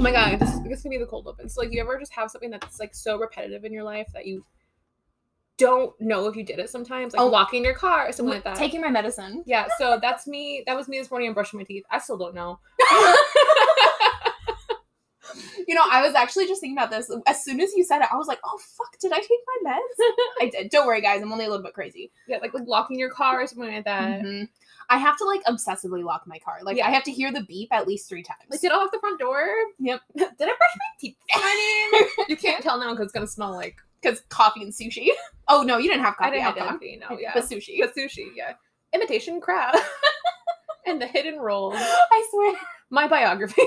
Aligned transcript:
Oh 0.00 0.02
my 0.02 0.12
god, 0.12 0.38
this, 0.38 0.58
this 0.60 0.80
can 0.80 0.90
be 0.90 0.96
the 0.96 1.04
cold 1.04 1.26
open. 1.28 1.46
So 1.50 1.60
like, 1.60 1.72
you 1.72 1.80
ever 1.82 1.98
just 1.98 2.12
have 2.14 2.30
something 2.30 2.48
that's 2.50 2.80
like 2.80 2.94
so 2.94 3.18
repetitive 3.18 3.66
in 3.66 3.72
your 3.72 3.82
life 3.84 4.06
that 4.14 4.26
you 4.26 4.46
don't 5.58 5.92
know 6.00 6.26
if 6.26 6.36
you 6.36 6.42
did 6.42 6.58
it 6.58 6.70
sometimes, 6.70 7.12
like 7.12 7.20
Oh. 7.20 7.26
locking 7.26 7.62
your 7.64 7.74
car 7.74 8.08
or 8.08 8.12
something 8.12 8.32
like 8.32 8.44
that. 8.44 8.56
Taking 8.56 8.80
my 8.80 8.88
medicine. 8.88 9.42
yeah, 9.44 9.66
so 9.78 9.98
that's 10.00 10.26
me. 10.26 10.64
That 10.66 10.74
was 10.74 10.88
me 10.88 10.98
this 10.98 11.10
morning. 11.10 11.28
I'm 11.28 11.34
brushing 11.34 11.58
my 11.58 11.64
teeth. 11.64 11.84
I 11.90 11.98
still 11.98 12.16
don't 12.16 12.34
know. 12.34 12.58
You 15.68 15.76
know, 15.76 15.84
I 15.88 16.02
was 16.04 16.16
actually 16.16 16.48
just 16.48 16.60
thinking 16.60 16.76
about 16.76 16.90
this. 16.90 17.08
As 17.28 17.44
soon 17.44 17.60
as 17.60 17.72
you 17.76 17.84
said 17.84 18.00
it, 18.00 18.08
I 18.12 18.16
was 18.16 18.26
like, 18.26 18.40
oh, 18.44 18.58
fuck, 18.76 18.98
did 18.98 19.12
I 19.12 19.18
take 19.18 19.28
my 19.62 19.70
meds? 19.70 20.16
I 20.40 20.50
did. 20.50 20.70
Don't 20.70 20.84
worry, 20.84 21.00
guys. 21.00 21.22
I'm 21.22 21.30
only 21.30 21.44
a 21.44 21.48
little 21.48 21.62
bit 21.62 21.74
crazy. 21.74 22.10
Yeah, 22.26 22.38
like 22.38 22.52
like 22.52 22.64
locking 22.66 22.98
your 22.98 23.10
car 23.10 23.40
or 23.40 23.46
something 23.46 23.72
like 23.72 23.84
that. 23.84 24.22
Mhm. 24.22 24.48
I 24.90 24.98
have 24.98 25.16
to, 25.18 25.24
like, 25.24 25.42
obsessively 25.44 26.04
lock 26.04 26.24
my 26.26 26.38
car. 26.40 26.58
Like, 26.62 26.76
Yeah. 26.76 26.88
I 26.88 26.90
have 26.90 27.04
to 27.04 27.12
hear 27.12 27.32
the 27.32 27.42
beep 27.42 27.68
at 27.72 27.86
least 27.86 28.08
three 28.08 28.22
times. 28.24 28.40
Like, 28.50 28.60
did 28.60 28.72
I 28.72 28.76
lock 28.76 28.90
the 28.92 28.98
front 28.98 29.18
door? 29.20 29.42
Yep. 29.78 30.00
did 30.16 30.26
I 30.28 30.34
brush 30.36 30.76
my 30.76 30.90
teeth? 31.00 31.16
I 31.34 31.90
mean, 32.18 32.26
you 32.28 32.36
can't 32.36 32.62
tell 32.62 32.78
now 32.78 32.90
because 32.90 33.04
it's 33.04 33.12
gonna 33.12 33.26
smell 33.26 33.52
like. 33.52 33.76
Because 34.02 34.20
coffee 34.28 34.62
and 34.62 34.72
sushi. 34.72 35.08
Oh, 35.52 35.62
no, 35.62 35.78
you 35.78 35.88
didn't 35.90 36.04
have 36.04 36.16
coffee. 36.16 36.28
I 36.28 36.30
didn't 36.30 36.44
have 36.44 36.56
coffee. 36.74 37.00
No, 37.00 37.18
yeah, 37.18 37.32
But 37.34 37.42
sushi. 37.42 37.78
but 37.80 37.92
sushi. 37.92 38.28
Yeah, 38.36 38.52
imitation 38.94 39.40
crab. 39.40 39.74
and 40.86 41.02
the 41.02 41.06
hidden 41.08 41.40
roll. 41.40 41.72
I 41.76 42.28
swear. 42.30 42.54
My 42.90 43.08
biography. 43.08 43.62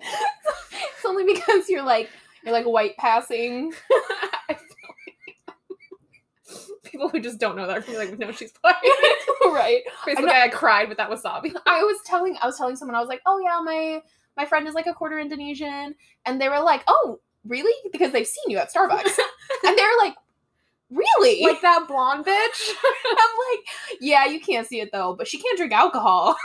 It's 0.00 1.04
only 1.06 1.24
because 1.24 1.68
you're 1.68 1.82
like, 1.82 2.10
you're 2.44 2.52
like 2.52 2.64
white 2.66 2.96
passing. 2.96 3.72
I 6.92 6.98
feel 6.98 7.04
like 7.04 7.12
People 7.12 7.18
who 7.18 7.20
just 7.20 7.38
don't 7.38 7.56
know 7.56 7.66
that 7.66 7.78
are 7.78 7.80
gonna 7.80 7.92
be 7.92 8.06
like, 8.06 8.18
no, 8.18 8.32
she's 8.32 8.52
playing. 8.52 8.76
right. 9.46 9.82
Basically, 10.04 10.26
know- 10.26 10.32
I 10.32 10.48
cried 10.48 10.88
with 10.88 10.98
that 10.98 11.10
wasabi. 11.10 11.54
I 11.66 11.82
was 11.82 11.98
telling 12.04 12.36
I 12.42 12.46
was 12.46 12.58
telling 12.58 12.76
someone 12.76 12.94
I 12.94 13.00
was 13.00 13.08
like, 13.08 13.22
"Oh 13.26 13.38
yeah, 13.40 13.60
my 13.62 14.02
my 14.36 14.44
friend 14.44 14.66
is 14.68 14.74
like 14.74 14.86
a 14.86 14.92
quarter 14.94 15.18
Indonesian." 15.18 15.94
And 16.26 16.40
they 16.40 16.48
were 16.48 16.60
like, 16.60 16.82
"Oh, 16.86 17.20
really?" 17.46 17.72
Because 17.92 18.12
they've 18.12 18.26
seen 18.26 18.50
you 18.50 18.58
at 18.58 18.72
Starbucks. 18.72 19.18
and 19.66 19.78
they're 19.78 19.96
like, 19.98 20.14
"Really?" 20.90 21.42
like 21.44 21.62
that 21.62 21.86
blonde 21.88 22.26
bitch. 22.26 22.74
I'm 22.84 23.56
like, 23.56 23.66
"Yeah, 24.00 24.26
you 24.26 24.40
can't 24.40 24.66
see 24.66 24.80
it 24.80 24.90
though, 24.92 25.14
but 25.16 25.26
she 25.28 25.38
can't 25.38 25.56
drink 25.56 25.72
alcohol." 25.72 26.36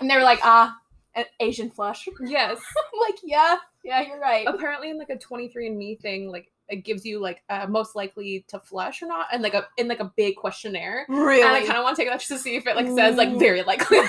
and 0.00 0.08
they 0.08 0.16
were 0.16 0.22
like, 0.22 0.40
"Ah, 0.42 0.76
an 1.14 1.24
Asian 1.40 1.70
flush." 1.70 2.08
yes. 2.24 2.58
I'm 2.58 3.00
like, 3.00 3.18
"Yeah, 3.24 3.56
yeah, 3.84 4.00
you're 4.02 4.20
right." 4.20 4.46
Apparently, 4.46 4.90
in 4.90 4.98
like 4.98 5.10
a 5.10 5.16
23andMe 5.16 6.00
thing, 6.00 6.30
like 6.30 6.50
it 6.68 6.84
gives 6.84 7.04
you 7.04 7.20
like 7.20 7.42
uh, 7.48 7.66
most 7.68 7.94
likely 7.94 8.44
to 8.48 8.58
flush 8.58 9.02
or 9.02 9.06
not, 9.06 9.28
and 9.32 9.42
like 9.42 9.54
a 9.54 9.66
in 9.76 9.88
like 9.88 10.00
a 10.00 10.12
big 10.16 10.36
questionnaire. 10.36 11.06
Really? 11.08 11.42
And 11.42 11.52
I 11.52 11.60
kind 11.60 11.78
of 11.78 11.84
want 11.84 11.96
to 11.96 12.02
take 12.02 12.10
that 12.10 12.18
just 12.18 12.30
to 12.30 12.38
see 12.38 12.56
if 12.56 12.66
it 12.66 12.76
like 12.76 12.88
says 12.88 13.16
like 13.16 13.38
very 13.38 13.62
likely. 13.62 13.98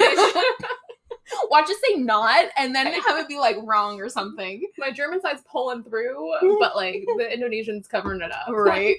Watch 1.50 1.69
it 1.69 1.78
say 1.85 1.95
not 1.95 2.45
and 2.58 2.73
then 2.73 2.88
have 2.88 3.19
it 3.19 3.28
be 3.28 3.38
like 3.38 3.58
wrong 3.63 4.00
or 4.00 4.09
something. 4.09 4.66
My 4.78 4.91
German 4.91 5.22
side's 5.22 5.44
pulling 5.50 5.83
through, 5.83 6.33
but 6.59 6.75
like 6.75 7.05
the 7.17 7.31
Indonesian's 7.31 7.88
covering 7.88 8.22
it 8.22 8.31
up. 8.31 8.50
Right. 8.50 8.97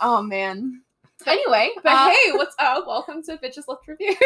Oh 0.00 0.22
man. 0.22 0.82
Anyway, 1.26 1.70
But 1.82 1.92
uh, 1.92 2.10
hey, 2.10 2.32
what's 2.32 2.54
up? 2.58 2.86
Welcome 2.86 3.22
to 3.24 3.38
Bitches 3.38 3.66
Left 3.68 3.86
Review. 3.88 4.14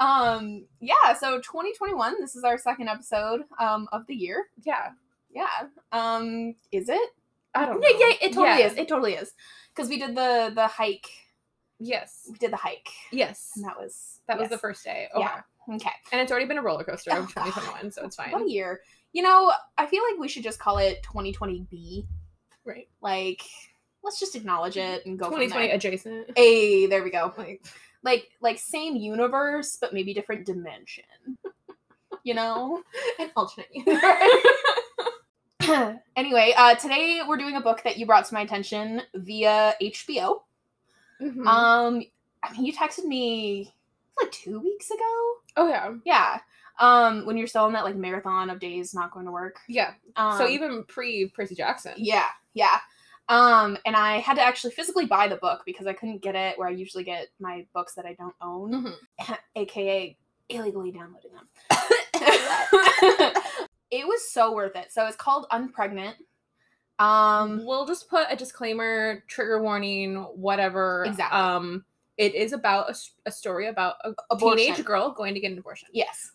um 0.00 0.66
yeah 0.80 1.14
so 1.18 1.38
2021 1.38 2.20
this 2.20 2.34
is 2.34 2.42
our 2.44 2.58
second 2.58 2.88
episode 2.88 3.42
um 3.60 3.88
of 3.92 4.06
the 4.08 4.14
year 4.14 4.46
yeah. 4.64 4.88
Yeah 5.34 5.66
um 5.92 6.54
is 6.72 6.88
it 6.88 7.10
I 7.54 7.66
don't 7.66 7.82
yeah 7.82 7.88
know. 7.90 7.98
yeah 7.98 8.14
it 8.22 8.32
totally 8.32 8.58
Yeah. 8.60 8.66
is 8.66 8.76
it 8.78 8.88
totally 8.88 9.14
is 9.14 9.32
because 9.74 9.88
we 9.88 9.98
did 9.98 10.14
the 10.16 10.52
the 10.54 10.66
hike 10.66 11.08
Yes. 11.80 12.28
we 12.30 12.38
did 12.38 12.52
the 12.52 12.56
hike 12.56 12.88
Yes. 13.12 13.50
and 13.56 13.64
that 13.64 13.76
was 13.76 14.20
That 14.28 14.38
was 14.38 14.48
the 14.48 14.56
first 14.58 14.84
day. 14.84 15.08
Okay. 15.14 15.24
Yeah. 15.24 15.74
okay 15.74 15.90
And 16.12 16.20
it's 16.20 16.30
already 16.30 16.46
been 16.46 16.58
a 16.58 16.62
roller 16.62 16.84
coaster 16.84 17.10
Oh, 17.12 17.18
of 17.22 17.28
2021, 17.34 17.90
so 17.90 18.04
it's 18.04 18.16
fine. 18.16 18.30
what 18.30 18.42
a 18.42 18.50
year 18.50 18.80
you 19.12 19.22
know 19.22 19.52
i 19.78 19.86
feel 19.86 20.02
like 20.10 20.18
we 20.20 20.28
should 20.28 20.42
just 20.44 20.58
call 20.58 20.78
it 20.78 21.02
2020b 21.04 22.06
Right. 22.64 22.88
like 23.02 23.42
let's 24.02 24.18
just 24.20 24.34
acknowledge 24.36 24.76
it 24.76 25.04
and 25.06 25.18
go 25.18 25.26
2020 25.26 25.48
from 25.48 25.60
there. 25.68 25.74
adjacent. 25.76 26.30
hey 26.38 26.86
there 26.86 27.02
we 27.02 27.10
go 27.10 27.32
Like, 27.38 27.64
like 28.02 28.28
like 28.40 28.58
same 28.58 28.96
universe 28.96 29.76
but 29.80 29.92
maybe 29.94 30.14
different 30.14 30.46
dimension 30.46 31.04
you 32.24 32.34
know 32.34 32.82
an 33.18 33.30
alternate. 33.36 33.68
anyway, 36.16 36.52
uh, 36.56 36.74
today 36.74 37.20
we're 37.26 37.36
doing 37.36 37.56
a 37.56 37.60
book 37.60 37.82
that 37.84 37.96
you 37.96 38.06
brought 38.06 38.24
to 38.26 38.34
my 38.34 38.40
attention 38.42 39.02
via 39.14 39.74
HBO. 39.80 40.40
Mhm. 41.20 41.46
Um, 41.46 42.02
I 42.42 42.52
mean, 42.52 42.64
you 42.66 42.72
texted 42.72 43.04
me 43.04 43.72
like 44.20 44.30
two 44.32 44.60
weeks 44.60 44.90
ago. 44.90 45.34
oh 45.56 45.68
yeah. 45.68 45.94
Yeah. 46.04 46.38
Um, 46.80 47.24
when 47.24 47.36
you're 47.36 47.46
still 47.46 47.66
in 47.66 47.72
that 47.74 47.84
like 47.84 47.94
marathon 47.96 48.50
of 48.50 48.58
days 48.58 48.94
not 48.94 49.12
going 49.12 49.26
to 49.26 49.32
work. 49.32 49.60
Yeah. 49.68 49.92
Um, 50.16 50.36
so 50.38 50.48
even 50.48 50.84
pre 50.84 51.28
Percy 51.28 51.54
Jackson. 51.54 51.92
yeah, 51.96 52.26
yeah. 52.54 52.78
Um, 53.28 53.78
and 53.86 53.96
I 53.96 54.18
had 54.18 54.34
to 54.34 54.42
actually 54.42 54.72
physically 54.72 55.06
buy 55.06 55.28
the 55.28 55.36
book 55.36 55.62
because 55.64 55.86
I 55.86 55.92
couldn't 55.94 56.20
get 56.20 56.34
it 56.34 56.58
where 56.58 56.68
I 56.68 56.72
usually 56.72 57.04
get 57.04 57.28
my 57.40 57.64
books 57.72 57.94
that 57.94 58.04
I 58.04 58.14
don't 58.14 58.34
own, 58.42 58.96
Mhm. 59.20 59.38
aka 59.56 60.16
illegally 60.50 60.90
downloading 60.90 61.30
them. 61.32 61.48
it 63.94 64.06
was 64.06 64.28
so 64.30 64.52
worth 64.52 64.74
it. 64.76 64.90
So 64.92 65.06
it's 65.06 65.16
called 65.16 65.46
Unpregnant. 65.52 66.14
Um, 66.98 67.64
we'll 67.64 67.86
just 67.86 68.08
put 68.08 68.26
a 68.30 68.36
disclaimer, 68.36 69.22
trigger 69.28 69.62
warning, 69.62 70.16
whatever. 70.34 71.04
Exactly. 71.06 71.38
Um, 71.40 71.84
it 72.16 72.34
is 72.34 72.52
about 72.52 72.94
a 73.26 73.30
story 73.30 73.66
about 73.68 73.96
a 74.04 74.12
Abortion. 74.30 74.58
teenage 74.58 74.84
girl 74.84 75.10
going 75.12 75.34
to 75.34 75.40
get 75.40 75.52
an 75.52 75.58
abortion. 75.58 75.88
yes. 75.92 76.30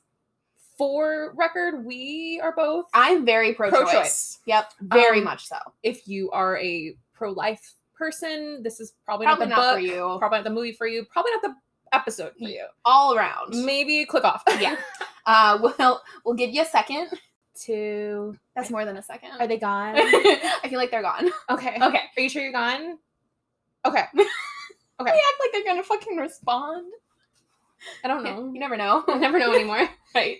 For 0.78 1.34
record, 1.36 1.84
we 1.86 2.40
are 2.42 2.53
both 2.56 2.86
I'm 2.94 3.25
very 3.25 3.53
pro-choice. 3.53 3.80
pro-choice. 3.81 4.40
Yep, 4.46 4.72
very 4.81 5.18
Um, 5.20 5.26
much 5.26 5.46
so. 5.46 5.58
If 5.84 6.08
you 6.08 6.31
are 6.31 6.58
a 6.58 6.96
pro-life 7.14 7.74
person, 7.94 8.64
this 8.64 8.80
is 8.80 8.94
probably, 9.03 9.26
Probably 9.26 9.47
not 9.47 9.50
the 9.50 9.62
not 9.62 9.62
book, 9.62 9.76
for 9.76 9.80
you. 9.81 10.16
Probably 10.20 10.38
not 10.38 10.44
the 10.46 10.50
movie 10.52 10.72
for 10.72 10.88
you. 10.88 11.03
Probably 11.12 11.31
not 11.34 11.41
the 11.41 11.56
episode 11.91 12.31
for 12.40 12.47
you. 12.47 12.66
All 12.86 13.14
around. 13.14 13.66
Maybe 13.66 14.06
click 14.06 14.24
off. 14.24 14.41
Yeah. 14.59 14.78
Uh, 15.26 15.59
we'll 15.80 16.02
we'll 16.24 16.36
give 16.36 16.52
you 16.52 16.62
a 16.62 16.66
second. 16.66 17.09
Two. 17.59 18.38
That's 18.56 18.70
more 18.70 18.86
than 18.86 18.97
a 18.97 19.02
second. 19.03 19.31
Are 19.40 19.47
they 19.47 19.58
gone? 19.58 19.96
I 19.97 20.68
feel 20.70 20.80
like 20.80 20.92
they're 20.92 21.02
gone. 21.02 21.30
okay. 21.50 21.78
Okay. 21.81 22.02
Are 22.18 22.22
you 22.22 22.30
sure 22.30 22.42
you're 22.44 22.52
gone? 22.52 22.97
Okay. 23.86 24.03
Okay. 25.02 25.12
They 25.12 25.18
act 25.18 25.40
like 25.40 25.52
they're 25.53 25.64
gonna 25.64 25.81
fucking 25.84 26.18
respond. 26.18 26.92
I 28.03 28.09
don't 28.09 28.22
know. 28.22 28.52
You 28.53 28.59
never 28.59 28.75
know. 28.75 29.02
I 29.08 29.18
never 29.18 29.40
know 29.40 29.53
anymore. 29.53 29.88
right. 30.14 30.40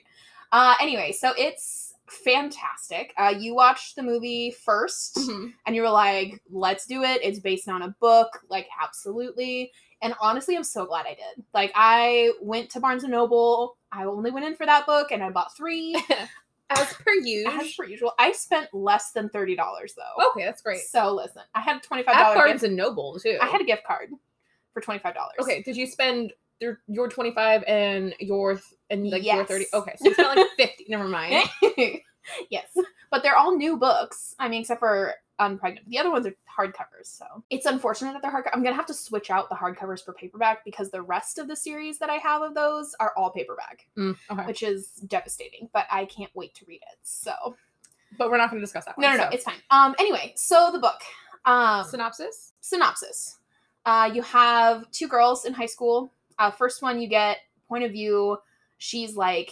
Uh, 0.52 0.76
anyway, 0.82 1.14
so 1.14 1.32
it's 1.38 1.94
fantastic. 2.10 3.14
Uh, 3.18 3.34
you 3.40 3.56
watched 3.56 3.96
the 3.96 4.04
movie 4.04 4.54
1st 4.68 5.18
Mhm. 5.18 5.54
and 5.66 5.76
you 5.78 5.82
were 5.82 5.90
like, 5.90 6.42
"Let's 6.52 6.86
do 6.88 7.04
it." 7.04 7.22
It's 7.24 7.40
based 7.40 7.70
on 7.70 7.84
a 7.84 7.96
book, 8.02 8.42
like 8.50 8.68
absolutely. 8.84 9.72
And 10.02 10.14
honestly, 10.20 10.58
I'm 10.58 10.66
so 10.66 10.86
glad 10.86 11.06
I 11.06 11.12
did. 11.14 11.46
Like, 11.54 11.72
I 11.74 12.32
went 12.42 12.70
to 12.72 12.82
Barnes 12.82 13.04
and 13.04 13.12
Noble. 13.14 13.78
I 13.94 14.04
only 14.04 14.30
went 14.32 14.46
in 14.46 14.56
for 14.56 14.66
that 14.66 14.86
book, 14.86 15.12
and 15.12 15.24
I 15.24 15.30
bought 15.30 15.56
three. 15.56 15.96
As 16.70 16.94
per 16.94 17.12
usual. 17.24 17.52
As 17.54 17.74
per 17.74 17.86
usual, 17.86 18.14
I 18.20 18.32
spent 18.32 18.74
less 18.74 19.12
than 19.12 19.30
thirty 19.30 19.56
dollars 19.56 19.94
though. 19.96 20.30
Okay, 20.32 20.46
that's 20.46 20.62
great. 20.62 20.82
So 20.82 21.14
listen, 21.14 21.42
I 21.56 21.62
had 21.62 21.78
a 21.78 21.80
twenty 21.80 22.04
five 22.04 22.16
At 22.16 22.24
dollar 22.24 22.36
Barnes 22.36 22.64
and 22.64 22.76
Noble 22.76 23.20
too. 23.20 23.38
I 23.42 23.48
had 23.48 23.62
a 23.62 23.66
gift 23.66 23.84
card 23.86 24.10
for 24.74 24.82
twenty 24.82 25.00
five 25.00 25.16
dollars. 25.16 25.36
Okay, 25.42 25.62
did 25.64 25.76
you 25.76 25.88
spend 25.88 26.34
your 26.60 26.80
your 26.88 27.08
twenty 27.08 27.32
five 27.34 27.64
and 27.68 28.14
your 28.20 28.60
and 28.90 29.10
like 29.10 29.24
your 29.24 29.36
Yes. 29.38 29.48
thirty? 29.48 29.66
Okay, 29.74 29.96
so 29.98 30.08
you 30.10 30.14
spent 30.14 30.38
like 30.38 30.48
fifty. 30.58 30.86
Never 30.90 31.08
mind. 31.08 31.50
yes, 32.50 32.68
but 33.12 33.24
they're 33.24 33.36
all 33.38 33.56
new 33.56 33.78
books. 33.78 34.36
I 34.40 34.48
mean, 34.50 34.62
except 34.62 34.80
for 34.80 35.14
Unpregnant. 35.40 35.86
The 35.88 35.98
other 36.00 36.12
ones 36.12 36.26
are 36.28 36.36
hardcovers, 36.58 37.06
so 37.06 37.26
it's 37.50 37.66
unfortunate 37.66 38.14
that 38.14 38.22
they're 38.22 38.32
hard. 38.32 38.46
I'm 38.54 38.62
gonna 38.64 38.76
have 38.76 38.86
to 38.88 38.94
switch 38.94 39.30
out 39.32 39.48
the 39.50 39.56
hardcovers 39.56 40.04
for 40.04 40.14
paperback 40.14 40.66
because 40.66 40.90
the 40.92 41.02
rest 41.02 41.38
of 41.38 41.48
the 41.48 41.56
series 41.56 41.98
that 42.00 42.10
I 42.10 42.16
have 42.16 42.42
of 42.42 42.54
those 42.56 42.94
are 43.00 43.14
all 43.16 43.32
paperback, 43.32 43.88
Mm, 43.98 44.18
okay, 44.32 44.46
which 44.46 44.64
is 44.64 44.88
devastating. 45.08 45.70
But 45.74 45.86
I 45.90 46.06
can't 46.06 46.32
wait 46.36 46.54
to 46.56 46.66
read 46.68 46.82
it. 46.92 46.98
So 47.04 47.56
but 48.18 48.32
we're 48.32 48.38
not 48.38 48.50
going 48.50 48.60
to 48.60 48.66
discuss 48.66 48.86
that. 48.86 48.98
no, 48.98 49.08
One, 49.08 49.18
no, 49.18 49.24
no, 49.26 49.30
so. 49.30 49.36
it's 49.36 49.44
fine. 49.44 49.62
Um, 49.70 49.96
anyway, 50.00 50.34
so 50.36 50.72
the 50.74 50.80
book. 50.80 51.00
Um, 51.46 51.86
synopsis. 51.86 52.54
synopsis. 52.60 53.38
Uh, 53.86 54.10
you 54.14 54.22
have 54.24 54.90
two 54.92 55.08
girls 55.08 55.46
in 55.46 55.54
high 55.54 55.68
school. 55.68 56.12
Uh, 56.40 56.50
first 56.52 56.82
one, 56.82 57.00
you 57.00 57.08
get 57.08 57.38
point 57.68 57.84
of 57.84 57.92
view. 57.92 58.38
She's 58.80 59.16
like 59.16 59.52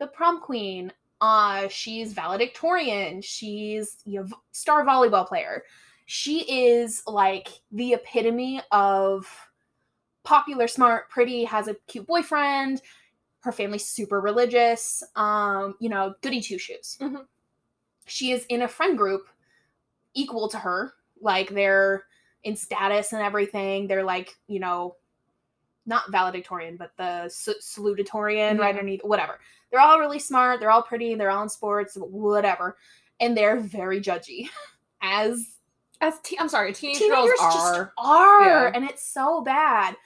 the 0.00 0.06
prom 0.06 0.40
queen. 0.40 0.90
Uh, 1.22 1.68
she's 1.68 2.12
valedictorian. 2.12 3.22
She's 3.22 3.98
you 4.04 4.20
know, 4.20 4.28
star 4.50 4.84
volleyball 4.84 5.26
player. 5.26 5.62
She 6.06 6.40
is 6.72 7.02
like 7.06 7.48
the 7.70 7.94
epitome 7.94 8.60
of 8.72 9.26
popular, 10.24 10.66
smart, 10.66 11.08
pretty, 11.10 11.44
has 11.44 11.68
a 11.68 11.76
cute 11.86 12.08
boyfriend. 12.08 12.82
Her 13.40 13.52
family's 13.52 13.86
super 13.86 14.20
religious. 14.20 15.02
Um, 15.16 15.76
you 15.80 15.88
know, 15.88 16.14
goody 16.22 16.40
two 16.40 16.58
shoes. 16.58 16.98
Mhm. 17.00 17.24
She 18.06 18.32
is 18.32 18.44
in 18.46 18.62
a 18.62 18.68
friend 18.68 18.98
group 18.98 19.28
equal 20.14 20.48
to 20.48 20.58
her. 20.58 20.94
Like 21.20 21.50
they're 21.50 22.04
in 22.44 22.56
status 22.56 23.12
and 23.12 23.22
everything. 23.22 23.86
They're 23.86 24.04
like, 24.04 24.36
you 24.48 24.60
know, 24.60 24.96
not 25.86 26.10
valedictorian, 26.12 26.76
but 26.76 26.92
the 26.96 27.30
salutatorian 27.30 28.58
right 28.58 28.70
underneath, 28.74 29.00
whatever. 29.04 29.38
They're 29.70 29.80
all 29.80 29.98
really 29.98 30.18
smart. 30.18 30.60
They're 30.60 30.70
all 30.70 30.82
pretty. 30.82 31.14
They're 31.14 31.30
all 31.30 31.42
in 31.42 31.48
sports, 31.48 31.96
whatever. 31.96 32.76
And 33.20 33.36
they're 33.36 33.58
very 33.60 34.00
judgy, 34.00 34.48
as 35.02 35.56
As 36.00 36.18
te- 36.22 36.38
I'm 36.38 36.48
sorry, 36.48 36.72
teenage 36.72 36.98
teenagers 36.98 37.38
girls 37.38 37.54
just 37.54 37.74
are. 37.78 37.92
are, 37.98 38.44
Yeah. 38.44 38.70
and 38.74 38.84
it's 38.84 39.06
so 39.06 39.42
bad. 39.42 39.96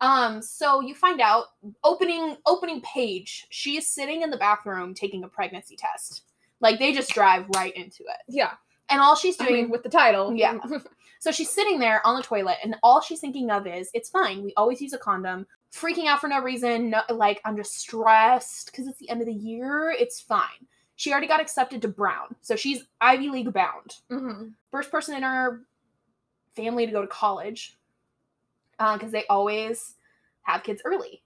Um, 0.00 0.40
so 0.40 0.80
you 0.80 0.94
find 0.94 1.20
out 1.20 1.46
opening 1.84 2.36
opening 2.46 2.80
page, 2.82 3.46
she 3.50 3.76
is 3.76 3.86
sitting 3.86 4.22
in 4.22 4.30
the 4.30 4.36
bathroom 4.36 4.94
taking 4.94 5.24
a 5.24 5.28
pregnancy 5.28 5.76
test. 5.76 6.22
Like 6.60 6.78
they 6.78 6.92
just 6.92 7.10
drive 7.10 7.46
right 7.56 7.74
into 7.76 8.04
it, 8.04 8.18
Yeah, 8.28 8.52
and 8.92 9.00
all 9.00 9.16
she's 9.16 9.40
I 9.40 9.48
doing 9.48 9.62
mean, 9.62 9.70
with 9.70 9.82
the 9.82 9.88
title. 9.88 10.34
Yeah. 10.34 10.58
so 11.18 11.32
she's 11.32 11.50
sitting 11.50 11.78
there 11.78 12.06
on 12.06 12.16
the 12.16 12.22
toilet, 12.22 12.58
and 12.62 12.76
all 12.82 13.00
she's 13.00 13.20
thinking 13.20 13.50
of 13.50 13.66
is, 13.66 13.90
"It's 13.94 14.10
fine. 14.10 14.44
We 14.44 14.52
always 14.56 14.80
use 14.80 14.92
a 14.92 14.98
condom." 14.98 15.46
Freaking 15.72 16.06
out 16.06 16.20
for 16.20 16.28
no 16.28 16.40
reason, 16.40 16.90
no, 16.90 17.00
like 17.08 17.40
I'm 17.46 17.56
just 17.56 17.78
stressed 17.78 18.66
because 18.66 18.86
it's 18.86 18.98
the 18.98 19.08
end 19.08 19.22
of 19.22 19.26
the 19.26 19.32
year. 19.32 19.90
It's 19.98 20.20
fine. 20.20 20.66
She 20.96 21.10
already 21.10 21.26
got 21.26 21.40
accepted 21.40 21.80
to 21.82 21.88
Brown, 21.88 22.36
so 22.42 22.54
she's 22.54 22.84
Ivy 23.00 23.30
League 23.30 23.52
bound. 23.52 23.96
hmm 24.10 24.48
First 24.70 24.90
person 24.90 25.16
in 25.16 25.22
her 25.22 25.62
family 26.54 26.84
to 26.86 26.92
go 26.92 27.00
to 27.00 27.08
college, 27.08 27.78
because 28.78 29.10
they 29.10 29.24
always 29.30 29.94
have 30.42 30.62
kids 30.62 30.82
early, 30.84 31.22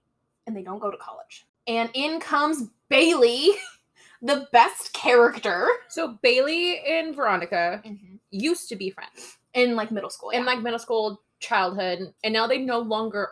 and 0.47 0.55
they 0.55 0.63
don't 0.63 0.79
go 0.79 0.89
to 0.91 0.97
college. 0.97 1.45
And 1.67 1.89
in 1.93 2.19
comes 2.21 2.69
Bailey, 2.89 3.49
the 4.21 4.47
best 4.51 4.93
character 4.93 5.67
So 5.89 6.17
Bailey 6.21 6.79
and 6.79 7.15
Veronica 7.15 7.81
mm-hmm. 7.85 8.15
used 8.31 8.69
to 8.69 8.75
be 8.75 8.89
friends 8.89 9.37
in 9.53 9.75
like 9.75 9.91
middle 9.91 10.09
school. 10.09 10.29
in 10.31 10.41
yeah. 10.41 10.45
like 10.45 10.61
middle 10.61 10.79
school, 10.79 11.21
childhood, 11.39 12.13
and 12.23 12.33
now 12.33 12.47
they 12.47 12.57
no 12.59 12.79
longer 12.79 13.31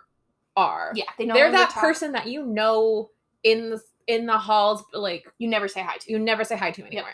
are. 0.56 0.92
yeah, 0.96 1.06
they 1.18 1.26
they're 1.26 1.52
that 1.52 1.72
talk. 1.72 1.82
person 1.82 2.12
that 2.14 2.28
you 2.28 2.46
know 2.46 3.10
in 3.44 3.70
the 3.72 3.82
in 4.08 4.26
the 4.26 4.38
halls, 4.38 4.84
like 4.94 5.26
you 5.38 5.48
never 5.48 5.68
say 5.68 5.82
hi 5.82 5.98
to. 5.98 6.12
you 6.12 6.20
never 6.20 6.44
say 6.44 6.56
hi 6.56 6.72
to 6.72 6.86
anymore. 6.86 7.10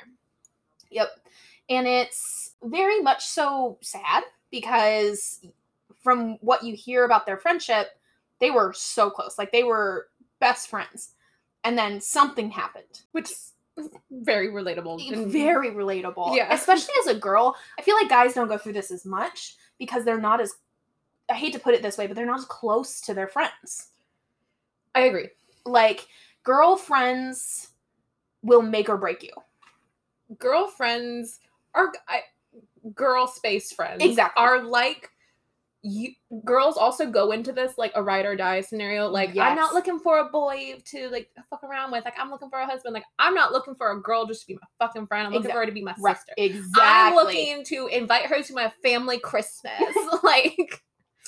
Yep. 0.90 1.10
And 1.70 1.88
it's 1.88 2.52
very 2.64 3.02
much 3.02 3.24
so 3.26 3.78
sad 3.82 4.24
because 4.52 5.40
from 6.04 6.38
what 6.42 6.64
you 6.64 6.76
hear 6.76 7.06
about 7.06 7.26
their 7.26 7.38
friendship, 7.38 7.88
they 8.40 8.52
were 8.52 8.74
so 8.74 9.10
close. 9.10 9.38
Like 9.38 9.52
they 9.52 9.64
were 9.64 10.08
best 10.40 10.70
friends. 10.70 11.12
And 11.64 11.78
then 11.78 12.02
something 12.02 12.50
happened. 12.52 13.02
which 13.12 13.30
very 14.12 14.50
relatable. 14.50 15.12
and- 15.12 15.32
Very 15.32 15.72
relatable. 15.72 16.36
Yeah. 16.36 16.54
Especially 16.54 16.94
as 17.02 17.08
a 17.08 17.20
girl. 17.20 17.56
I 17.80 17.82
feel 17.82 17.96
like 17.96 18.10
guys 18.10 18.34
don't 18.34 18.48
go 18.48 18.58
through 18.58 18.74
this 18.74 18.92
as 18.92 19.06
much 19.06 19.56
because 19.80 20.04
they're 20.06 20.20
not 20.20 20.42
as 20.42 20.54
I 21.30 21.36
hate 21.36 21.54
to 21.54 21.60
put 21.60 21.74
it 21.74 21.82
this 21.82 21.98
way, 21.98 22.08
but 22.08 22.16
they're 22.16 22.26
not 22.26 22.40
as 22.40 22.46
close 22.46 23.00
to 23.02 23.14
their 23.14 23.28
friends. 23.28 23.90
I 24.94 25.02
agree. 25.02 25.30
Like 25.66 26.08
girlfriends 26.44 27.70
will 28.44 28.62
make 28.62 28.90
or 28.90 28.98
break 28.98 29.24
you. 29.24 29.32
Girlfriends 30.38 31.40
are 31.74 31.92
I, 32.08 32.22
girl 32.94 33.28
space 33.28 33.72
friends. 33.72 34.04
Exactly. 34.04 34.44
Are 34.44 34.62
like 34.64 35.10
you 35.84 36.12
girls 36.46 36.78
also 36.78 37.10
go 37.10 37.32
into 37.32 37.52
this 37.52 37.78
like 37.78 37.92
a 37.96 38.04
ride 38.04 38.26
or 38.26 38.36
die 38.36 38.62
scenario. 38.62 39.08
Like 39.08 39.36
I'm 39.36 39.56
not 39.56 39.74
looking 39.74 40.00
for 40.00 40.20
a 40.20 40.26
boy 40.26 40.76
to 40.86 41.10
like 41.10 41.30
fuck 41.50 41.64
around 41.64 41.92
with. 41.92 42.06
Like 42.06 42.20
I'm 42.20 42.30
looking 42.30 42.50
for 42.50 42.60
a 42.60 42.66
husband. 42.66 42.94
Like 42.94 43.06
I'm 43.18 43.34
not 43.34 43.52
looking 43.52 43.74
for 43.74 43.92
a 43.92 44.00
girl 44.00 44.26
just 44.28 44.42
to 44.42 44.48
be 44.48 44.54
my 44.54 44.86
fucking 44.86 45.08
friend. 45.08 45.28
I'm 45.28 45.34
looking 45.34 45.46
Exact- 45.50 45.56
for 45.56 45.60
her 45.62 45.66
to 45.66 45.72
be 45.72 45.82
my 45.82 45.96
Right. 46.00 46.16
sister. 46.16 46.34
Exactly. 46.38 46.82
I'm 46.84 47.16
looking 47.16 47.64
to 47.66 47.88
invite 47.88 48.28
her 48.28 48.44
to 48.44 48.54
my 48.54 48.72
family 48.84 49.20
Christmas. 49.20 49.74
like 50.24 50.84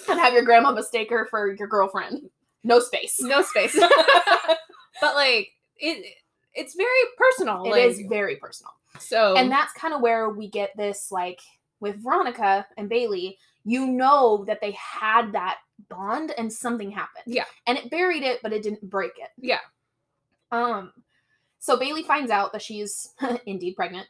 and 0.10 0.20
have 0.20 0.34
your 0.34 0.44
grandma 0.44 0.72
mistake 0.72 1.10
her 1.10 1.26
for 1.26 1.54
your 1.54 1.68
girlfriend. 1.68 2.30
No 2.64 2.80
space. 2.80 3.20
no 3.22 3.42
space. 3.42 3.76
but 5.02 5.16
like 5.16 5.50
it 5.78 6.06
it's 6.54 6.76
very 6.76 6.90
personal. 7.18 7.64
It 7.64 7.72
like, 7.72 7.86
is 7.86 8.02
very 8.08 8.36
personal. 8.36 8.72
so 9.00 9.36
and 9.36 9.52
that's 9.52 9.74
kind 9.74 9.94
of 9.96 10.02
where 10.02 10.30
we 10.30 10.48
get 10.48 10.76
this 10.78 11.08
like 11.12 11.40
with 11.80 12.02
Veronica 12.02 12.66
and 12.78 12.88
Bailey, 12.88 13.38
you 13.64 13.88
know 13.88 14.44
that 14.48 14.62
they 14.62 14.72
had 14.72 15.34
that 15.34 15.58
bond 15.90 16.34
and 16.38 16.52
something 16.52 16.92
happened. 16.92 17.24
Yeah. 17.26 17.46
And 17.66 17.78
it 17.78 17.90
buried 17.90 18.24
it, 18.24 18.40
but 18.42 18.54
it 18.54 18.64
didn't 18.64 18.90
break 18.90 19.14
it. 19.18 19.30
Yeah. 19.38 19.60
Um 20.52 20.92
so 21.60 21.78
Bailey 21.78 22.04
finds 22.04 22.30
out 22.32 22.52
that 22.54 22.62
she's 22.62 23.14
indeed 23.46 23.76
pregnant 23.76 24.08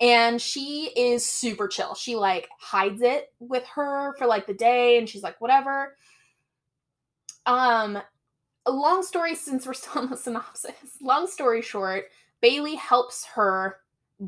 and 0.00 0.40
she 0.40 0.90
is 0.96 1.24
super 1.24 1.68
chill. 1.68 1.94
She 1.94 2.16
like 2.16 2.48
hides 2.58 3.02
it 3.02 3.32
with 3.38 3.64
her 3.74 4.14
for 4.16 4.26
like 4.26 4.46
the 4.46 4.54
day 4.54 4.98
and 4.98 5.08
she's 5.08 5.22
like 5.22 5.40
whatever. 5.40 5.96
Um 7.46 7.98
a 8.66 8.72
long 8.72 9.02
story 9.02 9.34
since 9.34 9.66
we're 9.66 9.74
still 9.74 10.02
in 10.02 10.10
the 10.10 10.16
synopsis. 10.16 10.72
Long 11.02 11.26
story 11.26 11.62
short, 11.62 12.06
Bailey 12.40 12.76
helps 12.76 13.26
her 13.34 13.78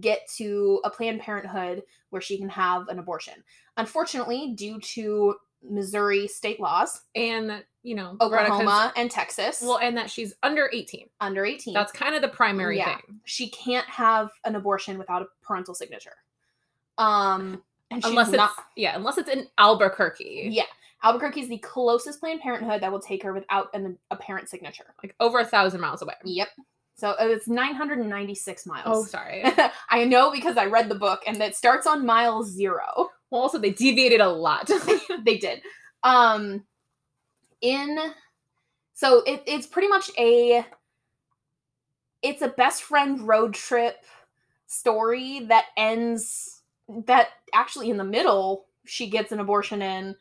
get 0.00 0.28
to 0.36 0.80
a 0.84 0.90
Planned 0.90 1.20
Parenthood 1.20 1.82
where 2.10 2.22
she 2.22 2.38
can 2.38 2.48
have 2.48 2.88
an 2.88 2.98
abortion. 2.98 3.34
Unfortunately, 3.76 4.52
due 4.56 4.80
to 4.80 5.34
Missouri 5.62 6.28
state 6.28 6.60
laws, 6.60 7.02
and 7.14 7.50
that 7.50 7.64
you 7.82 7.94
know 7.94 8.16
Oklahoma 8.20 8.92
and 8.96 9.10
Texas, 9.10 9.60
Well, 9.62 9.78
and 9.78 9.96
that 9.96 10.10
she's 10.10 10.34
under 10.42 10.68
18. 10.72 11.08
under 11.20 11.44
18, 11.44 11.74
That's 11.74 11.92
kind 11.92 12.14
of 12.14 12.22
the 12.22 12.28
primary 12.28 12.78
Yeah. 12.78 12.96
thing. 12.96 13.20
she 13.24 13.48
can't 13.50 13.86
have 13.88 14.30
an 14.44 14.54
abortion 14.54 14.98
without 14.98 15.22
a 15.22 15.26
parental 15.42 15.74
signature. 15.74 16.16
Um, 16.98 17.62
and 17.90 18.02
she's 18.02 18.10
Unless 18.10 18.30
not. 18.30 18.50
it's 18.56 18.60
yeah, 18.76 18.96
unless 18.96 19.18
it's 19.18 19.28
in 19.30 19.46
Albuquerque. 19.58 20.48
Yeah, 20.50 20.64
Albuquerque 21.02 21.40
is 21.42 21.48
the 21.48 21.58
closest 21.58 22.20
Planned 22.20 22.40
Parenthood 22.40 22.80
that 22.82 22.90
will 22.90 23.00
take 23.00 23.22
her 23.22 23.32
without 23.32 23.68
an, 23.74 23.98
a 24.10 24.16
parent 24.16 24.48
signature. 24.48 24.94
Like 25.02 25.14
over 25.20 25.38
a 25.40 25.44
thousand 25.44 25.80
miles 25.80 26.02
away. 26.02 26.14
Yep. 26.24 26.48
So 26.96 27.10
uh, 27.10 27.26
it's 27.28 27.46
996 27.46 28.66
miles. 28.66 28.84
Oh, 28.86 29.04
sorry. 29.04 29.44
I 29.90 30.04
know 30.04 30.32
because 30.32 30.56
I 30.56 30.64
read 30.64 30.88
the 30.88 30.94
book 30.94 31.20
and 31.26 31.40
it 31.42 31.54
starts 31.54 31.86
on 31.86 32.06
mile 32.06 32.42
zero. 32.42 33.10
well, 33.30 33.42
also 33.42 33.58
they 33.58 33.70
deviated 33.70 34.20
a 34.20 34.28
lot. 34.28 34.70
they 35.24 35.36
did. 35.36 35.60
Um 36.02 36.64
in 37.60 37.98
so 38.94 39.22
it, 39.26 39.42
it's 39.46 39.66
pretty 39.66 39.88
much 39.88 40.10
a 40.18 40.64
it's 42.22 42.42
a 42.42 42.48
best 42.48 42.82
friend 42.82 43.26
road 43.26 43.54
trip 43.54 44.04
story 44.66 45.40
that 45.48 45.66
ends 45.76 46.62
that 47.06 47.28
actually 47.54 47.90
in 47.90 47.96
the 47.96 48.04
middle 48.04 48.66
she 48.84 49.08
gets 49.08 49.32
an 49.32 49.40
abortion 49.40 49.80
in 49.80 50.14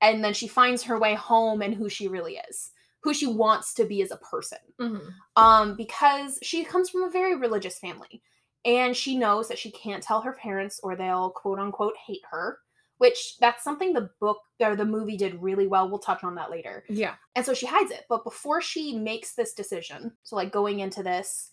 and 0.00 0.24
then 0.24 0.34
she 0.34 0.48
finds 0.48 0.82
her 0.82 0.98
way 0.98 1.14
home 1.14 1.62
and 1.62 1.74
who 1.74 1.88
she 1.88 2.08
really 2.08 2.38
is 2.48 2.72
who 3.02 3.12
she 3.12 3.26
wants 3.26 3.74
to 3.74 3.84
be 3.84 4.00
as 4.02 4.10
a 4.10 4.16
person 4.16 4.58
Mhm. 4.80 5.12
um 5.36 5.76
because 5.76 6.38
she 6.42 6.64
comes 6.64 6.88
from 6.90 7.02
a 7.04 7.10
very 7.10 7.34
religious 7.36 7.78
family 7.78 8.22
and 8.64 8.96
she 8.96 9.16
knows 9.16 9.48
that 9.48 9.58
she 9.58 9.70
can't 9.72 10.02
tell 10.02 10.20
her 10.22 10.32
parents 10.32 10.80
or 10.82 10.94
they'll 10.96 11.30
quote 11.30 11.58
unquote 11.58 11.96
hate 11.96 12.22
her 12.30 12.58
which 12.98 13.36
that's 13.38 13.64
something 13.64 13.92
the 13.92 14.10
book 14.20 14.38
or 14.60 14.76
the 14.76 14.84
movie 14.84 15.16
did 15.16 15.42
really 15.42 15.66
well 15.66 15.88
we'll 15.88 15.98
touch 15.98 16.22
on 16.22 16.36
that 16.36 16.50
later 16.50 16.84
Yeah. 16.88 17.14
and 17.34 17.44
so 17.44 17.54
she 17.54 17.66
hides 17.66 17.90
it 17.90 18.04
but 18.08 18.22
before 18.24 18.60
she 18.60 18.96
makes 18.96 19.34
this 19.34 19.52
decision 19.54 20.12
so 20.22 20.36
like 20.36 20.52
going 20.52 20.78
into 20.80 21.02
this 21.02 21.50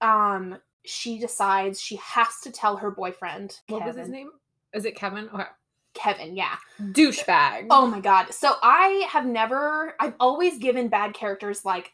um 0.00 0.58
she 0.84 1.18
decides 1.18 1.80
she 1.80 1.96
has 1.96 2.40
to 2.42 2.50
tell 2.50 2.76
her 2.76 2.90
boyfriend 2.90 3.60
What 3.68 3.84
was 3.86 3.96
his 3.96 4.08
name? 4.08 4.30
Is 4.74 4.84
it 4.84 4.96
Kevin? 4.96 5.28
Okay. 5.32 5.44
Kevin 5.94 6.36
yeah 6.36 6.56
Douchebag. 6.80 7.66
Oh 7.70 7.86
my 7.86 8.00
god. 8.00 8.32
So 8.34 8.54
I 8.62 9.06
have 9.10 9.24
never 9.26 9.94
I've 10.00 10.14
always 10.18 10.58
given 10.58 10.88
bad 10.88 11.14
characters 11.14 11.64
like 11.64 11.92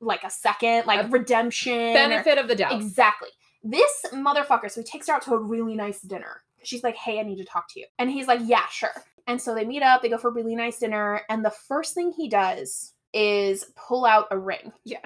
like 0.00 0.24
a 0.24 0.30
second, 0.30 0.86
like 0.86 1.04
A 1.06 1.08
redemption. 1.08 1.72
or- 1.72 1.94
benefit 1.94 2.38
of 2.38 2.48
the 2.48 2.54
doubt. 2.54 2.72
Exactly. 2.72 3.28
This 3.62 4.04
motherfucker, 4.12 4.70
so 4.70 4.80
he 4.80 4.84
takes 4.84 5.08
her 5.08 5.14
out 5.14 5.22
to 5.22 5.32
a 5.34 5.38
really 5.38 5.74
nice 5.74 6.00
dinner. 6.00 6.42
She's 6.62 6.82
like, 6.82 6.96
"Hey, 6.96 7.18
I 7.20 7.22
need 7.22 7.36
to 7.36 7.44
talk 7.44 7.68
to 7.72 7.80
you." 7.80 7.86
And 7.98 8.10
he's 8.10 8.26
like, 8.26 8.40
"Yeah, 8.44 8.66
sure." 8.70 8.90
And 9.26 9.40
so 9.40 9.54
they 9.54 9.64
meet 9.64 9.82
up, 9.82 10.00
they 10.02 10.08
go 10.08 10.16
for 10.18 10.28
a 10.28 10.32
really 10.32 10.54
nice 10.56 10.78
dinner, 10.78 11.22
and 11.28 11.44
the 11.44 11.50
first 11.50 11.94
thing 11.94 12.12
he 12.12 12.28
does 12.28 12.92
is 13.12 13.64
pull 13.76 14.04
out 14.06 14.26
a 14.30 14.38
ring. 14.38 14.72
Yeah. 14.84 14.98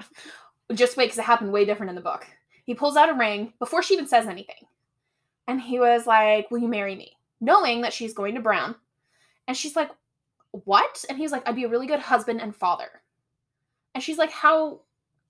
Just 0.73 0.95
wait 0.97 1.09
cuz 1.09 1.17
it 1.17 1.23
happened 1.25 1.51
way 1.51 1.65
different 1.65 1.89
in 1.89 1.95
the 1.95 2.01
book. 2.01 2.25
He 2.65 2.73
pulls 2.75 2.95
out 2.97 3.09
a 3.09 3.13
ring 3.13 3.53
before 3.59 3.83
she 3.83 3.93
even 3.93 4.07
says 4.07 4.27
anything. 4.27 4.67
And 5.47 5.61
he 5.61 5.79
was 5.79 6.07
like, 6.07 6.49
"Will 6.51 6.59
you 6.59 6.67
marry 6.67 6.95
me?" 6.95 7.14
Knowing 7.41 7.81
that 7.81 7.93
she's 7.93 8.13
going 8.13 8.35
to 8.35 8.41
Brown. 8.41 8.75
And 9.47 9.55
she's 9.55 9.75
like, 9.75 9.91
"What?" 10.51 11.05
And 11.09 11.17
he's 11.17 11.31
like, 11.31 11.47
"I'd 11.47 11.55
be 11.55 11.65
a 11.65 11.69
really 11.69 11.87
good 11.87 11.99
husband 11.99 12.41
and 12.41 12.55
father." 12.55 13.01
And 13.93 14.03
she's 14.03 14.17
like, 14.17 14.31
"How 14.31 14.81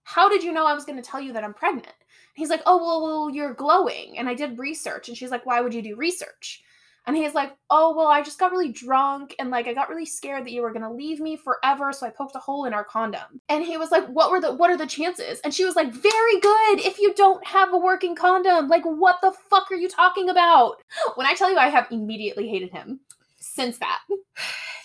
how 0.03 0.29
did 0.29 0.43
you 0.43 0.51
know 0.51 0.65
I 0.65 0.73
was 0.73 0.85
going 0.85 1.01
to 1.01 1.09
tell 1.09 1.19
you 1.21 1.33
that 1.33 1.43
I'm 1.43 1.53
pregnant?" 1.53 1.87
And 1.87 2.35
he's 2.35 2.49
like, 2.49 2.61
"Oh, 2.65 2.77
well, 2.77 3.01
well, 3.01 3.29
you're 3.29 3.53
glowing." 3.53 4.17
And 4.17 4.29
I 4.29 4.33
did 4.35 4.59
research. 4.59 5.07
And 5.09 5.17
she's 5.17 5.31
like, 5.31 5.45
"Why 5.45 5.61
would 5.61 5.73
you 5.73 5.81
do 5.81 5.95
research?" 5.95 6.63
And 7.07 7.15
he's 7.15 7.33
like, 7.33 7.55
"Oh, 7.69 7.95
well, 7.95 8.07
I 8.07 8.21
just 8.21 8.39
got 8.39 8.51
really 8.51 8.71
drunk 8.71 9.35
and 9.39 9.49
like 9.49 9.67
I 9.67 9.73
got 9.73 9.89
really 9.89 10.05
scared 10.05 10.45
that 10.45 10.51
you 10.51 10.61
were 10.61 10.73
to 10.73 10.89
leave 10.91 11.19
me 11.19 11.37
forever, 11.37 11.93
so 11.93 12.07
I 12.07 12.09
poked 12.09 12.35
a 12.35 12.39
hole 12.39 12.65
in 12.65 12.73
our 12.73 12.83
condom." 12.83 13.41
And 13.49 13.63
he 13.63 13.77
was 13.77 13.91
like, 13.91 14.05
"What 14.07 14.31
were 14.31 14.41
the 14.41 14.53
what 14.53 14.69
are 14.69 14.77
the 14.77 14.87
chances?" 14.87 15.39
And 15.41 15.53
she 15.53 15.65
was 15.65 15.75
like, 15.75 15.91
"Very 15.93 16.39
good 16.39 16.79
if 16.79 16.99
you 16.99 17.13
don't 17.13 17.45
have 17.45 17.73
a 17.73 17.77
working 17.77 18.15
condom. 18.15 18.67
Like 18.67 18.83
what 18.83 19.17
the 19.21 19.33
fuck 19.49 19.71
are 19.71 19.75
you 19.75 19.89
talking 19.89 20.29
about?" 20.29 20.81
When 21.15 21.27
I 21.27 21.33
tell 21.35 21.51
you 21.51 21.57
I 21.57 21.69
have 21.69 21.87
immediately 21.91 22.49
hated 22.49 22.71
him 22.71 23.01
since 23.37 23.77
that. 23.79 23.99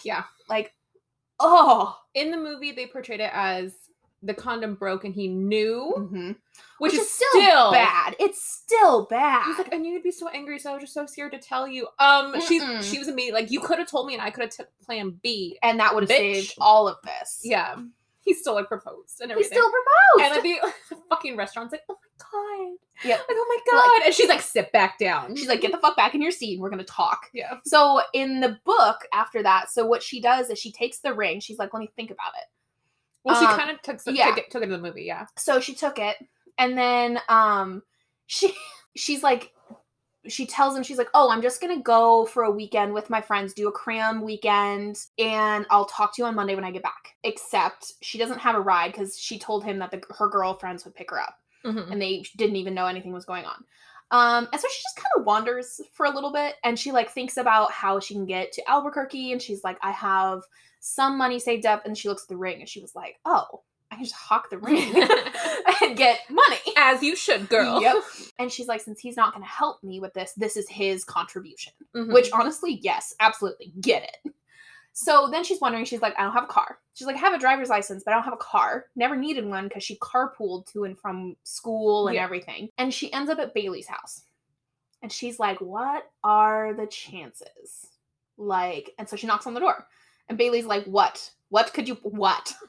Yeah. 0.03 0.25
Like 0.49 0.73
Oh, 1.41 1.97
In 2.15 2.31
the 2.31 2.37
movie, 2.37 2.73
they 2.73 2.87
portrayed 2.87 3.21
it 3.21 3.31
as 3.33 3.75
the 4.23 4.35
condom 4.35 4.75
broke 4.75 5.05
and 5.05 5.15
he 5.15 5.29
knew, 5.29 5.95
Mhm. 5.97 6.37
which, 6.79 6.93
which, 6.93 6.95
is, 6.95 7.01
is 7.01 7.11
still, 7.11 7.73
bad. 7.73 8.15
It's 8.21 8.45
still 8.45 9.07
bad. 9.07 9.47
He's 9.47 9.57
like, 9.59 9.73
I 9.73 9.79
knew 9.79 9.93
you'd 9.95 10.03
be 10.03 10.11
so 10.11 10.29
angry, 10.29 10.59
so 10.59 10.71
I 10.71 10.75
was 10.75 10.83
just 10.83 10.93
so 10.95 11.07
scared 11.07 11.33
to 11.33 11.39
tell 11.39 11.67
you. 11.67 11.89
Um, 11.99 12.39
she 12.43 12.61
Mm-mm. 12.61 12.83
she 12.83 12.99
was 12.99 13.09
immediately 13.09 13.41
like, 13.43 13.51
you 13.51 13.61
could 13.61 13.79
have 13.79 13.89
told 13.89 14.07
me, 14.07 14.13
and 14.15 14.23
I 14.23 14.31
could 14.31 14.43
have 14.45 14.51
took 14.51 14.69
Plan 14.85 15.19
B. 15.23 15.59
and 15.63 15.81
that 15.81 15.95
would 15.95 16.03
have 16.03 16.11
saved 16.11 16.55
all 16.61 16.87
of 16.87 16.97
this. 17.03 17.41
Yeah, 17.45 17.77
he 18.23 18.35
still 18.35 18.55
like 18.55 18.69
proposed 18.69 19.21
and 19.23 19.33
he 19.33 19.43
still 19.43 19.71
proposed. 19.71 20.35
and 20.37 20.45
the 20.91 20.97
fucking 21.09 21.37
restaurant's 21.39 21.73
like, 21.73 21.83
oh 21.89 21.97
my 22.03 22.19
god, 22.19 22.77
Yeah. 23.09 23.17
like 23.17 23.25
oh 23.31 23.47
my 23.49 23.73
god, 23.73 23.89
Like- 23.97 24.05
and 24.07 24.15
she's 24.15 24.29
like, 24.29 24.41
sit 24.43 24.71
back 24.73 24.99
down. 24.99 25.35
She's 25.37 25.49
like, 25.49 25.63
get 25.63 25.73
the 25.73 25.79
fuck 25.79 25.97
back 25.97 26.15
in 26.15 26.21
your 26.21 26.31
seat. 26.31 26.61
We're 26.61 26.69
gonna 26.71 26.85
talk. 26.85 27.29
yeah, 27.33 27.55
So 27.65 28.03
in 28.13 28.41
the 28.41 28.59
book, 28.67 28.99
after 29.15 29.43
that, 29.43 29.71
so 29.71 29.87
what 29.87 30.03
she 30.03 30.21
does 30.21 30.51
is 30.51 30.59
she 30.59 30.71
takes 30.73 30.99
the 30.99 31.15
ring. 31.15 31.41
She's 31.41 31.59
like, 31.59 31.73
let 31.73 31.81
me 31.81 31.91
think 31.97 32.11
about 32.11 32.33
it. 32.37 32.45
Well, 33.33 33.41
she 33.41 33.47
Um, 33.47 33.59
kind 33.59 33.71
of 33.71 33.83
took 33.83 34.01
yeah. 34.17 34.27
took 34.27 34.39
it 34.39 34.51
took 34.51 34.63
it 34.63 34.67
to 34.67 34.73
the 34.77 34.83
movie. 34.83 35.05
Yeah, 35.05 35.27
So 35.39 35.61
she 35.61 35.75
took 35.75 35.99
it, 35.99 36.17
and 36.59 36.77
then 36.77 37.21
um, 37.29 37.83
she 38.27 38.55
she's 38.97 39.23
like, 39.23 39.53
she 40.29 40.47
tells 40.47 40.77
him 40.77 40.83
she's 40.83 40.99
like, 40.99 41.09
oh, 41.15 41.31
I'm 41.31 41.43
just 41.43 41.61
gonna 41.61 41.81
go 41.81 42.27
for 42.27 42.43
a 42.45 42.51
weekend 42.51 42.93
with 42.93 43.09
my 43.11 43.21
friends, 43.21 43.55
do 43.55 43.69
a 43.69 43.73
cram 43.73 44.23
weekend, 44.23 44.97
and 45.19 45.67
I'll 45.71 45.87
talk 45.87 46.15
to 46.17 46.23
you 46.23 46.27
on 46.27 46.35
Monday 46.35 46.55
when 46.55 46.65
I 46.65 46.71
get 46.71 46.83
back. 46.83 47.15
Except 47.25 47.93
she 48.03 48.19
doesn't 48.19 48.39
have 48.41 48.55
a 48.55 48.61
ride 48.61 48.93
because 48.93 49.19
she 49.19 49.39
told 49.39 49.65
him 49.65 49.79
that 49.79 49.91
the, 49.91 50.03
her 50.19 50.29
girlfriends 50.29 50.85
would 50.85 50.95
pick 50.95 51.11
her 51.11 51.21
up. 51.21 51.37
Mhm. 51.63 51.91
and 51.93 52.01
they 52.01 52.25
didn't 52.39 52.57
even 52.57 52.73
know 52.73 52.87
anything 52.87 53.13
was 53.13 53.27
going 53.27 53.45
on. 53.45 53.63
Um, 54.13 54.49
and 54.53 54.61
so 54.61 54.67
she 54.69 54.83
just 54.83 54.97
kind 54.97 55.11
of 55.19 55.25
wanders 55.25 55.81
for 55.93 56.07
a 56.07 56.11
little 56.11 56.33
bit 56.33 56.57
and 56.65 56.77
she 56.79 56.91
like 56.91 57.11
thinks 57.11 57.37
about 57.37 57.71
how 57.71 58.01
she 58.01 58.15
can 58.15 58.27
get 58.27 58.51
to 58.53 58.71
Albuquerque 58.71 59.31
and 59.33 59.41
she's 59.41 59.63
like, 59.63 59.79
I 59.83 59.93
have 59.93 60.43
some 60.81 61.17
money 61.19 61.39
saved 61.39 61.67
up, 61.67 61.85
and 61.85 61.97
she 61.97 62.09
looks 62.09 62.23
at 62.23 62.29
the 62.29 62.37
ring 62.39 62.61
and 62.61 62.69
she 62.69 62.81
was 62.81 62.95
like, 62.95 63.17
Oh, 63.25 63.63
I 63.93 63.97
can 63.97 64.05
just 64.05 64.17
hawk 64.17 64.49
the 64.51 64.59
ring 64.59 64.95
and 65.83 65.97
get 65.97 66.21
money. 66.31 66.59
as 66.77 67.03
you 67.03 67.15
should, 67.17 67.49
girl. 67.49 67.83
Yep. 67.83 67.97
And 68.39 68.51
she's 68.51 68.67
like, 68.69 68.81
since 68.81 68.99
he's 69.01 69.17
not 69.17 69.33
gonna 69.33 69.45
help 69.47 69.83
me 69.85 70.01
with 70.01 70.15
this, 70.15 70.33
this 70.37 70.57
is 70.57 70.69
his 70.69 71.05
contribution. 71.05 71.73
Mhm. 71.95 72.13
Which 72.13 72.31
honestly, 72.33 72.79
yes, 72.83 73.15
absolutely 73.21 73.73
get 73.81 74.05
it. 74.05 74.33
So 74.93 75.29
then 75.31 75.45
she's 75.45 75.61
wondering, 75.61 75.85
she's 75.85 76.03
like, 76.03 76.15
I 76.19 76.23
don't 76.25 76.33
have 76.33 76.45
a 76.45 76.49
car. 76.49 76.79
She's 76.95 77.07
like, 77.07 77.17
I 77.17 77.21
have 77.21 77.33
a 77.33 77.39
driver's 77.39 77.69
license, 77.71 78.03
but 78.05 78.11
I 78.13 78.15
don't 78.15 78.25
have 78.25 78.35
a 78.35 78.37
car. 78.39 78.87
Never 78.97 79.17
needed 79.17 79.47
one 79.47 79.65
because 79.69 79.83
she 79.85 79.97
carpooled 79.97 80.67
to 80.73 80.85
and 80.85 80.99
from 80.99 81.37
school 81.45 82.09
and 82.09 82.17
Yeah. 82.17 82.25
everything. 82.25 82.69
And 82.77 82.93
she 82.93 83.13
ends 83.13 83.31
up 83.31 83.39
at 83.39 83.55
Bailey's 83.55 83.87
house. 83.87 84.23
And 85.03 85.11
she's 85.11 85.39
like, 85.39 85.61
What 85.61 86.11
are 86.25 86.75
the 86.75 86.87
chances? 86.87 87.87
Like, 88.37 88.91
and 88.99 89.09
so 89.09 89.17
she 89.17 89.27
knocks 89.27 89.47
on 89.47 89.55
the 89.55 89.61
door. 89.61 89.87
And 90.29 90.37
Bailey's 90.37 90.67
like, 90.67 90.85
What? 90.85 91.31
What 91.49 91.73
could 91.73 91.89
you 91.89 91.95
what? 92.03 92.53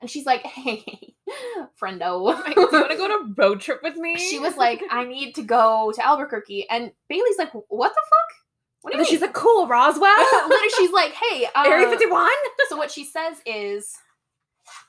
And 0.00 0.10
she's 0.10 0.26
like, 0.26 0.42
Hey, 0.44 1.14
friendo. 1.80 2.20
Like, 2.24 2.56
do 2.56 2.60
you 2.60 2.68
want 2.72 2.90
to 2.90 2.96
go 2.96 3.06
to 3.06 3.32
road 3.36 3.60
trip 3.60 3.84
with 3.84 3.94
me? 3.98 4.16
she 4.18 4.40
was 4.40 4.56
like, 4.56 4.82
I 4.90 5.04
need 5.04 5.36
to 5.36 5.42
go 5.44 5.92
to 5.94 6.04
Albuquerque. 6.04 6.68
And 6.68 6.90
Bailey's 7.08 7.38
like, 7.38 7.52
What 7.52 7.92
the 7.94 8.02
fuck? 8.10 8.36
What 8.82 8.92
do 8.92 8.98
you 8.98 9.04
she's 9.04 9.20
mean? 9.20 9.28
like, 9.28 9.34
cool, 9.34 9.66
Roswell. 9.66 10.16
Literally, 10.32 10.68
she's 10.76 10.90
like, 10.92 11.12
hey, 11.12 11.46
uh, 11.54 11.64
Area 11.66 11.88
51? 11.90 12.30
so 12.68 12.76
what 12.76 12.90
she 12.90 13.04
says 13.04 13.38
is, 13.46 13.96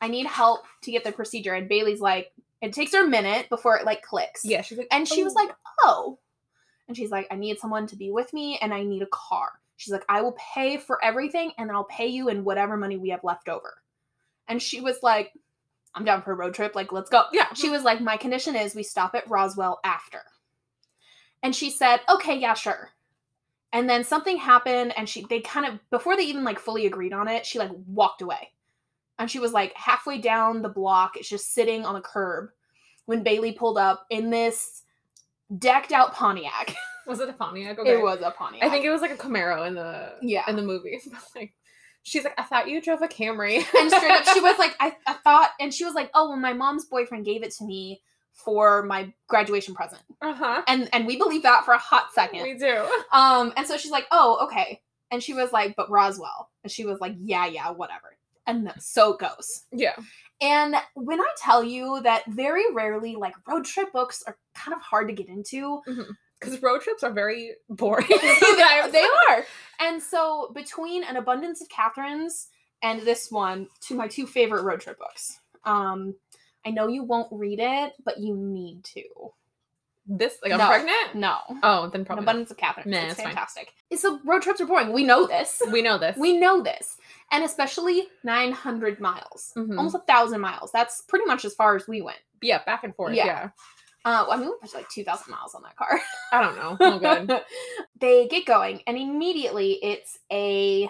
I 0.02 0.08
need 0.08 0.26
help 0.28 0.66
to 0.84 0.92
get 0.92 1.04
the 1.04 1.12
procedure. 1.12 1.54
And 1.54 1.68
Bailey's 1.70 2.02
like, 2.02 2.32
it 2.62 2.74
takes 2.74 2.94
her 2.94 3.04
a 3.06 3.08
minute 3.08 3.50
before 3.50 3.78
it 3.78 3.86
like 3.86 4.02
clicks. 4.02 4.44
Yeah, 4.46 4.62
she's 4.62 4.78
like, 4.78 4.88
And 4.92 5.08
she 5.08 5.24
was 5.24 5.34
"Oh." 5.38 5.42
like, 5.44 5.56
oh. 5.84 6.20
And 6.88 6.96
she's 6.98 7.12
like, 7.12 7.28
I 7.32 7.36
need 7.36 7.60
someone 7.60 7.88
to 7.88 7.96
be 7.96 8.12
with 8.12 8.34
me 8.34 8.58
and 8.62 8.74
I 8.74 8.84
need 8.84 9.02
a 9.02 9.08
car. 9.08 9.50
She's 9.78 9.92
like, 9.92 10.06
I 10.10 10.22
will 10.22 10.36
pay 10.54 10.78
for 10.78 11.04
everything 11.04 11.52
and 11.58 11.70
then 11.70 11.76
I'll 11.76 11.84
pay 11.86 12.08
you 12.08 12.30
in 12.30 12.44
whatever 12.44 12.78
money 12.78 12.98
we 12.98 13.10
have 13.10 13.24
left 13.24 13.50
over. 13.50 13.76
And 14.48 14.62
she 14.62 14.80
was 14.82 14.98
like, 15.02 15.32
I'm 15.96 16.06
down 16.06 16.22
for 16.22 16.32
a 16.32 16.36
road 16.36 16.54
trip. 16.54 16.74
Like, 16.76 16.92
let's 16.92 17.10
go. 17.10 17.24
yeah, 17.34 17.54
She 17.54 17.70
was 17.70 17.84
like, 17.84 18.02
My 18.02 18.18
condition 18.18 18.56
is 18.56 18.76
we 18.76 18.84
stop 18.84 19.14
at 19.16 19.30
Roswell 19.30 19.80
after. 19.84 20.22
And 21.42 21.56
she 21.56 21.70
said, 21.70 22.00
Okay, 22.10 22.38
yeah, 22.38 22.54
sure. 22.54 22.90
And 23.74 23.90
then 23.90 24.04
something 24.04 24.38
happened 24.38 24.94
and 24.96 25.10
she 25.10 25.26
they 25.30 25.42
kind 25.42 25.66
of 25.66 25.80
before 25.90 26.16
they 26.16 26.24
even 26.24 26.44
like 26.44 26.60
fully 26.60 26.86
agreed 26.86 27.12
on 27.12 27.28
it, 27.28 27.46
she 27.46 27.58
like 27.60 27.72
walked 27.88 28.22
away. 28.22 28.52
And 29.20 29.30
she 29.30 29.40
was 29.40 29.52
like 29.52 29.74
halfway 29.76 30.20
down 30.20 30.62
the 30.62 30.70
block, 30.70 31.18
it's 31.18 31.28
just 31.30 31.54
sitting 31.54 31.84
on 31.86 31.96
the 31.96 32.02
curb 32.02 32.50
when 33.06 33.24
Bailey 33.24 33.52
pulled 33.52 33.78
up 33.78 34.06
in 34.10 34.30
this 34.30 34.84
decked 35.58 35.92
out 35.92 36.14
Pontiac. 36.14 36.76
was 37.08 37.20
it 37.20 37.30
a 37.30 37.34
Pontiac? 37.34 37.80
Okay. 37.80 37.94
It 37.94 38.02
was 38.02 38.20
a 38.24 38.32
Pontiac. 38.32 38.64
I 38.64 38.70
think 38.70 38.86
it 38.86 38.90
was 38.92 39.02
like 39.02 39.12
a 39.12 39.18
Camaro 39.18 39.68
in 39.68 39.76
the 39.76 40.14
Yeah. 40.22 40.44
in 40.48 40.56
the 40.56 40.62
movie. 40.64 41.00
Like, 41.36 41.54
she's 42.04 42.24
like, 42.26 42.34
I 42.38 42.44
thought 42.44 42.68
you 42.68 42.82
drove 42.82 43.02
a 43.02 43.08
Camry. 43.08 43.56
and 43.78 43.90
straight 43.92 44.12
up 44.12 44.26
she 44.34 44.40
was 44.40 44.58
like 44.60 44.76
I, 44.80 44.96
I 45.08 45.14
thought 45.14 45.50
and 45.60 45.74
she 45.74 45.84
was 45.86 45.94
like 45.96 46.12
oh 46.14 46.30
well 46.30 46.38
my 46.38 46.54
mom's 46.54 46.86
boyfriend 46.86 47.26
gave 47.26 47.44
it 47.44 47.52
to 47.56 47.66
me 47.66 48.02
for 48.34 48.84
my 48.84 49.14
graduation 49.28 49.74
present 49.76 50.02
uh 50.22 50.34
huh. 50.34 50.62
and 50.68 50.90
and 50.92 51.06
we 51.06 51.18
believe 51.18 51.44
that 51.44 51.64
for 51.64 51.74
a 51.74 51.78
hot 51.78 52.08
second 52.14 52.42
We 52.42 52.56
do. 52.56 52.86
Um, 53.14 53.54
and 53.56 53.68
so 53.68 53.78
she's 53.78 53.92
like, 53.92 54.08
"Oh, 54.12 54.40
okay." 54.46 54.82
And 55.12 55.22
she 55.22 55.34
was 55.34 55.52
like, 55.52 55.76
"But 55.76 55.90
Roswell," 55.90 56.50
and 56.64 56.72
she 56.72 56.86
was 56.86 57.00
like, 57.00 57.16
"Yeah, 57.20 57.46
yeah, 57.46 57.70
whatever." 57.70 58.18
And 58.48 58.74
so 58.80 59.14
it 59.14 59.20
goes. 59.20 59.64
Yeah. 59.72 59.96
And 60.42 60.76
when 60.96 61.22
I 61.22 61.28
tell 61.38 61.64
you 61.64 62.02
that 62.04 62.26
very 62.28 62.64
rarely, 62.74 63.16
like 63.16 63.34
road 63.48 63.66
trip 63.66 63.94
books 63.94 64.24
are 64.28 64.38
kind 64.56 64.76
of 64.76 64.82
hard 64.82 65.08
to 65.08 65.14
get 65.14 65.30
into. 65.30 65.82
Because 66.40 66.62
road 66.62 66.82
trips 66.82 67.04
are 67.04 67.12
very 67.12 67.52
boring. 67.70 68.08
they, 68.10 68.82
they 68.92 69.08
are. 69.30 69.46
And 69.80 70.02
so 70.02 70.52
between 70.54 71.04
an 71.04 71.16
abundance 71.16 71.62
of 71.62 71.70
Katherines 71.70 72.48
and 72.82 73.02
this 73.04 73.32
one, 73.32 73.68
to 73.82 73.96
my 73.96 74.08
two 74.08 74.28
favorite 74.28 74.64
road 74.64 74.82
trip 74.82 75.00
books. 75.00 75.40
Um, 75.64 76.16
I 76.66 76.72
know 76.72 76.88
you 76.88 77.04
won't 77.04 77.28
read 77.32 77.60
it, 77.62 77.94
but 78.04 78.20
you 78.20 78.36
need 78.36 78.84
to. 78.96 79.04
This 80.06 80.38
like 80.44 80.52
I'm 80.52 80.58
No. 80.60 80.68
pregnant. 80.68 81.16
No. 81.16 81.38
Oh, 81.64 81.88
then 81.90 82.02
An 82.02 82.06
probably. 82.06 82.26
not. 82.26 82.32
abundance 82.32 82.52
of 82.52 82.58
Katherines. 82.58 82.86
Nah, 82.88 82.98
it's 83.08 83.22
fantastic. 83.22 83.74
it's 83.90 84.02
fine. 84.02 84.10
fantastic. 84.12 84.20
So 84.20 84.20
road 84.26 84.42
trips 84.42 84.60
are 84.60 84.66
boring. 84.66 84.92
We 84.92 85.04
know 85.06 85.26
this. 85.28 85.62
We 85.72 85.82
know 85.82 85.98
this. 85.98 86.18
We 86.18 86.38
know 86.38 86.62
this. 86.62 86.98
And 87.32 87.44
especially 87.46 88.08
900 88.24 89.00
miles. 89.00 89.54
Mhm. 89.56 89.78
Almost 89.78 89.96
a 89.96 90.00
thousand 90.00 90.42
miles. 90.42 90.72
That's 90.74 91.02
pretty 91.04 91.26
much 91.26 91.46
as 91.46 91.54
far 91.56 91.76
as 91.78 91.88
we 91.88 92.02
went. 92.02 92.20
yeah, 92.42 92.62
back 92.66 92.84
and 92.84 92.94
forth. 92.94 93.14
Yeah. 93.16 93.26
Yeah. 93.26 93.50
Uh, 94.04 94.26
I 94.30 94.36
mean, 94.36 94.48
we 94.50 94.56
went 94.62 94.74
like 94.74 94.90
2,000 94.90 95.32
miles 95.32 95.56
on 95.56 95.64
that 95.64 95.78
car. 95.78 95.98
I 96.34 96.42
don't 96.42 96.58
know. 96.58 96.76
Oh, 96.82 97.00
good. 97.00 97.40
they 98.02 98.28
get 98.28 98.46
going, 98.46 98.82
and 98.86 98.98
immediately 98.98 99.80
it's 99.82 100.20
a. 100.30 100.90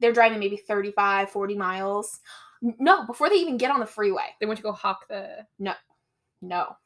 They're 0.00 0.12
driving 0.12 0.38
maybe 0.38 0.58
35, 0.58 1.30
40 1.30 1.54
miles. 1.56 2.20
No, 2.62 3.06
before 3.06 3.28
they 3.28 3.36
even 3.36 3.56
get 3.56 3.70
on 3.70 3.80
the 3.80 3.86
freeway. 3.86 4.26
They 4.40 4.46
went 4.46 4.58
to 4.58 4.62
go 4.62 4.72
hawk 4.72 5.08
the. 5.08 5.46
No. 5.58 5.74
No. 6.40 6.76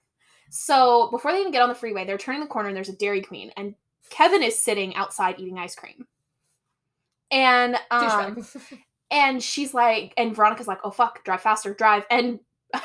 So 0.50 1.08
before 1.10 1.32
they 1.32 1.40
even 1.40 1.52
get 1.52 1.62
on 1.62 1.68
the 1.68 1.74
freeway, 1.74 2.04
they're 2.04 2.18
turning 2.18 2.40
the 2.42 2.46
corner 2.46 2.68
and 2.68 2.76
there's 2.76 2.90
a 2.90 2.96
Dairy 2.96 3.22
Queen, 3.22 3.50
and 3.56 3.74
Kevin 4.10 4.42
is 4.42 4.58
sitting 4.58 4.94
outside 4.94 5.38
eating 5.38 5.58
ice 5.58 5.74
cream. 5.74 6.06
And 7.30 7.76
um, 7.90 8.46
and 9.10 9.42
she's 9.42 9.72
like, 9.72 10.12
and 10.16 10.36
Veronica's 10.36 10.66
like, 10.66 10.80
oh 10.84 10.90
fuck, 10.90 11.24
drive 11.24 11.40
faster, 11.40 11.72
drive. 11.72 12.04
And 12.10 12.40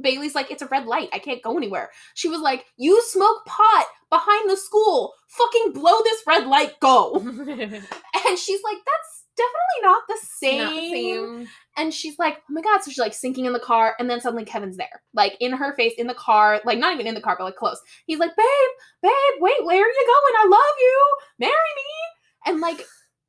Bailey's 0.00 0.34
like, 0.34 0.50
it's 0.50 0.62
a 0.62 0.66
red 0.66 0.86
light. 0.86 1.10
I 1.12 1.18
can't 1.18 1.42
go 1.42 1.56
anywhere. 1.56 1.90
She 2.14 2.28
was 2.28 2.40
like, 2.40 2.64
you 2.78 3.02
smoke 3.02 3.44
pot 3.44 3.86
behind 4.08 4.48
the 4.48 4.56
school. 4.56 5.12
Fucking 5.28 5.72
blow 5.72 6.02
this 6.02 6.22
red 6.26 6.46
light, 6.46 6.80
go. 6.80 7.22
And 8.26 8.38
she's 8.38 8.62
like, 8.62 8.76
that's 8.76 9.19
definitely 9.36 9.82
not 9.82 10.02
the 10.08 10.18
same. 10.22 10.58
Not 10.58 10.72
same. 10.72 11.48
And 11.76 11.94
she's 11.94 12.18
like, 12.18 12.38
oh 12.38 12.52
my 12.52 12.60
god. 12.60 12.82
So 12.82 12.90
she's 12.90 12.98
like 12.98 13.14
sinking 13.14 13.46
in 13.46 13.52
the 13.52 13.60
car. 13.60 13.94
And 13.98 14.08
then 14.08 14.20
suddenly 14.20 14.44
Kevin's 14.44 14.76
there, 14.76 15.02
like 15.14 15.36
in 15.40 15.52
her 15.52 15.74
face, 15.74 15.94
in 15.98 16.06
the 16.06 16.14
car, 16.14 16.60
like 16.64 16.78
not 16.78 16.92
even 16.94 17.06
in 17.06 17.14
the 17.14 17.20
car, 17.20 17.36
but 17.38 17.44
like 17.44 17.56
close. 17.56 17.80
He's 18.06 18.18
like, 18.18 18.36
babe, 18.36 18.70
babe, 19.02 19.12
wait, 19.40 19.64
where 19.64 19.82
are 19.82 19.88
you 19.88 20.06
going? 20.06 20.34
I 20.38 20.48
love 20.48 20.74
you. 20.80 21.16
Marry 21.38 21.52
me. 21.52 22.52
And 22.52 22.60
like, 22.60 22.86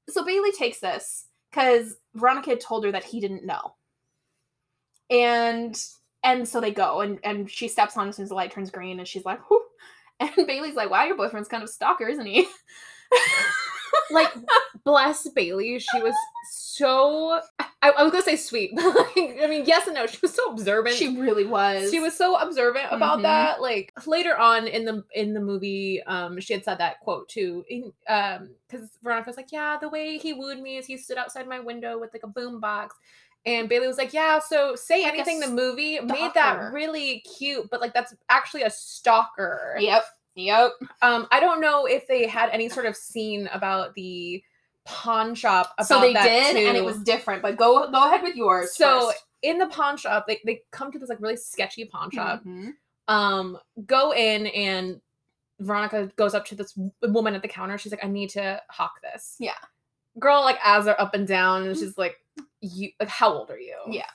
so 0.10 0.26
Bailey 0.26 0.52
takes 0.52 0.80
this 0.80 1.28
because 1.52 1.96
Veronica 2.16 2.52
had 2.52 2.62
told 2.62 2.86
her 2.86 2.92
that 2.92 3.04
he 3.04 3.20
didn't 3.20 3.46
know. 3.46 3.76
And 5.10 5.82
and 6.24 6.48
so 6.48 6.62
they 6.62 6.72
go 6.72 7.02
and 7.02 7.20
and 7.24 7.50
she 7.50 7.68
steps 7.68 7.98
on 7.98 8.08
as 8.08 8.16
soon 8.16 8.24
as 8.24 8.30
the 8.30 8.36
light 8.36 8.52
turns 8.52 8.72
green 8.72 9.00
and 9.00 9.08
she's 9.08 9.26
like, 9.26 9.40
Whew. 9.50 9.62
and 10.38 10.48
Bailey's 10.48 10.76
like, 10.76 10.90
wow, 10.90 11.04
your 11.04 11.18
boyfriend's 11.18 11.50
kind 11.50 11.64
of 11.64 11.70
a 11.70 11.72
stalker, 11.72 12.08
isn't 12.08 12.26
he? 12.26 12.48
like 14.12 14.32
bless 14.84 15.28
Bailey. 15.30 15.80
She 15.80 16.02
was 16.02 16.14
so 16.50 17.40
I, 17.60 17.90
I 17.98 18.04
was 18.04 18.12
gonna 18.12 18.24
say 18.24 18.36
sweet, 18.36 18.72
but 18.76 18.84
like 18.96 19.40
I 19.42 19.48
mean 19.48 19.64
yes 19.66 19.88
and 19.88 19.96
no. 19.96 20.06
She 20.08 20.20
was 20.22 20.34
so 20.34 20.52
observant. 20.52 20.96
she 20.96 21.18
really 21.18 21.46
was. 21.46 21.90
she 21.92 22.00
was 22.00 22.16
so 22.16 22.36
observant 22.36 22.88
about 22.92 23.20
Mhm. 23.20 23.24
that. 23.24 23.62
Like 23.62 23.94
later 24.06 24.38
on 24.38 24.68
in 24.68 24.86
the 24.86 25.04
in 25.14 25.34
the 25.34 25.40
movie, 25.40 26.02
um, 26.04 26.40
she 26.40 26.54
had 26.54 26.64
said 26.64 26.78
that 26.80 27.00
quote 27.00 27.28
too. 27.30 27.64
In, 27.70 27.92
um, 28.08 28.50
because 28.70 28.90
Veronica's 29.04 29.38
like, 29.38 29.52
yeah, 29.52 29.78
the 29.80 29.90
way 29.90 30.18
he 30.18 30.34
wooed 30.34 30.60
me 30.60 30.78
is 30.78 30.86
he 30.86 30.98
stood 30.98 31.18
outside 31.18 31.48
my 31.48 31.60
window 31.60 32.00
with 32.00 32.14
like 32.14 32.24
a 32.24 32.28
boom 32.28 32.60
box. 32.60 32.96
And 33.44 33.68
Bailey 33.68 33.88
was 33.88 33.98
like, 33.98 34.14
"Yeah, 34.14 34.38
so 34.38 34.76
say 34.76 35.02
Like 35.04 35.14
anything." 35.14 35.40
The 35.40 35.48
movie 35.48 36.00
made 36.00 36.32
that 36.36 36.72
really 36.72 37.22
cute, 37.22 37.70
but 37.72 37.82
like 37.82 37.92
that's 37.92 38.14
actually 38.30 38.62
a 38.62 38.70
stalker. 38.70 39.76
Yep. 39.80 40.06
Yep. 40.36 40.72
Um, 41.02 41.28
I 41.32 41.40
don't 41.40 41.60
know 41.62 41.86
if 41.86 42.08
they 42.08 42.28
had 42.28 42.50
any 42.52 42.70
sort 42.70 42.86
of 42.86 42.96
scene 42.96 43.50
about 43.54 43.94
the 43.96 44.44
pawn 44.86 45.36
shop 45.36 45.74
about 45.78 45.88
so 45.88 46.00
they 46.02 46.14
did, 46.14 46.56
and 46.56 46.78
it 46.78 46.84
was 46.84 46.98
different. 47.00 47.42
But 47.42 47.58
go 47.58 47.90
go 47.92 48.08
ahead 48.08 48.24
with 48.24 48.36
yours. 48.36 48.74
so 48.74 49.08
first. 49.10 49.26
in 49.42 49.58
the 49.58 49.68
pawn 49.68 49.98
shop. 49.98 50.26
They 50.28 50.40
they 50.46 50.62
come 50.72 50.92
to 50.92 51.00
this 51.00 51.10
like 51.10 51.20
really 51.22 51.38
sketchy 51.38 51.86
pawn 51.86 52.10
shop. 52.12 52.44
Mhm. 52.46 52.74
Um, 53.08 53.58
go 53.86 54.14
in 54.14 54.48
and 54.48 55.02
Veronica 55.60 56.10
goes 56.16 56.34
up 56.34 56.46
to 56.46 56.56
this 56.56 56.78
woman 57.04 57.36
at 57.36 57.42
the 57.42 57.48
counter. 57.48 57.78
She's 57.78 57.92
like, 57.92 58.04
"I 58.04 58.08
need 58.08 58.30
to 58.32 58.62
hawk 58.70 58.94
this." 59.02 59.36
Yeah. 59.40 59.54
Girl 60.18 60.42
like 60.42 60.58
eyes 60.66 60.88
are 60.88 61.00
up 61.00 61.14
and 61.14 61.28
down, 61.28 61.64
and 61.64 61.78
she's 61.78 61.98
like, 61.98 62.18
"You 62.62 62.90
like 63.00 63.10
how 63.10 63.32
old 63.34 63.52
are 63.52 63.60
you?" 63.60 63.78
Yeah. 63.88 64.10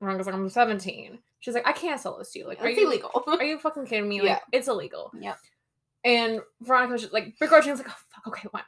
Veronica's 0.00 0.26
like, 0.26 0.34
"I'm 0.36 0.48
17." 0.48 1.18
She's 1.46 1.54
like, 1.54 1.64
"I 1.68 1.70
can't 1.70 2.00
sell 2.00 2.18
this 2.18 2.32
to 2.32 2.40
you. 2.40 2.48
Like, 2.48 2.60
are 2.60 2.64
That's 2.64 2.76
you 2.76 2.88
illegal. 2.88 3.10
are 3.24 3.44
you 3.44 3.56
fucking 3.56 3.86
kidding 3.86 4.08
me? 4.08 4.18
Like, 4.20 4.30
Yeah. 4.30 4.38
it's 4.50 4.66
illegal." 4.66 5.12
Yeah. 5.16 5.34
And 6.04 6.40
Veronica's 6.60 7.02
just 7.02 7.12
like 7.12 7.38
begrudgingly 7.38 7.78
like, 7.78 7.88
oh 7.88 7.96
fuck, 8.12 8.26
okay, 8.26 8.48
what? 8.50 8.64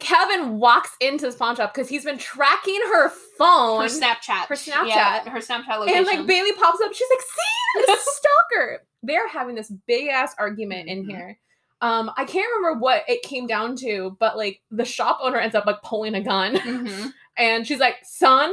Kevin 0.00 0.58
walks 0.58 0.90
into 1.00 1.26
this 1.26 1.34
pawn 1.36 1.54
shop 1.54 1.74
because 1.74 1.88
he's 1.90 2.04
been 2.04 2.16
tracking 2.18 2.80
her 2.92 3.10
phone. 3.36 3.82
her 3.82 3.88
Snapchat. 3.88 4.46
her 4.46 4.54
Snapchat. 4.54 4.88
Yeah, 4.88 5.28
her 5.28 5.40
Snapchat 5.40 5.80
location. 5.80 5.98
and 5.98 6.06
like 6.06 6.26
Bailey 6.26 6.52
pops 6.52 6.80
up, 6.80 6.94
she's 6.94 7.08
like, 7.10 7.20
see 7.20 7.84
this 7.86 8.06
stalker. 8.16 8.86
They're 9.02 9.28
having 9.28 9.54
this 9.54 9.70
big 9.86 10.08
ass 10.08 10.34
argument 10.38 10.88
in 10.88 11.04
Mhm. 11.04 11.10
here. 11.10 11.38
Um, 11.82 12.10
I 12.16 12.24
can't 12.24 12.48
remember 12.56 12.80
what 12.80 13.04
it 13.08 13.22
came 13.22 13.46
down 13.46 13.76
to, 13.76 14.16
but 14.18 14.36
like 14.36 14.62
the 14.70 14.84
shop 14.84 15.18
owner 15.20 15.36
ends 15.38 15.54
up 15.54 15.66
like 15.66 15.82
pulling 15.82 16.14
a 16.14 16.20
gun 16.22 16.54
Mhm. 16.56 17.12
and 17.36 17.66
she's 17.66 17.78
like, 17.80 17.96
son, 18.04 18.52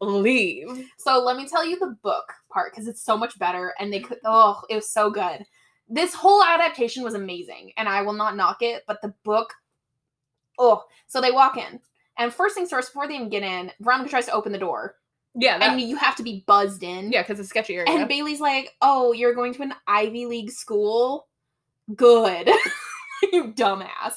leave. 0.00 0.86
So 0.98 1.18
let 1.20 1.36
me 1.36 1.46
tell 1.48 1.64
you 1.66 1.78
the 1.78 1.96
book 2.02 2.24
part 2.52 2.72
because 2.72 2.86
it's 2.88 3.02
so 3.02 3.16
much 3.16 3.38
better, 3.38 3.74
and 3.78 3.92
they 3.92 4.00
could. 4.00 4.18
Oh, 4.24 4.60
it 4.68 4.74
was 4.74 4.90
so 4.90 5.10
good. 5.10 5.44
This 5.88 6.14
whole 6.14 6.42
adaptation 6.42 7.02
was 7.04 7.14
amazing, 7.14 7.72
and 7.76 7.88
I 7.88 8.02
will 8.02 8.12
not 8.12 8.36
knock 8.36 8.58
it. 8.62 8.82
But 8.86 9.00
the 9.02 9.14
book, 9.24 9.52
oh, 10.58 10.84
so 11.06 11.20
they 11.20 11.30
walk 11.30 11.56
in, 11.56 11.80
and 12.18 12.32
first 12.32 12.54
things 12.54 12.70
first, 12.70 12.88
before 12.92 13.06
they 13.08 13.14
even 13.14 13.28
get 13.28 13.42
in, 13.42 13.70
Veronica 13.80 14.10
tries 14.10 14.26
to 14.26 14.32
open 14.32 14.52
the 14.52 14.58
door, 14.58 14.96
Yeah, 15.34 15.58
that, 15.58 15.70
and 15.72 15.80
you 15.80 15.96
have 15.96 16.16
to 16.16 16.22
be 16.22 16.44
buzzed 16.46 16.82
in. 16.82 17.12
yeah, 17.12 17.22
because 17.22 17.38
it's 17.40 17.48
sketchy 17.48 17.76
area. 17.76 17.88
And 17.90 18.08
Bailey's 18.08 18.40
like, 18.40 18.74
"Oh, 18.82 19.12
you're 19.12 19.34
going 19.34 19.54
to 19.54 19.62
an 19.62 19.74
Ivy 19.86 20.26
League 20.26 20.50
school? 20.50 21.28
Good, 21.94 22.48
you 23.32 23.52
dumbass." 23.52 24.14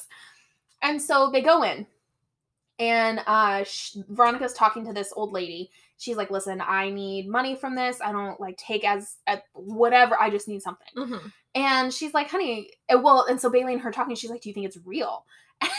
And 0.81 1.01
so 1.01 1.29
they 1.31 1.41
go 1.41 1.63
in, 1.63 1.85
and 2.79 3.21
uh, 3.27 3.63
sh- 3.65 3.97
Veronica's 4.09 4.53
talking 4.53 4.85
to 4.85 4.93
this 4.93 5.13
old 5.15 5.31
lady. 5.33 5.69
She's 5.97 6.15
like, 6.17 6.31
"Listen, 6.31 6.61
I 6.65 6.89
need 6.89 7.27
money 7.27 7.55
from 7.55 7.75
this. 7.75 7.99
I 8.03 8.11
don't 8.13 8.39
like 8.39 8.57
take 8.57 8.85
as 8.87 9.17
at 9.27 9.43
whatever. 9.53 10.19
I 10.19 10.29
just 10.29 10.47
need 10.47 10.61
something." 10.61 10.87
Mhm. 10.95 11.31
And 11.55 11.93
she's 11.93 12.13
like, 12.13 12.29
"Honey, 12.29 12.71
uh, 12.93 12.97
well." 12.97 13.25
And 13.29 13.39
so 13.39 13.49
Bailey 13.49 13.73
and 13.73 13.81
her 13.81 13.91
talking. 13.91 14.15
She's 14.15 14.29
like, 14.29 14.41
"Do 14.41 14.49
you 14.49 14.53
think 14.53 14.65
it's 14.65 14.77
real?" 14.85 15.25
And 15.61 15.69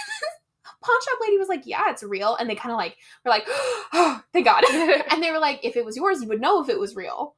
pawn 0.83 1.01
shop 1.03 1.19
lady 1.21 1.37
was 1.39 1.49
like, 1.49 1.63
"Yeah, 1.67 1.91
it's 1.91 2.03
real." 2.03 2.37
And 2.37 2.49
they 2.49 2.55
kind 2.55 2.73
of 2.73 2.77
like 2.79 2.97
were 3.25 3.31
like, 3.31 3.45
"Oh, 3.49 4.23
thank 4.33 4.45
God." 4.47 4.65
and 5.11 5.23
they 5.23 5.31
were 5.31 5.39
like, 5.39 5.61
"If 5.63 5.77
it 5.77 5.85
was 5.85 5.97
yours, 5.97 6.23
you 6.23 6.29
would 6.29 6.41
know 6.41 6.63
if 6.63 6.69
it 6.69 6.79
was 6.79 6.97
real." 6.97 7.35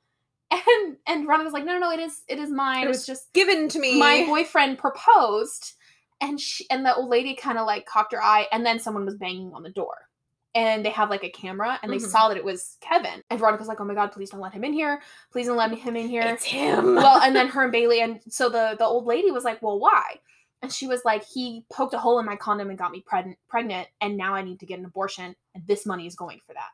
And 0.51 0.97
and 1.07 1.27
Ron 1.27 1.45
was 1.45 1.53
like, 1.53 1.65
"No, 1.65 1.73
no, 1.75 1.79
no, 1.81 1.91
it 1.93 2.01
is, 2.01 2.23
it 2.29 2.39
is 2.39 2.51
mine. 2.51 2.83
It 2.83 2.85
It 2.85 2.89
was 2.89 2.99
was 2.99 3.07
just 3.07 3.33
Given 3.33 3.69
to 3.71 3.79
me. 3.81 3.99
my 3.99 4.25
boyfriend 4.27 4.79
proposed." 4.79 5.73
And 6.23 6.41
she 6.41 6.65
and 6.71 6.87
the 6.87 6.95
old 6.95 7.11
lady 7.11 7.35
kind 7.35 7.59
of 7.59 7.67
like 7.67 7.85
cocked 7.85 8.13
her 8.13 8.23
eye, 8.23 8.47
and 8.53 8.65
then 8.65 8.79
someone 8.79 9.05
was 9.05 9.17
banging 9.17 9.53
on 9.53 9.63
the 9.63 9.71
door. 9.71 10.09
And 10.55 10.85
they 10.85 10.91
have 10.91 11.11
like 11.11 11.25
a 11.25 11.31
camera, 11.31 11.79
and 11.83 11.91
they 11.93 11.97
Mhm. 11.97 12.11
saw 12.11 12.29
that 12.29 12.37
it 12.37 12.45
was 12.45 12.77
Kevin. 12.81 13.23
And 13.31 13.39
Veronica's 13.41 13.69
like, 13.69 13.81
"Oh 13.81 13.85
my 13.85 13.95
god, 13.95 14.13
please 14.13 14.31
don't 14.31 14.41
let 14.41 14.53
him 14.53 14.65
in 14.65 14.73
here! 14.73 15.03
Please 15.33 15.47
don't 15.49 15.57
let 15.57 15.73
him 15.77 15.97
in 15.97 16.09
here!" 16.09 16.23
It's 16.23 16.45
him. 16.45 16.95
well, 16.95 17.21
and 17.21 17.35
then 17.35 17.49
her 17.55 17.65
and 17.65 17.73
Bailey, 17.73 18.01
and 18.01 18.21
so 18.29 18.49
the 18.49 18.77
the 18.79 18.85
old 18.87 19.05
lady 19.07 19.31
was 19.31 19.45
like, 19.45 19.61
"Well, 19.63 19.79
why?" 19.79 20.21
And 20.63 20.73
she 20.73 20.87
was 20.87 21.05
like, 21.05 21.25
"He 21.25 21.65
poked 21.73 21.93
a 21.95 21.99
hole 21.99 22.19
in 22.21 22.27
my 22.27 22.37
condom 22.37 22.69
and 22.71 22.79
got 22.79 22.93
me 22.93 23.01
pregnant, 23.01 23.39
pregnant, 23.49 23.89
and 24.01 24.17
now 24.17 24.35
I 24.35 24.43
need 24.43 24.61
to 24.61 24.67
get 24.67 24.79
an 24.79 24.85
abortion, 24.85 25.35
and 25.55 25.67
this 25.67 25.85
money 25.87 26.07
is 26.07 26.15
going 26.15 26.41
for 26.47 26.53
that." 26.55 26.71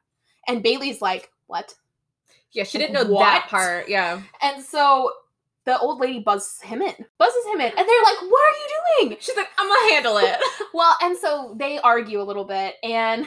And 0.46 0.62
Bailey's 0.62 1.00
like, 1.00 1.32
"What?" 1.46 1.74
yeah, 2.52 2.64
she 2.64 2.78
didn't 2.78 2.94
know 2.94 3.04
What? 3.14 3.20
that 3.20 3.48
part. 3.48 3.88
Yeah. 3.88 4.20
And 4.42 4.62
so 4.62 5.12
the 5.68 5.78
old 5.78 6.00
lady 6.00 6.20
buzzes 6.20 6.60
him 6.62 6.80
in, 6.82 6.94
buzzes 7.18 7.44
him 7.52 7.60
in, 7.60 7.68
and 7.68 7.76
they're 7.76 8.02
like, 8.04 8.20
"What 8.22 8.40
are 8.40 8.58
you 8.58 9.08
doing?" 9.08 9.16
She's 9.20 9.36
like, 9.36 9.48
I'm 9.58 9.68
gonna 9.68 9.92
handle 9.92 10.16
it. 10.18 10.38
Well, 10.74 10.96
and 11.02 11.16
so 11.16 11.54
they 11.58 11.78
argue 11.78 12.20
a 12.20 12.24
little 12.24 12.44
bit, 12.44 12.76
and 12.82 13.26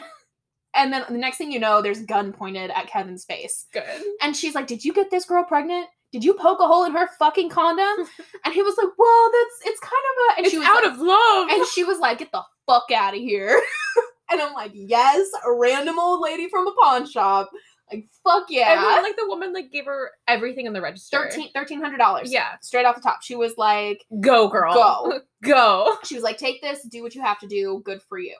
and 0.73 0.91
then 0.93 1.03
the 1.09 1.17
next 1.17 1.37
thing 1.37 1.51
you 1.51 1.59
know, 1.59 1.81
there's 1.81 1.99
a 1.99 2.05
gun 2.05 2.31
pointed 2.33 2.71
at 2.71 2.87
Kevin's 2.87 3.25
face. 3.25 3.65
Good. 3.73 3.83
And 4.21 4.35
she's 4.35 4.55
like, 4.55 4.67
Did 4.67 4.83
you 4.85 4.93
get 4.93 5.11
this 5.11 5.25
girl 5.25 5.43
pregnant? 5.43 5.87
Did 6.11 6.23
you 6.23 6.33
poke 6.33 6.59
a 6.61 6.67
hole 6.67 6.85
in 6.85 6.93
her 6.93 7.07
fucking 7.19 7.49
condom? 7.49 8.07
And 8.45 8.53
he 8.53 8.61
was 8.63 8.75
like, 8.77 8.87
Well, 8.97 9.31
that's 9.31 9.71
it's 9.71 9.79
kind 9.81 9.93
of 9.93 10.15
a 10.23 10.37
and 10.37 10.45
It's 10.45 10.51
she 10.51 10.59
was 10.59 10.67
out 10.67 10.83
like, 10.83 10.93
of 10.93 10.99
love. 10.99 11.49
and 11.51 11.67
she 11.67 11.83
was 11.83 11.99
like, 11.99 12.19
Get 12.19 12.31
the 12.31 12.43
fuck 12.67 12.89
out 12.95 13.13
of 13.15 13.19
here. 13.19 13.61
and 14.31 14.41
I'm 14.41 14.53
like, 14.53 14.71
Yes, 14.73 15.27
a 15.45 15.51
random 15.53 15.99
old 15.99 16.21
lady 16.21 16.47
from 16.49 16.67
a 16.67 16.71
pawn 16.81 17.05
shop. 17.09 17.49
Like, 17.91 18.07
fuck 18.23 18.45
yeah! 18.49 18.73
And 18.73 18.83
then, 18.83 19.03
like 19.03 19.15
the 19.17 19.27
woman 19.27 19.53
like 19.53 19.71
gave 19.71 19.85
her 19.85 20.11
everything 20.27 20.65
in 20.65 20.73
the 20.73 20.81
register. 20.81 21.17
Thirteen 21.17 21.49
thirteen 21.53 21.81
hundred 21.81 21.97
dollars. 21.97 22.31
Yeah. 22.31 22.49
Straight 22.61 22.85
off 22.85 22.95
the 22.95 23.01
top. 23.01 23.21
She 23.21 23.35
was 23.35 23.53
like, 23.57 24.05
Go, 24.21 24.47
girl. 24.47 24.73
Go. 24.73 25.19
Go. 25.43 25.97
she 26.03 26.15
was 26.15 26.23
like, 26.23 26.37
take 26.37 26.61
this, 26.61 26.83
do 26.83 27.01
what 27.01 27.15
you 27.15 27.21
have 27.21 27.39
to 27.39 27.47
do, 27.47 27.81
good 27.83 28.01
for 28.07 28.19
you. 28.19 28.35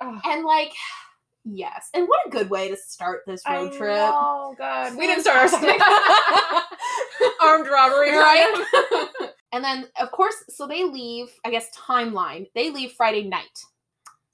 Oh, 0.00 0.20
And 0.24 0.44
like, 0.44 0.72
yes. 1.44 1.88
And 1.94 2.08
what 2.08 2.26
a 2.26 2.30
good 2.30 2.50
way 2.50 2.68
to 2.68 2.76
start 2.76 3.20
this 3.26 3.42
road 3.48 3.72
trip. 3.72 3.96
Oh 4.12 4.54
god. 4.58 4.96
We 4.96 5.06
didn't 5.06 5.22
start 5.22 5.52
our 5.52 5.60
armed 7.40 7.68
robbery, 7.68 8.10
right? 8.12 8.64
and 9.52 9.62
then, 9.62 9.86
of 10.00 10.10
course, 10.10 10.36
so 10.48 10.66
they 10.66 10.84
leave, 10.84 11.28
I 11.44 11.50
guess, 11.50 11.68
timeline. 11.76 12.46
They 12.54 12.70
leave 12.70 12.92
Friday 12.92 13.24
night. 13.24 13.44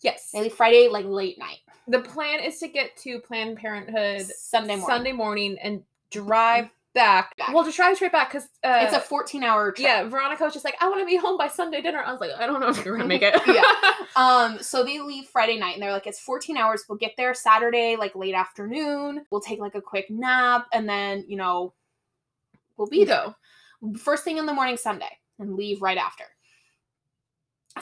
Yes. 0.03 0.31
They 0.33 0.43
leave 0.43 0.55
Friday, 0.55 0.89
like, 0.89 1.05
late 1.07 1.39
night. 1.39 1.59
The 1.89 2.01
plan 2.01 2.41
is 2.41 2.59
to 2.59 2.69
get 2.69 2.97
to 2.99 3.21
Planned 3.21 3.59
Parenthood 3.59 4.23
Sunday 4.23 4.77
morning. 4.77 4.87
Sunday 4.87 5.13
morning 5.13 5.59
and 5.63 5.83
drive 6.11 6.69
back. 6.95 7.37
Back. 7.37 7.53
Well, 7.55 7.63
just 7.65 7.77
drive 7.77 7.95
straight 7.97 8.11
back 8.11 8.31
because 8.33 8.49
uh, 8.65 8.81
it's 8.83 8.95
a 8.95 9.01
14 9.01 9.45
hour 9.45 9.71
trip. 9.71 9.87
yeah. 9.87 10.09
Veronica 10.09 10.43
was 10.43 10.53
just 10.53 10.65
like, 10.65 10.75
I 10.81 10.89
want 10.89 11.01
to 11.01 11.07
be 11.07 11.17
home 11.17 11.37
by 11.37 11.47
Sunday 11.47 11.83
dinner. 11.83 12.03
I 12.05 12.11
was 12.11 12.21
like, 12.21 12.31
I 12.37 12.47
don't 12.47 12.59
know 12.61 12.69
if 12.69 12.85
you're 12.85 12.97
gonna 12.97 13.09
make 13.09 13.23
it. 13.23 13.35
Yeah. 13.47 13.63
Um, 14.17 14.63
so 14.63 14.83
they 14.83 14.99
leave 14.99 15.27
Friday 15.27 15.59
night 15.59 15.75
and 15.75 15.83
they're 15.83 15.93
like, 15.93 16.07
it's 16.07 16.21
14 16.21 16.57
hours. 16.57 16.85
We'll 16.89 16.97
get 16.97 17.13
there 17.19 17.35
Saturday, 17.35 17.97
like 17.97 18.17
late 18.17 18.35
afternoon. 18.35 19.27
We'll 19.31 19.43
take 19.43 19.61
like 19.61 19.75
a 19.75 19.83
quick 19.83 20.07
nap 20.09 20.69
and 20.73 20.89
then, 20.89 21.27
you 21.29 21.37
know, 21.37 21.75
we'll 22.79 22.89
be 22.89 23.05
there. 23.05 23.35
go. 23.83 23.95
first 23.99 24.25
thing 24.25 24.39
in 24.39 24.47
the 24.47 24.55
morning 24.55 24.79
Sunday 24.79 25.19
and 25.39 25.55
leave 25.55 25.83
right 25.83 25.99
after. 25.99 26.25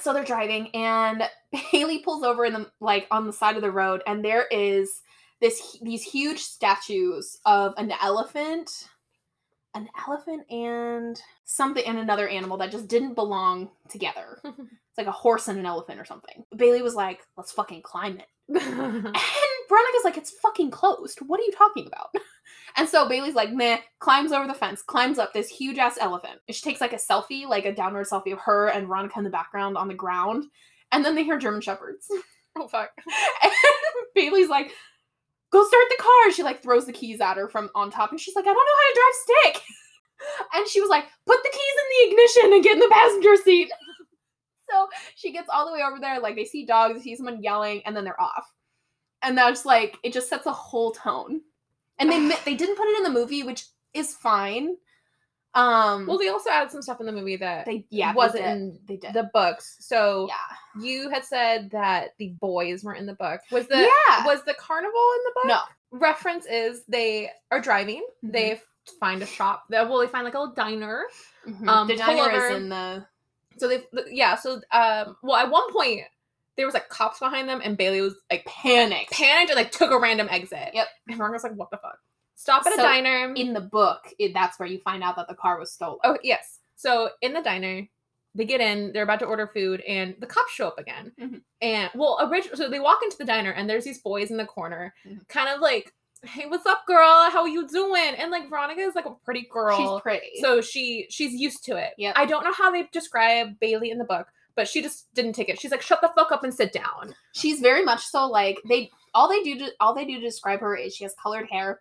So 0.01 0.13
they're 0.13 0.25
driving 0.25 0.69
and 0.75 1.23
Haley 1.53 1.99
pulls 1.99 2.25
over 2.25 2.45
in 2.45 2.53
the 2.53 2.71
like 2.81 3.07
on 3.11 3.27
the 3.27 3.33
side 3.33 3.57
of 3.57 3.63
the 3.63 3.71
road 3.71 4.03
and 4.07 4.25
there 4.25 4.47
is 4.51 5.03
this 5.41 5.79
these 5.83 6.03
huge 6.03 6.41
statues 6.41 7.39
of 7.45 7.75
an 7.77 7.93
elephant, 8.03 8.89
an 9.75 9.89
elephant 10.07 10.51
and 10.51 11.21
something 11.45 11.85
and 11.87 11.99
another 11.99 12.29
animal 12.29 12.57
that 12.59 12.71
just 12.71 12.89
didn't 12.89 13.15
belong 13.15 13.71
together. 13.89 14.41
It's 14.97 14.99
like 14.99 15.09
a 15.09 15.11
horse 15.11 15.49
and 15.49 15.59
an 15.59 15.67
elephant 15.67 15.99
or 15.99 16.05
something. 16.05 16.45
Bailey 16.57 16.81
was 16.81 16.95
like, 16.95 17.19
"Let's 17.37 17.51
fucking 17.51 17.83
climb 17.83 18.21
it." 18.21 18.29
And 19.67 19.69
Veronica's 19.69 20.05
like, 20.05 20.17
it's 20.17 20.31
fucking 20.43 20.71
closed. 20.71 21.19
What 21.21 21.41
are 21.41 21.45
you 21.45 21.53
talking 21.53 21.87
about? 21.87 22.15
And 22.77 22.89
so 22.89 23.09
Bailey's 23.09 23.35
like, 23.35 23.53
meh, 23.53 23.79
climbs 24.01 24.33
over 24.33 24.47
the 24.47 24.55
fence, 24.55 24.83
climbs 24.83 25.19
up 25.19 25.33
this 25.33 25.49
huge 25.49 25.79
ass 25.79 25.99
elephant. 26.01 26.41
And 26.49 26.55
she 26.55 26.63
takes 26.63 26.81
like 26.81 26.93
a 26.93 26.97
selfie, 26.97 27.47
like 27.47 27.65
a 27.65 27.75
downward 27.75 28.07
selfie 28.07 28.33
of 28.33 28.41
her 28.41 28.69
and 28.69 28.87
Veronica 28.87 29.19
in 29.19 29.25
the 29.25 29.31
background 29.31 29.77
on 29.77 29.89
the 29.89 29.95
ground. 29.95 30.45
And 30.93 31.05
then 31.05 31.15
they 31.15 31.25
hear 31.25 31.39
German 31.39 31.61
Shepherds. 31.61 32.07
oh 32.57 32.69
fuck. 32.69 32.91
And 33.43 33.53
Bailey's 34.15 34.49
like, 34.49 34.73
go 35.51 35.67
start 35.67 35.85
the 35.91 36.03
car. 36.03 36.33
She 36.33 36.43
like 36.43 36.63
throws 36.63 36.87
the 36.87 36.93
keys 36.93 37.21
at 37.21 37.37
her 37.37 37.49
from 37.49 37.71
on 37.75 37.91
top. 37.91 38.11
And 38.11 38.21
she's 38.21 38.35
like, 38.35 38.45
I 38.45 38.53
don't 38.53 38.57
know 38.57 38.61
how 38.61 38.89
to 38.89 38.95
drive 38.95 39.55
stick. 39.55 39.63
And 40.55 40.67
she 40.69 40.81
was 40.81 40.89
like, 40.89 41.05
put 41.27 41.43
the 41.43 41.51
keys 41.53 41.61
in 41.61 41.89
the 41.91 42.11
ignition 42.11 42.53
and 42.55 42.65
get 42.65 42.75
in 42.75 42.79
the 42.79 42.89
passenger 42.91 43.37
seat. 43.37 43.71
So 44.71 44.89
she 45.15 45.31
gets 45.31 45.51
all 45.53 45.67
the 45.67 45.73
way 45.73 45.83
over 45.83 46.01
there. 46.01 46.19
Like 46.21 46.37
they 46.37 46.47
see 46.47 46.65
dogs, 46.65 46.95
they 46.95 47.03
see 47.03 47.17
someone 47.17 47.43
yelling, 47.43 47.83
and 47.85 47.95
then 47.95 48.03
they're 48.03 48.21
off. 48.21 48.51
And 49.23 49.37
that's 49.37 49.67
like 49.67 49.99
it 50.03 50.13
just 50.13 50.29
sets 50.29 50.47
a 50.47 50.53
whole 50.53 50.93
tone. 50.93 51.43
And 51.99 52.11
they 52.11 52.19
they 52.45 52.55
didn't 52.55 52.77
put 52.77 52.89
it 52.89 52.97
in 52.99 53.03
the 53.05 53.11
movie, 53.21 53.43
which 53.43 53.65
is 53.93 54.15
fine. 54.15 54.77
Um, 55.57 56.07
Well, 56.09 56.19
they 56.19 56.29
also 56.29 56.51
added 56.51 56.73
some 56.73 56.83
stuff 56.83 56.99
in 56.99 57.07
the 57.07 57.13
movie 57.13 57.37
that 57.37 57.65
they 57.65 57.87
yeah 57.91 58.13
wasn't 58.13 58.43
did. 58.43 58.51
in 58.53 58.79
they 58.87 58.97
did 58.97 59.13
the 59.15 59.31
books. 59.33 59.77
So 59.79 60.27
yeah 60.29 60.83
you 60.83 61.09
had 61.11 61.25
said 61.25 61.71
that 61.71 62.11
the 62.19 62.31
boys 62.41 62.83
weren't 62.83 62.99
in 62.99 63.07
the 63.07 63.15
book. 63.15 63.41
Was 63.53 63.69
the 63.69 63.77
yeah 63.79 64.25
was 64.27 64.43
the 64.45 64.55
carnival 64.55 64.91
in 65.17 65.25
the 65.25 65.33
book? 65.35 65.45
no 65.47 65.61
Reference 65.93 66.45
is 66.47 66.83
they 66.89 67.31
are 67.53 67.61
driving. 67.61 68.05
Mhm. 68.25 68.33
They 68.33 68.61
find 68.99 69.23
a 69.23 69.27
shop. 69.27 69.63
They, 69.71 69.77
well, 69.77 69.99
they 70.01 70.09
find 70.09 70.25
like 70.25 70.35
a 70.35 70.41
little 70.41 70.55
diner. 70.55 71.05
Mhm. 71.47 71.69
Um, 71.69 71.87
the 71.87 71.97
diner 71.97 72.23
over. 72.23 72.47
is 72.49 72.57
in 72.57 72.69
the 72.69 73.07
So 73.57 73.69
they 73.69 73.85
yeah. 74.11 74.35
So 74.35 74.61
um. 74.73 75.17
Well, 75.23 75.37
at 75.37 75.49
one 75.49 75.73
point 75.73 76.01
there 76.57 76.67
was 76.67 76.75
like 76.75 76.89
cops 76.89 77.19
behind 77.19 77.49
them, 77.49 77.61
and 77.63 77.77
Bailey 77.77 78.01
was 78.01 78.15
like 78.31 78.45
panicked, 78.47 79.11
panicked 79.13 79.51
and 79.51 79.57
like 79.57 79.73
took 79.73 79.91
a 79.91 79.99
random 79.99 80.29
exit. 80.31 80.71
Yep. 80.75 80.87
And 81.09 81.19
Margaret's 81.19 81.45
like, 81.45 81.55
"What 81.55 81.71
the 81.71 81.79
fuck? 81.79 81.99
Stop 82.37 82.67
at 82.67 82.75
So, 82.75 82.81
a 82.81 82.83
diner." 82.83 83.33
in 83.35 83.53
the 83.53 83.61
book, 83.61 84.01
it, 84.19 84.33
that's 84.35 84.59
where 84.59 84.69
you 84.69 84.79
find 84.85 85.03
out 85.03 85.17
that 85.17 85.29
the 85.29 85.35
car 85.35 85.59
was 85.59 85.73
stolen. 85.73 85.99
oh 86.05 86.19
yes. 86.23 86.61
So 86.77 87.11
in 87.23 87.33
the 87.33 87.41
diner, 87.43 87.89
they 88.35 88.45
get 88.45 88.61
in, 88.61 88.93
they're 88.93 89.05
about 89.05 89.21
to 89.21 89.27
order 89.27 89.47
food, 89.55 89.81
and 89.83 90.17
the 90.19 90.27
cops 90.27 90.53
show 90.53 90.67
up 90.69 90.79
again. 90.79 91.13
Mhm. 91.21 91.43
And 91.63 91.91
well, 91.95 92.19
originally, 92.31 92.57
so 92.57 92.69
they 92.69 92.81
walk 92.81 92.99
into 93.03 93.17
the 93.17 93.25
diner, 93.25 93.51
and 93.53 93.71
there's 93.71 93.85
these 93.85 94.01
boys 94.03 94.31
in 94.31 94.37
the 94.37 94.45
corner, 94.45 94.93
Mhm. 95.07 95.27
kind 95.29 95.49
of 95.49 95.61
like, 95.61 95.95
"Hey, 96.25 96.47
what's 96.47 96.67
up, 96.67 96.85
girl? 96.87 97.31
How 97.31 97.43
are 97.43 97.49
you 97.49 97.67
doing?" 97.69 98.15
And 98.19 98.31
like 98.33 98.49
Veronica 98.51 98.81
is 98.81 98.95
like 98.97 99.07
a 99.07 99.15
pretty 99.25 99.47
girl, 99.51 99.77
She's 99.77 100.03
pretty. 100.03 100.41
so 100.41 100.61
she 100.61 101.07
she's 101.11 101.33
used 101.33 101.65
to 101.67 101.77
it. 101.77 101.95
yeah 101.97 102.13
I 102.17 102.27
don't 102.27 102.45
know 102.45 102.53
how 102.53 102.71
they 102.73 102.89
describe 102.93 103.59
Bailey 103.61 103.91
in 103.91 103.99
the 103.99 104.05
book, 104.05 104.27
but 104.57 104.69
she 104.69 104.83
just 104.83 105.13
didn't 105.15 105.33
take 105.35 105.49
it. 105.49 105.61
She's 105.61 105.71
like, 105.71 105.83
"Shut 105.83 106.01
the 106.01 106.11
fuck 106.17 106.31
up 106.33 106.45
and 106.45 106.53
sit 106.55 106.73
down." 106.73 107.15
she's 107.35 107.61
very 107.61 107.85
much 107.85 108.05
so 108.05 108.27
like 108.27 108.59
they 108.69 108.91
all 109.15 109.29
they 109.29 109.43
do 109.43 109.59
to 109.59 109.73
all 109.81 109.95
they 109.95 110.05
do 110.05 110.15
to 110.17 110.21
describe 110.21 110.61
her 110.61 110.77
is 110.77 110.95
she 110.95 111.05
has 111.05 111.15
colored 111.23 111.49
hair 111.51 111.81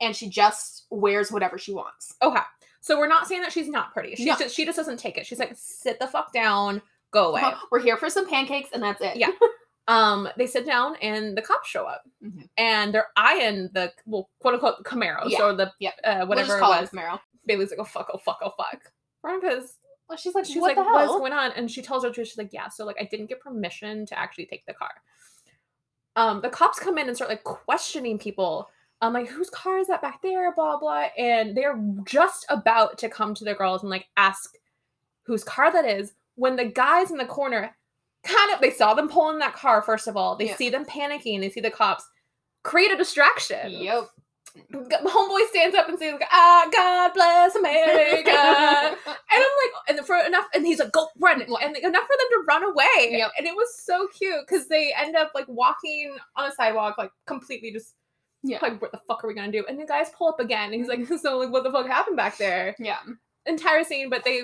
and 0.00 0.14
she 0.14 0.28
just 0.28 0.86
wears 0.90 1.30
whatever 1.32 1.58
she 1.58 1.72
wants. 1.72 2.14
Okay, 2.22 2.40
so 2.80 2.98
we're 2.98 3.08
not 3.08 3.26
saying 3.26 3.42
that 3.42 3.52
she's 3.52 3.68
not 3.68 3.92
pretty. 3.92 4.14
She's 4.14 4.26
No. 4.26 4.36
just 4.36 4.54
she 4.54 4.64
just 4.64 4.76
doesn't 4.76 4.98
take 4.98 5.18
it. 5.18 5.26
She's 5.26 5.38
like, 5.38 5.52
"Sit 5.56 5.98
the 6.00 6.06
fuck 6.06 6.32
down, 6.32 6.82
go 7.10 7.30
away." 7.30 7.42
We're 7.70 7.80
here 7.80 7.96
for 7.96 8.08
some 8.10 8.28
pancakes 8.28 8.70
and 8.72 8.82
that's 8.82 9.00
it. 9.00 9.16
Yeah. 9.16 9.30
um 9.88 10.28
they 10.36 10.46
sit 10.46 10.66
down 10.66 10.96
and 11.00 11.34
the 11.36 11.40
cops 11.40 11.66
show 11.68 11.86
up 11.86 12.02
Mhm. 12.22 12.46
and 12.58 12.92
they're 12.92 13.08
eyeing 13.16 13.70
the 13.72 13.90
well 14.04 14.28
quote 14.38 14.52
unquote 14.54 14.84
camaros 14.84 15.30
Yeah. 15.30 15.42
or 15.44 15.54
the 15.54 15.72
Yep. 15.80 15.94
uh, 16.04 16.14
We'll 16.18 16.28
whatever 16.28 16.48
just 16.48 16.58
it 16.58 16.60
was 16.60 16.90
Camaro. 16.90 17.20
bailey's 17.46 17.70
like 17.70 17.78
oh 17.78 17.84
fuck 17.84 18.10
oh 18.12 18.18
fuck 18.18 18.38
oh 18.42 18.50
fuck 18.50 18.92
veronica's 19.22 19.78
Well, 20.08 20.16
she's 20.18 20.34
like, 20.34 20.46
she's 20.46 20.56
what 20.56 20.76
like 20.76 20.76
the 20.76 20.82
what's 20.90 21.12
going 21.12 21.32
on 21.32 21.52
and 21.52 21.70
she 21.70 21.82
tells 21.82 22.02
her 22.04 22.10
truth 22.10 22.28
she's 22.28 22.38
like 22.38 22.52
yeah 22.52 22.68
so 22.68 22.86
like 22.86 22.96
i 22.98 23.04
didn't 23.04 23.26
get 23.26 23.40
permission 23.40 24.06
to 24.06 24.18
actually 24.18 24.46
take 24.46 24.64
the 24.66 24.72
car 24.72 24.90
um 26.16 26.40
the 26.40 26.48
cops 26.48 26.78
come 26.78 26.96
in 26.96 27.08
and 27.08 27.16
start 27.16 27.30
like 27.30 27.44
questioning 27.44 28.18
people 28.18 28.70
I'm 29.00 29.12
like, 29.12 29.28
whose 29.28 29.50
car 29.50 29.78
is 29.78 29.86
that 29.88 30.02
back 30.02 30.22
there? 30.22 30.52
Blah 30.54 30.78
blah. 30.78 31.06
And 31.16 31.56
they're 31.56 31.80
just 32.04 32.46
about 32.48 32.98
to 32.98 33.08
come 33.08 33.34
to 33.34 33.44
the 33.44 33.54
girls 33.54 33.82
and 33.82 33.90
like 33.90 34.06
ask 34.16 34.54
whose 35.24 35.44
car 35.44 35.72
that 35.72 35.84
is 35.84 36.14
when 36.34 36.56
the 36.56 36.64
guys 36.64 37.10
in 37.10 37.16
the 37.16 37.24
corner 37.24 37.76
kind 38.24 38.52
of 38.52 38.60
they 38.60 38.70
saw 38.70 38.94
them 38.94 39.08
pulling 39.08 39.38
that 39.38 39.54
car 39.54 39.82
first 39.82 40.08
of 40.08 40.16
all. 40.16 40.36
They 40.36 40.46
Yeah. 40.46 40.56
see 40.56 40.64
see 40.64 40.70
them 40.70 40.84
panicking. 40.84 41.40
They 41.40 41.50
see 41.50 41.60
the 41.60 41.70
cops 41.70 42.04
create 42.64 42.90
a 42.90 42.96
distraction. 42.96 43.70
Yep. 43.70 44.08
Homeboy 44.72 45.48
stands 45.50 45.76
up 45.76 45.88
and 45.88 45.98
says, 45.98 46.12
like, 46.14 46.28
"Ah, 46.30 46.68
God 46.72 47.12
bless 47.14 47.54
America." 47.54 48.96
And 49.30 49.44
I'm 49.44 49.56
like, 49.62 49.98
and 49.98 50.06
for 50.06 50.16
enough, 50.16 50.46
and 50.54 50.66
he's 50.66 50.78
like, 50.80 50.90
go 50.90 51.06
run, 51.20 51.40
and 51.42 51.50
like, 51.50 51.62
enough 51.64 51.74
for 51.74 51.84
them 51.92 51.94
to 51.94 52.44
run 52.48 52.64
away. 52.64 53.10
Yep. 53.18 53.30
And 53.38 53.46
it 53.46 53.54
was 53.54 53.68
so 53.78 54.08
cute 54.08 54.40
because 54.48 54.66
they 54.68 54.92
end 54.98 55.14
up 55.16 55.32
like 55.34 55.44
walking 55.48 56.16
on 56.34 56.48
a 56.50 56.52
sidewalk, 56.52 56.96
like 56.98 57.10
completely 57.26 57.70
just, 57.70 57.94
Yeah. 58.42 58.58
like, 58.62 58.80
what 58.82 58.90
the 58.90 59.00
fuck 59.06 59.22
are 59.22 59.28
we 59.28 59.34
gonna 59.34 59.52
do? 59.52 59.64
And 59.68 59.78
the 59.78 59.84
guys 59.86 60.10
pull 60.16 60.28
up 60.28 60.40
again, 60.40 60.72
and 60.72 60.74
he's 60.74 60.88
like, 60.88 61.06
so 61.20 61.38
like, 61.38 61.50
what 61.52 61.62
the 61.62 61.70
fuck 61.70 61.86
happened 61.86 62.16
back 62.16 62.36
there? 62.38 62.74
yeah. 62.78 62.98
Entire 63.46 63.84
scene, 63.84 64.10
but 64.10 64.24
they 64.24 64.42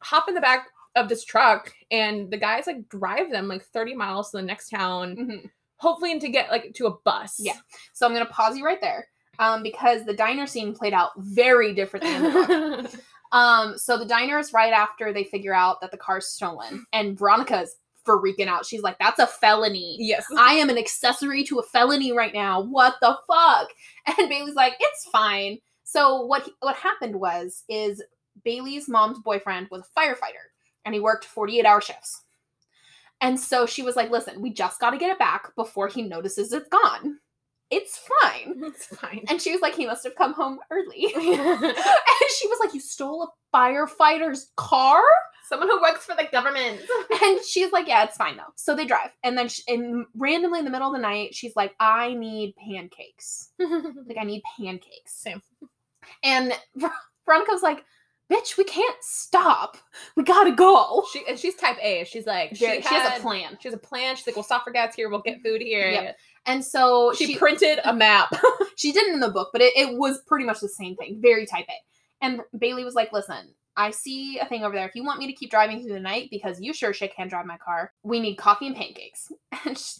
hop 0.00 0.28
in 0.28 0.34
the 0.34 0.40
back 0.40 0.68
of 0.96 1.08
this 1.08 1.24
truck, 1.24 1.72
and 1.90 2.30
the 2.30 2.36
guys 2.38 2.66
like 2.66 2.88
drive 2.88 3.30
them 3.30 3.48
like 3.48 3.64
30 3.64 3.94
miles 3.94 4.30
to 4.30 4.38
the 4.38 4.42
next 4.42 4.70
town, 4.70 5.16
Mhm. 5.16 5.50
hopefully 5.76 6.18
to 6.18 6.28
get 6.28 6.50
like 6.50 6.72
to 6.74 6.86
a 6.86 6.90
bus. 7.04 7.36
Yeah. 7.38 7.56
So 7.92 8.06
I'm 8.06 8.12
gonna 8.12 8.26
pause 8.26 8.56
you 8.56 8.64
right 8.64 8.80
there. 8.80 9.08
Um, 9.40 9.62
because 9.64 10.04
the 10.04 10.14
diner 10.14 10.46
scene 10.46 10.74
played 10.74 10.92
out 10.92 11.10
very 11.16 11.74
differently 11.74 12.14
in 12.14 12.22
the 12.22 12.30
book. 12.30 13.00
Um, 13.32 13.78
so 13.78 13.96
the 13.96 14.04
diner 14.04 14.38
is 14.38 14.52
right 14.52 14.72
after 14.72 15.12
they 15.12 15.24
figure 15.24 15.54
out 15.54 15.80
that 15.80 15.92
the 15.92 15.96
car's 15.96 16.26
stolen, 16.26 16.84
and 16.92 17.16
Veronica's 17.16 17.76
freaking 18.04 18.48
out. 18.48 18.66
She's 18.66 18.82
like, 18.82 18.98
"That's 18.98 19.20
a 19.20 19.26
felony. 19.26 19.96
yes. 20.00 20.26
I 20.36 20.54
am 20.54 20.68
an 20.68 20.78
accessory 20.78 21.44
to 21.44 21.58
a 21.58 21.62
felony 21.62 22.12
right 22.12 22.34
now. 22.34 22.60
What 22.60 22.96
the 23.00 23.16
fuck?" 23.28 23.68
And 24.18 24.28
Bailey's 24.28 24.54
like, 24.56 24.74
"It's 24.80 25.04
fine." 25.10 25.58
So 25.84 26.24
what 26.26 26.48
what 26.60 26.76
happened 26.76 27.16
was 27.20 27.62
is 27.68 28.02
Bailey's 28.44 28.88
mom's 28.88 29.20
boyfriend 29.20 29.68
was 29.70 29.82
a 29.82 30.00
firefighter, 30.00 30.50
and 30.84 30.94
he 30.94 31.00
worked 31.00 31.24
48 31.24 31.64
hour 31.64 31.80
shifts. 31.80 32.24
And 33.20 33.38
so 33.38 33.66
she 33.66 33.82
was 33.82 33.94
like, 33.96 34.10
"Listen, 34.10 34.40
we 34.40 34.52
just 34.52 34.80
got 34.80 34.90
to 34.90 34.98
get 34.98 35.10
it 35.10 35.18
back 35.18 35.54
before 35.54 35.86
he 35.88 36.02
notices 36.02 36.52
it's 36.52 36.68
gone. 36.68 37.18
It's 37.70 38.00
fine." 38.22 38.62
It's 38.64 38.86
fine. 38.86 39.24
And 39.28 39.40
she 39.40 39.52
was 39.52 39.60
like, 39.60 39.74
"He 39.74 39.86
must 39.86 40.04
have 40.04 40.14
come 40.16 40.32
home 40.34 40.58
early." 40.70 41.12
and 41.14 42.30
she 42.38 42.48
was 42.48 42.58
like, 42.60 42.74
"You 42.74 42.80
stole 42.80 43.22
a 43.24 43.56
firefighter's 43.56 44.50
car?" 44.56 45.02
Someone 45.48 45.68
who 45.68 45.80
works 45.80 46.04
for 46.04 46.14
the 46.14 46.28
government. 46.30 46.80
And 47.22 47.40
she's 47.44 47.72
like, 47.72 47.88
"Yeah, 47.88 48.04
it's 48.04 48.16
fine 48.16 48.36
though." 48.36 48.52
So 48.56 48.74
they 48.76 48.86
drive, 48.86 49.10
and 49.24 49.36
then 49.36 49.48
sh 49.48 49.60
and 49.66 50.06
randomly 50.14 50.60
in 50.60 50.64
the 50.64 50.70
middle 50.70 50.88
of 50.88 50.94
the 50.94 51.00
night, 51.02 51.34
she's 51.34 51.56
like, 51.56 51.74
"I 51.80 52.14
need 52.14 52.54
pancakes. 52.56 53.50
Like, 53.58 54.18
I 54.18 54.24
need 54.24 54.42
pancakes." 54.58 55.12
Same. 55.12 55.42
And 56.22 56.52
Ver- 56.76 56.92
Veronica's 57.26 57.62
like, 57.62 57.84
"Bitch, 58.32 58.56
we 58.56 58.64
can't 58.64 58.96
stop. 59.00 59.76
We 60.16 60.22
gotta 60.22 60.52
go." 60.52 61.04
She 61.12 61.24
and 61.28 61.38
she's 61.38 61.56
type 61.56 61.78
A. 61.82 62.04
She's 62.04 62.26
like 62.26 62.50
She, 62.50 62.66
she, 62.66 62.82
she 62.82 62.94
has 62.94 63.18
a 63.18 63.22
plan, 63.22 63.58
She 63.60 63.68
has 63.68 63.74
a 63.74 63.78
plan. 63.78 64.16
She's 64.16 64.26
like, 64.26 64.36
we'll 64.36 64.44
stop 64.44 64.64
for 64.64 64.70
gas 64.70 64.94
here. 64.94 65.08
We'll 65.08 65.20
get 65.22 65.42
food 65.42 65.60
here. 65.60 65.90
Yep. 65.90 66.16
And 66.46 66.64
so 66.64 67.12
She, 67.14 67.26
she 67.26 67.36
printed 67.36 67.80
a 67.84 67.92
map. 67.92 68.32
she 68.76 68.92
didn't 68.92 69.14
in 69.14 69.20
the 69.20 69.30
book, 69.30 69.50
but 69.52 69.62
it, 69.62 69.76
it 69.76 69.96
was 69.96 70.20
pretty 70.26 70.44
much 70.44 70.60
the 70.60 70.68
same 70.68 70.96
thing. 70.96 71.18
Very 71.20 71.46
type 71.46 71.66
A. 71.68 72.24
And 72.24 72.40
Bailey 72.58 72.84
was 72.84 72.94
like, 72.94 73.12
listen, 73.12 73.54
I 73.76 73.90
see 73.90 74.38
a 74.38 74.46
thing 74.46 74.64
over 74.64 74.74
there. 74.74 74.86
If 74.86 74.94
you 74.94 75.04
want 75.04 75.18
me 75.18 75.26
to 75.26 75.32
keep 75.32 75.50
driving 75.50 75.80
through 75.80 75.94
the 75.94 76.00
night, 76.00 76.28
because 76.30 76.60
you 76.60 76.72
sure 76.72 76.92
shit 76.92 77.14
can't 77.14 77.30
drive 77.30 77.46
my 77.46 77.56
car, 77.56 77.92
we 78.02 78.20
need 78.20 78.36
coffee 78.36 78.66
and 78.66 78.76
pancakes. 78.76 79.30
And 79.66 79.76
sh 79.76 79.98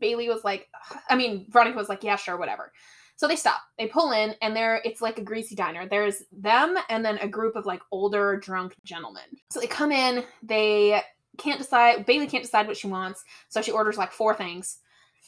Bailey 0.00 0.28
was 0.28 0.42
like, 0.42 0.68
I 1.10 1.16
mean, 1.16 1.44
Veronica 1.50 1.76
was 1.76 1.88
like, 1.88 2.02
yeah, 2.02 2.16
sure, 2.16 2.38
whatever. 2.38 2.72
So 3.16 3.28
they 3.28 3.36
stop. 3.36 3.60
They 3.78 3.86
pull 3.86 4.12
in, 4.12 4.34
and 4.40 4.56
there 4.56 4.80
it's 4.84 5.02
like 5.02 5.18
a 5.18 5.22
greasy 5.22 5.54
diner. 5.54 5.86
There's 5.86 6.22
them 6.32 6.76
and 6.88 7.04
then 7.04 7.18
a 7.18 7.28
group 7.28 7.56
of 7.56 7.66
like 7.66 7.82
older 7.90 8.36
drunk 8.38 8.74
gentlemen. 8.84 9.22
So 9.50 9.60
they 9.60 9.66
come 9.66 9.92
in, 9.92 10.24
they 10.42 11.02
can't 11.36 11.58
decide. 11.58 12.06
Bailey 12.06 12.26
can't 12.26 12.42
decide 12.42 12.66
what 12.66 12.76
she 12.78 12.86
wants, 12.86 13.22
so 13.48 13.60
she 13.60 13.70
orders 13.70 13.98
like 13.98 14.12
four 14.12 14.34
things 14.34 14.78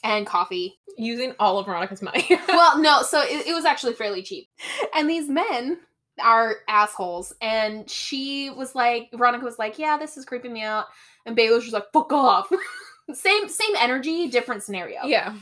and 0.05 0.25
coffee 0.25 0.77
Using 0.97 1.33
all 1.39 1.59
of 1.59 1.65
Veronica's 1.65 2.01
money. 2.01 2.25
well, 2.47 2.79
no, 2.79 3.01
so 3.01 3.21
it, 3.21 3.47
it 3.47 3.53
was 3.53 3.65
actually 3.65 3.95
fairly 3.95 4.23
cheap. 4.23 4.47
And 4.95 5.09
these 5.09 5.27
men 5.27 5.79
are 6.23 6.57
assholes. 6.69 7.33
And 7.41 7.89
she 7.89 8.49
was 8.49 8.75
like, 8.75 9.09
Veronica 9.13 9.43
was 9.43 9.59
like, 9.59 9.77
yeah, 9.77 9.97
this 9.97 10.15
is 10.15 10.23
creeping 10.23 10.53
me 10.53 10.61
out. 10.61 10.85
And 11.25 11.35
Bailey 11.35 11.55
was 11.55 11.65
just 11.65 11.73
like, 11.73 11.91
fuck 11.91 12.13
off. 12.13 12.49
same 13.13 13.49
same 13.49 13.75
energy, 13.77 14.29
different 14.29 14.63
scenario. 14.63 15.03
yeah. 15.03 15.35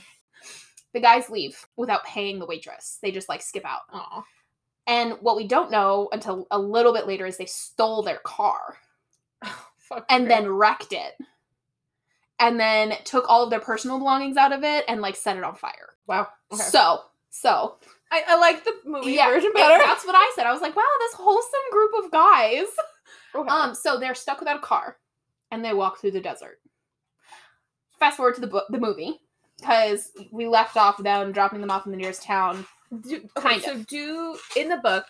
The 0.94 1.00
guys 1.00 1.30
leave 1.30 1.64
without 1.78 2.04
paying 2.04 2.40
the 2.40 2.46
waitress. 2.48 2.98
They 3.04 3.12
just 3.12 3.30
like 3.30 3.44
skip 3.44 3.66
out. 3.66 3.82
Aw. 3.92 4.24
And 4.88 5.14
what 5.22 5.36
we 5.36 5.48
don't 5.48 5.70
know 5.70 6.10
until 6.12 6.48
a 6.50 6.58
little 6.58 6.94
bit 6.94 7.06
later 7.06 7.28
is 7.28 7.38
they 7.38 7.46
stole 7.46 8.02
their 8.02 8.20
car 8.24 8.78
Fuck 9.78 10.06
and 10.10 10.30
then 10.30 10.48
wrecked 10.48 10.94
it. 10.94 11.14
And 12.44 12.60
then 12.60 12.94
took 13.06 13.30
all 13.30 13.44
of 13.44 13.50
their 13.50 13.60
personal 13.60 13.98
belongings 14.00 14.38
out 14.38 14.52
of 14.52 14.64
it 14.64 14.84
and 14.88 15.02
like 15.02 15.16
set 15.16 15.38
it 15.38 15.44
on 15.44 15.56
fire. 15.56 15.96
wow. 16.08 16.28
Okay. 16.52 16.62
So, 16.64 17.02
so 17.30 17.78
I, 18.12 18.24
I 18.28 18.38
like 18.38 18.64
the 18.64 18.74
movie 18.86 19.14
yeah, 19.14 19.28
version 19.30 19.52
better. 19.54 19.82
That's 19.84 20.06
what 20.06 20.16
I 20.16 20.32
said. 20.36 20.46
I 20.46 20.52
was 20.54 20.62
like, 20.62 20.76
wow, 20.76 20.84
this 21.00 21.14
wholesome 21.14 21.72
group 21.72 21.92
of 22.04 22.12
guys. 22.12 22.66
Okay. 23.34 23.50
Um, 23.50 23.74
so 23.74 23.98
they're 23.98 24.14
stuck 24.14 24.40
without 24.40 24.58
a 24.58 24.62
car, 24.62 24.98
and 25.52 25.64
they 25.66 25.74
walk 25.74 26.00
through 26.00 26.12
the 26.12 26.22
desert. 26.22 26.60
Fast 27.98 28.18
forward 28.18 28.36
to 28.36 28.42
the 28.42 28.48
book, 28.48 28.66
the 28.70 28.80
movie, 28.80 29.20
because 29.60 30.12
we 30.32 30.48
left 30.48 30.78
off 30.78 31.02
them 31.02 31.32
dropping 31.32 31.62
them 31.62 31.72
off 31.72 31.86
in 31.86 31.92
the 31.92 31.98
nearest 31.98 32.24
town. 32.24 32.66
do, 33.02 33.28
okay, 33.38 33.60
kind 33.60 33.62
so 33.64 33.78
do 33.88 34.38
in 34.56 34.70
the 34.70 34.78
book. 34.78 35.06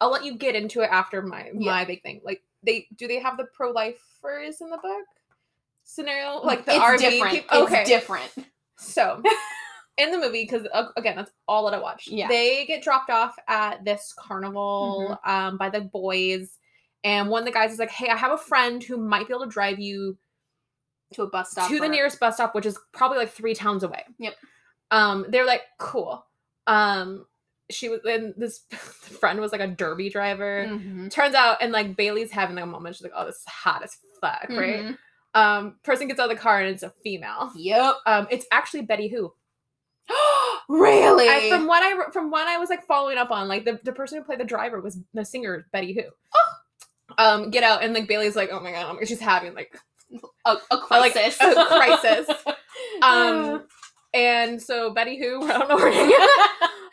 I'll 0.00 0.10
let 0.10 0.24
you 0.24 0.36
get 0.36 0.54
into 0.56 0.80
it 0.80 0.88
after 0.90 1.22
my 1.22 1.50
Yeah. 1.54 1.72
my 1.72 1.84
big 1.84 2.02
thing. 2.02 2.20
Like 2.24 2.42
they 2.64 2.88
do 2.96 3.06
they 3.06 3.20
have 3.20 3.36
the 3.36 3.46
pro 3.52 3.70
lifers 3.70 4.60
in 4.60 4.70
the 4.70 4.78
book 4.78 5.04
scenario 5.90 6.40
like 6.42 6.64
the 6.66 6.72
it's 6.74 6.84
RV 6.84 6.98
different. 6.98 7.34
peop- 7.34 7.44
It's 7.50 7.62
okay. 7.72 7.84
different. 7.84 8.30
So, 8.78 9.22
in 9.98 10.12
the 10.12 10.18
movie, 10.18 10.44
because 10.44 10.66
again, 10.96 11.16
that's 11.16 11.30
all 11.48 11.64
that 11.68 11.74
I 11.76 11.80
watched. 11.80 12.08
Yeah. 12.08 12.28
They 12.28 12.64
get 12.66 12.82
dropped 12.82 13.10
off 13.10 13.34
at 13.48 13.84
this 13.84 14.14
carnival 14.16 15.18
Mm-hmm. 15.24 15.30
um, 15.30 15.56
by 15.58 15.70
the 15.70 15.80
boys, 15.80 16.58
and 17.04 17.28
one 17.30 17.42
of 17.42 17.46
the 17.46 17.52
guys 17.52 17.72
is 17.72 17.78
like, 17.78 17.90
"Hey, 17.90 18.08
I 18.08 18.16
have 18.16 18.32
a 18.32 18.38
friend 18.38 18.82
who 18.82 18.96
might 18.98 19.26
be 19.26 19.32
able 19.34 19.44
to 19.46 19.50
drive 19.50 19.78
you 19.80 20.16
To 21.14 21.22
a 21.22 21.26
bus 21.28 21.50
stop. 21.52 21.68
to 21.70 21.80
the 21.80 21.88
nearest 21.88 22.20
bus 22.20 22.34
stop, 22.34 22.54
which 22.54 22.66
is 22.66 22.78
probably 22.92 23.18
like 23.18 23.30
three 23.30 23.54
towns 23.54 23.82
away." 23.82 24.04
Yep. 24.18 24.34
Um, 24.90 25.26
they're 25.28 25.46
like, 25.46 25.62
"Cool." 25.78 26.24
Um, 26.66 27.26
she 27.70 27.88
was, 27.88 28.00
and 28.08 28.34
this 28.36 28.60
friend 28.70 29.40
was 29.40 29.52
like 29.52 29.60
a 29.60 29.66
derby 29.66 30.10
driver. 30.10 30.66
Mhm. 30.68 31.10
Turns 31.10 31.34
out, 31.34 31.58
and 31.60 31.72
like 31.72 31.96
Bailey's 31.96 32.30
having 32.30 32.56
like 32.56 32.64
a 32.64 32.68
moment. 32.68 32.94
She's 32.94 33.02
like, 33.02 33.12
"Oh, 33.16 33.26
this 33.26 33.36
is 33.36 33.44
hot 33.46 33.82
as 33.82 33.96
fuck," 34.20 34.46
right? 34.50 34.94
Um, 35.38 35.76
person 35.84 36.08
gets 36.08 36.18
out 36.20 36.30
of 36.30 36.36
the 36.36 36.42
car 36.42 36.60
and 36.60 36.68
it's 36.68 36.82
a 36.82 36.92
female. 37.02 37.52
Yep. 37.54 37.94
Um, 38.06 38.26
it's 38.30 38.46
actually 38.50 38.82
Betty 38.82 39.08
Who. 39.08 39.32
really? 40.68 41.28
I, 41.28 41.48
from 41.50 41.66
what 41.66 41.82
I 41.82 42.10
from 42.10 42.30
what 42.30 42.48
I 42.48 42.56
was 42.58 42.70
like 42.70 42.86
following 42.86 43.18
up 43.18 43.30
on, 43.30 43.48
like 43.48 43.64
the, 43.64 43.78
the 43.84 43.92
person 43.92 44.18
who 44.18 44.24
played 44.24 44.40
the 44.40 44.44
driver 44.44 44.80
was 44.80 44.98
the 45.14 45.24
singer 45.24 45.66
Betty 45.72 45.92
Who. 45.92 46.02
Oh. 46.34 46.54
Um, 47.18 47.50
get 47.50 47.62
out 47.62 47.82
and 47.82 47.94
like 47.94 48.08
Bailey's 48.08 48.36
like, 48.36 48.50
oh 48.52 48.60
my 48.60 48.72
god, 48.72 48.86
oh 48.88 48.92
my 48.94 49.00
God," 49.00 49.08
she's 49.08 49.20
having 49.20 49.54
like 49.54 49.78
a, 50.44 50.56
a 50.70 50.76
like, 50.90 51.12
crisis. 51.12 51.38
a 51.40 51.66
crisis. 51.66 52.28
um, 53.02 53.64
and 54.14 54.60
so 54.60 54.92
Betty 54.92 55.18
Who, 55.18 55.42
I 55.44 55.58
don't 55.58 55.68
know 55.68 55.78
her 55.78 55.90
name. 55.90 56.10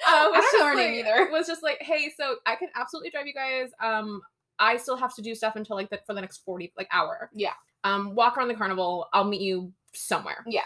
Uh, 0.08 0.12
I 0.12 0.30
was 0.30 0.46
don't 0.52 0.60
know 0.60 0.68
her 0.68 0.76
name 0.76 1.06
like- 1.06 1.06
either. 1.06 1.32
Was 1.32 1.48
just 1.48 1.64
like, 1.64 1.82
hey, 1.82 2.12
so 2.16 2.36
I 2.46 2.56
can 2.56 2.70
absolutely 2.76 3.12
drive 3.12 3.28
you 3.28 3.34
guys. 3.34 3.72
Um, 3.82 4.22
I 4.60 4.78
still 4.78 4.96
have 4.98 5.16
to 5.16 5.22
do 5.22 5.36
stuff 5.36 5.56
until 5.56 5.76
like 5.76 5.90
the, 5.90 6.00
for 6.06 6.14
the 6.14 6.22
next 6.22 6.44
40 6.46 6.74
like 6.78 6.88
hour. 6.92 7.30
Yeah. 7.34 7.54
Um, 7.86 8.16
walk 8.16 8.38
around 8.38 8.50
the 8.50 8.56
carnival. 8.56 9.08
I'll 9.14 9.24
meet 9.24 9.42
you 9.42 9.72
somewhere. 9.94 10.44
Yeah. 10.48 10.62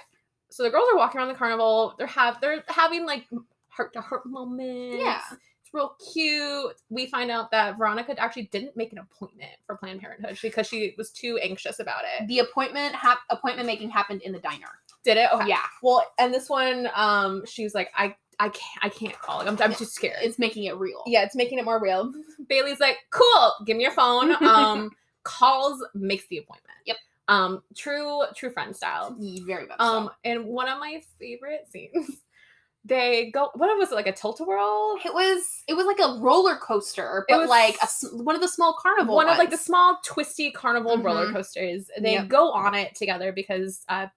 So 0.49 0.63
the 0.63 0.69
girls 0.71 0.87
are 0.91 0.97
walking 0.97 1.19
around 1.19 1.27
the 1.27 1.35
carnival. 1.35 1.93
They're 1.97 2.07
have 2.07 2.41
they're 2.41 2.63
having 2.67 3.05
like 3.05 3.25
heart 3.67 3.93
to 3.93 4.01
heart 4.01 4.25
moments. 4.25 4.97
Yeah. 5.03 5.21
It's 5.31 5.71
real 5.73 5.95
cute. 6.13 6.73
We 6.89 7.05
find 7.05 7.29
out 7.29 7.51
that 7.51 7.77
Veronica 7.77 8.19
actually 8.19 8.49
didn't 8.51 8.75
make 8.75 8.91
an 8.91 8.97
appointment 8.97 9.51
for 9.67 9.75
Planned 9.77 10.01
Parenthood 10.01 10.39
because 10.41 10.65
she 10.67 10.95
was 10.97 11.11
too 11.11 11.37
anxious 11.43 11.79
about 11.79 12.01
it. 12.19 12.27
The 12.27 12.39
appointment 12.39 12.95
hap- 12.95 13.19
appointment 13.29 13.67
making 13.67 13.91
happened 13.91 14.23
in 14.23 14.31
the 14.31 14.39
diner. 14.39 14.65
Did 15.03 15.17
it? 15.17 15.29
Okay. 15.31 15.47
Yeah, 15.49 15.59
Well, 15.83 16.03
and 16.17 16.33
this 16.33 16.49
one, 16.49 16.89
um, 16.95 17.43
she's 17.45 17.75
like, 17.75 17.89
I, 17.95 18.15
I 18.39 18.49
can't, 18.49 18.79
I 18.81 18.89
can't 18.89 19.17
call. 19.19 19.37
Like, 19.39 19.47
I'm, 19.47 19.57
I'm 19.61 19.75
too 19.75 19.85
scared. 19.85 20.17
it's 20.21 20.39
making 20.39 20.63
it 20.63 20.75
real. 20.77 21.03
yeah, 21.05 21.23
it's 21.23 21.35
making 21.35 21.59
it 21.59 21.65
more 21.65 21.79
real. 21.81 22.11
Bailey's 22.47 22.79
like, 22.79 22.97
cool. 23.11 23.51
Give 23.65 23.77
me 23.77 23.83
your 23.83 23.91
phone. 23.91 24.31
Um, 24.41 24.89
calls, 25.23 25.85
makes 25.93 26.25
the 26.27 26.37
appointment. 26.39 26.77
Yep. 26.85 26.97
Um, 27.29 27.63
true, 27.75 28.23
true 28.35 28.49
friend 28.51 28.75
style. 28.75 29.15
Very 29.45 29.67
much. 29.67 29.79
Um, 29.79 30.05
so. 30.05 30.11
and 30.25 30.45
one 30.45 30.67
of 30.67 30.79
my 30.79 31.01
favorite 31.19 31.67
scenes, 31.71 32.21
they 32.85 33.29
go. 33.31 33.51
What 33.53 33.77
was 33.77 33.91
it 33.91 33.95
like 33.95 34.07
a 34.07 34.11
tilt 34.11 34.39
a 34.39 34.43
whirl? 34.43 34.97
it 35.05 35.13
was 35.13 35.63
it 35.67 35.75
was 35.75 35.85
like 35.85 35.99
a 35.99 36.19
roller 36.19 36.55
coaster, 36.57 37.25
but 37.29 37.47
like 37.47 37.77
a 37.83 37.87
one 38.17 38.35
of 38.35 38.41
the 38.41 38.47
small 38.47 38.73
carnival. 38.81 39.15
One 39.15 39.29
of 39.29 39.37
like 39.37 39.51
the 39.51 39.57
small 39.57 39.99
twisty 40.03 40.51
carnival 40.51 40.97
roller 40.97 41.27
Mhm. 41.27 41.33
coasters. 41.33 41.89
They 42.01 42.13
Yep. 42.13 42.27
go 42.29 42.51
on 42.51 42.73
it 42.75 42.95
together 42.95 43.31
because 43.31 43.83
uh, 43.89 44.07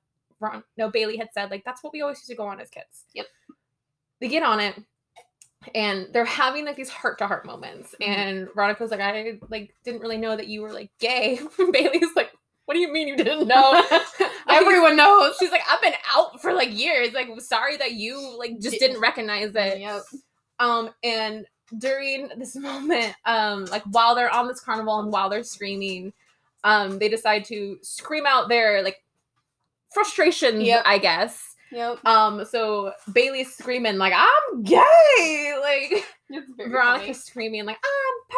Ron, 0.40 0.64
no 0.76 0.90
Bailey 0.90 1.16
had 1.18 1.28
said 1.32 1.50
like 1.50 1.64
that's 1.64 1.82
what 1.84 1.92
we 1.92 2.00
always 2.02 2.18
used 2.18 2.28
to 2.30 2.34
go 2.34 2.46
on 2.46 2.60
as 2.60 2.70
kids. 2.70 3.04
Yep. 3.14 3.26
They 4.20 4.28
get 4.28 4.42
on 4.42 4.58
it. 4.58 4.74
And 5.76 6.08
they're 6.12 6.24
having 6.24 6.64
like 6.64 6.74
these 6.74 6.88
heart 6.88 7.18
to 7.18 7.26
heart 7.28 7.46
moments, 7.46 7.94
Mhm. 8.00 8.06
and 8.08 8.48
Veronica's 8.52 8.90
like, 8.90 8.98
"I 9.00 9.38
like 9.48 9.72
didn't 9.84 10.00
really 10.00 10.16
know 10.18 10.34
that 10.34 10.48
you 10.48 10.60
were 10.60 10.72
like 10.72 10.90
gay." 10.98 11.38
Bailey's 11.72 12.16
like, 12.16 12.31
"What 12.66 12.74
do 12.74 12.80
you 12.80 12.92
mean 12.92 13.08
you 13.08 13.16
didn't 13.16 13.46
know?" 13.48 13.82
Everyone 14.48 14.96
knows. 14.96 15.34
She's 15.38 15.50
like, 15.50 15.62
I've 15.70 15.80
been 15.80 15.94
out 16.14 16.40
for 16.42 16.52
like 16.52 16.76
years. 16.76 17.12
Like, 17.14 17.28
sorry 17.40 17.76
that 17.78 17.92
you 17.92 18.36
like 18.38 18.58
just 18.60 18.78
didn't 18.78 19.00
recognize 19.00 19.52
it. 19.54 19.80
Yep. 19.80 20.02
Um, 20.60 20.90
and 21.02 21.46
during 21.78 22.28
this 22.38 22.54
moment, 22.70 23.14
um, 23.24 23.64
like 23.66 23.82
while 23.84 24.14
they're 24.14 24.32
on 24.32 24.46
this 24.48 24.60
carnival 24.60 24.98
and 25.00 25.10
while 25.12 25.28
they're 25.30 25.42
screaming, 25.44 26.12
um, 26.64 26.98
they 26.98 27.08
decide 27.08 27.44
to 27.46 27.78
scream 27.82 28.24
out 28.26 28.48
their 28.48 28.82
like 28.82 29.02
frustration, 29.90 30.60
Yep. 30.60 30.82
I 30.86 30.98
guess. 30.98 31.56
Yep. 31.72 32.04
Um, 32.04 32.44
so 32.44 32.92
Bailey's 33.14 33.54
screaming 33.56 33.96
like, 33.96 34.12
"I'm 34.14 34.62
gay!" 34.62 35.54
Like 35.62 36.04
Veronica's 36.58 37.24
screaming 37.24 37.64
like, 37.64 37.78
"I'm 37.82 38.36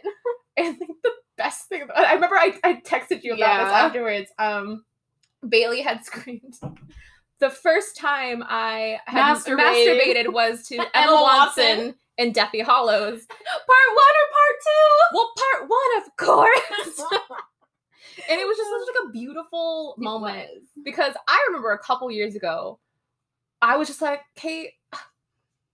pregnant!" 0.00 0.14
And 0.56 0.76
like 0.78 0.88
the 1.02 1.10
best 1.38 1.68
thing 1.68 1.82
about 1.82 1.98
I 1.98 2.14
remember 2.14 2.36
I, 2.36 2.54
I 2.64 2.74
texted 2.74 3.22
you 3.22 3.34
about 3.34 3.64
this 3.64 3.72
afterwards. 3.72 4.30
Um 4.38 4.84
Bailey 5.48 5.80
had 5.82 6.04
screamed. 6.04 6.54
The 7.40 7.50
first 7.50 7.96
time 7.96 8.44
I 8.46 8.98
had 9.06 9.34
Masturbated. 9.36 9.56
masturbated, 10.28 10.32
was 10.32 10.66
to 10.68 10.76
Emma, 10.78 10.90
Emma 10.94 11.12
Watson, 11.22 11.64
Watson. 11.78 11.94
in 12.18 12.32
Deathly 12.32 12.60
Hallows. 12.60 13.26
Part 13.26 13.88
one 13.94 14.14
or 14.20 14.28
part 14.36 14.56
two? 14.62 15.16
Well, 15.16 15.32
part 15.58 15.68
one, 15.68 16.02
of 16.04 16.16
course. 16.16 17.02
and 18.30 18.40
it 18.40 18.46
was 18.46 18.56
just 18.56 18.70
such 18.70 18.94
like 18.94 19.08
a 19.08 19.10
beautiful 19.10 19.94
moment 19.98 20.48
because 20.84 21.14
I 21.26 21.44
remember 21.48 21.72
a 21.72 21.78
couple 21.78 22.08
years 22.12 22.36
ago, 22.36 22.78
I 23.60 23.76
was 23.76 23.88
just 23.88 24.02
like, 24.02 24.20
Kate, 24.36 24.70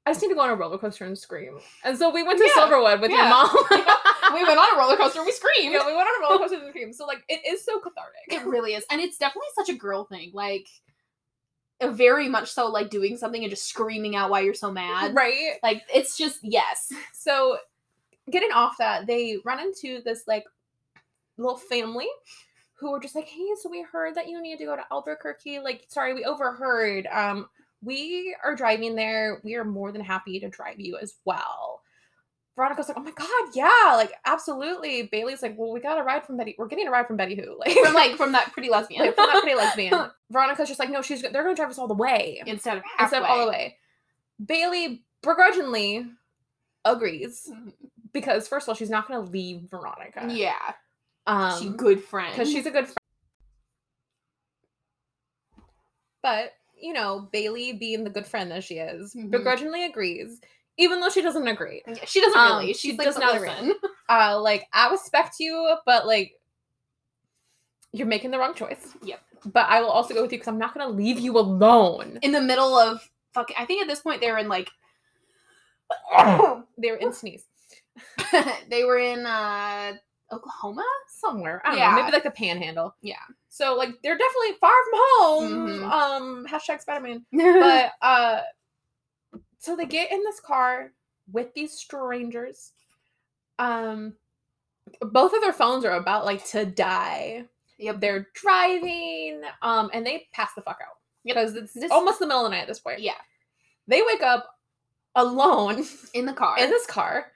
I 0.09 0.13
just 0.13 0.23
need 0.23 0.29
to 0.29 0.35
go 0.35 0.41
on 0.41 0.49
a 0.51 0.55
roller 0.55 0.79
coaster 0.79 1.05
and 1.05 1.19
scream. 1.19 1.59
And 1.85 1.99
so 1.99 2.09
we 2.11 2.23
went 2.23 2.39
to 2.39 2.45
Yeah, 2.45 2.63
Silverwood 2.63 3.01
with 3.03 3.11
your 3.11 3.29
mom. 3.29 3.51
we 4.35 4.43
went 4.43 4.59
on 4.59 4.75
a 4.75 4.79
roller 4.79 4.97
coaster. 4.97 5.23
We 5.23 5.33
screamed. 5.33 5.75
Yeah, 5.75 5.87
we 5.87 5.95
went 5.95 6.09
on 6.09 6.23
a 6.23 6.27
roller 6.27 6.39
coaster 6.39 6.57
and 6.59 6.69
screamed. 6.71 6.95
So 6.95 7.05
like 7.07 7.23
it 7.29 7.41
is 7.47 7.63
so 7.65 7.79
cathartic. 7.79 8.23
It 8.29 8.47
really 8.47 8.73
is. 8.75 8.85
And 8.91 9.01
it's 9.03 9.19
definitely 9.19 9.49
such 9.55 9.69
a 9.69 9.75
girl 9.75 10.05
thing. 10.05 10.31
Like 10.33 10.67
very 11.83 12.29
much 12.29 12.51
so 12.51 12.67
like 12.69 12.91
doing 12.91 13.17
something 13.17 13.43
and 13.45 13.51
just 13.51 13.69
screaming 13.69 14.17
out 14.17 14.31
why 14.31 14.41
you're 14.41 14.55
so 14.55 14.73
mad. 14.73 15.15
right? 15.15 15.53
Like 15.63 15.83
it's 15.95 16.17
just 16.17 16.41
yes. 16.43 16.91
So 17.13 17.59
getting 18.31 18.51
off 18.53 18.79
that, 18.79 19.07
they 19.07 19.37
run 19.45 19.61
into 19.61 20.01
this 20.05 20.25
like 20.27 20.45
little 21.37 21.57
family 21.59 22.09
who 22.75 22.93
were 22.93 23.01
just 23.01 23.15
like, 23.15 23.27
Hey, 23.27 23.47
so 23.61 23.69
we 23.69 23.83
heard 23.83 24.15
that 24.15 24.29
you 24.29 24.41
need 24.41 24.57
to 24.59 24.65
go 24.65 24.75
to 24.77 24.85
Albuquerque. 24.91 25.59
Like, 25.61 25.85
sorry, 25.89 26.15
we 26.15 26.25
overheard. 26.25 27.07
Um, 27.13 27.49
we 27.83 28.35
are 28.45 28.55
driving 28.55 28.95
there. 28.97 29.41
We 29.45 29.55
are 29.55 29.65
more 29.65 29.93
than 29.93 30.01
happy 30.03 30.41
to 30.41 30.49
drive 30.49 30.81
you 30.81 30.97
as 31.01 31.15
well. 31.25 31.83
Veronica's 32.57 32.89
like, 32.89 32.99
oh 32.99 33.03
my 33.03 33.13
god, 33.13 33.29
yeah, 33.55 33.95
like 33.95 34.13
absolutely. 34.27 35.03
Bailey's 35.13 35.43
like, 35.43 35.55
well, 35.57 35.71
we 35.73 35.79
got 35.79 35.97
a 35.99 36.03
ride 36.03 36.27
from 36.27 36.37
Betty. 36.37 36.57
We're 36.59 36.67
getting 36.67 36.89
a 36.89 36.91
ride 36.91 37.07
from 37.07 37.17
Betty 37.17 37.37
Who, 37.37 37.57
like 37.65 37.73
From 37.85 37.95
like 37.95 38.17
from 38.17 38.33
that 38.33 38.53
pretty 38.53 38.69
lesbian. 38.69 39.07
like 39.07 39.15
from 39.15 39.27
that 39.27 39.41
pretty 39.43 39.57
lesbian. 39.57 40.11
Veronica's 40.31 40.67
just 40.67 40.81
like, 40.81 40.91
no, 40.91 41.01
she's 41.01 41.23
they're 41.23 41.31
gonna 41.45 41.55
drive 41.55 41.71
us 41.71 41.79
all 41.79 41.87
the 41.87 41.95
way 41.95 42.43
Instead 42.47 42.79
of 42.79 42.83
halfway. 42.85 43.05
instead 43.05 43.23
of 43.23 43.29
all 43.31 43.45
the 43.47 43.51
way. 43.53 43.77
Bailey 44.45 45.05
begrudgingly 45.23 46.07
agrees 46.85 47.49
Mhm. 47.53 47.73
because 48.13 48.49
first 48.49 48.65
of 48.65 48.71
all, 48.71 48.75
she's 48.75 48.91
not 48.91 49.07
gonna 49.07 49.21
leave 49.21 49.63
Veronica. 49.71 50.27
Yeah. 50.29 50.55
um, 51.29 51.61
she 51.63 51.69
good 51.69 52.03
friend. 52.03 52.33
because 52.33 52.51
she's 52.51 52.67
a 52.67 52.71
good 52.73 52.87
friend. 52.87 52.97
But 56.23 56.53
you 56.81 56.93
know, 56.93 57.29
Bailey, 57.33 57.73
being 57.73 58.05
the 58.05 58.11
good 58.11 58.27
friend 58.27 58.51
that 58.51 58.65
she 58.65 58.75
is, 58.79 59.15
Mhm. 59.15 59.31
begrudgingly 59.31 59.85
agrees, 59.85 60.41
even 60.77 61.01
though 61.01 61.09
she 61.09 61.23
doesn't 61.23 61.47
agree. 61.49 61.83
Yeah, 61.87 62.05
she 62.05 62.21
doesn't 62.21 62.39
Um, 62.39 62.59
really. 62.59 62.73
she 62.75 62.91
She's 62.91 62.99
like, 62.99 63.07
does 63.07 63.19
not 63.19 63.37
agree. 63.37 63.75
Uh, 64.11 64.41
like 64.41 64.67
I 64.73 64.91
respect 64.91 65.37
you, 65.39 65.77
but 65.85 66.07
like 66.07 66.33
you're 67.93 68.07
making 68.07 68.31
the 68.31 68.39
wrong 68.39 68.55
choice. 68.55 68.95
Yep. 69.03 69.21
But 69.53 69.67
I 69.69 69.81
will 69.83 69.91
also 69.91 70.15
go 70.15 70.23
with 70.23 70.33
you 70.33 70.39
because 70.39 70.49
I'm 70.49 70.59
not 70.59 70.73
gonna 70.75 70.89
leave 70.91 71.19
you 71.19 71.39
alone. 71.39 72.19
In 72.23 72.33
the 72.33 72.41
middle 72.41 72.75
of 72.75 73.07
fuck 73.35 73.51
I 73.59 73.67
think 73.67 73.83
at 73.83 73.89
this 73.89 74.01
point 74.01 74.21
they 74.23 74.31
were 74.33 74.39
in 74.39 74.49
like 74.49 74.71
They 76.79 76.91
were 76.91 76.97
in 76.97 77.13
sneeze 77.13 77.45
they 78.71 78.85
were 78.85 78.99
in 78.99 79.27
uh 79.27 79.93
Oklahoma? 80.33 80.85
somewhere. 81.09 81.61
I 81.65 81.71
don't 81.71 81.79
Yeah. 81.79 81.91
know, 81.91 81.97
maybe 82.03 82.13
like 82.13 82.23
the 82.23 82.31
Panhandle. 82.31 82.95
Yeah. 83.03 83.17
So 83.49 83.75
like 83.75 83.91
they're 84.03 84.17
definitely 84.17 84.53
far 84.61 84.71
from 84.85 85.01
home. 85.03 85.69
Mhm. 85.69 85.91
Um, 85.91 86.47
hashtag 86.47 86.81
Spider 86.81 87.01
Man. 87.01 87.27
but 87.33 87.93
uh 88.03 88.43
so 89.59 89.75
they 89.75 89.87
get 89.87 90.13
in 90.13 90.23
this 90.23 90.39
car 90.41 90.93
with 91.33 91.53
these 91.55 91.73
strangers 91.73 92.71
um 93.59 94.15
both 95.01 95.33
of 95.35 95.41
their 95.41 95.53
phones 95.53 95.85
are 95.85 95.97
about 95.97 96.25
like 96.25 96.45
to 96.47 96.65
die 96.65 97.45
yep. 97.79 97.99
they're 98.01 98.29
driving 98.35 99.43
um 99.63 99.91
and 99.93 100.07
they 100.07 100.29
pass 100.33 100.51
the 100.55 100.63
fuck 100.63 100.79
out 100.81 100.99
because 101.25 101.57
it's 101.57 101.73
This- 101.75 101.91
almost 101.91 102.21
the 102.21 102.27
middle 102.27 102.45
of 102.47 102.51
the 102.51 102.57
night 102.57 102.63
at 102.63 102.69
this 102.69 102.79
point 102.79 103.01
Yeah. 103.01 103.17
they 103.89 104.03
wake 104.03 104.23
up 104.23 104.47
alone 105.17 105.85
In 106.15 106.25
the 106.27 106.33
car. 106.33 106.57
in 106.59 106.71
this 106.71 106.87
car 106.87 107.33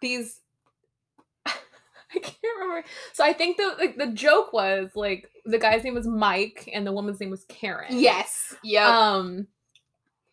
these 0.00 0.40
I 2.14 2.18
can't 2.20 2.36
remember. 2.60 2.86
So 3.12 3.24
I 3.24 3.32
think 3.32 3.56
the 3.56 3.74
like 3.78 3.96
the 3.96 4.08
joke 4.08 4.52
was 4.52 4.90
like 4.94 5.30
the 5.44 5.58
guy's 5.58 5.82
name 5.84 5.94
was 5.94 6.06
Mike 6.06 6.68
and 6.72 6.86
the 6.86 6.92
woman's 6.92 7.20
name 7.20 7.30
was 7.30 7.44
Karen. 7.48 7.86
yes. 7.98 8.54
Yep. 8.62 8.86
Um, 8.86 9.46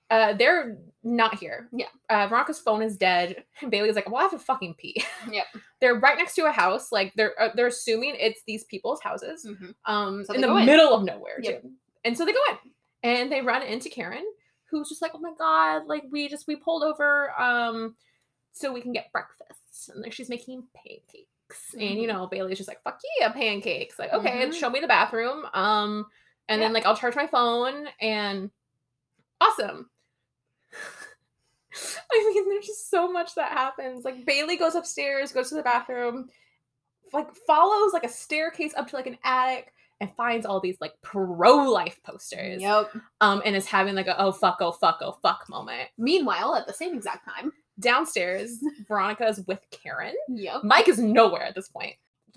uh, 0.09 0.33
they're 0.33 0.77
not 1.03 1.39
here. 1.39 1.67
Yeah. 1.71 1.87
Uh, 2.09 2.27
Veronica's 2.27 2.59
phone 2.59 2.83
is 2.83 2.97
dead. 2.97 3.43
And 3.61 3.71
Bailey's 3.71 3.95
like, 3.95 4.07
well, 4.07 4.17
I 4.19 4.23
have 4.23 4.31
to 4.31 4.39
fucking 4.39 4.75
pee. 4.75 5.03
Yep. 5.31 5.45
they're 5.81 5.95
right 5.99 6.17
next 6.17 6.35
to 6.35 6.45
a 6.45 6.51
house. 6.51 6.91
Like 6.91 7.13
they're 7.15 7.33
uh, 7.41 7.49
they're 7.55 7.67
assuming 7.67 8.15
it's 8.19 8.41
these 8.45 8.63
people's 8.65 9.01
houses. 9.01 9.45
Mhm. 9.45 9.73
Um, 9.85 10.23
So 10.25 10.33
in 10.33 10.41
the 10.41 10.55
in. 10.55 10.65
middle 10.65 10.93
of 10.93 11.03
nowhere 11.03 11.39
Yep. 11.41 11.61
too. 11.63 11.71
And 12.05 12.15
so 12.17 12.25
they 12.25 12.33
go 12.33 12.39
in, 12.51 12.57
and 13.09 13.31
they 13.31 13.41
run 13.41 13.63
into 13.63 13.89
Karen, 13.89 14.25
who's 14.69 14.89
just 14.89 15.01
like, 15.01 15.11
oh 15.15 15.19
my 15.19 15.33
god, 15.39 15.87
like 15.87 16.03
we 16.11 16.27
just 16.29 16.45
we 16.47 16.57
pulled 16.57 16.83
over, 16.83 17.31
um, 17.41 17.95
so 18.51 18.71
we 18.71 18.81
can 18.81 18.91
get 18.91 19.11
breakfast, 19.11 19.89
and 19.89 20.01
like 20.03 20.13
she's 20.13 20.29
making 20.29 20.63
pancakes. 20.75 21.31
And 21.73 21.99
you 21.99 22.07
know, 22.07 22.27
Bailey's 22.27 22.57
just 22.57 22.67
like, 22.67 22.81
fuck 22.83 22.99
yeah, 23.19 23.29
pancakes. 23.31 23.99
Like, 23.99 24.13
okay, 24.13 24.45
Mhm. 24.45 24.53
show 24.53 24.69
me 24.69 24.79
the 24.79 24.87
bathroom. 24.87 25.45
Um, 25.53 26.05
and 26.49 26.61
then 26.61 26.73
like 26.73 26.85
I'll 26.85 26.95
charge 26.97 27.15
my 27.15 27.27
phone 27.27 27.87
and 28.01 28.49
awesome. 29.39 29.89
I 32.11 32.33
mean, 32.33 32.49
there's 32.49 32.67
just 32.67 32.89
so 32.91 33.11
much 33.11 33.35
that 33.35 33.51
happens. 33.51 34.05
Like 34.05 34.25
Bailey 34.25 34.57
goes 34.57 34.75
upstairs, 34.75 35.31
goes 35.31 35.49
to 35.49 35.55
the 35.55 35.63
bathroom, 35.63 36.27
like 37.13 37.33
follows 37.47 37.93
like 37.93 38.03
a 38.03 38.09
staircase 38.09 38.73
up 38.75 38.87
to 38.89 38.95
like 38.95 39.07
an 39.07 39.17
attic 39.23 39.73
and 39.99 40.13
finds 40.15 40.45
all 40.45 40.59
these 40.59 40.77
like 40.81 40.93
pro-life 41.01 41.99
posters. 42.03 42.61
Yep. 42.61 42.91
Um, 43.21 43.41
and 43.45 43.55
is 43.55 43.65
having 43.65 43.95
like 43.95 44.07
a 44.07 44.19
oh 44.21 44.31
fuck, 44.31 44.57
oh 44.59 44.71
fuck, 44.71 44.99
oh 45.01 45.17
fuck 45.21 45.45
moment. 45.49 45.89
Meanwhile, 45.97 46.55
at 46.55 46.67
the 46.67 46.73
same 46.73 46.93
exact 46.95 47.27
time. 47.27 47.51
Downstairs, 47.79 48.59
Veronica 48.87 49.27
is 49.27 49.41
with 49.47 49.59
Karen. 49.71 50.13
Yep. 50.29 50.63
Mike 50.63 50.87
is 50.87 50.99
nowhere 50.99 51.43
at 51.43 51.55
this 51.55 51.69
point. 51.69 51.95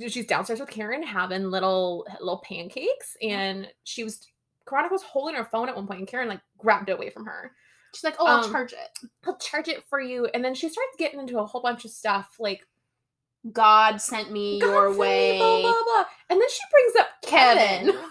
She's 0.09 0.27
downstairs 0.27 0.61
with 0.61 0.69
Karen 0.71 1.03
having 1.03 1.45
little 1.51 2.07
little 2.21 2.39
pancakes, 2.45 3.17
and 3.23 3.69
she 3.85 4.05
was 4.05 4.27
Veronica 4.69 4.93
was 4.95 5.03
holding 5.03 5.37
her 5.37 5.45
phone 5.45 5.69
at 5.69 5.77
one 5.77 5.87
point, 5.87 6.01
and 6.01 6.09
Karen 6.09 6.29
like 6.29 6.41
grabbed 6.59 6.89
it 6.89 6.93
away 6.93 7.11
from 7.11 7.25
her. 7.27 7.53
She's 7.95 8.05
like, 8.05 8.17
oh, 8.19 8.27
I'll 8.27 8.45
Um, 8.45 8.51
charge 8.53 8.73
it. 8.73 8.99
I'll 9.27 9.37
charge 9.39 9.69
it 9.69 9.85
for 9.89 10.01
you, 10.01 10.27
and 10.35 10.45
then 10.45 10.55
she 10.55 10.69
starts 10.69 10.97
getting 10.99 11.19
into 11.21 11.39
a 11.39 11.47
whole 11.47 11.63
bunch 11.63 11.85
of 11.87 11.91
stuff 11.91 12.37
like 12.39 12.67
God 13.53 14.01
sent 14.01 14.31
me 14.33 14.61
God 14.61 14.67
your 14.67 14.85
sent 14.89 14.93
me, 14.95 14.99
way. 14.99 15.39
blah, 15.39 15.61
blah, 15.63 15.83
blah. 15.85 16.05
And 16.31 16.41
then 16.41 16.49
she 16.51 16.61
brings 16.71 16.97
up 16.97 17.07
Kevin. 17.23 17.87
Kevin. 17.93 18.01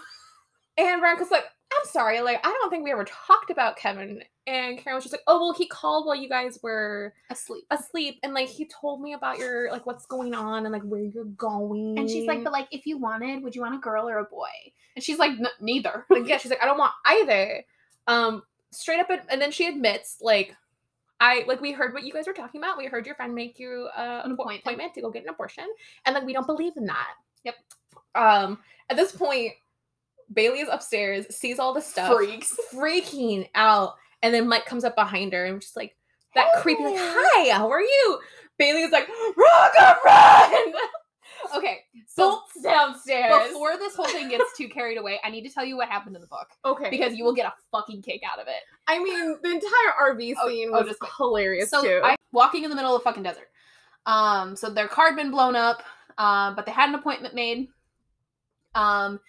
And 0.78 1.00
Veronica's 1.00 1.30
like, 1.30 1.44
I'm 1.72 1.88
sorry, 1.90 2.20
like, 2.20 2.38
I 2.46 2.50
don't 2.50 2.70
think 2.70 2.84
we 2.84 2.92
ever 2.92 3.04
talked 3.04 3.50
about 3.50 3.76
Kevin. 3.76 4.22
And 4.46 4.78
Karen 4.78 4.94
was 4.94 5.04
just 5.04 5.12
like, 5.12 5.22
oh, 5.26 5.40
well, 5.40 5.52
he 5.52 5.66
called 5.66 6.06
while 6.06 6.14
you 6.14 6.28
guys 6.28 6.58
were 6.62 7.12
Asleep. 7.30 7.64
asleep. 7.70 8.20
And, 8.22 8.32
like, 8.34 8.48
he 8.48 8.66
told 8.66 9.00
me 9.00 9.12
about 9.14 9.38
your, 9.38 9.70
like, 9.72 9.84
what's 9.84 10.06
going 10.06 10.34
on 10.34 10.64
and, 10.64 10.72
like, 10.72 10.82
where 10.82 11.00
you're 11.00 11.24
going. 11.24 11.98
And 11.98 12.08
she's 12.08 12.26
like, 12.26 12.44
but 12.44 12.52
like, 12.52 12.68
if 12.70 12.86
you 12.86 12.98
wanted, 12.98 13.42
would 13.42 13.54
you 13.56 13.62
want 13.62 13.74
a 13.74 13.78
girl 13.78 14.08
or 14.08 14.18
a 14.18 14.24
boy? 14.24 14.46
And 14.94 15.02
she's 15.04 15.18
like, 15.18 15.32
neither. 15.60 16.06
like, 16.10 16.28
yeah, 16.28 16.38
she's 16.38 16.50
like, 16.50 16.62
I 16.62 16.66
don't 16.66 16.78
want 16.78 16.92
either. 17.04 17.64
Um, 18.06 18.42
straight 18.70 19.00
up, 19.00 19.08
and 19.28 19.40
then 19.42 19.50
she 19.50 19.66
admits, 19.66 20.18
like, 20.20 20.54
I 21.18 21.44
like 21.48 21.60
we 21.62 21.72
heard 21.72 21.94
what 21.94 22.04
you 22.04 22.12
guys 22.12 22.26
were 22.26 22.34
talking 22.34 22.60
about. 22.60 22.76
We 22.76 22.86
heard 22.86 23.06
your 23.06 23.14
friend 23.14 23.34
make 23.34 23.58
you 23.58 23.88
uh, 23.96 24.20
An 24.24 24.32
appointment. 24.32 24.60
appointment 24.60 24.94
to 24.94 25.00
go 25.00 25.10
get 25.10 25.22
an 25.22 25.30
abortion, 25.30 25.64
and 26.04 26.14
like 26.14 26.24
we 26.26 26.34
don't 26.34 26.46
believe 26.46 26.74
in 26.76 26.84
that. 26.86 27.14
Yep. 27.44 27.54
Um, 28.14 28.58
at 28.90 28.96
this 28.98 29.12
point, 29.12 29.52
Bailey 30.32 30.60
is 30.60 30.68
upstairs, 30.70 31.26
sees 31.34 31.58
all 31.58 31.72
the 31.74 31.80
stuff, 31.80 32.14
Freaks. 32.14 32.56
freaking 32.72 33.48
out, 33.54 33.94
and 34.22 34.34
then 34.34 34.48
Mike 34.48 34.66
comes 34.66 34.84
up 34.84 34.94
behind 34.94 35.32
her 35.32 35.44
and 35.44 35.60
just 35.60 35.76
like 35.76 35.96
that 36.34 36.48
creepy, 36.62 36.82
like, 36.84 36.96
"Hi, 36.98 37.50
how 37.56 37.70
are 37.70 37.80
you?" 37.80 38.18
Bailey 38.58 38.82
is 38.82 38.90
like, 38.92 39.08
"Rocka, 39.36 39.96
run!" 40.04 40.72
Okay, 41.54 41.80
so 42.08 42.30
Bolts 42.30 42.62
downstairs. 42.62 43.48
before 43.48 43.76
this 43.76 43.94
whole 43.94 44.06
thing 44.08 44.28
gets 44.30 44.56
too 44.56 44.68
carried 44.68 44.96
away, 44.96 45.20
I 45.22 45.30
need 45.30 45.42
to 45.42 45.50
tell 45.50 45.64
you 45.64 45.76
what 45.76 45.88
happened 45.88 46.16
in 46.16 46.22
the 46.22 46.28
book 46.28 46.48
okay, 46.64 46.88
because 46.90 47.14
you 47.14 47.24
will 47.24 47.34
get 47.34 47.46
a 47.46 47.52
fucking 47.70 48.02
kick 48.02 48.22
out 48.28 48.40
of 48.40 48.48
it. 48.48 48.62
I 48.88 48.98
mean, 48.98 49.36
the 49.42 49.50
entire 49.50 50.12
RV 50.14 50.34
Oh, 50.40 50.48
scene 50.48 50.70
oh, 50.72 50.78
was 50.80 50.88
just 50.88 51.00
hilarious 51.16 51.68
so 51.70 51.82
too. 51.82 52.00
I 52.02 52.16
walking 52.32 52.64
in 52.64 52.70
the 52.70 52.74
middle 52.76 52.96
of 52.96 53.00
the 53.00 53.04
fucking 53.04 53.22
desert. 53.22 53.48
Um, 54.06 54.56
so 54.56 54.70
their 54.70 54.88
car 54.88 55.08
had 55.08 55.16
been 55.16 55.30
blown 55.30 55.54
up, 55.56 55.82
um, 56.18 56.56
but 56.56 56.64
they 56.66 56.72
had 56.72 56.88
an 56.88 56.94
appointment 56.94 57.34
made. 57.34 57.68
Um, 58.74 59.20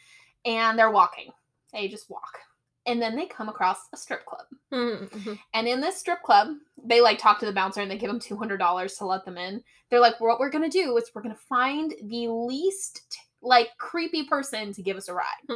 and 0.46 0.78
they're 0.78 0.92
walking. 0.92 1.32
They 1.74 1.88
just 1.88 2.10
walk, 2.10 2.38
and 2.86 3.02
then 3.02 3.16
they 3.16 3.26
come 3.26 3.50
across 3.50 3.78
a 3.94 3.98
strip 3.98 4.26
club. 4.26 4.46
Mhm. 4.72 5.40
And 5.54 5.68
in 5.68 5.82
this 5.82 5.98
strip 5.98 6.22
club, 6.24 6.56
they 6.84 7.02
like 7.02 7.18
talk 7.20 7.40
to 7.40 7.46
the 7.46 7.52
bouncer 7.54 7.82
and 7.82 7.90
they 7.92 7.98
give 7.98 8.10
them 8.10 8.20
two 8.20 8.38
hundred 8.38 8.58
dollars 8.58 8.96
to 8.98 9.06
let 9.06 9.26
them 9.26 9.38
in. 9.38 9.64
They're 9.90 10.00
like, 10.00 10.20
"What 10.20 10.40
we're 10.40 10.50
gonna 10.50 10.70
do 10.70 10.96
is 10.98 11.12
we're 11.14 11.22
gonna 11.22 11.36
find 11.36 11.94
the 12.04 12.28
least 12.30 13.18
like 13.42 13.70
creepy 13.78 14.24
person 14.24 14.74
to 14.74 14.82
give 14.82 14.98
us 14.98 15.08
a 15.10 15.14
ride." 15.14 15.26
Hmm. 15.48 15.56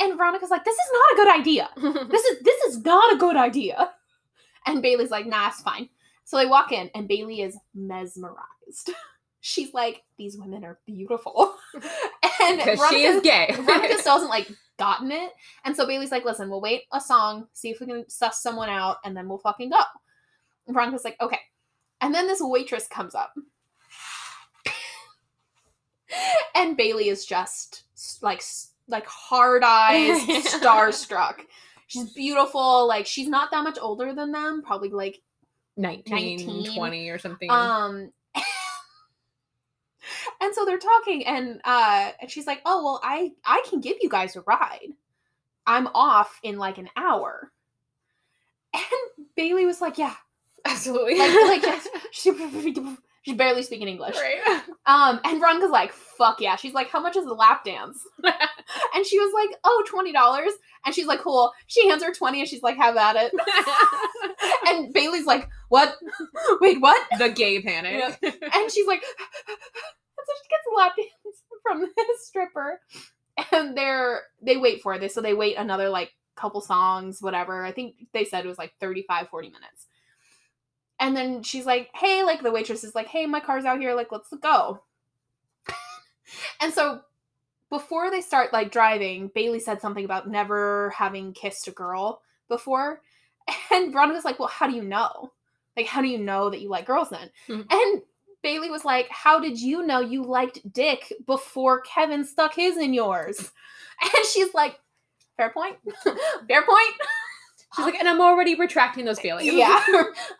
and 0.00 0.16
Veronica's 0.16 0.50
like, 0.50 0.64
"This 0.64 0.76
is 0.76 0.90
not 0.92 1.12
a 1.12 1.16
good 1.16 1.40
idea. 1.40 1.70
This 2.10 2.24
is 2.24 2.40
this 2.42 2.62
is 2.64 2.84
not 2.84 3.12
a 3.12 3.16
good 3.16 3.36
idea." 3.36 3.92
And 4.66 4.82
Bailey's 4.82 5.10
like, 5.10 5.26
"Nah, 5.26 5.48
it's 5.48 5.60
fine." 5.62 5.88
So 6.24 6.36
they 6.36 6.46
walk 6.46 6.72
in, 6.72 6.90
and 6.94 7.08
Bailey 7.08 7.40
is 7.42 7.58
mesmerized. 7.74 8.90
She's 9.40 9.72
like, 9.72 10.02
"These 10.16 10.36
women 10.36 10.64
are 10.64 10.78
beautiful," 10.86 11.54
and 12.42 12.58
Because 12.58 12.88
she 12.90 13.04
is 13.04 13.22
gay. 13.22 13.54
Veronica 13.54 13.98
still 13.98 14.12
hasn't 14.14 14.30
like 14.30 14.50
gotten 14.78 15.12
it. 15.12 15.32
And 15.64 15.76
so 15.76 15.86
Bailey's 15.86 16.10
like, 16.12 16.24
listen, 16.24 16.48
we'll 16.48 16.60
wait 16.60 16.82
a 16.92 17.00
song, 17.00 17.48
see 17.52 17.70
if 17.70 17.80
we 17.80 17.86
can 17.86 18.08
suss 18.08 18.42
someone 18.42 18.68
out, 18.68 18.98
and 19.04 19.16
then 19.16 19.28
we'll 19.28 19.38
fucking 19.38 19.70
go. 19.70 19.80
And 20.66 20.74
Veronica's 20.74 21.04
like, 21.04 21.16
okay. 21.20 21.40
And 22.00 22.14
then 22.14 22.26
this 22.26 22.40
waitress 22.40 22.86
comes 22.86 23.14
up. 23.14 23.34
and 26.54 26.76
Bailey 26.76 27.08
is 27.08 27.26
just 27.26 27.84
like 28.22 28.42
like 28.86 29.06
hard 29.06 29.62
eyes, 29.64 30.20
starstruck. 30.22 31.40
She's 31.88 32.12
beautiful. 32.12 32.86
Like 32.86 33.06
she's 33.06 33.28
not 33.28 33.50
that 33.50 33.64
much 33.64 33.78
older 33.80 34.14
than 34.14 34.30
them, 34.30 34.62
probably 34.62 34.90
like 34.90 35.20
19, 35.76 36.36
19. 36.64 36.74
20 36.76 37.08
or 37.08 37.18
something. 37.18 37.50
um 37.50 38.12
and 40.40 40.54
so 40.54 40.64
they're 40.64 40.78
talking 40.78 41.26
and 41.26 41.60
uh 41.64 42.12
and 42.20 42.30
she's 42.30 42.46
like, 42.46 42.60
"Oh, 42.64 42.82
well, 42.84 43.00
I 43.02 43.32
I 43.44 43.62
can 43.68 43.80
give 43.80 43.96
you 44.00 44.08
guys 44.08 44.36
a 44.36 44.40
ride. 44.42 44.92
I'm 45.66 45.86
off 45.88 46.38
in 46.42 46.58
like 46.58 46.78
an 46.78 46.88
hour." 46.96 47.52
And 48.74 49.26
Bailey 49.36 49.66
was 49.66 49.80
like, 49.80 49.98
"Yeah." 49.98 50.14
Absolutely. 50.64 51.16
Like 51.18 51.34
like 51.44 51.62
just, 51.62 51.88
she 52.12 52.32
she's 53.22 53.36
barely 53.36 53.62
speaking 53.62 53.88
English. 53.88 54.16
right. 54.16 54.62
Um 54.86 55.20
and 55.24 55.40
Veronica's 55.40 55.70
like, 55.70 55.92
"Fuck 55.92 56.40
yeah." 56.40 56.56
She's 56.56 56.74
like, 56.74 56.88
"How 56.90 57.00
much 57.00 57.16
is 57.16 57.24
the 57.24 57.34
lap 57.34 57.64
dance?" 57.64 58.04
And 58.94 59.06
she 59.06 59.18
was 59.18 59.32
like, 59.32 59.56
"Oh, 59.64 59.84
$20." 59.90 60.50
And 60.84 60.94
she's 60.94 61.06
like, 61.06 61.20
"Cool." 61.20 61.52
She 61.66 61.88
hands 61.88 62.02
her 62.02 62.12
20 62.12 62.40
and 62.40 62.48
she's 62.48 62.62
like, 62.62 62.76
"Have 62.76 62.96
at 62.96 63.16
it." 63.16 63.32
And 64.66 64.92
Bailey's 64.92 65.24
like, 65.26 65.48
"What? 65.68 65.96
Wait, 66.60 66.80
what?" 66.80 67.00
the 67.18 67.30
gay 67.30 67.62
panic. 67.62 68.18
and 68.22 68.70
she's 68.70 68.86
like, 68.86 69.02
and 70.18 70.26
so 70.26 70.32
she 70.42 70.48
gets 70.48 70.66
a 70.70 70.76
lap 70.76 70.92
dance 71.24 71.42
from 71.62 71.80
this 71.96 72.26
stripper, 72.26 72.80
and 73.52 73.76
they're 73.76 74.22
they 74.42 74.56
wait 74.56 74.82
for 74.82 74.98
this, 74.98 75.14
so 75.14 75.20
they 75.20 75.34
wait 75.34 75.56
another 75.56 75.88
like 75.88 76.12
couple 76.36 76.60
songs, 76.60 77.20
whatever. 77.20 77.64
I 77.64 77.72
think 77.72 77.96
they 78.12 78.24
said 78.24 78.44
it 78.44 78.48
was 78.48 78.58
like 78.58 78.72
35, 78.80 79.28
40 79.28 79.48
minutes. 79.48 79.86
And 81.00 81.16
then 81.16 81.42
she's 81.42 81.66
like, 81.66 81.90
hey, 81.94 82.24
like 82.24 82.42
the 82.42 82.50
waitress 82.50 82.84
is 82.84 82.94
like, 82.94 83.06
hey, 83.06 83.26
my 83.26 83.40
car's 83.40 83.64
out 83.64 83.80
here, 83.80 83.94
like, 83.94 84.10
let's 84.10 84.32
go. 84.42 84.82
and 86.60 86.72
so 86.72 87.00
before 87.70 88.10
they 88.10 88.20
start 88.20 88.52
like 88.52 88.72
driving, 88.72 89.30
Bailey 89.34 89.60
said 89.60 89.80
something 89.80 90.04
about 90.04 90.28
never 90.28 90.90
having 90.96 91.32
kissed 91.32 91.68
a 91.68 91.72
girl 91.72 92.22
before. 92.48 93.00
And 93.70 93.92
Veronica's 93.94 94.26
like, 94.26 94.38
well, 94.38 94.48
how 94.48 94.66
do 94.66 94.74
you 94.74 94.82
know? 94.82 95.32
Like, 95.74 95.86
how 95.86 96.02
do 96.02 96.08
you 96.08 96.18
know 96.18 96.50
that 96.50 96.60
you 96.60 96.68
like 96.68 96.84
girls 96.84 97.08
then? 97.08 97.30
Mhm. 97.48 97.64
And 97.70 98.02
Bailey 98.42 98.70
was 98.70 98.84
like, 98.84 99.08
How 99.10 99.40
did 99.40 99.60
you 99.60 99.84
know 99.86 100.00
you 100.00 100.22
liked 100.22 100.72
dick 100.72 101.12
before 101.26 101.80
Kevin 101.82 102.24
stuck 102.24 102.54
his 102.54 102.76
in 102.76 102.94
yours? 102.94 103.52
And 104.00 104.24
she's 104.32 104.54
like, 104.54 104.78
Fair 105.36 105.50
point. 105.50 105.76
Fair 106.04 106.62
point. 106.62 106.94
She's 107.76 107.84
like, 107.84 107.96
and 107.96 108.08
I'm 108.08 108.20
already 108.20 108.54
retracting 108.54 109.04
those 109.04 109.20
feelings. 109.20 109.52
Yeah. 109.52 109.82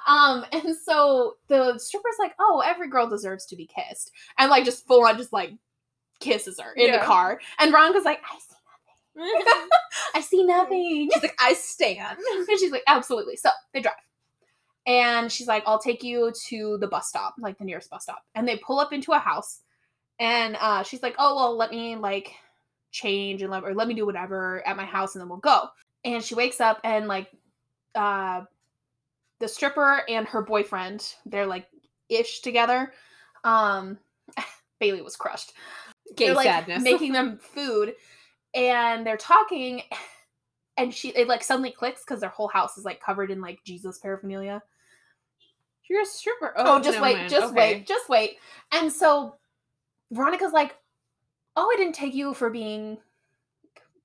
um, 0.06 0.46
and 0.50 0.74
so 0.76 1.34
the 1.48 1.76
stripper's 1.78 2.14
like, 2.20 2.34
Oh, 2.38 2.62
every 2.64 2.88
girl 2.88 3.08
deserves 3.08 3.46
to 3.46 3.56
be 3.56 3.66
kissed. 3.66 4.12
And 4.38 4.48
like 4.48 4.64
just 4.64 4.86
full 4.86 5.04
on 5.04 5.16
just 5.18 5.32
like 5.32 5.50
kisses 6.20 6.58
her 6.60 6.72
in 6.74 6.92
the 6.92 6.98
car. 6.98 7.40
And 7.58 7.70
Veronica's 7.70 8.04
like, 8.04 8.20
I 8.24 8.38
see 8.38 8.56
nothing. 9.16 9.68
I 10.14 10.20
see 10.20 10.44
nothing. 10.44 11.10
She's 11.12 11.22
like, 11.22 11.38
I 11.40 11.52
stand. 11.54 12.18
And 12.32 12.58
she's 12.58 12.72
like, 12.72 12.84
absolutely. 12.86 13.36
So 13.36 13.50
they 13.74 13.80
drive. 13.80 13.94
And 14.88 15.30
she's 15.30 15.46
like, 15.46 15.62
I'll 15.66 15.78
take 15.78 16.02
you 16.02 16.32
to 16.48 16.78
the 16.78 16.88
bus 16.88 17.08
stop, 17.08 17.34
like 17.38 17.58
the 17.58 17.64
nearest 17.64 17.90
bus 17.90 18.02
stop. 18.02 18.24
And 18.34 18.48
they 18.48 18.56
pull 18.56 18.80
up 18.80 18.92
into 18.92 19.12
a 19.12 19.18
house. 19.18 19.60
And 20.18 20.56
uh, 20.58 20.82
she's 20.82 21.02
like, 21.02 21.14
oh, 21.18 21.36
well, 21.36 21.56
let 21.56 21.70
me 21.70 21.94
like 21.94 22.32
change 22.90 23.42
and 23.42 23.52
let, 23.52 23.62
or 23.62 23.74
let 23.74 23.86
me 23.86 23.94
do 23.94 24.06
whatever 24.06 24.66
at 24.66 24.76
my 24.76 24.86
house 24.86 25.14
and 25.14 25.22
then 25.22 25.28
we'll 25.28 25.38
go. 25.38 25.68
And 26.04 26.24
she 26.24 26.34
wakes 26.34 26.60
up 26.60 26.80
and 26.82 27.06
like 27.06 27.28
uh, 27.94 28.42
the 29.38 29.46
stripper 29.46 30.02
and 30.08 30.26
her 30.26 30.42
boyfriend, 30.42 31.06
they're 31.26 31.46
like 31.46 31.66
ish 32.08 32.40
together. 32.40 32.92
Um, 33.44 33.98
Bailey 34.80 35.02
was 35.02 35.16
crushed 35.16 35.52
Gay 36.16 36.26
they're 36.26 36.34
like 36.34 36.46
sadness. 36.46 36.82
making 36.82 37.12
them 37.12 37.38
food 37.38 37.94
and 38.54 39.06
they're 39.06 39.16
talking 39.16 39.82
and 40.76 40.94
she 40.94 41.10
it 41.10 41.28
like 41.28 41.42
suddenly 41.42 41.70
clicks 41.70 42.04
because 42.04 42.20
their 42.20 42.30
whole 42.30 42.48
house 42.48 42.78
is 42.78 42.84
like 42.84 43.00
covered 43.00 43.30
in 43.30 43.40
like 43.40 43.58
jesus 43.64 43.98
paraphernalia 43.98 44.62
You're 45.88 46.02
a 46.02 46.06
stripper. 46.06 46.52
oh, 46.56 46.76
oh 46.76 46.80
just 46.82 46.98
no, 46.98 47.02
wait 47.02 47.16
man. 47.16 47.28
just 47.28 47.52
Okay. 47.52 47.74
wait 47.74 47.86
just 47.86 48.08
wait 48.08 48.36
and 48.72 48.92
so 48.92 49.36
veronica's 50.12 50.52
like 50.52 50.76
oh 51.56 51.70
i 51.72 51.76
didn't 51.76 51.94
take 51.94 52.14
you 52.14 52.34
for 52.34 52.50
being 52.50 52.98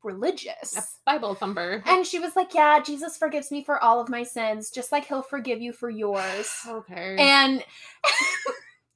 religious 0.04 0.76
A 0.78 0.84
Bible 1.06 1.34
thumper. 1.36 1.82
and 1.86 2.06
she 2.06 2.20
was 2.20 2.36
like 2.36 2.54
yeah 2.54 2.82
jesus 2.82 3.18
forgives 3.18 3.52
me 3.52 3.64
for 3.64 3.82
all 3.84 4.02
of 4.02 4.10
my 4.10 4.24
sins 4.24 4.70
just 4.70 4.92
like 4.92 5.06
he'll 5.06 5.22
forgive 5.22 5.62
you 5.62 5.72
for 5.74 5.90
yours 5.90 6.50
okay. 6.68 7.16
and 7.20 7.64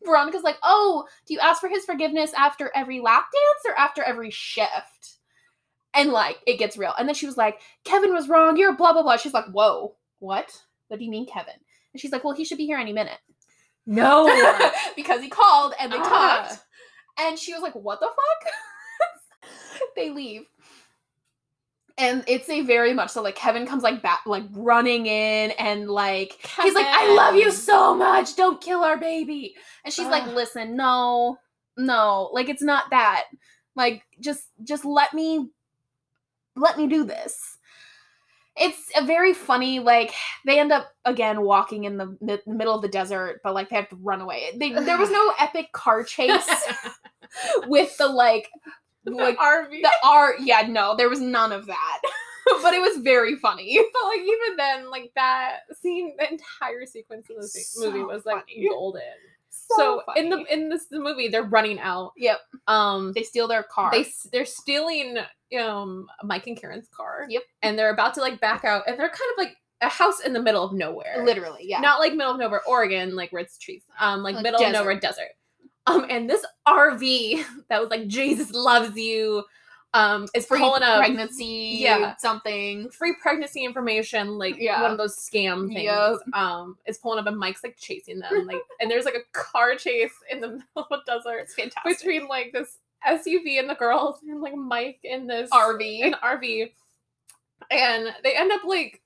Veronica's 0.05 0.43
like, 0.43 0.55
"Oh, 0.63 1.05
do 1.27 1.33
you 1.33 1.39
ask 1.41 1.59
for 1.59 1.67
his 1.67 1.83
forgiveness 1.83 2.31
after 2.33 2.71
every 2.73 3.01
lap 3.01 3.25
dance 3.33 3.73
or 3.75 3.77
after 3.77 4.01
every 4.03 4.29
shift?" 4.31 5.17
And 5.93 6.11
like, 6.11 6.37
it 6.47 6.59
gets 6.59 6.77
real. 6.77 6.93
And 6.97 7.07
then 7.09 7.15
she 7.15 7.25
was 7.25 7.35
like, 7.35 7.59
"Kevin 7.83 8.13
was 8.13 8.29
wrong. 8.29 8.55
You're 8.55 8.73
blah 8.77 8.93
blah 8.93 9.01
blah." 9.03 9.17
She's 9.17 9.33
like, 9.33 9.47
"Whoa, 9.51 9.95
what? 10.19 10.61
What 10.87 10.99
do 10.99 11.03
you 11.05 11.11
mean, 11.11 11.25
Kevin?" 11.25 11.55
And 11.97 12.01
she's 12.01 12.11
like, 12.11 12.23
"Well, 12.23 12.35
he 12.35 12.45
should 12.45 12.59
be 12.59 12.67
here 12.67 12.77
any 12.77 12.93
minute 12.93 13.17
no. 13.87 14.27
because 14.95 15.19
he 15.19 15.29
called 15.29 15.73
and 15.79 15.91
they 15.91 15.97
Ah. 15.97 16.45
talked." 16.47 16.63
And 17.19 17.39
she 17.39 17.53
was 17.53 17.63
like, 17.63 17.73
"What 17.73 17.99
the 17.99 18.05
fuck?" 18.07 18.53
they 19.95 20.11
leave. 20.11 20.43
And 21.97 22.23
it's 22.27 22.47
a 22.49 22.61
very 22.61 22.93
much 22.93 23.09
so 23.09 23.23
like 23.23 23.35
Kevin 23.35 23.65
comes 23.65 23.81
like 23.81 24.03
back 24.03 24.19
like 24.27 24.43
running 24.51 25.07
in 25.07 25.49
and 25.51 25.89
like 25.89 26.37
He's 26.61 26.75
like, 26.75 26.85
I 26.87 27.11
love 27.15 27.33
you 27.33 27.51
so 27.51 27.95
much. 27.95 28.35
Don't 28.35 28.61
kill 28.61 28.83
our 28.83 28.97
baby. 28.97 29.55
And 29.83 29.91
she's 29.91 30.05
like, 30.05 30.27
listen, 30.27 30.75
no, 30.77 31.37
no, 31.75 32.29
like 32.33 32.49
it's 32.49 32.61
not 32.61 32.91
that. 32.91 33.23
Like, 33.75 34.03
just 34.19 34.43
just 34.63 34.85
let 34.85 35.11
me 35.15 35.49
let 36.55 36.77
me 36.77 36.85
do 36.87 37.03
this. 37.03 37.56
It's 38.59 38.91
a 38.97 39.05
very 39.05 39.33
funny 39.33 39.79
like 39.79 40.13
they 40.45 40.59
end 40.59 40.71
up 40.71 40.91
again 41.05 41.41
walking 41.41 41.83
in 41.85 41.97
the 41.97 42.17
mi- 42.21 42.39
middle 42.45 42.75
of 42.75 42.81
the 42.81 42.87
desert 42.87 43.39
but 43.43 43.53
like 43.53 43.69
they 43.69 43.75
have 43.75 43.89
to 43.89 43.95
run 43.97 44.21
away 44.21 44.51
they, 44.55 44.71
there 44.71 44.97
was 44.97 45.11
no 45.11 45.33
epic 45.39 45.71
car 45.73 46.03
chase 46.03 46.47
with 47.67 47.95
the 47.97 48.07
like 48.07 48.49
like 49.05 49.37
RV. 49.37 49.81
the 49.81 49.91
r 50.03 50.35
yeah 50.39 50.61
no 50.67 50.95
there 50.97 51.09
was 51.09 51.19
none 51.21 51.51
of 51.51 51.65
that 51.67 52.01
but 52.61 52.73
it 52.73 52.81
was 52.81 52.97
very 53.03 53.35
funny 53.35 53.77
but 53.93 54.07
like 54.07 54.21
even 54.21 54.57
then, 54.57 54.89
like 54.89 55.11
that 55.15 55.59
scene, 55.81 56.15
the 56.17 56.31
entire 56.31 56.85
sequence 56.85 57.27
of 57.29 57.37
the 57.41 57.47
So 57.47 57.91
movie 57.91 58.03
was 58.03 58.25
like 58.25 58.37
funny. 58.37 58.67
golden. 58.69 59.01
So, 59.75 60.01
in 60.15 60.29
the 60.29 60.43
in 60.51 60.69
this 60.69 60.87
the 60.89 60.99
movie, 60.99 61.27
they're 61.27 61.43
running 61.43 61.79
out. 61.79 62.11
Yep. 62.17 62.39
Um, 62.67 63.13
they 63.13 63.23
steal 63.23 63.47
their 63.47 63.63
car 63.63 63.91
they 63.91 64.05
they're 64.31 64.45
stealing 64.45 65.17
um 65.59 66.07
Mike 66.23 66.47
and 66.47 66.59
Karen's 66.59 66.87
car. 66.89 67.25
Yep. 67.29 67.43
And 67.61 67.77
they're 67.79 67.93
about 67.93 68.13
to 68.15 68.21
like 68.21 68.39
back 68.39 68.63
out, 68.65 68.83
and 68.87 68.99
they're 68.99 69.09
kind 69.09 69.31
of 69.33 69.37
like 69.37 69.55
a 69.81 69.89
house 69.89 70.19
in 70.21 70.33
the 70.33 70.41
middle 70.41 70.63
of 70.63 70.73
nowhere. 70.73 71.23
literally 71.23 71.61
yeah 71.63 71.79
Not 71.79 71.99
like 71.99 72.13
middle 72.13 72.33
of 72.33 72.39
nowhere, 72.39 72.61
Oregon, 72.67 73.15
like 73.15 73.31
where 73.31 73.43
it's 73.43 73.57
trees. 73.59 73.83
Um, 73.99 74.23
like, 74.23 74.35
Like 74.35 74.43
middle 74.43 74.59
desert. 74.59 74.69
of 74.75 74.81
nowhere 74.85 74.99
desert. 74.99 75.29
Um, 75.85 76.05
and 76.09 76.29
this 76.29 76.43
RV 76.67 77.43
that 77.69 77.79
was 77.81 77.89
like 77.89 78.07
Jesus 78.07 78.51
loves 78.51 78.97
you. 78.97 79.43
Um, 79.97 80.27
is 80.35 80.45
free 80.45 80.59
pulling 80.59 80.83
up 80.83 80.99
pregnancy 80.99 81.77
Yeah. 81.79 82.15
something 82.17 82.89
free 82.91 83.15
pregnancy 83.21 83.63
information, 83.65 84.37
like 84.37 84.55
Yeah. 84.57 84.81
one 84.81 84.91
of 84.91 84.97
those 84.97 85.15
scam 85.17 85.67
things. 85.73 85.83
Yep. 85.83 86.19
Um, 86.33 86.77
is 86.85 86.97
pulling 86.97 87.19
up 87.19 87.25
and 87.27 87.37
Mike's 87.37 87.63
like 87.63 87.77
chasing 87.77 88.19
them, 88.19 88.45
like, 88.45 88.61
and 88.81 88.89
there's 88.91 89.05
like 89.05 89.15
a 89.15 89.23
car 89.37 89.75
chase 89.75 90.13
in 90.29 90.39
the 90.41 90.47
middle 90.49 90.63
of 90.75 90.85
a 90.91 90.99
desert 91.05 91.39
it's 91.39 91.55
fantastic 91.55 91.97
between 91.99 92.27
like 92.27 92.51
this 92.53 92.77
SUV 93.07 93.59
and 93.59 93.69
the 93.69 93.75
girls 93.75 94.19
and 94.27 94.41
like 94.41 94.55
Mike 94.55 94.99
in 95.03 95.27
this 95.27 95.49
rv 95.51 96.03
an 96.05 96.15
RV, 96.23 96.71
and 97.71 98.07
they 98.23 98.35
end 98.35 98.51
up 98.51 98.63
like 98.65 99.01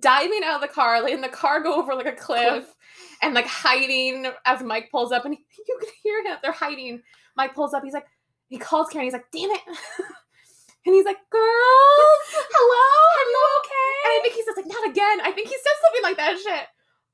diving 0.00 0.42
out 0.44 0.56
of 0.56 0.60
the 0.62 0.74
car, 0.74 1.00
letting 1.02 1.20
the 1.20 1.28
car 1.28 1.60
go 1.60 1.74
over 1.74 1.94
like 1.94 2.06
a 2.06 2.12
cliff, 2.12 2.48
Cliff. 2.64 2.74
and 3.22 3.34
like 3.34 3.46
hiding 3.46 4.26
as 4.44 4.62
Mike 4.62 4.90
pulls 4.90 5.12
up, 5.12 5.24
and 5.24 5.34
you 5.34 5.78
can 5.80 5.88
hear 6.02 6.22
him. 6.24 6.38
They're 6.42 6.52
hiding. 6.52 7.02
Mike 7.36 7.54
pulls 7.54 7.74
up. 7.74 7.84
He's 7.84 7.92
like, 7.92 8.06
he 8.48 8.58
calls 8.58 8.88
Karen. 8.88 9.06
He's 9.06 9.12
like, 9.12 9.30
"Damn 9.32 9.50
it!" 9.50 9.60
and 10.86 10.94
he's 10.94 11.04
like, 11.04 11.18
"Girls, 11.30 11.42
hello 12.32 12.86
are 13.16 13.30
you 13.30 13.42
okay?" 13.60 13.94
And 14.04 14.12
I 14.12 14.20
think 14.22 14.34
he 14.34 14.42
says 14.42 14.54
like, 14.56 14.66
"Not 14.66 14.90
again." 14.90 15.20
I 15.22 15.32
think 15.32 15.48
he 15.48 15.54
says 15.54 15.76
something 15.82 16.02
like 16.02 16.16
that 16.16 16.38
shit. 16.38 16.66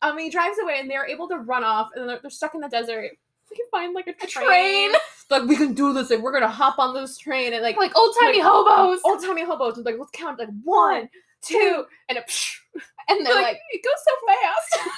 Um, 0.02 0.18
he 0.18 0.30
drives 0.30 0.58
away, 0.62 0.80
and 0.80 0.90
they're 0.90 1.06
able 1.06 1.28
to 1.28 1.36
run 1.36 1.62
off, 1.62 1.90
and 1.94 2.08
they're, 2.08 2.18
they're 2.20 2.30
stuck 2.30 2.54
in 2.54 2.60
the 2.60 2.68
desert. 2.68 3.10
They 3.50 3.56
can 3.56 3.66
find 3.70 3.94
like 3.94 4.06
a 4.06 4.14
train. 4.26 4.46
train. 4.46 4.90
Like 5.30 5.44
we 5.44 5.56
can 5.56 5.72
do 5.72 5.94
this. 5.94 6.10
Like 6.10 6.20
we're 6.20 6.32
gonna 6.32 6.46
hop 6.48 6.78
on 6.78 6.92
this 6.92 7.16
train 7.16 7.54
and 7.54 7.62
like 7.62 7.78
like 7.78 7.96
old 7.96 8.14
timey 8.20 8.42
Like, 8.42 8.46
hobos 8.46 9.00
old 9.02 9.22
timey 9.22 9.44
hobos. 9.44 9.78
And 9.78 9.86
like 9.86 9.94
let's 9.98 10.10
count 10.10 10.38
like 10.38 10.50
one, 10.62 11.08
two, 11.40 11.86
and 12.10 12.18
a 12.18 12.22
psh. 12.22 12.56
and 13.08 13.24
they're 13.24 13.34
like, 13.34 13.44
like 13.44 13.60
it 13.70 13.82
goes 13.82 13.94
so 14.04 14.14
fast. 14.26 14.88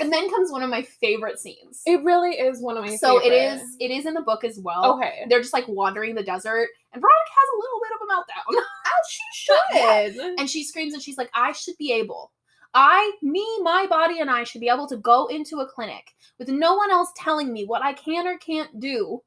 And 0.00 0.12
then 0.12 0.28
comes 0.30 0.50
one 0.50 0.62
of 0.62 0.70
my 0.70 0.82
favorite 0.82 1.38
scenes 1.38 1.82
it 1.86 2.02
really 2.02 2.30
is 2.30 2.60
one 2.60 2.76
of 2.76 2.84
my. 2.84 2.96
so 2.96 3.18
it 3.18 3.22
favorite. 3.30 3.62
is 3.62 3.76
it 3.80 3.90
is 3.90 4.06
in 4.06 4.14
the 4.14 4.22
book 4.22 4.42
as 4.44 4.58
well 4.58 4.94
okay. 4.96 5.24
they're 5.28 5.40
just 5.40 5.52
like 5.52 5.66
wandering 5.68 6.14
the 6.14 6.22
desert 6.22 6.68
and 6.92 7.00
veronica 7.00 7.30
has 7.38 7.48
a 7.54 7.60
little 7.60 7.80
bit 7.82 7.92
of 7.94 8.00
a 8.02 8.12
meltdown 8.12 8.62
As 8.86 9.10
she 9.10 10.14
should. 10.14 10.34
and 10.38 10.50
she 10.50 10.64
screams 10.64 10.94
and 10.94 11.02
she's 11.02 11.18
like 11.18 11.30
i 11.34 11.52
should 11.52 11.76
be 11.78 11.92
able 11.92 12.32
i 12.74 13.12
me 13.22 13.46
my 13.62 13.86
body 13.88 14.20
and 14.20 14.30
i 14.30 14.44
should 14.44 14.60
be 14.60 14.68
able 14.68 14.86
to 14.86 14.96
go 14.96 15.26
into 15.26 15.58
a 15.60 15.66
clinic 15.66 16.14
with 16.38 16.48
no 16.48 16.74
one 16.74 16.90
else 16.90 17.10
telling 17.16 17.52
me 17.52 17.64
what 17.64 17.82
i 17.82 17.92
can 17.92 18.26
or 18.26 18.38
can't 18.38 18.80
do 18.80 19.22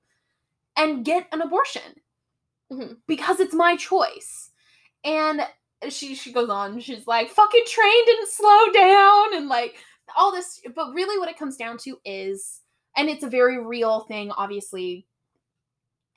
and 0.75 1.05
get 1.05 1.27
an 1.31 1.41
abortion 1.41 1.81
Mhm. 2.71 2.97
because 3.07 3.39
it's 3.39 3.53
my 3.53 3.75
choice 3.75 4.49
and 5.03 5.41
she 5.89 6.15
she 6.15 6.31
goes 6.31 6.49
on 6.49 6.79
she's 6.79 7.05
like 7.05 7.29
fucking 7.29 7.63
train 7.67 8.05
didn't 8.05 8.29
slow 8.29 8.71
down 8.71 9.35
and 9.35 9.49
like 9.49 9.75
all 10.17 10.31
this 10.31 10.61
but 10.75 10.93
really 10.93 11.17
what 11.19 11.29
it 11.29 11.37
comes 11.37 11.57
down 11.57 11.77
to 11.77 11.97
is 12.05 12.61
and 12.95 13.09
it's 13.09 13.23
a 13.23 13.29
very 13.29 13.63
real 13.63 14.01
thing 14.01 14.31
obviously 14.31 15.05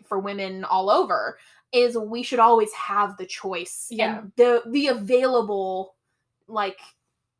for 0.07 0.19
women 0.19 0.65
all 0.65 0.91
over 0.91 1.39
is 1.73 1.97
we 1.97 2.23
should 2.23 2.39
always 2.39 2.73
have 2.73 3.17
the 3.17 3.27
choice 3.27 3.89
Yeah. 3.91 4.19
and 4.21 4.33
the 4.37 4.63
the 4.67 4.89
available 4.89 5.95
like 6.49 6.79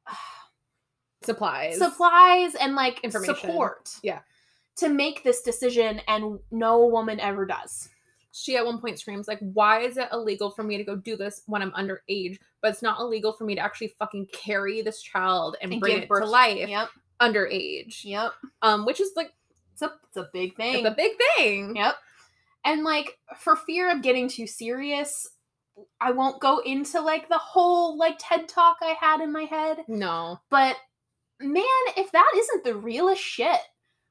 Supplies. 1.23 1.79
supplies 1.79 2.55
and 2.55 2.75
like 2.75 3.01
Information. 3.03 3.35
support 3.35 3.91
Yeah. 4.03 4.21
to 4.77 4.89
make 4.89 5.23
this 5.25 5.43
decision 5.43 6.01
and 6.07 6.39
no 6.51 6.87
woman 6.87 7.19
ever 7.21 7.45
does 7.47 7.89
she 8.39 8.57
at 8.57 8.67
one 8.67 8.79
point 8.81 8.99
screams 8.99 9.27
like, 9.29 9.39
"Why 9.41 9.81
is 9.81 9.97
it 9.97 10.09
illegal 10.13 10.51
for 10.51 10.63
me 10.63 10.77
to 10.77 10.85
go 10.85 10.95
do 10.97 11.17
this 11.17 11.43
when 11.47 11.63
I'm 11.63 11.73
underage? 11.73 12.39
But 12.61 12.73
it's 12.73 12.83
not 12.83 13.01
illegal 13.01 13.33
for 13.33 13.45
me 13.45 13.55
to 13.55 13.61
actually 13.61 13.95
fucking 13.99 14.27
carry 14.33 14.83
this 14.83 15.01
child 15.03 15.57
and, 15.63 15.73
And 15.73 15.81
bring 15.81 16.03
it 16.03 16.09
birth- 16.09 16.25
to 16.25 16.29
life 16.31 16.69
yep 16.69 16.89
underage." 17.21 18.05
yep 18.05 18.33
Um, 18.63 18.85
which 18.85 19.01
is 19.01 19.13
like 19.17 19.33
it's 19.73 19.83
a, 19.83 19.93
it's 20.09 20.17
a 20.17 20.29
big 20.33 20.57
thing 20.57 20.77
it's 20.85 20.87
a 20.89 20.91
big 20.97 21.13
thing. 21.37 21.77
Yep. 21.77 21.95
And 22.65 22.83
like 22.85 23.19
for 23.39 23.57
fear 23.57 23.91
of 23.91 24.03
getting 24.03 24.29
too 24.29 24.47
serious, 24.47 25.29
I 26.01 26.11
won't 26.11 26.41
go 26.41 26.59
into 26.59 27.01
like 27.01 27.29
the 27.29 27.39
whole 27.39 27.97
like 27.97 28.17
TED 28.19 28.49
talk 28.49 28.79
I 28.83 28.95
had 29.01 29.21
in 29.21 29.33
my 29.33 29.43
head, 29.45 29.85
No. 29.89 30.41
but 30.51 30.77
man, 31.41 31.65
if 31.97 32.11
that 32.13 32.33
isn't 32.37 32.65
the 32.65 32.75
realest 32.75 33.23
shit. 33.23 33.61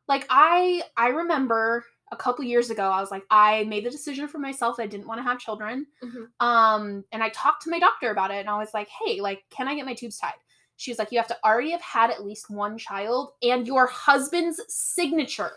Like 0.07 0.26
I 0.30 0.84
I 0.95 1.07
remember 1.07 1.84
a 2.12 2.16
couple 2.16 2.43
years 2.45 2.70
ago 2.70 2.84
I 2.84 3.01
was 3.01 3.10
like 3.12 3.24
I 3.32 3.64
made 3.66 3.86
the 3.86 3.89
decision 3.89 4.28
for 4.28 4.38
myself 4.38 4.78
that 4.78 4.84
I 4.84 4.88
didn't 4.88 5.08
want 5.08 5.20
to 5.20 5.24
have 5.24 5.39
children. 5.39 5.88
Mhm. 6.03 6.28
Um 6.39 7.03
and 7.12 7.24
I 7.24 7.30
talked 7.30 7.64
to 7.64 7.70
my 7.70 7.80
doctor 7.80 8.12
about 8.12 8.32
it 8.32 8.36
and 8.39 8.49
I 8.49 8.58
was 8.58 8.74
like, 8.74 8.88
"Hey, 8.89 9.22
like 9.22 9.43
can 9.49 9.68
I 9.68 9.76
get 9.76 9.86
my 9.86 9.93
tubes 9.95 10.18
tied?" 10.20 10.34
She 10.78 10.91
was 10.91 10.99
like, 10.99 11.12
"You 11.12 11.18
have 11.20 11.28
to 11.28 11.38
already 11.43 11.72
have 11.72 11.82
had 11.82 12.12
at 12.12 12.24
least 12.26 12.49
one 12.49 12.78
child 12.78 13.34
and 13.41 13.66
your 13.66 13.88
husband's 13.88 14.62
signature." 14.68 15.51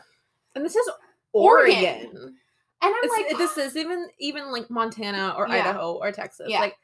And 0.55 0.65
this 0.65 0.75
is 0.77 0.89
Oregon. 1.33 1.77
Oregon. 1.77 2.39
And 2.81 2.95
I'm 2.95 3.05
It's- 3.05 3.11
like, 3.29 3.37
this 3.39 3.59
is 3.59 3.77
even 3.77 4.09
even 4.19 4.51
like 4.53 4.71
Montana 4.71 5.35
or 5.37 5.49
Yeah. 5.49 5.55
Idaho 5.57 5.95
or 5.95 6.13
Texas. 6.13 6.47
Yeah. 6.49 6.61
Like 6.61 6.77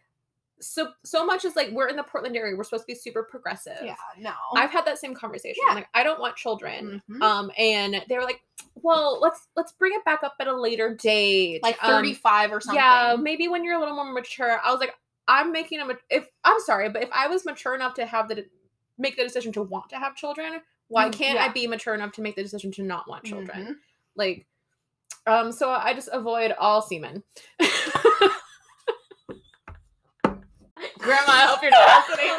so 0.61 0.93
so 1.05 1.27
much 1.27 1.45
is 1.45 1.57
like 1.57 1.71
we're 1.73 1.89
in 1.89 1.97
the 1.97 2.03
Portland 2.03 2.37
area. 2.37 2.57
We're 2.57 2.65
supposed 2.65 2.85
to 2.85 2.93
be 2.93 2.95
super 2.95 3.23
progressive. 3.23 3.79
yeah, 3.83 3.95
no. 4.19 4.33
I've 4.57 4.71
had 4.71 4.85
that 4.87 4.99
same 4.99 5.15
conversation. 5.15 5.63
Yeah. 5.69 5.75
Like 5.75 5.89
I 5.95 6.03
don't 6.05 6.21
want 6.21 6.37
children. 6.37 7.03
Mhm. 7.11 7.23
Um, 7.23 7.51
and 7.59 8.03
they 8.09 8.17
were 8.17 8.23
like, 8.25 8.41
"Well, 8.77 9.19
let's 9.21 9.49
let's 9.57 9.73
bring 9.73 9.93
it 9.95 10.05
back 10.05 10.23
up 10.23 10.35
at 10.41 10.47
a 10.47 10.55
later 10.59 10.95
date, 10.95 11.61
like 11.63 11.83
Um, 11.83 11.91
35 11.91 12.53
or 12.53 12.61
something. 12.61 12.81
Yeah, 12.83 13.17
maybe 13.19 13.49
when 13.49 13.65
you're 13.65 13.75
a 13.77 13.79
little 13.81 13.95
more 13.97 14.13
mature." 14.13 14.61
I 14.65 14.71
was 14.71 14.81
like, 14.81 14.95
"I'm 15.29 15.51
making 15.53 15.81
a 15.81 15.89
if 16.11 16.29
I'm 16.45 16.61
sorry, 16.61 16.89
but 16.89 17.03
if 17.03 17.11
I 17.13 17.27
was 17.27 17.45
mature 17.45 17.75
enough 17.75 17.95
to 17.95 18.07
have 18.07 18.29
the 18.29 18.47
make 18.97 19.17
the 19.17 19.25
decision 19.25 19.53
to 19.53 19.63
want 19.63 19.91
to 19.91 19.97
have 19.97 20.15
children, 20.15 20.61
why 20.89 21.09
Mm, 21.09 21.13
can't 21.15 21.39
I 21.41 21.49
be 21.49 21.67
mature 21.67 21.95
enough 21.95 22.13
to 22.13 22.23
make 22.23 22.37
the 22.37 22.43
decision 22.43 22.71
to 22.73 22.83
not 22.83 23.09
want 23.09 23.25
children?" 23.25 23.67
Mhm. 23.67 23.75
Like, 24.17 24.47
um, 25.27 25.51
so 25.51 25.69
I 25.71 25.95
just 25.95 26.09
avoid 26.13 26.53
all 26.53 26.81
semen. 26.81 27.25
Grandma, 31.05 31.33
I 31.33 31.47
hope 31.47 31.63
you're 31.63 31.71
not 31.71 32.05
listening. 32.09 32.37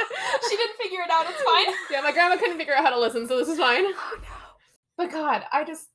she 0.50 0.58
didn't 0.58 0.78
figure 0.82 1.00
it 1.02 1.10
out. 1.12 1.26
It's 1.30 1.42
fine. 1.42 1.76
Yeah, 1.92 2.02
my 2.02 2.12
grandma 2.12 2.36
couldn't 2.38 2.58
figure 2.58 2.74
out 2.76 2.84
how 2.84 2.90
to 2.90 3.00
listen, 3.00 3.28
so 3.28 3.38
this 3.38 3.48
is 3.48 3.58
fine. 3.58 3.84
Oh 3.86 4.18
no. 4.22 4.28
But 4.98 5.12
God, 5.12 5.44
I 5.52 5.64
just 5.64 5.88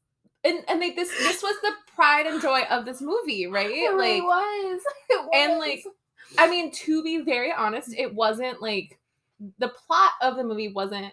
and 0.44 0.64
and 0.68 0.80
like 0.80 0.96
this 0.96 1.10
this 1.18 1.42
was 1.42 1.56
the 1.62 1.72
pride 1.94 2.26
and 2.26 2.40
joy 2.40 2.62
of 2.70 2.84
this 2.84 3.00
movie, 3.00 3.46
right? 3.46 3.70
It 3.70 3.92
really 3.92 4.20
like 4.20 4.22
was. 4.22 4.80
It 5.10 5.20
was. 5.24 5.30
and 5.34 5.58
like 5.58 5.84
I 6.38 6.48
mean, 6.48 6.70
to 6.72 7.02
be 7.02 7.18
very 7.22 7.52
honest, 7.52 7.94
it 7.96 8.14
wasn't 8.14 8.62
like 8.62 8.98
the 9.58 9.68
plot 9.68 10.12
of 10.22 10.36
the 10.36 10.44
movie 10.44 10.72
wasn't 10.72 11.12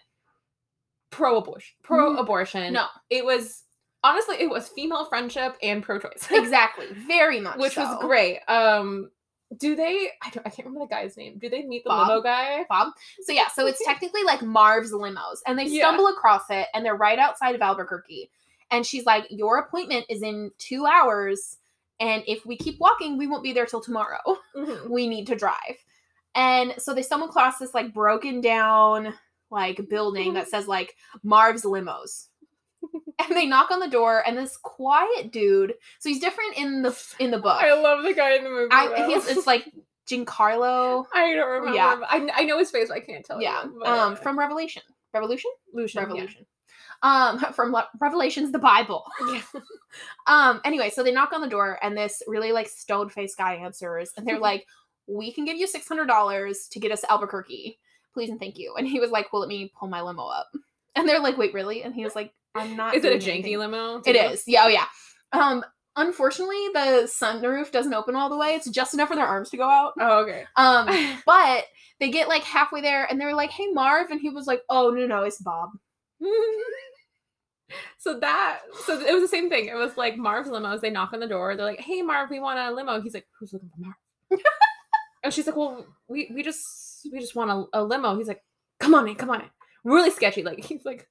pro 1.10 1.38
abortion 1.38 1.74
pro 1.82 2.16
abortion. 2.16 2.72
no, 2.74 2.86
It 3.08 3.24
was 3.24 3.64
honestly 4.04 4.36
it 4.38 4.50
was 4.50 4.68
female 4.68 5.06
friendship 5.06 5.56
and 5.62 5.82
pro 5.82 5.98
choice. 5.98 6.28
exactly. 6.30 6.86
Very 7.06 7.40
much. 7.46 7.58
Which 7.58 7.76
was 7.76 7.98
great. 8.00 8.40
Um 8.48 9.10
do 9.58 9.74
they 9.76 10.10
I 10.22 10.30
don't 10.30 10.46
I 10.46 10.50
can't 10.50 10.66
remember 10.66 10.86
the 10.86 10.94
guy's 10.94 11.16
name. 11.16 11.38
Do 11.38 11.48
they 11.48 11.62
meet 11.62 11.84
the 11.84 11.90
Bob? 11.90 12.08
limo 12.08 12.22
guy? 12.22 12.64
Bob. 12.68 12.92
So 13.22 13.32
yeah, 13.32 13.48
so 13.48 13.66
it's 13.66 13.84
technically 13.84 14.22
like 14.24 14.42
Marv's 14.42 14.92
limos, 14.92 15.38
and 15.46 15.58
they 15.58 15.64
Yeah. 15.66 15.82
stumble 15.82 16.06
across 16.08 16.44
it, 16.50 16.66
and 16.74 16.84
they're 16.84 16.94
right 16.96 17.18
outside 17.18 17.54
of 17.54 17.60
Albuquerque. 17.60 18.30
And 18.70 18.84
she's 18.86 19.06
like, 19.06 19.26
"Your 19.30 19.58
appointment 19.58 20.06
is 20.08 20.22
in 20.22 20.50
two 20.58 20.84
hours, 20.86 21.56
and 22.00 22.22
if 22.26 22.44
we 22.46 22.56
keep 22.56 22.78
walking, 22.78 23.16
we 23.18 23.26
won't 23.26 23.42
be 23.42 23.52
there 23.52 23.66
till 23.66 23.80
tomorrow. 23.80 24.20
Mhm. 24.56 24.88
we 24.90 25.06
need 25.08 25.26
to 25.28 25.34
drive." 25.36 25.76
And 26.34 26.74
so 26.78 26.94
they 26.94 27.02
stumble 27.02 27.28
across 27.28 27.58
this 27.58 27.74
like 27.74 27.92
broken 27.92 28.40
down 28.40 29.14
like 29.50 29.88
building 29.88 30.34
that 30.34 30.48
says 30.48 30.68
like 30.68 30.94
Marv's 31.22 31.62
limos. 31.64 32.27
and 33.18 33.36
they 33.36 33.46
knock 33.46 33.70
on 33.70 33.80
the 33.80 33.88
door, 33.88 34.22
and 34.26 34.36
this 34.36 34.56
quiet 34.56 35.32
dude. 35.32 35.74
So 35.98 36.08
he's 36.08 36.20
different 36.20 36.56
in 36.56 36.82
the 36.82 36.96
in 37.18 37.30
the 37.30 37.38
book. 37.38 37.62
I 37.62 37.74
love 37.80 38.04
the 38.04 38.14
guy 38.14 38.34
in 38.36 38.44
the 38.44 38.50
movie. 38.50 38.68
I, 38.72 39.06
he's, 39.06 39.26
it's 39.28 39.46
like 39.46 39.70
Giancarlo. 40.08 41.04
I 41.14 41.34
don't 41.34 41.48
remember. 41.50 41.76
Yeah. 41.76 42.00
I, 42.08 42.28
I 42.34 42.44
know 42.44 42.58
his 42.58 42.70
face, 42.70 42.88
but 42.88 42.96
I 42.96 43.00
can't 43.00 43.24
tell 43.24 43.40
Yeah. 43.40 43.64
you. 43.64 43.82
Um, 43.84 44.16
from 44.16 44.38
Revelation. 44.38 44.82
Revolution? 45.14 45.50
Lucian, 45.72 46.02
yeah. 46.02 46.06
Revolution. 46.08 46.46
Um, 47.02 47.38
from 47.54 47.72
Le- 47.72 47.88
Revelation's 48.00 48.52
the 48.52 48.58
Bible. 48.58 49.04
Yeah. 49.30 49.42
Um, 50.26 50.60
anyway, 50.64 50.90
so 50.90 51.02
they 51.02 51.12
knock 51.12 51.32
on 51.32 51.40
the 51.40 51.48
door 51.48 51.78
and 51.82 51.96
this 51.96 52.22
really 52.26 52.52
like 52.52 52.68
stone 52.68 53.08
faced 53.08 53.38
guy 53.38 53.54
answers 53.54 54.12
and 54.16 54.26
they're 54.26 54.38
like, 54.38 54.66
we 55.06 55.32
can 55.32 55.44
give 55.46 55.56
you 55.56 55.66
$600 55.66 56.68
to 56.70 56.80
get 56.80 56.92
us 56.92 57.00
to 57.00 57.10
Albuquerque. 57.10 57.78
Please 58.12 58.28
and 58.30 58.38
thank 58.38 58.58
you. 58.58 58.74
And 58.76 58.86
he 58.86 59.00
was 59.00 59.10
like, 59.10 59.32
well, 59.32 59.40
let 59.40 59.48
me 59.48 59.72
pull 59.78 59.88
my 59.88 60.02
limo 60.02 60.26
up. 60.26 60.48
And 60.94 61.08
they're 61.08 61.20
like, 61.20 61.38
wait, 61.38 61.54
really? 61.54 61.82
And 61.82 61.94
he 61.94 62.04
was 62.04 62.14
like, 62.14 62.32
I'm 62.60 62.76
not. 62.76 62.94
Is 62.94 63.04
it 63.04 63.12
a 63.12 63.16
janky 63.16 63.38
anything." 63.38 63.58
limo? 63.58 64.02
It 64.04 64.16
is. 64.16 64.44
Yeah, 64.46 64.62
oh 64.64 64.68
yeah. 64.68 64.86
Um, 65.32 65.64
unfortunately, 65.96 66.68
the 66.72 67.10
sunroof 67.10 67.70
doesn't 67.70 67.92
open 67.92 68.14
all 68.14 68.28
the 68.28 68.36
way. 68.36 68.54
It's 68.54 68.70
just 68.70 68.94
enough 68.94 69.08
for 69.08 69.16
their 69.16 69.26
arms 69.26 69.50
to 69.50 69.56
go 69.56 69.68
out. 69.68 69.94
Oh, 70.00 70.20
okay. 70.22 70.44
Um, 70.56 70.86
but 71.26 71.64
they 72.00 72.10
get 72.10 72.28
like 72.28 72.44
halfway 72.44 72.80
there 72.80 73.04
and 73.04 73.20
they're 73.20 73.34
like, 73.34 73.50
hey, 73.50 73.66
Marv. 73.72 74.10
And 74.10 74.20
he 74.20 74.30
was 74.30 74.46
like, 74.46 74.62
oh, 74.68 74.90
no, 74.90 75.06
no, 75.06 75.24
it's 75.24 75.40
Bob. 75.40 75.70
so 77.98 78.18
that 78.20 78.60
so 78.86 79.00
it 79.00 79.12
was 79.12 79.22
the 79.22 79.28
same 79.28 79.48
thing. 79.48 79.66
It 79.66 79.74
was 79.74 79.96
like 79.96 80.16
Marv's 80.16 80.48
limos. 80.48 80.80
They 80.80 80.90
knock 80.90 81.12
on 81.12 81.20
the 81.20 81.26
door. 81.26 81.56
They're 81.56 81.66
like, 81.66 81.80
"Hey, 81.80 82.02
Marv, 82.02 82.30
we 82.30 82.40
want 82.40 82.58
a 82.58 82.74
limo." 82.74 83.00
He's 83.00 83.14
like, 83.14 83.26
"Who's 83.38 83.52
looking 83.52 83.70
for 83.70 83.80
Marv?" 83.80 84.40
and 85.22 85.32
she's 85.32 85.46
like, 85.46 85.56
"Well, 85.56 85.86
we 86.08 86.30
we 86.34 86.42
just 86.42 87.08
we 87.12 87.20
just 87.20 87.36
want 87.36 87.50
a, 87.50 87.78
a 87.78 87.82
limo." 87.82 88.16
He's 88.16 88.28
like, 88.28 88.42
"Come 88.80 88.94
on 88.94 89.08
in, 89.08 89.14
come 89.14 89.30
on 89.30 89.42
in." 89.42 89.50
Really 89.84 90.10
sketchy. 90.10 90.42
Like 90.42 90.64
he's 90.64 90.84
like 90.84 91.08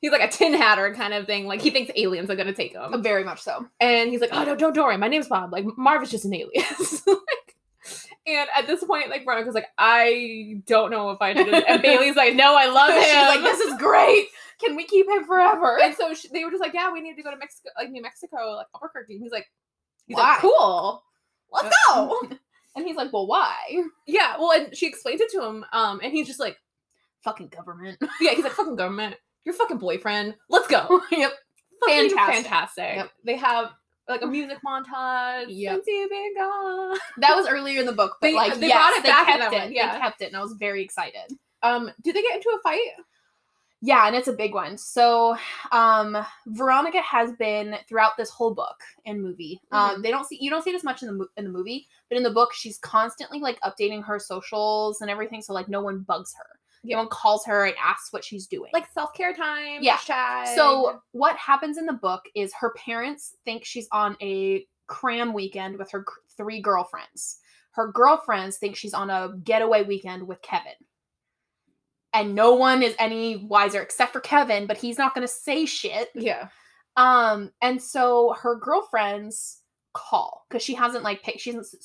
he's 0.00 0.12
like 0.12 0.22
a 0.22 0.28
tin 0.28 0.54
hatter 0.54 0.94
kind 0.94 1.14
of 1.14 1.26
thing. 1.26 1.46
Like 1.46 1.60
he 1.60 1.70
thinks 1.70 1.90
aliens 1.96 2.30
are 2.30 2.36
gonna 2.36 2.52
take 2.52 2.72
him. 2.72 3.02
Very 3.02 3.24
much 3.24 3.40
so. 3.40 3.66
And 3.80 4.10
he's 4.10 4.20
like, 4.20 4.30
"Oh 4.32 4.44
no, 4.44 4.54
don't, 4.56 4.74
don't 4.74 4.86
worry. 4.86 4.96
My 4.96 5.08
name's 5.08 5.28
Bob. 5.28 5.52
Like 5.52 5.64
Marv 5.76 6.02
is 6.02 6.10
just 6.10 6.24
an 6.24 6.34
alien." 6.34 6.64
And 8.26 8.48
at 8.56 8.66
this 8.66 8.84
point, 8.84 9.08
like 9.08 9.24
Veronica's 9.24 9.54
like, 9.54 9.68
"I 9.78 10.62
don't 10.66 10.90
know 10.90 11.10
if 11.10 11.20
I 11.22 11.32
did 11.32 11.48
it." 11.48 11.64
And 11.66 11.80
Bailey's 11.82 12.16
like, 12.16 12.34
"No, 12.34 12.54
I 12.54 12.66
love 12.66 12.90
him." 12.94 13.02
She's 13.02 13.12
like, 13.12 13.40
this 13.40 13.60
is 13.60 13.78
great. 13.78 14.28
Can 14.62 14.76
we 14.76 14.84
keep 14.84 15.08
him 15.08 15.24
forever? 15.24 15.78
And 15.82 15.94
so 15.94 16.12
she, 16.12 16.28
they 16.28 16.44
were 16.44 16.50
just 16.50 16.60
like, 16.60 16.74
"Yeah, 16.74 16.92
we 16.92 17.00
need 17.00 17.16
to 17.16 17.22
go 17.22 17.30
to 17.30 17.36
Mexico, 17.38 17.70
like 17.78 17.90
New 17.90 18.02
Mexico, 18.02 18.56
like 18.56 18.66
Albuquerque." 18.74 19.14
And 19.14 19.22
he's 19.22 19.32
like, 19.32 19.50
"He's 20.06 20.16
Why? 20.16 20.32
like, 20.32 20.40
cool, 20.40 21.02
let's 21.50 21.74
go." 21.88 22.20
and 22.76 22.86
he's 22.86 22.96
like, 22.96 23.12
well, 23.12 23.26
why? 23.26 23.56
yeah, 24.06 24.36
well, 24.38 24.52
and 24.52 24.76
she 24.76 24.86
explains 24.86 25.20
it 25.22 25.30
to 25.30 25.42
him, 25.42 25.64
um, 25.72 26.00
and 26.02 26.12
he's 26.12 26.26
just 26.26 26.40
like, 26.40 26.58
Fucking 27.24 27.48
government. 27.48 27.98
"Yeah," 28.20 28.32
he's 28.32 28.44
like, 28.44 28.52
"Fucking 28.52 28.76
government, 28.76 29.16
your 29.44 29.54
fucking 29.54 29.78
boyfriend, 29.78 30.34
let's 30.48 30.66
go." 30.68 31.00
yep. 31.10 31.32
Fucking 31.80 32.10
Fantastic. 32.10 32.44
fantastic. 32.44 32.96
Yep. 32.96 33.10
They 33.24 33.36
have 33.36 33.70
like 34.08 34.22
a 34.22 34.26
music 34.26 34.58
montage. 34.66 35.46
Yep. 35.48 35.74
Since 35.76 35.86
you've 35.86 36.10
been 36.10 36.34
gone. 36.36 36.98
That 37.18 37.34
was 37.36 37.46
earlier 37.48 37.80
in 37.80 37.86
the 37.86 37.92
book, 37.92 38.16
but 38.20 38.28
They- 38.28 38.34
like 38.34 38.54
they 38.56 38.68
yes, 38.68 38.76
brought 38.76 38.98
it 38.98 39.02
they 39.04 39.08
back 39.08 39.26
kept 39.26 39.54
it. 39.54 39.58
one, 39.58 39.72
yeah. 39.72 39.92
They 39.94 39.98
kept 40.00 40.20
it, 40.22 40.26
and 40.26 40.36
I 40.36 40.40
was 40.42 40.52
very 40.58 40.82
excited. 40.82 41.32
Um, 41.62 41.90
do 42.02 42.12
they 42.12 42.20
get 42.22 42.36
into 42.36 42.48
a 42.50 42.60
fight? 42.62 42.80
Yeah, 43.82 44.06
and 44.06 44.14
it's 44.14 44.28
a 44.28 44.34
big 44.34 44.52
one. 44.52 44.76
So, 44.76 45.36
um, 45.72 46.14
Veronica 46.48 47.00
has 47.00 47.32
been 47.38 47.76
throughout 47.88 48.12
this 48.18 48.28
whole 48.28 48.52
book 48.54 48.76
and 49.06 49.22
movie. 49.22 49.58
Um, 49.72 50.02
they 50.02 50.10
don't 50.10 50.26
see 50.26 50.36
you 50.38 50.50
don't 50.50 50.62
see 50.62 50.70
it 50.70 50.76
as 50.76 50.84
much 50.84 51.02
in 51.02 51.16
the 51.16 51.26
in 51.38 51.44
the 51.44 51.50
movie, 51.50 51.86
but 52.10 52.18
in 52.18 52.22
the 52.22 52.30
book, 52.30 52.52
she's 52.52 52.76
constantly 52.78 53.38
like 53.40 53.58
updating 53.62 54.04
her 54.04 54.18
socials 54.18 55.00
and 55.00 55.10
everything, 55.10 55.40
so 55.40 55.54
like 55.54 55.68
no 55.70 55.80
one 55.80 56.00
bugs 56.00 56.34
her. 56.36 56.59
Yeah. 56.82 56.96
No 56.96 57.02
one 57.02 57.10
calls 57.10 57.44
her 57.46 57.66
and 57.66 57.74
asks 57.82 58.12
what 58.12 58.24
she's 58.24 58.46
doing. 58.46 58.70
Like 58.72 58.86
self 58.92 59.12
care 59.12 59.34
time. 59.34 59.82
Yeah. 59.82 59.96
hashtag. 59.96 60.54
So 60.54 61.00
what 61.12 61.36
happens 61.36 61.76
in 61.78 61.86
the 61.86 61.92
book 61.92 62.22
is 62.34 62.52
her 62.58 62.72
parents 62.74 63.34
think 63.44 63.64
she's 63.64 63.88
on 63.92 64.16
a 64.22 64.66
cram 64.86 65.32
weekend 65.32 65.78
with 65.78 65.90
her 65.90 66.04
three 66.36 66.60
girlfriends. 66.60 67.38
Her 67.72 67.92
girlfriends 67.92 68.56
think 68.58 68.76
she's 68.76 68.94
on 68.94 69.10
a 69.10 69.34
getaway 69.44 69.84
weekend 69.84 70.26
with 70.26 70.42
Kevin. 70.42 70.72
And 72.12 72.34
no 72.34 72.54
one 72.54 72.82
is 72.82 72.96
any 72.98 73.36
wiser 73.36 73.80
except 73.80 74.12
for 74.12 74.20
Kevin, 74.20 74.66
but 74.66 74.76
he's 74.76 74.98
not 74.98 75.14
going 75.14 75.26
to 75.26 75.32
say 75.32 75.64
shit. 75.64 76.08
yeah, 76.14 76.48
Um 76.96 77.52
and 77.62 77.80
so 77.80 78.34
her 78.40 78.56
girlfriends 78.56 79.58
call 79.92 80.46
cuz 80.50 80.62
she 80.62 80.74
hasn't 80.74 81.04
like 81.04 81.22
picked 81.22 81.40
she 81.40 81.52
hasn't 81.52 81.84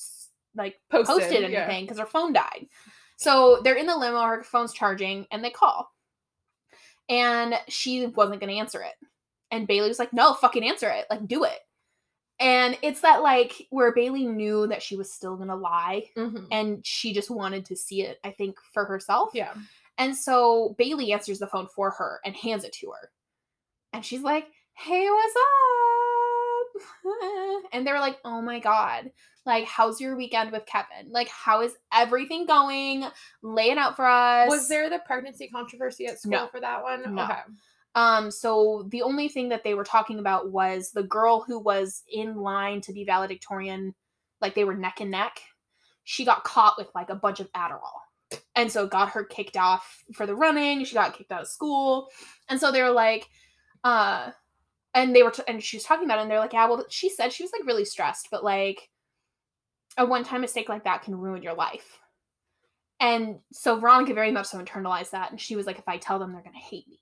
like 0.56 0.76
posted, 0.90 1.16
posted 1.16 1.52
yeah. 1.52 1.60
anything 1.60 1.84
because 1.84 2.00
her 2.00 2.06
phone 2.06 2.34
died. 2.34 2.68
So 3.18 3.62
they're 3.64 3.76
in 3.76 3.86
the 3.88 3.98
limo, 3.98 4.22
her 4.22 4.44
phone's 4.44 4.74
charging, 4.74 5.26
and 5.32 5.44
they 5.44 5.50
call. 5.50 5.92
And 7.10 7.56
she 7.70 8.08
wasn't 8.08 8.40
gonna 8.42 8.54
answer 8.54 8.82
it. 8.82 8.94
And 9.52 9.68
Bailey 9.68 9.88
was 9.90 10.00
like, 10.00 10.12
no, 10.14 10.34
fucking 10.34 10.64
answer 10.68 10.90
it. 10.90 11.06
Like, 11.10 11.28
do 11.28 11.44
it. 11.44 11.60
And 12.40 12.78
it's 12.82 13.02
that 13.02 13.22
like 13.24 13.68
where 13.70 13.94
Bailey 13.94 14.26
knew 14.26 14.68
that 14.68 14.82
she 14.84 14.98
was 14.98 15.12
still 15.12 15.38
gonna 15.38 15.56
lie 15.56 16.10
Mhm. 16.18 16.48
and 16.52 16.86
she 16.86 17.14
just 17.14 17.30
wanted 17.30 17.66
to 17.66 17.76
see 17.76 18.02
it, 18.02 18.20
I 18.24 18.32
think, 18.32 18.58
for 18.74 18.86
herself. 18.86 19.30
yeah. 19.34 19.54
And 19.98 20.14
so 20.18 20.76
Bailey 20.78 21.14
answers 21.14 21.40
the 21.40 21.48
phone 21.48 21.68
for 21.68 21.92
her 21.92 22.20
and 22.26 22.36
hands 22.36 22.66
it 22.66 22.74
to 22.74 22.92
her. 22.92 23.12
And 23.94 24.04
she's 24.04 24.22
like, 24.22 24.48
hey, 24.74 25.10
what's 25.10 25.36
up? 25.38 25.42
And 27.72 27.86
they're 27.88 28.00
like, 28.02 28.18
oh 28.26 28.42
my 28.42 28.60
God. 28.60 29.12
Like, 29.46 29.66
how's 29.66 30.02
your 30.02 30.16
weekend 30.16 30.52
with 30.52 30.66
Kevin? 30.66 31.12
Like, 31.12 31.30
how 31.30 31.62
is 31.62 31.76
everything 31.94 32.46
going? 32.46 33.06
Lay 33.44 33.70
it 33.70 33.78
out 33.78 33.96
for 33.96 34.06
us. 34.06 34.50
Was 34.50 34.68
there 34.68 34.90
the 34.90 35.00
pregnancy 35.06 35.48
controversy 35.48 36.08
at 36.08 36.20
school 36.20 36.32
No. 36.32 36.48
for 36.48 36.60
that 36.60 36.82
one? 36.82 37.14
No. 37.16 37.24
Okay. 37.24 37.40
Um, 37.94 38.32
so 38.32 38.88
the 38.90 39.04
only 39.04 39.30
thing 39.30 39.50
that 39.50 39.64
they 39.64 39.74
were 39.74 39.84
talking 39.84 40.20
about 40.20 40.52
was 40.52 40.92
the 40.92 41.04
girl 41.04 41.42
who 41.42 41.60
was 41.60 42.04
in 42.12 42.38
line 42.38 42.82
to 42.82 42.92
be 42.92 43.06
valedictorian, 43.06 43.94
like 44.42 44.56
they 44.56 44.66
were 44.66 44.76
neck 44.76 45.00
and 45.00 45.12
neck. 45.12 45.40
She 46.04 46.26
got 46.26 46.44
caught 46.44 46.76
with 46.78 46.88
like 46.94 47.10
a 47.10 47.16
bunch 47.16 47.40
of 47.40 47.52
Adderall. 47.54 48.02
And 48.56 48.72
so 48.72 48.88
got 48.88 49.10
her 49.10 49.24
kicked 49.24 49.56
off 49.56 50.04
for 50.14 50.26
the 50.26 50.36
running. 50.36 50.84
She 50.84 50.94
got 50.96 51.16
kicked 51.16 51.32
out 51.32 51.42
of 51.42 51.48
school. 51.48 52.10
And 52.50 52.60
so 52.60 52.72
they 52.72 52.82
were 52.82 52.92
like, 52.92 53.30
uh, 53.84 54.32
and 54.94 55.16
they 55.16 55.24
were, 55.24 55.32
t- 55.32 55.44
and 55.48 55.64
she 55.64 55.78
was 55.78 55.84
talking 55.84 56.06
about 56.06 56.20
it, 56.20 56.24
and 56.24 56.32
they're 56.32 56.40
like, 56.40 56.54
yeah, 56.54 56.68
well, 56.68 56.84
she 56.90 57.10
said 57.10 57.32
she 57.32 57.44
was 57.44 57.52
like 57.52 57.66
really 57.68 57.86
stressed, 57.86 58.30
but 58.32 58.44
like 58.44 58.90
a 59.98 60.06
one 60.06 60.24
time 60.24 60.42
mistake 60.42 60.70
like 60.70 60.84
that 60.84 61.04
can 61.04 61.16
ruin 61.16 61.44
your 61.44 61.54
life. 61.54 62.00
And 63.00 63.40
so 63.52 63.78
Veronica 63.78 64.14
very 64.14 64.32
much 64.32 64.48
so 64.48 64.58
internalized 64.58 65.12
that. 65.12 65.32
And 65.32 65.40
she 65.40 65.56
was 65.56 65.66
like, 65.66 65.80
if 65.80 65.88
I 65.88 65.98
tell 65.98 66.18
them, 66.18 66.32
they're 66.32 66.42
going 66.42 66.54
to 66.54 66.60
hate 66.60 66.88
me. 66.88 67.00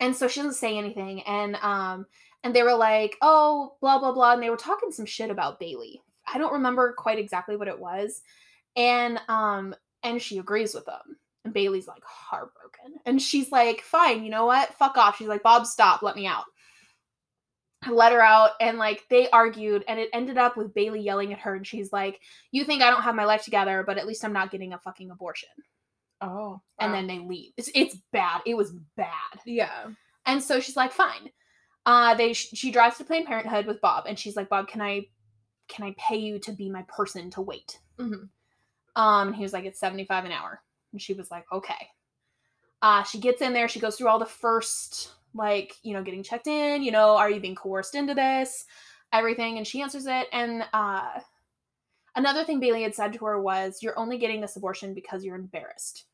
And 0.00 0.14
so 0.14 0.28
she 0.28 0.40
doesn't 0.40 0.54
say 0.54 0.76
anything 0.76 1.22
and 1.22 1.56
um 1.56 2.06
and 2.42 2.54
they 2.54 2.64
were 2.64 2.74
like 2.74 3.16
oh 3.22 3.76
blah 3.80 4.00
blah 4.00 4.12
blah 4.12 4.32
and 4.32 4.42
they 4.42 4.50
were 4.50 4.56
talking 4.56 4.90
some 4.90 5.06
shit 5.06 5.30
about 5.30 5.60
bailey. 5.60 6.02
I 6.26 6.38
don't 6.38 6.52
remember 6.52 6.94
quite 6.96 7.18
exactly 7.18 7.56
what 7.56 7.68
it 7.68 7.78
was 7.78 8.22
and 8.74 9.20
um 9.28 9.74
and 10.02 10.20
she 10.20 10.38
agrees 10.38 10.74
with 10.74 10.86
them. 10.86 11.18
And 11.44 11.54
bailey's 11.54 11.86
like 11.86 12.02
heartbroken. 12.04 12.94
And 13.06 13.22
she's 13.22 13.52
like 13.52 13.82
fine 13.82 14.24
you 14.24 14.30
know 14.30 14.46
what? 14.46 14.74
Fuck 14.74 14.96
off. 14.96 15.18
She's 15.18 15.28
like 15.28 15.44
bob 15.44 15.66
stop. 15.66 16.02
Let 16.02 16.16
me 16.16 16.26
out 16.26 16.46
let 17.90 18.12
her 18.12 18.20
out 18.22 18.50
and 18.60 18.78
like 18.78 19.02
they 19.10 19.28
argued 19.30 19.84
and 19.88 19.98
it 19.98 20.08
ended 20.12 20.38
up 20.38 20.56
with 20.56 20.72
bailey 20.72 21.00
yelling 21.00 21.32
at 21.32 21.38
her 21.40 21.56
and 21.56 21.66
she's 21.66 21.92
like 21.92 22.20
you 22.52 22.64
think 22.64 22.80
i 22.82 22.88
don't 22.90 23.02
have 23.02 23.14
my 23.16 23.24
life 23.24 23.42
together 23.42 23.82
but 23.84 23.98
at 23.98 24.06
least 24.06 24.24
i'm 24.24 24.32
not 24.32 24.50
getting 24.52 24.72
a 24.72 24.78
fucking 24.78 25.10
abortion 25.10 25.48
Oh. 26.20 26.60
and 26.78 26.94
then 26.94 27.08
they 27.08 27.18
leave 27.18 27.52
it's, 27.56 27.70
it's 27.74 27.96
bad 28.12 28.42
it 28.46 28.54
was 28.56 28.72
bad 28.96 29.40
yeah. 29.44 29.86
and 30.26 30.40
so 30.40 30.60
she's 30.60 30.76
like, 30.76 30.92
fine. 30.92 31.30
Uh, 31.84 32.14
they 32.14 32.32
she 32.32 32.70
drives 32.70 32.96
to 32.98 33.04
Planned 33.04 33.26
Parenthood 33.26 33.66
with 33.66 33.80
Bob, 33.80 34.04
and 34.06 34.16
she's 34.16 34.36
like, 34.36 34.48
Bob, 34.48 34.68
can 34.68 34.80
I 34.80 35.06
can 35.66 35.84
I 35.84 35.96
pay 35.98 36.14
you 36.16 36.38
to 36.38 36.52
be 36.52 36.70
my 36.70 36.82
person 36.82 37.28
to 37.32 37.40
wait? 37.42 37.80
Mhm. 37.98 38.28
Um, 38.94 39.26
and 39.28 39.34
he 39.34 39.42
was 39.42 39.52
like, 39.52 39.64
it's 39.64 39.80
seventy 39.80 40.04
five 40.04 40.24
an 40.24 40.30
hour, 40.30 40.62
and 40.92 41.02
she 41.02 41.12
was 41.12 41.32
like, 41.32 41.44
okay. 41.50 41.88
Uh, 42.82 43.02
she 43.02 43.18
gets 43.18 43.42
in 43.42 43.52
there. 43.52 43.66
She 43.66 43.80
goes 43.80 43.96
through 43.96 44.06
all 44.06 44.20
the 44.20 44.26
first 44.26 45.10
like 45.34 45.74
you 45.82 45.94
know 45.94 46.02
getting 46.02 46.22
checked 46.22 46.46
in. 46.46 46.82
You 46.82 46.92
know, 46.92 47.16
are 47.16 47.30
you 47.30 47.40
being 47.40 47.54
coerced 47.54 47.94
into 47.94 48.14
this? 48.14 48.64
Everything, 49.12 49.58
and 49.58 49.66
she 49.66 49.82
answers 49.82 50.06
it. 50.06 50.26
And 50.32 50.64
uh, 50.72 51.20
another 52.16 52.44
thing 52.44 52.60
Bailey 52.60 52.82
had 52.82 52.94
said 52.94 53.12
to 53.14 53.24
her 53.26 53.40
was, 53.40 53.82
"You're 53.82 53.98
only 53.98 54.18
getting 54.18 54.40
this 54.40 54.56
abortion 54.56 54.94
because 54.94 55.24
you're 55.24 55.36
embarrassed." 55.36 56.06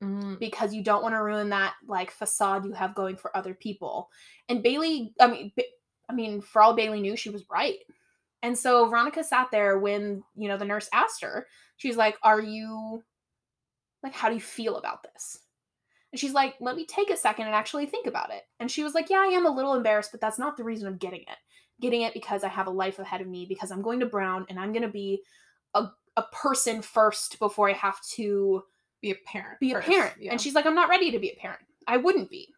Mm. 0.00 0.38
because 0.38 0.72
you 0.72 0.84
don't 0.84 1.02
want 1.02 1.16
to 1.16 1.22
ruin 1.22 1.48
that 1.48 1.74
like 1.88 2.12
facade 2.12 2.64
you 2.64 2.70
have 2.70 2.94
going 2.94 3.16
for 3.16 3.36
other 3.36 3.52
people. 3.52 4.10
And 4.48 4.62
Bailey, 4.62 5.12
I 5.18 5.26
mean, 5.26 5.50
Ba- 5.56 5.64
I 6.08 6.12
mean, 6.12 6.40
for 6.40 6.62
all 6.62 6.74
Bailey 6.74 7.00
knew, 7.00 7.16
she 7.16 7.30
was 7.30 7.44
right. 7.50 7.78
And 8.44 8.56
so 8.56 8.86
Veronica 8.88 9.24
sat 9.24 9.48
there 9.50 9.76
when 9.80 10.22
you 10.36 10.46
know 10.46 10.56
the 10.56 10.64
nurse 10.64 10.88
asked 10.92 11.22
her. 11.22 11.48
She's 11.78 11.96
like, 11.96 12.16
"Are 12.22 12.40
you 12.40 13.02
like, 14.04 14.14
how 14.14 14.28
do 14.28 14.34
you 14.34 14.40
feel 14.40 14.76
about 14.76 15.02
this?" 15.02 15.40
And 16.12 16.18
she's 16.18 16.32
like, 16.32 16.54
"Let 16.60 16.76
me 16.76 16.86
take 16.86 17.10
a 17.10 17.16
second 17.16 17.46
and 17.46 17.54
actually 17.54 17.86
think 17.86 18.06
about 18.06 18.32
it." 18.32 18.42
And 18.60 18.70
she 18.70 18.82
was 18.82 18.94
like, 18.94 19.10
"Yeah, 19.10 19.20
I 19.20 19.26
am 19.26 19.46
a 19.46 19.54
little 19.54 19.74
embarrassed, 19.74 20.10
but 20.10 20.20
that's 20.20 20.38
not 20.38 20.56
the 20.56 20.64
reason 20.64 20.86
I'm 20.86 20.96
getting 20.96 21.20
it. 21.22 21.38
Getting 21.80 22.02
it 22.02 22.14
because 22.14 22.44
I 22.44 22.48
have 22.48 22.66
a 22.66 22.70
life 22.70 22.98
ahead 22.98 23.20
of 23.20 23.26
me 23.28 23.46
because 23.46 23.70
I'm 23.70 23.82
going 23.82 24.00
to 24.00 24.06
Brown 24.06 24.46
and 24.48 24.58
I'm 24.58 24.72
going 24.72 24.82
to 24.82 24.88
be 24.88 25.22
a 25.74 25.88
a 26.16 26.22
person 26.32 26.82
first 26.82 27.38
before 27.38 27.68
I 27.68 27.74
have 27.74 28.00
to." 28.14 28.64
Be 29.00 29.12
a 29.12 29.14
parent. 29.26 29.60
be 29.60 29.70
a 29.70 29.74
first, 29.76 29.86
parent. 29.86 30.14
Yeah. 30.18 30.32
And 30.32 30.40
she's 30.40 30.56
like, 30.56 30.66
I'm 30.66 30.74
not 30.74 30.88
ready 30.88 31.12
to 31.12 31.20
be 31.20 31.30
a 31.30 31.36
parent. 31.36 31.60
I 31.86 31.98
wouldn't 31.98 32.30
be. 32.30 32.52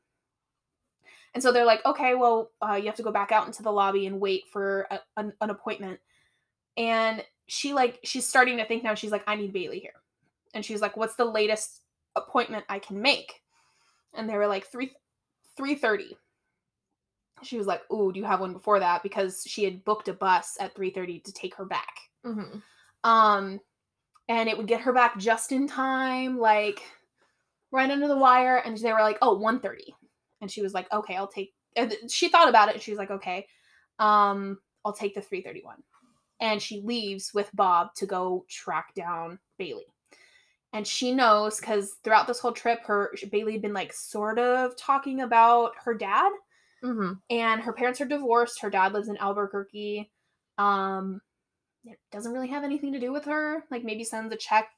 And 1.35 1.43
so 1.43 1.53
they're 1.53 1.67
like, 1.67 1.85
okay, 1.85 2.15
well, 2.15 2.51
uh, 2.63 2.77
you 2.77 2.87
have 2.87 2.97
to 2.97 3.03
go 3.03 3.13
back 3.13 3.31
out 3.31 3.47
into 3.47 3.63
the 3.63 3.71
lobby 3.71 4.07
and 4.07 4.21
wait 4.21 4.45
for 4.51 4.87
a, 4.91 5.01
an, 5.19 5.33
an 5.43 5.51
appointment. 5.51 6.01
And 6.77 7.23
she 7.47 7.73
like, 7.75 8.01
she's 8.05 8.27
starting 8.27 8.57
to 8.57 8.65
think 8.65 8.83
now. 8.83 8.95
She's 8.95 9.13
like, 9.13 9.23
I 9.27 9.37
need 9.37 9.53
Bailey 9.53 9.81
here. 9.81 9.93
And 10.55 10.65
she's 10.65 10.81
like, 10.81 10.97
what's 10.97 11.15
the 11.15 11.27
latest 11.27 11.83
appointment 12.27 12.65
I 12.69 12.79
can 12.79 13.01
make? 13.01 13.43
And 14.15 14.29
they 14.29 14.37
were 14.37 14.47
like, 14.47 14.67
three, 14.67 14.93
three 15.57 15.75
thirty. 15.75 16.17
She 17.43 17.57
was 17.57 17.67
like, 17.67 17.83
"Ooh, 17.91 18.13
do 18.13 18.21
you 18.21 18.27
have 18.27 18.41
one 18.41 18.53
before 18.53 18.81
that?" 18.81 19.03
Because 19.03 19.43
she 19.47 19.65
had 19.65 19.85
booked 19.85 20.09
a 20.09 20.13
bus 20.13 20.57
at 20.61 20.75
three 20.75 20.91
thirty 20.91 21.21
to 21.21 21.33
take 21.33 21.55
her 21.55 21.65
back. 21.65 21.95
Mhm. 22.25 22.63
Um, 23.03 23.61
and 24.29 24.49
it 24.49 24.57
would 24.59 24.67
get 24.67 24.83
her 24.83 24.93
back 24.93 25.17
just 25.19 25.51
in 25.53 25.67
time, 25.67 26.39
like 26.39 26.83
right 27.73 27.91
under 27.91 28.09
the 28.09 28.17
wire. 28.19 28.57
And 28.59 28.77
they 28.77 28.93
were 28.93 29.01
like, 29.01 29.19
"Oh, 29.23 29.39
1.30. 29.39 29.95
and 30.43 30.51
she 30.51 30.63
was 30.63 30.75
like, 30.75 30.91
"Okay, 30.93 31.17
I'll 31.17 31.29
take." 31.29 31.55
She 32.09 32.29
thought 32.29 32.49
about 32.49 32.69
it. 32.69 32.75
and 32.75 32.83
She 32.83 32.91
was 32.91 32.99
like, 32.99 33.11
"Okay, 33.11 33.47
um, 33.99 34.59
I'll 34.85 34.93
take 34.93 35.15
the 35.15 35.23
331." 35.23 35.83
And 36.41 36.61
she 36.61 36.81
leaves 36.81 37.33
with 37.35 37.51
Bob 37.55 37.95
to 37.97 38.07
go 38.07 38.45
track 38.49 38.95
down 38.95 39.39
Bailey. 39.59 39.87
And 40.73 40.87
she 40.87 41.13
knows 41.13 41.59
because 41.59 41.97
throughout 42.05 42.27
this 42.29 42.39
whole 42.39 42.53
trip, 42.53 42.81
her 42.87 43.13
Bailey 43.33 43.53
had 43.55 43.63
been 43.63 43.73
like 43.75 43.93
sort 43.93 44.39
of 44.39 44.77
talking 44.77 45.21
about 45.21 45.73
her 45.85 45.95
dad 45.95 46.31
Mm-hmm. 46.83 47.13
and 47.29 47.61
her 47.61 47.75
parents 47.75 48.01
are 48.01 48.07
divorced. 48.07 48.63
Her 48.63 48.71
dad 48.71 48.95
lives 48.95 49.09
in 49.09 49.19
Albuquerque. 49.19 50.11
Um, 50.57 51.21
it 51.85 51.99
doesn't 52.11 52.33
really 52.33 52.49
have 52.49 52.65
anything 52.65 52.95
to 52.95 52.99
do 53.01 53.13
with 53.13 53.27
her. 53.27 53.65
Like 53.71 53.85
maybe 53.85 54.03
sends 54.03 54.33
a 54.33 54.37
check, 54.37 54.69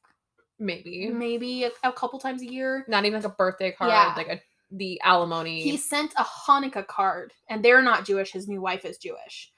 Maybe 0.59 1.09
maybe 1.11 1.63
a, 1.65 1.71
a 1.85 1.93
couple 1.93 2.19
times 2.19 2.43
a 2.43 2.51
year. 2.51 2.85
not 2.89 3.05
even 3.05 3.23
like 3.23 3.31
a 3.33 3.35
birthday 3.37 3.71
card, 3.71 3.91
Yeah. 3.91 4.15
like 4.17 4.27
a 4.29 4.41
the 4.75 5.01
alimony. 5.05 5.63
He 5.63 5.77
sent 5.77 6.13
a 6.17 6.25
Hanukkah 6.25 6.87
card, 6.87 7.33
and 7.51 7.65
they're 7.65 7.83
not 7.83 8.05
Jewish. 8.07 8.33
His 8.33 8.49
new 8.49 8.61
wife 8.61 8.85
is 8.85 8.97
Jewish. 8.99 9.52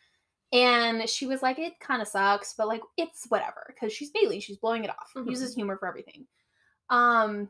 And 0.54 1.06
she 1.08 1.26
was 1.26 1.42
like, 1.42 1.58
it 1.58 1.78
kind 1.80 2.00
of 2.00 2.08
sucks, 2.08 2.54
but 2.56 2.68
like 2.68 2.80
it's 2.96 3.26
whatever 3.28 3.64
because 3.68 3.92
she's 3.92 4.10
Bailey. 4.10 4.38
She's 4.40 4.56
blowing 4.56 4.84
it 4.84 4.90
off. 4.90 5.10
Mhm. 5.16 5.28
Uses 5.28 5.54
humor 5.54 5.76
for 5.76 5.88
everything. 5.88 6.26
Um, 6.90 7.48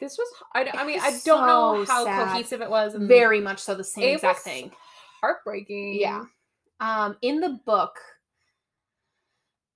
this 0.00 0.16
was. 0.16 0.28
I, 0.54 0.70
I 0.72 0.86
mean, 0.86 1.00
I 1.02 1.18
don't 1.24 1.46
know 1.46 1.84
how 1.84 2.04
sad. 2.04 2.28
cohesive 2.28 2.60
it 2.62 2.70
was. 2.70 2.94
very 2.96 3.40
much 3.40 3.58
so 3.58 3.74
the 3.74 3.82
same 3.84 4.14
exact 4.14 4.38
thing. 4.40 4.70
Heartbreaking. 5.20 5.98
Yeah. 6.00 6.24
Um, 6.80 7.16
in 7.22 7.40
the 7.40 7.58
book, 7.66 7.96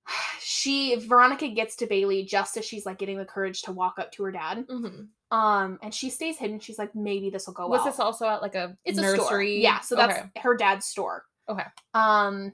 she 0.39 0.95
Veronica 0.95 1.47
gets 1.49 1.75
to 1.77 1.87
Bailey 1.87 2.23
just 2.23 2.55
as 2.57 2.65
she's 2.65 2.85
like 2.85 2.97
getting 2.97 3.17
the 3.17 3.25
courage 3.25 3.61
to 3.63 3.71
walk 3.71 3.95
up 3.99 4.11
to 4.13 4.23
her 4.23 4.31
dad. 4.31 4.65
hmm 4.69 4.87
Um, 5.35 5.79
and 5.81 5.93
she 5.93 6.09
stays 6.09 6.37
hidden. 6.37 6.59
She's 6.59 6.77
like, 6.77 6.95
maybe 6.95 7.29
this 7.29 7.47
will 7.47 7.53
go 7.53 7.67
Was 7.67 7.79
well. 7.79 7.85
this 7.87 7.99
also 7.99 8.27
at 8.27 8.41
like 8.41 8.55
a 8.55 8.77
it's 8.85 8.97
a 8.97 9.01
nursery? 9.01 9.25
store. 9.25 9.43
Yeah, 9.43 9.79
so 9.81 9.95
that's 9.95 10.17
Okay. 10.19 10.29
her 10.37 10.55
dad's 10.55 10.85
store. 10.85 11.25
Okay. 11.49 11.63
Um, 11.93 12.53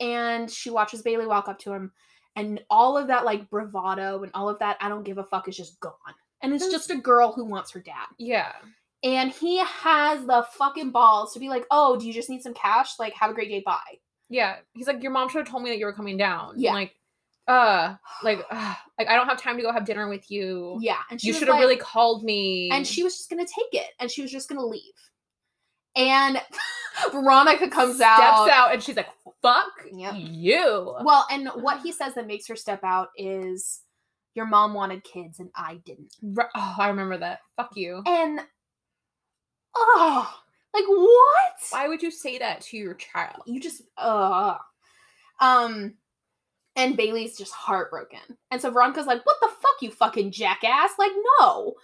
and 0.00 0.50
she 0.50 0.70
watches 0.70 1.02
Bailey 1.02 1.26
walk 1.26 1.48
up 1.48 1.58
to 1.60 1.72
him, 1.72 1.92
and 2.34 2.62
all 2.68 2.98
of 2.98 3.08
that 3.08 3.24
like 3.24 3.48
bravado 3.48 4.22
and 4.22 4.30
all 4.34 4.48
of 4.48 4.58
that 4.58 4.76
I 4.80 4.88
don't 4.88 5.04
give 5.04 5.18
a 5.18 5.24
fuck 5.24 5.48
is 5.48 5.56
just 5.56 5.80
gone. 5.80 5.92
And 6.42 6.52
it's 6.52 6.70
just 6.70 6.90
a 6.90 6.96
girl 6.96 7.32
who 7.32 7.44
wants 7.46 7.72
her 7.72 7.80
dad. 7.80 8.06
Yeah. 8.18 8.52
And 9.02 9.30
he 9.32 9.58
has 9.58 10.24
the 10.26 10.46
fucking 10.52 10.90
balls 10.90 11.32
to 11.32 11.40
be 11.40 11.48
like, 11.48 11.64
oh, 11.70 11.96
do 11.98 12.06
you 12.06 12.12
just 12.12 12.28
need 12.28 12.42
some 12.42 12.54
cash? 12.54 12.98
Like, 12.98 13.14
have 13.14 13.30
a 13.30 13.34
great 13.34 13.48
day, 13.48 13.62
bye. 13.64 13.78
Yeah. 14.28 14.56
He's 14.74 14.86
like, 14.86 15.02
your 15.02 15.12
mom 15.12 15.28
should 15.28 15.38
have 15.38 15.48
told 15.48 15.62
me 15.62 15.70
that 15.70 15.78
you 15.78 15.86
were 15.86 15.92
coming 15.94 16.16
down. 16.18 16.54
Yeah. 16.56 16.70
I'm 16.70 16.74
like, 16.74 16.94
uh, 17.48 17.94
like, 18.22 18.44
uh, 18.50 18.74
like 18.98 19.08
I 19.08 19.16
don't 19.16 19.28
have 19.28 19.40
time 19.40 19.56
to 19.56 19.62
go 19.62 19.72
have 19.72 19.86
dinner 19.86 20.08
with 20.08 20.30
you. 20.30 20.78
Yeah. 20.80 20.98
And 21.10 21.20
she 21.20 21.28
you 21.28 21.32
should 21.32 21.48
have 21.48 21.54
like- 21.56 21.60
really 21.62 21.76
called 21.76 22.22
me. 22.22 22.68
and 22.70 22.86
she 22.86 23.02
was 23.02 23.16
just 23.16 23.30
gonna 23.30 23.46
take 23.46 23.72
it 23.72 23.90
and 23.98 24.10
she 24.10 24.20
was 24.22 24.30
just 24.30 24.48
gonna 24.48 24.64
leave 24.64 24.92
and 25.96 26.40
veronica 27.12 27.68
comes 27.68 27.96
steps 27.96 28.20
out, 28.20 28.44
steps 28.46 28.56
out. 28.58 28.72
and 28.72 28.82
she's 28.82 28.96
like, 28.96 29.08
fuck 29.42 29.70
Yep. 29.92 30.14
you. 30.16 30.94
well 31.04 31.26
and 31.30 31.48
what 31.56 31.80
he 31.82 31.92
says 31.92 32.14
that 32.14 32.26
makes 32.26 32.46
her 32.48 32.56
step 32.56 32.80
out 32.84 33.08
is 33.16 33.80
your 34.34 34.46
mom 34.46 34.74
wanted 34.74 35.02
kids 35.04 35.38
and 35.40 35.50
i 35.54 35.76
didn't 35.84 36.12
Oh, 36.54 36.74
I 36.78 36.88
remember 36.88 37.18
that. 37.18 37.40
Fuck 37.56 37.70
you. 37.76 38.02
and 38.06 38.40
oh 39.74 40.34
like 40.74 40.84
what 40.88 41.54
Why 41.70 41.88
would 41.88 42.02
you 42.02 42.10
say 42.10 42.38
that 42.38 42.60
to 42.62 42.76
your 42.76 42.94
child? 42.94 43.42
you 43.46 43.60
just 43.60 43.82
uh 43.96 44.56
um 45.40 45.94
and 46.76 46.96
bailey's 46.96 47.36
just 47.38 47.52
heartbroken 47.52 48.20
and 48.50 48.60
so 48.60 48.70
veronica's 48.70 49.06
like 49.06 49.24
what 49.24 49.36
the 49.40 49.48
fuck 49.48 49.80
you 49.82 49.90
fucking 49.90 50.30
jackass 50.32 50.90
like 50.98 51.12
no 51.40 51.74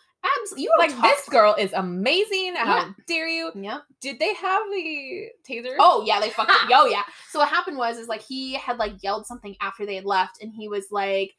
absolutely 0.41 0.65
you 0.65 0.73
Like 0.79 0.91
talk 0.93 1.03
this 1.03 1.29
girl 1.29 1.55
is 1.59 1.73
amazing. 1.73 2.55
How 2.57 2.77
Yeah. 2.77 2.91
dare 3.07 3.29
you? 3.29 3.51
Yeah. 3.55 3.79
Did 4.01 4.19
they 4.19 4.35
have 4.35 4.63
the 4.71 5.29
taser? 5.49 5.77
Oh 5.79 6.05
yeah, 6.07 6.21
they 6.21 6.31
fucking 6.31 6.55
oh 6.73 6.87
yeah. 6.87 7.03
So 7.31 7.39
what 7.41 7.49
happened 7.49 7.77
was 7.79 7.99
is 7.99 8.09
like 8.09 8.23
he 8.23 8.55
had 8.55 8.79
like 8.79 9.03
yelled 9.03 9.27
something 9.27 9.57
after 9.61 9.87
they 9.87 9.95
had 9.97 10.05
left, 10.05 10.43
and 10.43 10.53
he 10.53 10.69
was 10.69 10.87
like, 10.91 11.33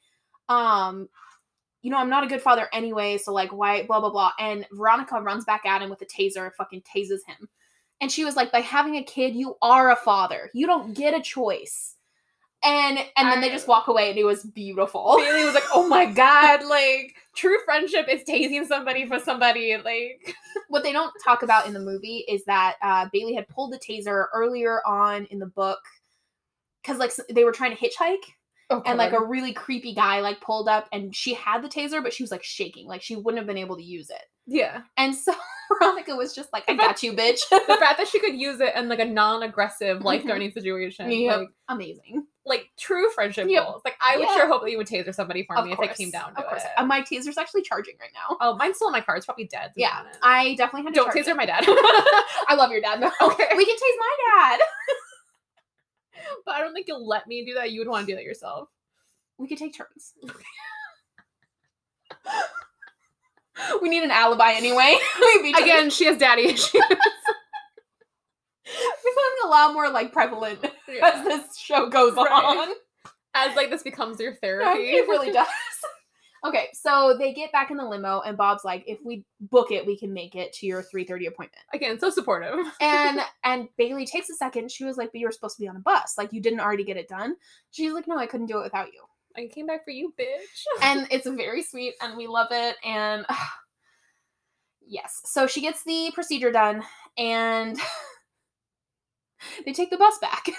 um, 0.49 1.07
you 1.81 1.91
know, 1.91 1.97
I'm 1.97 2.09
not 2.09 2.23
a 2.23 2.27
good 2.27 2.41
father 2.41 2.67
anyway, 2.73 3.17
so 3.17 3.33
like 3.33 3.51
why 3.51 3.83
blah 3.83 3.99
blah 3.99 4.09
blah. 4.11 4.31
And 4.39 4.65
Veronica 4.71 5.19
runs 5.21 5.45
back 5.45 5.65
at 5.65 5.81
him 5.81 5.89
with 5.89 6.01
a 6.01 6.05
taser 6.05 6.43
and 6.45 6.53
fucking 6.55 6.81
tases 6.81 7.19
him. 7.27 7.49
And 8.01 8.11
she 8.11 8.25
was 8.25 8.35
like, 8.35 8.51
by 8.51 8.59
having 8.59 8.95
a 8.97 9.03
kid, 9.03 9.33
you 9.35 9.55
are 9.61 9.91
a 9.91 9.95
father. 9.95 10.49
You 10.53 10.67
don't 10.67 10.93
get 10.93 11.13
a 11.13 11.21
choice. 11.21 11.95
And 12.63 12.97
and 13.17 13.27
then 13.29 13.41
they 13.41 13.49
just 13.49 13.67
walk 13.67 13.87
away, 13.89 14.09
and 14.09 14.17
it 14.17 14.23
was 14.23 14.43
beautiful. 14.43 15.15
Bailey 15.17 15.43
was 15.43 15.53
like, 15.53 15.65
"Oh 15.73 15.87
my 15.87 16.05
god! 16.05 16.61
Like 16.69 17.15
true 17.35 17.57
friendship 17.65 18.07
is 18.09 18.23
tasing 18.23 18.65
somebody 18.65 19.05
for 19.05 19.19
somebody." 19.19 19.75
Like, 19.77 20.35
what 20.69 20.83
they 20.83 20.91
don't 20.91 21.13
talk 21.23 21.43
about 21.43 21.67
in 21.67 21.73
the 21.73 21.79
movie 21.79 22.25
is 22.27 22.43
that 22.45 22.75
uh, 22.81 23.07
Bailey 23.11 23.35
had 23.35 23.47
pulled 23.47 23.73
the 23.73 23.79
taser 23.79 24.25
earlier 24.33 24.85
on 24.85 25.25
in 25.25 25.39
the 25.39 25.45
book 25.45 25.79
because 26.81 26.97
like 26.97 27.11
they 27.29 27.43
were 27.43 27.51
trying 27.51 27.75
to 27.75 27.81
hitchhike. 27.81 28.23
and 28.85 28.97
like 28.97 29.13
a 29.13 29.23
really 29.23 29.53
creepy 29.53 29.93
guy 29.93 30.19
like 30.21 30.41
pulled 30.41 30.67
up 30.67 30.87
and 30.91 31.15
she 31.15 31.33
had 31.33 31.61
the 31.61 31.69
taser 31.69 32.01
but 32.01 32.13
she 32.13 32.23
was 32.23 32.31
like 32.31 32.43
shaking 32.43 32.87
like 32.87 33.03
she 33.03 33.15
wouldn't 33.15 33.37
have 33.37 33.45
been 33.45 33.57
able 33.57 33.75
to 33.75 33.83
use 33.83 34.09
it 34.09 34.23
yeah, 34.45 34.81
and 34.97 35.15
so 35.15 35.33
veronica 35.79 36.15
was 36.15 36.35
just 36.35 36.51
like 36.53 36.63
i 36.67 36.73
got 36.75 37.01
you 37.01 37.13
bitch 37.13 37.39
the 37.49 37.77
fact 37.79 37.97
that 37.97 38.07
she 38.07 38.19
could 38.19 38.35
use 38.35 38.59
it 38.59 38.75
in 38.75 38.89
like 38.89 38.99
a 38.99 39.05
non-aggressive, 39.05 40.01
life-threatening 40.01 40.51
situation, 40.51 41.09
Yep. 41.09 41.39
like, 41.39 41.49
amazing 41.69 42.25
like 42.45 42.69
true 42.77 43.09
friendship 43.11 43.47
Yep. 43.49 43.63
goals. 43.63 43.81
Like, 43.85 43.95
I 44.01 44.17
would 44.17 44.27
Yeah. 44.27 44.35
sure 44.35 44.47
hope 44.47 44.63
that 44.63 44.71
you 44.71 44.77
would 44.77 44.85
taser 44.87 45.15
somebody 45.15 45.43
for 45.45 45.57
of 45.57 45.63
me 45.65 45.71
if 45.71 45.77
course 45.77 45.91
it 45.91 45.95
came 45.97 46.11
down 46.11 46.33
to 46.35 46.41
of 46.41 46.45
course 46.47 46.63
it. 46.63 46.71
Uh, 46.75 46.85
my 46.85 47.01
taser's 47.01 47.37
actually 47.37 47.61
charging 47.61 47.95
right 48.01 48.09
now 48.13 48.35
oh, 48.41 48.55
mine's 48.57 48.75
still 48.75 48.89
in 48.89 48.91
my 48.91 48.99
car. 48.99 49.15
It's 49.15 49.25
probably 49.25 49.45
dead. 49.45 49.71
yeah 49.77 50.03
i 50.21 50.53
definitely 50.55 50.83
had 50.83 50.93
to 50.93 50.99
don't 50.99 51.13
taser 51.15 51.29
it. 51.29 51.37
my 51.37 51.45
dad. 51.45 51.63
i 51.67 52.55
love 52.57 52.69
your 52.71 52.81
dad 52.81 53.01
though 53.01 53.25
Okay. 53.27 53.47
we 53.55 53.65
can 53.65 53.75
tase 53.75 53.99
my 53.99 54.17
dad 54.49 54.59
but 56.45 56.55
I 56.55 56.59
don't 56.59 56.73
think 56.73 56.87
you'll 56.87 57.05
let 57.07 57.27
me 57.27 57.43
do 57.45 57.53
that. 57.55 57.71
You 57.71 57.79
would 57.81 57.87
want 57.89 58.05
to 58.05 58.11
do 58.11 58.15
that 58.15 58.23
yourself. 58.23 58.69
we 59.37 59.47
could 59.47 59.57
take 59.57 59.73
turns 59.75 60.13
we 63.81 63.89
need 63.89 64.03
an 64.03 64.11
alibi 64.11 64.51
anyway 64.53 64.97
Again, 65.61 65.89
she 65.89 66.05
has 66.05 66.17
daddy 66.17 66.43
issues. 66.45 66.71
becoming 68.63 69.39
a 69.45 69.47
lot 69.47 69.73
more 69.73 69.89
like 69.89 70.11
prevalent 70.13 70.63
as 71.03 71.23
this 71.25 71.57
show 71.57 71.89
goes 71.89 72.13
Right. 72.15 72.29
on 72.31 72.73
As 73.35 73.55
like 73.55 73.69
this 73.69 73.83
becomes 73.83 74.19
your 74.19 74.35
therapy. 74.35 74.81
it 74.91 75.07
really 75.07 75.31
does. 75.31 75.47
okay, 76.45 76.67
so 76.73 77.15
they 77.17 77.33
get 77.33 77.51
back 77.51 77.71
in 77.71 77.77
the 77.77 77.85
limo, 77.85 78.21
and 78.21 78.37
Bob's 78.37 78.63
like, 78.63 78.83
"If 78.87 78.99
we 79.03 79.25
book 79.41 79.71
it, 79.71 79.85
we 79.85 79.97
can 79.97 80.13
make 80.13 80.35
it 80.35 80.53
to 80.53 80.65
your 80.67 80.83
three 80.83 81.03
thirty 81.03 81.25
appointment." 81.25 81.63
Again, 81.73 81.99
so 81.99 82.09
supportive. 82.09 82.59
And 82.79 83.19
and 83.43 83.67
Bailey 83.77 84.05
takes 84.05 84.29
a 84.29 84.35
second. 84.35 84.71
She 84.71 84.83
was 84.85 84.97
like, 84.97 85.11
"But 85.11 85.19
you 85.19 85.25
were 85.27 85.31
supposed 85.31 85.55
to 85.57 85.61
be 85.61 85.67
on 85.67 85.75
a 85.75 85.79
bus. 85.79 86.13
Like 86.17 86.31
you 86.31 86.41
didn't 86.41 86.59
already 86.59 86.83
get 86.83 86.97
it 86.97 87.07
done." 87.07 87.35
She's 87.71 87.91
like, 87.93 88.07
"No, 88.07 88.17
I 88.17 88.27
couldn't 88.27 88.47
do 88.47 88.59
it 88.59 88.63
without 88.63 88.87
you." 88.93 89.01
I 89.35 89.47
came 89.47 89.65
back 89.65 89.83
for 89.83 89.91
you, 89.91 90.13
bitch. 90.19 90.63
And 90.81 91.07
it's 91.11 91.27
very 91.27 91.63
sweet, 91.63 91.95
and 92.01 92.15
we 92.17 92.27
love 92.27 92.47
it. 92.51 92.75
And 92.83 93.25
yes, 94.87 95.21
so 95.25 95.47
she 95.47 95.61
gets 95.61 95.83
the 95.83 96.11
procedure 96.13 96.51
done, 96.51 96.83
and 97.17 97.77
they 99.65 99.73
take 99.73 99.89
the 99.89 99.97
bus 99.97 100.17
back. 100.19 100.47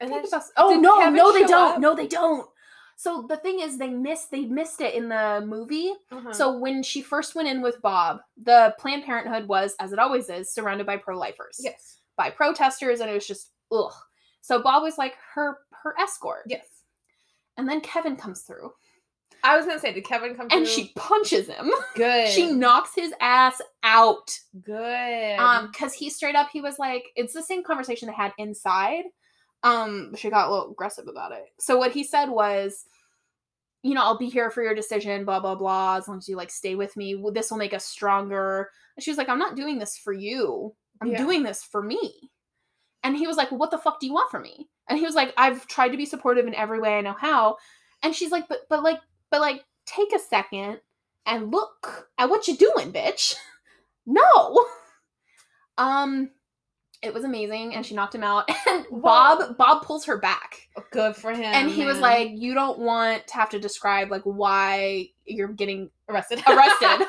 And 0.00 0.10
Take 0.10 0.24
the 0.24 0.28
bus- 0.28 0.50
Oh 0.56 0.74
no, 0.80 1.08
no, 1.08 1.32
they 1.32 1.44
don't. 1.46 1.74
up? 1.74 1.80
No, 1.80 1.94
they 1.94 2.08
don't. 2.08 2.48
So 2.96 3.26
the 3.28 3.36
thing 3.36 3.60
is, 3.60 3.78
they 3.78 3.88
missed. 3.88 4.32
They 4.32 4.44
missed 4.44 4.80
it 4.80 4.92
in 4.94 5.08
the 5.08 5.42
movie. 5.46 5.92
Uh-huh. 6.10 6.32
So 6.32 6.58
when 6.58 6.82
she 6.82 7.00
first 7.00 7.36
went 7.36 7.46
in 7.48 7.62
with 7.62 7.80
Bob, 7.80 8.18
the 8.42 8.74
Planned 8.78 9.04
Parenthood 9.04 9.46
was, 9.46 9.76
as 9.78 9.92
it 9.92 10.00
always 10.00 10.28
is, 10.28 10.52
surrounded 10.52 10.84
by 10.86 10.96
pro-lifers, 10.96 11.60
yes, 11.60 11.98
by 12.16 12.28
protesters, 12.28 12.98
and 13.00 13.08
it 13.08 13.14
was 13.14 13.26
just 13.26 13.52
ugh. 13.70 13.92
So 14.40 14.60
Bob 14.60 14.82
was 14.82 14.98
like 14.98 15.14
her 15.34 15.58
her 15.84 15.94
escort, 16.00 16.42
yes. 16.48 16.66
And 17.56 17.68
then 17.68 17.80
Kevin 17.80 18.16
comes 18.16 18.42
through, 18.42 18.72
I 19.42 19.56
was 19.56 19.66
gonna 19.66 19.78
say, 19.80 19.92
did 19.92 20.04
Kevin 20.06 20.34
come? 20.36 20.48
Through? 20.48 20.58
And 20.58 20.66
through? 20.66 20.74
she 20.74 20.92
punches 20.96 21.48
him. 21.48 21.70
good. 21.94 22.28
she 22.30 22.50
knocks 22.50 22.90
his 22.94 23.12
ass 23.20 23.60
out. 23.82 24.30
good. 24.62 25.38
Um, 25.38 25.68
because 25.70 25.92
he 25.92 26.08
straight 26.10 26.34
up, 26.36 26.48
he 26.52 26.60
was 26.60 26.78
like, 26.78 27.04
it's 27.16 27.34
the 27.34 27.42
same 27.42 27.62
conversation 27.62 28.08
they 28.08 28.14
had 28.14 28.32
inside. 28.38 29.04
Um, 29.62 30.14
she 30.16 30.30
got 30.30 30.48
a 30.48 30.50
little 30.52 30.70
aggressive 30.72 31.06
about 31.08 31.32
it. 31.32 31.44
So 31.58 31.78
what 31.78 31.92
he 31.92 32.04
said 32.04 32.26
was, 32.30 32.84
you 33.82 33.94
know, 33.94 34.02
I'll 34.02 34.18
be 34.18 34.28
here 34.30 34.50
for 34.50 34.62
your 34.62 34.74
decision, 34.74 35.24
blah 35.24 35.40
blah 35.40 35.54
blah. 35.54 35.96
As 35.96 36.08
long 36.08 36.18
as 36.18 36.28
you 36.28 36.36
like 36.36 36.50
stay 36.50 36.74
with 36.74 36.96
me, 36.96 37.22
this 37.32 37.50
will 37.50 37.58
make 37.58 37.74
us 37.74 37.84
stronger. 37.84 38.70
And 38.96 39.04
she 39.04 39.10
was 39.10 39.18
like, 39.18 39.28
I'm 39.28 39.38
not 39.38 39.56
doing 39.56 39.78
this 39.78 39.96
for 39.98 40.12
you. 40.12 40.74
I'm 41.02 41.08
Yeah. 41.08 41.18
doing 41.18 41.42
this 41.42 41.62
for 41.62 41.82
me. 41.82 42.30
And 43.02 43.16
he 43.16 43.26
was 43.26 43.36
like, 43.36 43.50
well, 43.50 43.58
what 43.58 43.70
the 43.70 43.76
fuck 43.78 44.00
do 44.00 44.06
you 44.06 44.14
want 44.14 44.30
from 44.30 44.42
me? 44.42 44.68
And 44.88 44.98
he 44.98 45.04
was 45.04 45.14
like, 45.14 45.32
I've 45.36 45.66
tried 45.66 45.88
to 45.90 45.96
be 45.96 46.06
supportive 46.06 46.46
in 46.46 46.54
every 46.54 46.78
way 46.80 46.96
I 46.96 47.00
know 47.00 47.14
how. 47.18 47.56
And 48.02 48.14
she's 48.14 48.30
like, 48.30 48.48
but 48.48 48.60
but 48.68 48.82
like 48.82 49.00
but 49.30 49.40
like 49.40 49.64
take 49.86 50.12
a 50.14 50.18
second 50.18 50.80
and 51.26 51.50
look 51.50 52.10
at 52.18 52.28
what 52.28 52.46
you're 52.48 52.56
doing, 52.56 52.92
bitch. 52.92 53.34
no. 54.06 54.66
Um 55.78 56.30
It 57.02 57.12
was 57.12 57.24
amazing, 57.24 57.74
and 57.74 57.84
she 57.84 57.94
knocked 57.94 58.14
him 58.14 58.22
out. 58.22 58.48
And. 58.66 58.86
Bob 59.02 59.56
Bob 59.58 59.82
pulls 59.82 60.04
her 60.06 60.18
back, 60.18 60.68
Good 60.90 61.16
for 61.16 61.32
him. 61.32 61.44
and 61.44 61.70
he 61.70 61.84
was 61.84 61.98
like, 61.98 62.30
"You 62.34 62.54
don't 62.54 62.78
want 62.78 63.26
to 63.28 63.34
have 63.34 63.50
to 63.50 63.58
describe 63.58 64.10
like 64.10 64.22
why 64.24 65.08
you're 65.24 65.48
getting 65.48 65.90
arrested. 66.08 66.42
arrested." 66.48 67.06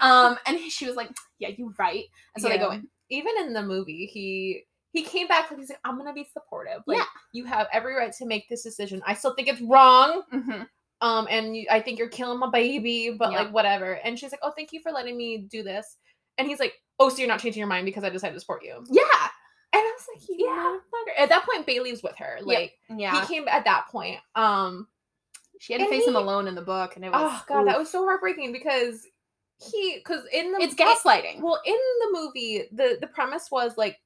um, 0.00 0.36
and 0.46 0.58
she 0.70 0.86
was 0.86 0.96
like, 0.96 1.10
"Yeah, 1.38 1.48
you 1.56 1.72
right." 1.78 2.04
And 2.34 2.42
so 2.42 2.48
they 2.48 2.58
go 2.58 2.70
in. 2.70 2.88
Even 3.08 3.32
in 3.40 3.52
the 3.52 3.62
movie, 3.62 4.06
he 4.06 4.62
he 4.96 5.02
came 5.02 5.26
back 5.28 5.50
like 5.50 5.60
he's 5.60 5.68
like, 5.68 5.78
I'm 5.84 5.98
gonna 5.98 6.14
be 6.14 6.26
supportive. 6.32 6.82
Like 6.86 6.98
Yeah. 6.98 7.04
you 7.32 7.44
have 7.44 7.66
every 7.72 7.94
right 7.94 8.12
to 8.14 8.26
make 8.26 8.48
this 8.48 8.62
decision. 8.62 9.02
I 9.06 9.12
still 9.14 9.34
think 9.34 9.48
it's 9.48 9.60
wrong. 9.60 10.22
hmm 10.30 10.62
Um, 11.02 11.26
and 11.28 11.54
you, 11.54 11.66
I 11.70 11.80
think 11.80 11.98
you're 11.98 12.08
killing 12.08 12.38
my 12.38 12.48
baby, 12.50 13.14
but 13.18 13.30
Yeah. 13.30 13.42
like 13.42 13.52
whatever. 13.52 13.92
And 14.04 14.18
she's 14.18 14.32
like, 14.32 14.40
Oh, 14.42 14.52
thank 14.56 14.72
you 14.72 14.80
for 14.82 14.90
letting 14.92 15.16
me 15.16 15.46
do 15.50 15.62
this. 15.62 15.98
And 16.38 16.48
he's 16.48 16.60
like, 16.60 16.72
Oh, 16.98 17.10
so 17.10 17.18
you're 17.18 17.28
not 17.28 17.40
changing 17.40 17.60
your 17.60 17.68
mind 17.68 17.84
because 17.84 18.04
I 18.04 18.08
decided 18.08 18.32
to 18.34 18.40
support 18.40 18.64
you. 18.64 18.82
Yeah, 18.90 19.02
And 19.74 19.82
I 19.82 19.92
was 19.98 20.06
like, 20.14 20.24
Yeah. 20.30 20.78
Yeah. 21.06 21.22
At 21.22 21.28
that 21.28 21.44
point, 21.44 21.66
Bailey's 21.66 22.02
with 22.02 22.16
her. 22.16 22.38
Like 22.42 22.72
yeah. 22.88 23.20
he 23.20 23.26
came 23.34 23.46
at 23.48 23.64
that 23.66 23.88
point. 23.88 24.18
Um 24.34 24.88
she 25.60 25.72
had 25.72 25.78
to 25.80 25.84
and 25.84 25.90
face 25.90 26.06
him 26.06 26.16
alone 26.16 26.48
in 26.48 26.54
the 26.54 26.62
book, 26.62 26.96
and 26.96 27.04
it 27.04 27.10
was 27.10 27.20
oh 27.32 27.44
god, 27.48 27.66
that 27.66 27.78
was 27.78 27.90
so 27.90 28.04
heartbreaking 28.04 28.52
because 28.52 29.06
he 29.58 29.96
because 29.96 30.22
in 30.32 30.52
the 30.52 30.58
it's 30.60 30.74
it- 30.74 30.78
gaslighting. 30.78 31.40
Well, 31.40 31.60
in 31.64 31.74
the 32.00 32.08
movie, 32.12 32.64
the 32.72 32.98
the 33.00 33.06
premise 33.06 33.50
was 33.50 33.76
like 33.78 33.96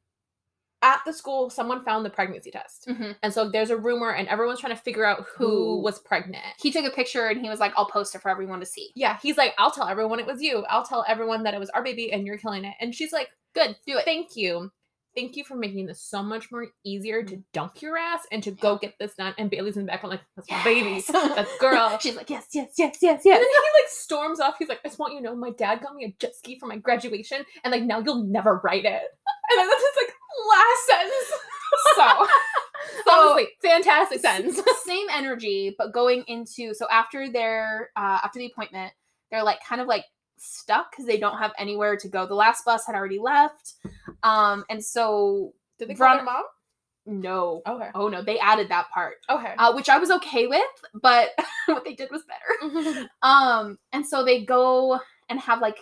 at 0.82 1.00
the 1.04 1.12
school, 1.12 1.50
someone 1.50 1.84
found 1.84 2.04
the 2.06 2.10
pregnancy 2.10 2.50
test, 2.50 2.86
Mhm. 2.88 3.16
and 3.22 3.32
so 3.34 3.48
there's 3.50 3.70
a 3.70 3.76
rumor, 3.76 4.10
and 4.12 4.26
everyone's 4.28 4.60
trying 4.60 4.74
to 4.74 4.80
figure 4.82 5.04
out 5.04 5.26
who 5.36 5.46
Who- 5.48 5.82
was 5.82 5.98
pregnant. 5.98 6.44
He 6.58 6.70
took 6.70 6.84
a 6.86 6.90
picture 6.90 7.26
and 7.26 7.40
he 7.42 7.48
was 7.50 7.60
like, 7.60 7.72
"I'll 7.76 7.86
post 7.90 8.14
it 8.14 8.22
for 8.22 8.30
everyone 8.30 8.60
to 8.60 8.66
see." 8.66 8.90
Yeah, 8.94 9.18
he's 9.22 9.36
like, 9.36 9.54
I'll 9.58 9.70
tell 9.70 9.88
everyone 9.88 10.20
it 10.20 10.26
was 10.26 10.40
you. 10.42 10.64
I'll 10.70 10.84
tell 10.84 11.04
everyone 11.06 11.42
that 11.42 11.54
it 11.54 11.60
was 11.60 11.70
our 11.70 11.82
baby, 11.82 12.12
and 12.12 12.26
you're 12.26 12.38
killing 12.38 12.64
it. 12.64 12.74
And 12.80 12.94
she's 12.94 13.12
like, 13.12 13.28
Good, 13.52 13.76
do 13.84 13.98
it. 13.98 14.04
Thank 14.04 14.36
you. 14.36 14.70
Thank 15.16 15.34
you 15.36 15.42
for 15.42 15.56
making 15.56 15.86
this 15.86 16.00
so 16.00 16.22
much 16.22 16.52
more 16.52 16.68
easier 16.84 17.24
to 17.24 17.42
dunk 17.52 17.82
your 17.82 17.98
ass 17.98 18.24
and 18.30 18.40
to 18.44 18.52
go 18.52 18.78
get 18.78 18.94
this 19.00 19.16
done. 19.16 19.34
And 19.38 19.50
Bailey's 19.50 19.76
in 19.76 19.84
the 19.84 19.90
background 19.90 20.12
like, 20.12 20.20
that's 20.36 20.48
my 20.48 20.62
baby. 20.62 21.02
That's 21.10 21.58
girl. 21.58 21.98
She's 22.00 22.14
like, 22.14 22.30
"Yes, 22.30 22.46
yes, 22.54 22.74
yes, 22.78 22.98
yes, 23.02 23.22
yes. 23.24 23.36
And 23.38 23.42
then 23.42 23.42
he 23.42 23.82
like 23.82 23.88
storms 23.88 24.38
off. 24.38 24.54
He's 24.56 24.68
like, 24.68 24.78
I 24.84 24.88
just 24.88 25.00
want 25.00 25.14
you 25.14 25.18
to 25.18 25.24
know 25.24 25.34
my 25.34 25.50
dad 25.50 25.80
got 25.82 25.96
me 25.96 26.04
a 26.04 26.14
jet 26.20 26.36
ski 26.36 26.60
for 26.60 26.66
my 26.66 26.76
graduation, 26.76 27.44
and 27.64 27.72
like 27.72 27.82
now 27.82 27.98
you'll 27.98 28.22
never 28.22 28.60
write 28.62 28.84
it. 28.84 29.02
And 29.50 29.58
then 29.58 29.66
that's 29.68 29.80
his 29.82 29.96
like 30.06 30.14
last 30.48 30.86
sentence. 30.86 31.40
So, 31.96 32.26
So 33.06 33.38
fantastic 33.62 34.20
sentence. 34.20 34.60
same 34.84 35.06
energy, 35.12 35.72
but 35.78 35.92
going 35.92 36.24
into 36.26 36.74
so 36.74 36.86
after 36.90 37.30
their 37.30 37.90
uh 37.96 38.18
after 38.24 38.40
the 38.40 38.46
appointment, 38.46 38.92
they're 39.30 39.44
like 39.44 39.60
kind 39.64 39.80
of 39.80 39.86
like 39.86 40.04
stuck 40.36 40.90
because 40.90 41.06
they 41.06 41.16
don't 41.18 41.38
have 41.38 41.52
anywhere 41.58 41.96
to 41.96 42.08
go. 42.08 42.26
The 42.26 42.34
last 42.34 42.64
bus 42.64 42.84
had 42.86 42.96
already 42.96 43.20
left, 43.20 43.74
um, 44.24 44.64
and 44.68 44.84
so 44.84 45.52
Did 45.78 45.88
they 45.90 45.94
call 45.94 46.08
their 46.16 46.24
Veronica- 46.24 46.44
mom? 47.06 47.20
no, 47.22 47.62
Okay. 47.68 47.90
oh 47.94 48.08
no, 48.08 48.20
they 48.22 48.40
added 48.40 48.68
that 48.70 48.90
part, 48.90 49.18
Okay. 49.30 49.54
uh, 49.56 49.72
which 49.72 49.88
I 49.88 49.98
was 49.98 50.10
okay 50.10 50.48
with, 50.48 50.60
but 51.00 51.30
what 51.66 51.84
they 51.84 51.94
did 51.94 52.10
was 52.10 52.22
better. 52.24 53.08
Um, 53.22 53.78
and 53.92 54.04
so 54.04 54.24
they 54.24 54.44
go 54.44 54.98
and 55.28 55.38
have 55.38 55.60
like 55.60 55.78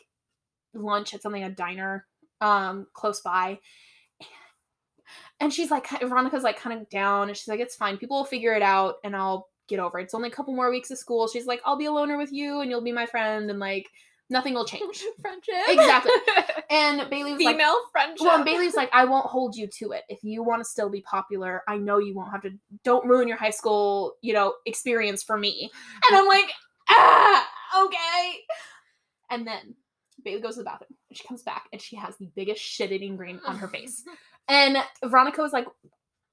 lunch 0.74 1.14
at 1.14 1.22
something 1.22 1.44
a 1.44 1.50
diner 1.50 2.06
um 2.42 2.86
close 2.92 3.22
by. 3.22 3.58
And 5.40 5.52
she's 5.52 5.70
like 5.70 5.88
Veronica's 6.00 6.42
like 6.42 6.58
kind 6.58 6.80
of 6.80 6.88
down 6.90 7.28
and 7.28 7.36
she's 7.36 7.48
like, 7.48 7.60
it's 7.60 7.76
fine. 7.76 7.96
People 7.96 8.18
will 8.18 8.24
figure 8.24 8.54
it 8.54 8.62
out 8.62 8.96
and 9.04 9.14
I'll 9.14 9.48
get 9.68 9.78
over 9.78 9.98
it. 9.98 10.04
It's 10.04 10.14
only 10.14 10.28
a 10.28 10.32
couple 10.32 10.54
more 10.54 10.70
weeks 10.70 10.90
of 10.90 10.98
school. 10.98 11.28
She's 11.28 11.46
like, 11.46 11.60
I'll 11.64 11.76
be 11.76 11.84
a 11.84 11.92
loner 11.92 12.18
with 12.18 12.32
you 12.32 12.60
and 12.60 12.70
you'll 12.70 12.82
be 12.82 12.92
my 12.92 13.06
friend 13.06 13.48
and 13.50 13.60
like 13.60 13.86
nothing 14.30 14.54
will 14.54 14.64
change. 14.64 15.04
friendship. 15.20 15.54
Exactly. 15.68 16.12
And 16.70 17.08
Bailey 17.08 17.32
was 17.32 17.42
like 17.42 17.56
Female 17.56 17.76
friendship. 17.92 18.26
well, 18.26 18.36
and 18.36 18.44
Bailey's 18.44 18.74
like, 18.74 18.90
I 18.92 19.06
won't 19.06 19.24
hold 19.24 19.56
you 19.56 19.66
to 19.78 19.92
it. 19.92 20.02
If 20.10 20.22
you 20.22 20.42
want 20.42 20.60
to 20.60 20.68
still 20.68 20.90
be 20.90 21.00
popular, 21.00 21.62
I 21.66 21.78
know 21.78 21.96
you 21.96 22.14
won't 22.14 22.30
have 22.30 22.42
to. 22.42 22.50
Don't 22.84 23.06
ruin 23.08 23.26
your 23.26 23.38
high 23.38 23.48
school, 23.48 24.16
you 24.20 24.34
know, 24.34 24.52
experience 24.66 25.22
for 25.22 25.38
me. 25.38 25.70
And 26.10 26.18
I'm 26.18 26.28
like, 26.28 26.50
ah, 26.90 27.48
okay. 27.84 28.34
And 29.30 29.46
then 29.46 29.76
Bailey 30.22 30.42
goes 30.42 30.56
to 30.56 30.60
the 30.60 30.64
bathroom. 30.64 30.90
And 31.08 31.16
she 31.16 31.26
comes 31.26 31.42
back, 31.42 31.68
and 31.72 31.80
she 31.80 31.96
has 31.96 32.18
the 32.18 32.28
biggest 32.36 32.60
shit-eating 32.60 33.16
grin 33.16 33.40
on 33.46 33.56
her 33.56 33.68
face. 33.68 34.04
And 34.48 34.78
Veronica 35.04 35.42
was 35.42 35.52
like, 35.52 35.66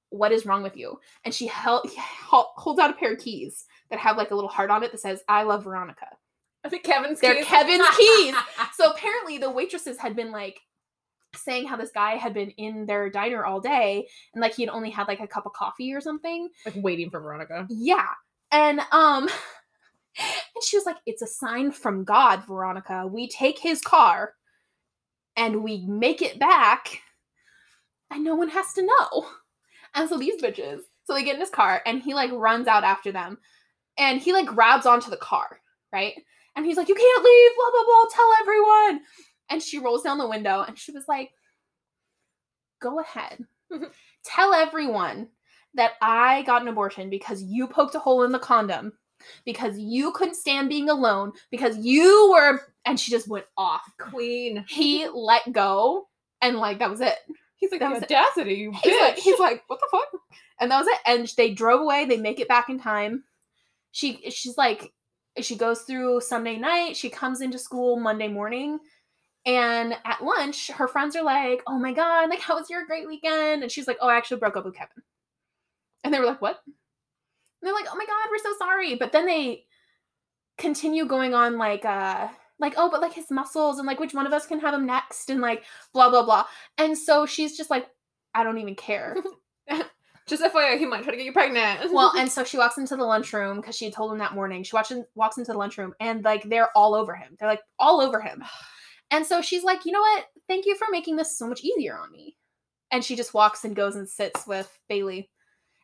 "What 0.10 0.32
is 0.32 0.46
wrong 0.46 0.64
with 0.64 0.78
you?" 0.78 1.00
And 1.24 1.34
she 1.34 1.48
held 1.48 1.90
holds 1.98 2.80
out 2.80 2.90
a 2.90 2.94
pair 2.94 3.14
of 3.14 3.20
keys 3.20 3.66
that 3.90 4.00
have 4.00 4.18
like 4.18 4.32
a 4.32 4.36
little 4.36 4.50
heart 4.50 4.70
on 4.70 4.84
it 4.84 4.92
that 4.92 5.00
says, 5.00 5.24
"I 5.28 5.44
love 5.44 5.64
Veronica." 5.66 6.08
I 6.64 6.70
think 6.70 6.84
Kevin's 6.84 7.20
They're 7.20 7.36
keys. 7.36 7.46
Kevin's 7.46 7.88
keys. 7.98 8.36
So 8.74 8.90
apparently 8.90 9.38
the 9.38 9.52
waitresses 9.52 10.00
had 10.00 10.16
been 10.16 10.32
like 10.32 10.60
saying 11.36 11.68
how 11.68 11.76
this 11.76 11.92
guy 11.92 12.16
had 12.16 12.34
been 12.34 12.50
in 12.52 12.86
their 12.86 13.10
diner 13.10 13.46
all 13.46 13.60
day 13.60 14.08
and 14.34 14.42
like 14.42 14.56
he 14.56 14.64
had 14.64 14.70
only 14.70 14.90
had 14.90 15.08
like 15.08 15.20
a 15.20 15.28
cup 15.28 15.46
of 15.46 15.54
coffee 15.54 15.94
or 15.94 16.02
something. 16.02 16.50
like 16.66 16.76
waiting 16.78 17.10
for 17.10 17.20
Veronica. 17.20 17.68
Yeah. 17.70 18.08
And 18.52 18.80
um 18.92 19.24
and 20.18 20.64
she 20.64 20.78
was 20.78 20.86
like 20.86 20.98
it's 21.06 21.22
a 21.22 21.28
sign 21.28 21.72
from 21.72 22.04
God, 22.04 22.46
Veronica. 22.48 23.06
We 23.06 23.28
take 23.28 23.60
his 23.60 23.82
car 23.82 24.34
and 25.36 25.64
we 25.64 25.86
make 25.86 26.22
it 26.22 26.40
back 26.40 27.02
and 28.12 28.24
no 28.24 28.36
one 28.36 28.50
has 28.50 28.74
to 28.74 28.86
know. 28.86 29.28
And 29.94 30.10
so 30.10 30.18
these 30.18 30.42
bitches, 30.42 30.82
so 31.06 31.14
they 31.14 31.24
get 31.24 31.36
in 31.36 31.42
his 31.42 31.50
car 31.50 31.82
and 31.86 32.02
he 32.02 32.14
like 32.14 32.32
runs 32.32 32.68
out 32.68 32.84
after 32.84 33.12
them 33.12 33.38
and 33.98 34.20
he 34.20 34.34
like 34.34 34.46
grabs 34.46 34.86
onto 34.86 35.10
the 35.10 35.18
car, 35.18 35.60
right? 35.94 36.14
And 36.56 36.66
he's 36.66 36.78
like, 36.78 36.90
You 36.90 36.96
can't 36.96 37.24
leave, 37.24 37.52
blah, 37.56 37.72
blah, 37.72 37.84
blah, 37.86 38.10
tell 38.12 38.32
everyone. 38.42 39.02
And 39.50 39.62
she 39.62 39.80
rolls 39.80 40.04
down 40.04 40.18
the 40.18 40.28
window 40.28 40.64
and 40.68 40.78
she 40.78 40.92
was 40.92 41.06
like, 41.08 41.32
Go 42.82 43.00
ahead. 43.00 43.46
tell 44.24 44.54
everyone 44.54 45.30
that 45.76 45.94
I 46.02 46.44
got 46.44 46.62
an 46.62 46.68
abortion 46.68 47.10
because 47.10 47.42
you 47.44 47.68
poked 47.68 47.96
a 47.96 48.00
hole 48.00 48.24
in 48.24 48.32
the 48.32 48.40
condom, 48.40 48.94
because 49.46 49.78
you 49.78 50.12
couldn't 50.12 50.36
stand 50.36 50.70
being 50.70 50.90
alone, 50.90 51.32
because 51.52 51.78
you 51.78 52.32
were. 52.32 52.62
And 52.86 53.00
she 53.00 53.12
just 53.12 53.28
went 53.28 53.46
off. 53.58 53.82
Queen. 54.00 54.64
He 54.68 55.08
let 55.08 55.52
go 55.52 56.08
and 56.42 56.58
like 56.58 56.80
that 56.80 56.90
was 56.90 57.02
it. 57.02 57.18
He's 57.58 57.72
like, 57.72 57.80
That 57.80 57.90
the 57.90 57.94
was 57.96 58.04
it. 58.04 58.12
audacity, 58.12 58.54
you 58.56 58.72
He's 58.84 59.00
like, 59.02 59.16
bitch. 59.16 59.20
he's 59.20 59.40
like, 59.40 59.64
what 59.68 59.80
the 59.80 59.88
fuck? 59.92 60.22
And 60.60 60.70
that 60.72 60.80
was 60.80 60.88
it. 60.88 61.00
And 61.06 61.28
they 61.38 61.54
drove 61.54 61.82
away. 61.82 62.06
They 62.06 62.18
make 62.18 62.40
it 62.40 62.48
back 62.48 62.70
in 62.70 62.80
time. 62.80 63.24
She 63.92 64.30
she's 64.30 64.58
like, 64.58 64.92
she 65.42 65.56
goes 65.56 65.82
through 65.82 66.22
Sunday 66.22 66.58
night. 66.58 66.96
She 66.98 67.10
comes 67.10 67.42
into 67.42 67.58
school 67.58 68.00
Monday 68.00 68.28
morning. 68.28 68.80
And 69.46 69.94
at 70.06 70.24
lunch, 70.24 70.70
her 70.72 70.88
friends 70.88 71.16
are 71.16 71.24
like, 71.24 71.62
oh 71.68 71.78
my 71.78 71.94
God, 71.94 72.30
like, 72.30 72.40
how 72.40 72.58
was 72.58 72.70
your 72.70 72.86
great 72.86 73.08
weekend? 73.08 73.62
And 73.64 73.72
she's 73.72 73.88
like, 73.88 73.98
oh, 74.02 74.08
I 74.10 74.16
actually 74.18 74.38
broke 74.40 74.58
up 74.58 74.66
with 74.66 74.76
Kevin. 74.76 75.04
And 76.04 76.14
they 76.14 76.20
were 76.20 76.26
like, 76.26 76.42
what? 76.42 76.60
And 76.66 76.74
they're 77.62 77.74
like, 77.74 77.86
oh 77.92 77.96
my 77.96 78.06
God, 78.06 78.28
we're 78.32 78.38
so 78.52 78.58
sorry. 78.58 78.96
But 78.96 79.12
then 79.12 79.26
they 79.28 79.66
continue 80.58 81.06
going 81.06 81.34
on 81.36 81.58
like, 81.58 81.86
uh, 81.86 82.28
like, 82.60 82.74
oh, 82.78 82.90
but 82.90 83.02
like 83.02 83.14
his 83.14 83.32
muscles 83.32 83.78
and 83.78 83.88
like 83.88 84.00
which 84.00 84.14
one 84.14 84.26
of 84.26 84.34
us 84.34 84.46
can 84.46 84.60
have 84.60 84.74
him 84.74 84.86
next 84.86 85.30
and 85.30 85.42
like 85.42 85.64
blah, 85.94 86.10
blah, 86.10 86.24
blah. 86.24 86.46
And 86.78 86.98
so 86.98 87.26
she's 87.26 87.58
just 87.58 87.70
like, 87.70 87.88
I 88.34 88.44
don't 88.44 88.58
even 88.58 88.76
care. 88.76 89.16
Just 90.28 90.42
FYI, 90.42 90.80
he 90.80 90.88
might 90.88 91.04
try 91.04 91.12
to 91.12 91.18
get 91.18 91.26
you 91.26 91.34
pregnant. 91.34 91.92
well, 91.94 92.12
and 92.18 92.32
so 92.32 92.44
she 92.44 92.58
walks 92.58 92.80
into 92.80 92.96
the 92.96 93.04
lunchroom 93.04 93.58
because 93.58 93.76
she 93.76 93.86
had 93.86 93.94
told 93.94 94.12
him 94.12 94.18
that 94.18 94.34
morning. 94.34 94.64
She 94.64 94.76
in, 94.90 95.06
walks 95.14 95.38
into 95.38 95.52
the 95.52 95.58
lunchroom 95.58 95.94
and 96.00 96.24
like 96.24 96.42
they're 96.50 96.76
all 96.76 96.96
over 96.96 97.14
him. 97.14 97.36
They're 97.40 97.48
like 97.50 97.62
all 97.80 98.02
over 98.02 98.20
him. 98.20 98.44
And 99.12 99.24
so 99.24 99.40
she's 99.40 99.64
like, 99.64 99.86
you 99.86 99.92
know 99.92 100.02
what? 100.02 100.26
Thank 100.48 100.66
you 100.66 100.76
for 100.76 100.88
making 100.90 101.16
this 101.16 101.38
so 101.38 101.48
much 101.48 101.64
easier 101.64 101.96
on 101.96 102.12
me. 102.12 102.36
And 102.90 103.06
she 103.06 103.16
just 103.16 103.36
walks 103.36 103.64
and 103.64 103.76
goes 103.76 103.96
and 103.96 104.10
sits 104.10 104.48
with 104.48 104.80
Bailey. 104.90 105.30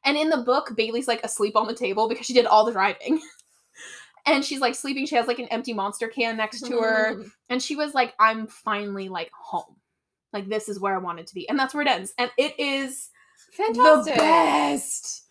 And 0.04 0.18
in 0.18 0.30
the 0.30 0.38
book, 0.38 0.72
Bailey's 0.76 1.08
like 1.08 1.24
asleep 1.24 1.56
on 1.56 1.68
the 1.68 1.76
table 1.76 2.10
because 2.10 2.26
she 2.26 2.34
did 2.34 2.48
all 2.48 2.66
the 2.66 2.72
driving. 2.72 3.22
and 4.26 4.44
she's 4.46 4.60
like 4.60 4.76
sleeping. 4.76 5.06
She 5.06 5.16
has 5.16 5.28
like 5.28 5.40
an 5.40 5.48
empty 5.48 5.74
monster 5.74 6.08
can 6.08 6.38
next 6.38 6.62
to 6.68 6.80
her. 6.80 7.24
And 7.50 7.62
she 7.62 7.76
was 7.76 7.94
like, 7.94 8.14
I'm 8.20 8.48
finally 8.48 9.10
like 9.10 9.32
home. 9.34 9.76
Like 10.34 10.48
this 10.50 10.70
is 10.70 10.80
where 10.80 10.96
I 10.96 11.00
wanted 11.00 11.28
to 11.28 11.34
be. 11.36 11.48
And 11.50 11.58
that's 11.60 11.74
where 11.74 11.82
it 11.84 11.88
ends. 11.90 12.14
And 12.18 12.32
it 12.38 12.60
is 12.60 13.10
Fantastic. 13.54 14.14
the 14.16 14.20
best. 14.20 15.24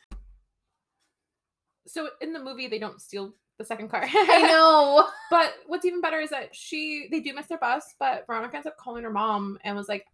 So 1.86 2.08
in 2.20 2.32
the 2.32 2.40
movie, 2.42 2.68
they 2.68 2.78
don't 2.78 3.00
steal 3.00 3.34
the 3.58 3.64
second 3.64 3.88
car. 3.90 4.04
I 4.06 4.42
know. 4.48 5.06
But 5.30 5.54
what's 5.68 5.84
even 5.84 6.00
better 6.00 6.18
is 6.18 6.30
that 6.30 6.54
she 6.56 7.06
they 7.12 7.20
do 7.20 7.32
miss 7.34 7.46
their 7.46 7.58
bus, 7.58 7.94
but 8.00 8.26
Veronica 8.26 8.56
ends 8.56 8.66
up 8.66 8.76
calling 8.76 9.04
her 9.04 9.10
mom 9.10 9.58
and 9.62 9.76
was 9.76 9.88
like, 9.88 10.04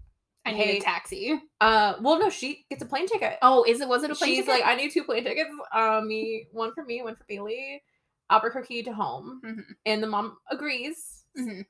I 0.44 0.52
need 0.52 0.58
Hey. 0.58 0.76
a 0.76 0.80
taxi. 0.82 1.40
uh, 1.62 1.94
well, 2.02 2.18
no, 2.18 2.28
she 2.28 2.66
gets 2.68 2.82
a 2.82 2.86
plane 2.86 3.06
ticket. 3.08 3.38
Oh, 3.40 3.64
is 3.66 3.80
it? 3.80 3.88
Was 3.88 4.02
it 4.04 4.10
a 4.10 4.14
plane 4.14 4.30
ticket? 4.32 4.44
She's 4.44 4.52
ticket? 4.54 4.66
like, 4.66 4.78
I 4.78 4.80
need 4.80 4.92
two 4.92 5.04
plane 5.04 5.24
tickets. 5.24 5.48
Um, 5.74 6.06
me 6.06 6.46
one 6.52 6.72
for 6.74 6.84
me, 6.84 7.02
one 7.02 7.16
for 7.16 7.24
Bailey, 7.26 7.82
Albuquerque 8.30 8.82
to 8.84 8.92
home. 8.92 9.40
Mhm. 9.44 9.64
And 9.86 10.02
the 10.02 10.06
mom 10.06 10.38
agrees, 10.50 11.24
Mhm. 11.38 11.64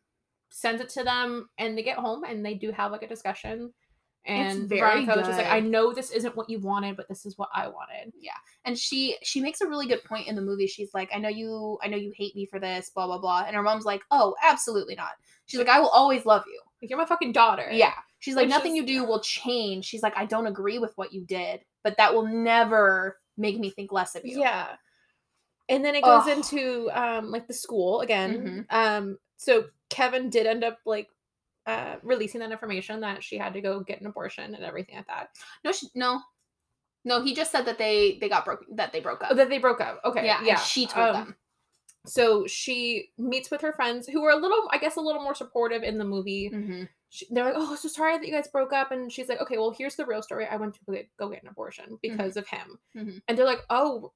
sends 0.50 0.80
it 0.80 0.88
to 0.90 1.04
them, 1.04 1.48
and 1.58 1.76
they 1.76 1.82
get 1.82 1.98
home 1.98 2.24
and 2.24 2.44
they 2.44 2.54
do 2.54 2.70
have 2.72 2.92
like 2.92 3.02
a 3.02 3.08
discussion. 3.08 3.72
And 4.28 4.68
very 4.68 4.80
Veronica 5.04 5.18
was 5.18 5.26
just 5.28 5.38
like. 5.38 5.46
I 5.46 5.60
know 5.60 5.92
this 5.92 6.10
isn't 6.10 6.34
what 6.34 6.50
you 6.50 6.58
wanted, 6.58 6.96
but 6.96 7.06
this 7.08 7.24
is 7.26 7.38
what 7.38 7.48
I 7.54 7.68
wanted. 7.68 8.12
Yeah. 8.18 8.32
And 8.64 8.76
she 8.76 9.16
she 9.22 9.40
makes 9.40 9.60
a 9.60 9.68
really 9.68 9.86
good 9.86 10.02
point 10.02 10.26
in 10.26 10.34
the 10.34 10.42
movie. 10.42 10.66
She's 10.66 10.92
like, 10.94 11.08
I 11.14 11.18
know 11.20 11.28
you, 11.28 11.78
I 11.80 11.86
know 11.86 11.96
you 11.96 12.10
hate 12.16 12.34
me 12.34 12.44
for 12.44 12.58
this, 12.58 12.90
blah 12.90 13.06
blah 13.06 13.18
blah. 13.18 13.44
And 13.46 13.54
her 13.54 13.62
mom's 13.62 13.84
like, 13.84 14.02
Oh, 14.10 14.34
absolutely 14.42 14.96
not. 14.96 15.12
She's 15.46 15.58
like, 15.60 15.68
I 15.68 15.78
will 15.78 15.90
always 15.90 16.26
love 16.26 16.42
you. 16.48 16.60
Like 16.82 16.90
you're 16.90 16.98
my 16.98 17.06
fucking 17.06 17.32
daughter. 17.32 17.68
Yeah. 17.70 17.94
She's 18.18 18.34
like, 18.34 18.46
Which 18.46 18.50
nothing 18.50 18.72
is- 18.72 18.78
you 18.78 18.86
do 18.86 19.04
will 19.04 19.20
change. 19.20 19.84
She's 19.84 20.02
like, 20.02 20.16
I 20.16 20.26
don't 20.26 20.48
agree 20.48 20.80
with 20.80 20.92
what 20.96 21.12
you 21.12 21.24
did, 21.24 21.60
but 21.84 21.96
that 21.98 22.12
will 22.12 22.26
never 22.26 23.20
make 23.36 23.60
me 23.60 23.70
think 23.70 23.92
less 23.92 24.16
of 24.16 24.24
you. 24.24 24.40
Yeah. 24.40 24.74
And 25.68 25.84
then 25.84 25.94
it 25.94 26.04
goes 26.04 26.26
into 26.28 26.90
um 26.92 27.30
like 27.30 27.46
the 27.48 27.54
school 27.54 28.00
again. 28.00 28.66
Um 28.70 29.18
so 29.36 29.64
Kevin 29.90 30.30
did 30.30 30.46
end 30.46 30.64
up 30.64 30.78
like 30.86 31.08
uh 31.66 31.96
releasing 32.02 32.40
that 32.40 32.52
information 32.52 33.00
that 33.00 33.22
she 33.24 33.36
had 33.38 33.52
to 33.54 33.60
go 33.60 33.80
get 33.80 34.00
an 34.00 34.06
abortion 34.06 34.54
and 34.54 34.64
everything 34.64 34.96
like 34.96 35.06
that. 35.08 35.30
No, 35.64 35.72
she, 35.72 35.88
no, 35.94 36.20
no. 37.04 37.22
He 37.22 37.34
just 37.34 37.50
said 37.50 37.64
that 37.66 37.78
they 37.78 38.18
they 38.20 38.28
got 38.28 38.44
broke 38.44 38.64
that 38.72 38.92
they 38.92 39.00
broke 39.00 39.22
up. 39.22 39.28
Oh, 39.32 39.34
that 39.34 39.48
they 39.48 39.58
broke 39.58 39.80
up. 39.80 40.00
Okay. 40.04 40.24
yeah, 40.24 40.40
Yeah. 40.44 40.56
she 40.56 40.86
told 40.86 41.08
Um, 41.08 41.14
them. 41.14 41.36
So 42.06 42.46
she 42.46 43.10
meets 43.18 43.50
with 43.50 43.60
her 43.62 43.72
friends 43.72 44.06
who 44.06 44.22
are 44.24 44.30
a 44.30 44.36
little, 44.36 44.68
I 44.70 44.78
guess, 44.78 44.94
a 44.94 45.00
little 45.00 45.22
more 45.22 45.34
supportive 45.34 45.82
in 45.82 45.98
the 45.98 46.04
movie. 46.04 46.48
hmm 46.48 46.84
She, 47.08 47.26
they're 47.30 47.44
like, 47.44 47.54
"Oh, 47.56 47.74
so 47.74 47.88
sorry 47.88 48.16
that 48.16 48.26
you 48.26 48.32
guys 48.32 48.46
broke 48.48 48.72
up," 48.72 48.92
and 48.92 49.10
she's 49.12 49.28
like, 49.28 49.40
"Okay, 49.40 49.58
well, 49.58 49.72
here's 49.76 49.96
the 49.96 50.06
real 50.06 50.22
story. 50.22 50.46
I 50.46 50.54
went 50.56 50.74
to 50.74 50.80
go 50.86 50.92
get, 50.92 51.08
go 51.18 51.28
get 51.28 51.42
an 51.42 51.48
abortion 51.48 51.98
because 52.02 52.36
of 52.36 52.46
him." 52.46 52.78
Mhm. 52.96 53.22
And 53.26 53.36
they're 53.36 53.44
like, 53.44 53.62
"Oh, 53.70 54.12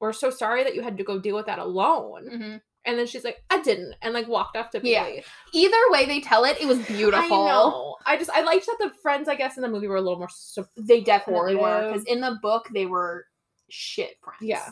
we're 0.00 0.12
so 0.12 0.30
sorry 0.30 0.64
that 0.64 0.74
you 0.74 0.82
had 0.82 0.96
to 0.98 1.04
go 1.04 1.18
deal 1.18 1.36
with 1.36 1.46
that 1.46 1.58
alone." 1.58 2.26
hmm 2.28 2.56
And 2.86 2.98
then 2.98 3.06
she's 3.06 3.24
like, 3.24 3.42
"I 3.50 3.60
didn't," 3.62 3.94
and 4.02 4.12
like 4.14 4.28
walked 4.28 4.56
off 4.56 4.70
to 4.70 4.80
Yeah. 4.82 5.08
Either 5.52 5.76
way 5.90 6.06
they 6.06 6.20
tell 6.20 6.44
it, 6.44 6.60
it 6.60 6.66
was 6.66 6.78
beautiful. 6.86 7.24
I 7.24 7.28
know. 7.28 7.96
I 8.06 8.16
just 8.16 8.30
I 8.30 8.42
liked 8.42 8.66
that 8.66 8.76
the 8.78 8.90
friends, 9.02 9.28
I 9.28 9.34
guess, 9.36 9.56
in 9.56 9.62
the 9.62 9.68
movie 9.68 9.86
were 9.88 9.96
a 9.96 10.00
little 10.02 10.18
more. 10.18 10.28
Su- 10.30 10.66
They 10.76 11.00
definitely 11.00 11.56
were 11.56 11.90
because 11.92 12.04
in 12.04 12.20
the 12.20 12.38
book 12.42 12.68
they 12.74 12.86
were 12.86 13.26
shit 13.70 14.16
friends. 14.22 14.42
Yeah. 14.42 14.68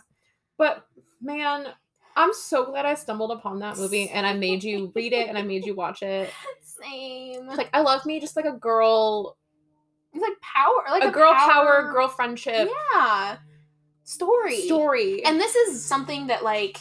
but 0.59 0.87
man, 1.23 1.67
I'm 2.17 2.35
so 2.35 2.67
glad 2.67 2.85
I 2.85 2.95
stumbled 2.95 3.31
upon 3.33 3.61
that 3.61 3.79
movie 3.79 4.11
and 4.15 4.27
I 4.27 4.35
made 4.35 4.63
you 4.63 4.93
read 4.95 5.13
it 5.15 5.29
and 5.29 5.39
I 5.39 5.43
made 5.43 5.65
you 5.65 5.75
watch 5.75 6.03
it. 6.03 6.31
same. 6.83 7.47
Like 7.47 7.71
I 7.73 7.81
love 7.81 8.05
me 8.05 8.21
just 8.21 8.37
like 8.37 8.45
a 8.45 8.53
girl, 8.53 9.39
it's 10.13 10.21
like 10.23 10.39
power, 10.43 10.85
like 10.91 11.05
a, 11.05 11.11
girl 11.11 11.33
power, 11.33 11.91
girl 11.93 12.09
friendship 12.09 12.69
Yeah, 12.93 13.37
story. 14.15 14.61
story. 14.63 15.25
And 15.25 15.41
this 15.41 15.55
is 15.55 15.85
something 15.85 16.29
that 16.29 16.43
like 16.45 16.79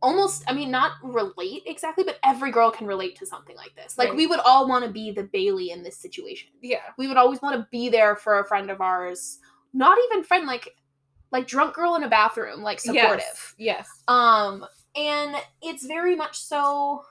almost 0.00 0.42
I 0.48 0.52
mean 0.52 0.70
not 0.70 0.92
relate 1.02 1.62
exactly, 1.66 2.04
but 2.04 2.18
every 2.24 2.50
girl 2.50 2.70
can 2.70 2.86
relate 2.86 3.16
to 3.16 3.26
something 3.26 3.56
like 3.56 3.74
this. 3.76 3.96
Like 3.96 4.08
Right. 4.08 4.16
we 4.16 4.26
would 4.26 4.40
all 4.40 4.68
want 4.68 4.84
to 4.84 4.90
be 4.90 5.12
the 5.12 5.24
Bailey 5.24 5.70
in 5.70 5.82
this 5.82 5.96
situation. 5.96 6.50
yeah, 6.60 6.80
We 6.98 7.08
would 7.08 7.16
always 7.16 7.40
want 7.40 7.56
to 7.56 7.66
be 7.70 7.88
there 7.88 8.16
for 8.16 8.40
a 8.40 8.44
friend 8.46 8.70
of 8.70 8.80
ours. 8.80 9.38
Not 9.72 9.96
even 10.10 10.24
friend 10.24 10.46
like 10.46 10.76
like 11.30 11.46
drunk 11.46 11.74
girl 11.74 11.94
in 11.94 12.02
a 12.02 12.08
bathroom, 12.08 12.62
like 12.62 12.78
supportive. 12.78 13.54
Yes. 13.56 13.86
yes. 13.86 13.88
Um, 14.06 14.66
and 14.94 15.34
it's 15.62 15.86
very 15.86 16.14
much 16.14 16.38
so 16.38 17.04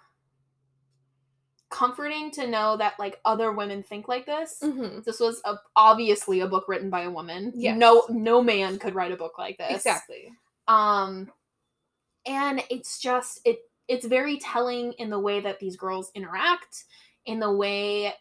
comforting 1.71 2.29
to 2.31 2.45
know 2.47 2.77
that 2.77 2.99
like 2.99 3.19
other 3.25 3.51
women 3.51 3.81
think 3.81 4.07
like 4.07 4.25
this. 4.25 4.59
hmm 4.61 4.99
This 5.05 5.19
was 5.19 5.41
a, 5.45 5.55
obviously 5.75 6.41
a 6.41 6.47
book 6.47 6.65
written 6.67 6.89
by 6.89 7.01
a 7.03 7.09
woman. 7.09 7.51
Yes. 7.55 7.77
No, 7.77 8.03
no 8.09 8.43
man 8.43 8.77
could 8.77 8.93
write 8.93 9.11
a 9.11 9.15
book 9.17 9.37
like 9.39 9.57
this. 9.57 9.71
Exactly. 9.77 10.31
Um, 10.67 11.31
and 12.25 12.63
it's 12.69 12.99
just 12.99 13.41
it. 13.45 13.61
It's 13.87 14.05
very 14.05 14.37
telling 14.37 14.93
in 14.93 15.09
the 15.09 15.19
way 15.19 15.39
that 15.41 15.59
these 15.59 15.75
girls 15.75 16.11
interact, 16.13 16.85
in 17.25 17.39
the 17.39 17.51
way. 17.51 18.13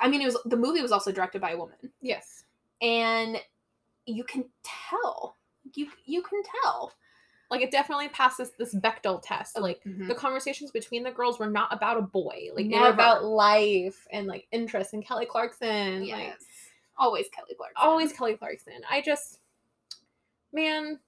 I 0.00 0.08
mean, 0.08 0.20
it 0.20 0.26
was 0.26 0.36
the 0.44 0.56
movie 0.56 0.82
was 0.82 0.92
also 0.92 1.12
directed 1.12 1.40
by 1.40 1.52
a 1.52 1.56
woman, 1.56 1.76
Yes. 2.00 2.44
and 2.82 3.38
you 4.06 4.24
can 4.24 4.44
tell. 4.62 5.36
You 5.74 5.88
you 6.04 6.22
can 6.22 6.42
tell. 6.62 6.92
Like 7.54 7.62
it 7.62 7.70
definitely 7.70 8.08
passes 8.08 8.50
this 8.58 8.74
Bechdel 8.74 9.20
test. 9.22 9.58
Like 9.58 9.80
Mhm. 9.84 10.08
the 10.08 10.14
conversations 10.14 10.70
between 10.70 11.02
the 11.04 11.10
girls 11.12 11.38
were 11.38 11.48
not 11.50 11.72
about 11.72 11.96
a 11.98 12.02
boy. 12.02 12.48
Like 12.54 12.68
they 12.68 12.78
were 12.78 12.88
about 12.88 13.24
life 13.24 14.06
and 14.10 14.26
like 14.26 14.46
interest 14.52 14.92
and 14.92 15.06
Kelly 15.06 15.26
Clarkson. 15.26 16.00
Like 16.00 16.08
Yes. 16.08 16.44
Always 16.98 17.28
Kelly 17.28 17.54
Clarkson. 17.56 17.76
always 17.88 18.12
Kelly 18.12 18.36
Clarkson. 18.36 18.82
I 18.90 19.00
just 19.00 19.38
man, 20.52 20.98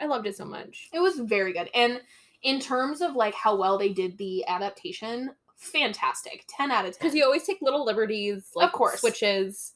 I 0.00 0.06
loved 0.06 0.26
it 0.26 0.36
so 0.36 0.44
much. 0.44 0.88
It 0.92 1.00
was 1.00 1.18
very 1.18 1.52
good. 1.52 1.70
And 1.74 2.00
in 2.42 2.60
terms 2.60 3.00
of 3.00 3.14
like 3.16 3.34
how 3.34 3.56
well 3.56 3.78
they 3.78 3.88
did 3.92 4.18
the 4.18 4.46
adaptation, 4.46 5.30
fantastic. 5.56 6.44
10 6.48 6.70
out 6.70 6.84
of 6.84 6.92
10. 6.92 6.98
Because 7.00 7.14
you 7.14 7.24
always 7.24 7.44
take 7.44 7.62
little 7.62 7.84
liberties, 7.84 8.50
like 8.54 8.72
course. 8.72 9.00
switches. 9.00 9.72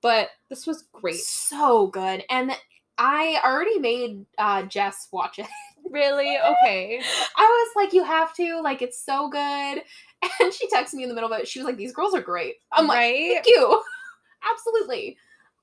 But 0.00 0.30
this 0.48 0.66
was 0.66 0.82
great. 0.92 1.16
So 1.20 1.88
good. 1.88 2.24
And 2.30 2.52
I 3.00 3.40
already 3.44 3.78
made 3.80 4.26
uh 4.38 4.62
Jess 4.64 5.08
watch 5.12 5.38
it. 5.40 5.46
Really? 5.90 6.36
Okay. 6.38 7.00
I 7.36 7.42
was 7.42 7.68
like, 7.74 7.92
you 7.94 8.04
have 8.04 8.32
to, 8.36 8.60
like 8.62 8.80
it's 8.82 9.02
so 9.02 9.28
good. 9.28 9.82
And 10.40 10.52
she 10.52 10.68
texted 10.68 10.94
me 10.94 11.02
in 11.02 11.08
the 11.08 11.14
middle 11.16 11.32
of 11.32 11.40
it. 11.40 11.48
She 11.48 11.58
was 11.58 11.66
like, 11.66 11.78
These 11.78 11.92
girls 11.94 12.14
are 12.14 12.20
great. 12.20 12.56
I'm 12.70 12.86
like, 12.86 12.98
right? 12.98 13.30
thank 13.42 13.46
you. 13.46 13.82
Absolutely. 14.52 15.16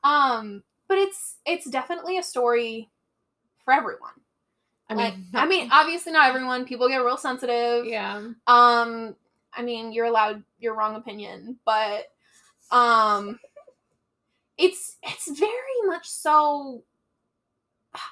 Um, 0.04 0.64
but 0.90 0.98
it's 0.98 1.38
it's 1.46 1.70
definitely 1.70 2.18
a 2.18 2.24
story 2.24 2.90
for 3.64 3.74
everyone. 3.74 4.12
I 4.90 4.96
Like, 4.96 5.14
mean, 5.16 5.26
I 5.36 5.46
mean, 5.48 5.70
obviously 5.72 6.12
not 6.14 6.28
everyone. 6.30 6.66
People 6.66 6.90
get 6.90 6.98
real 7.06 7.18
sensitive. 7.18 7.86
yeah. 7.86 8.18
Um, 8.48 9.16
I 9.54 9.62
mean, 9.62 9.94
you're 9.94 10.06
allowed 10.08 10.44
your 10.60 10.74
wrong 10.76 10.96
opinion, 10.96 11.58
but 11.66 12.12
um 12.72 13.40
it's 14.58 14.98
it's 15.04 15.30
very 15.40 15.82
much 15.86 16.08
so 16.10 16.84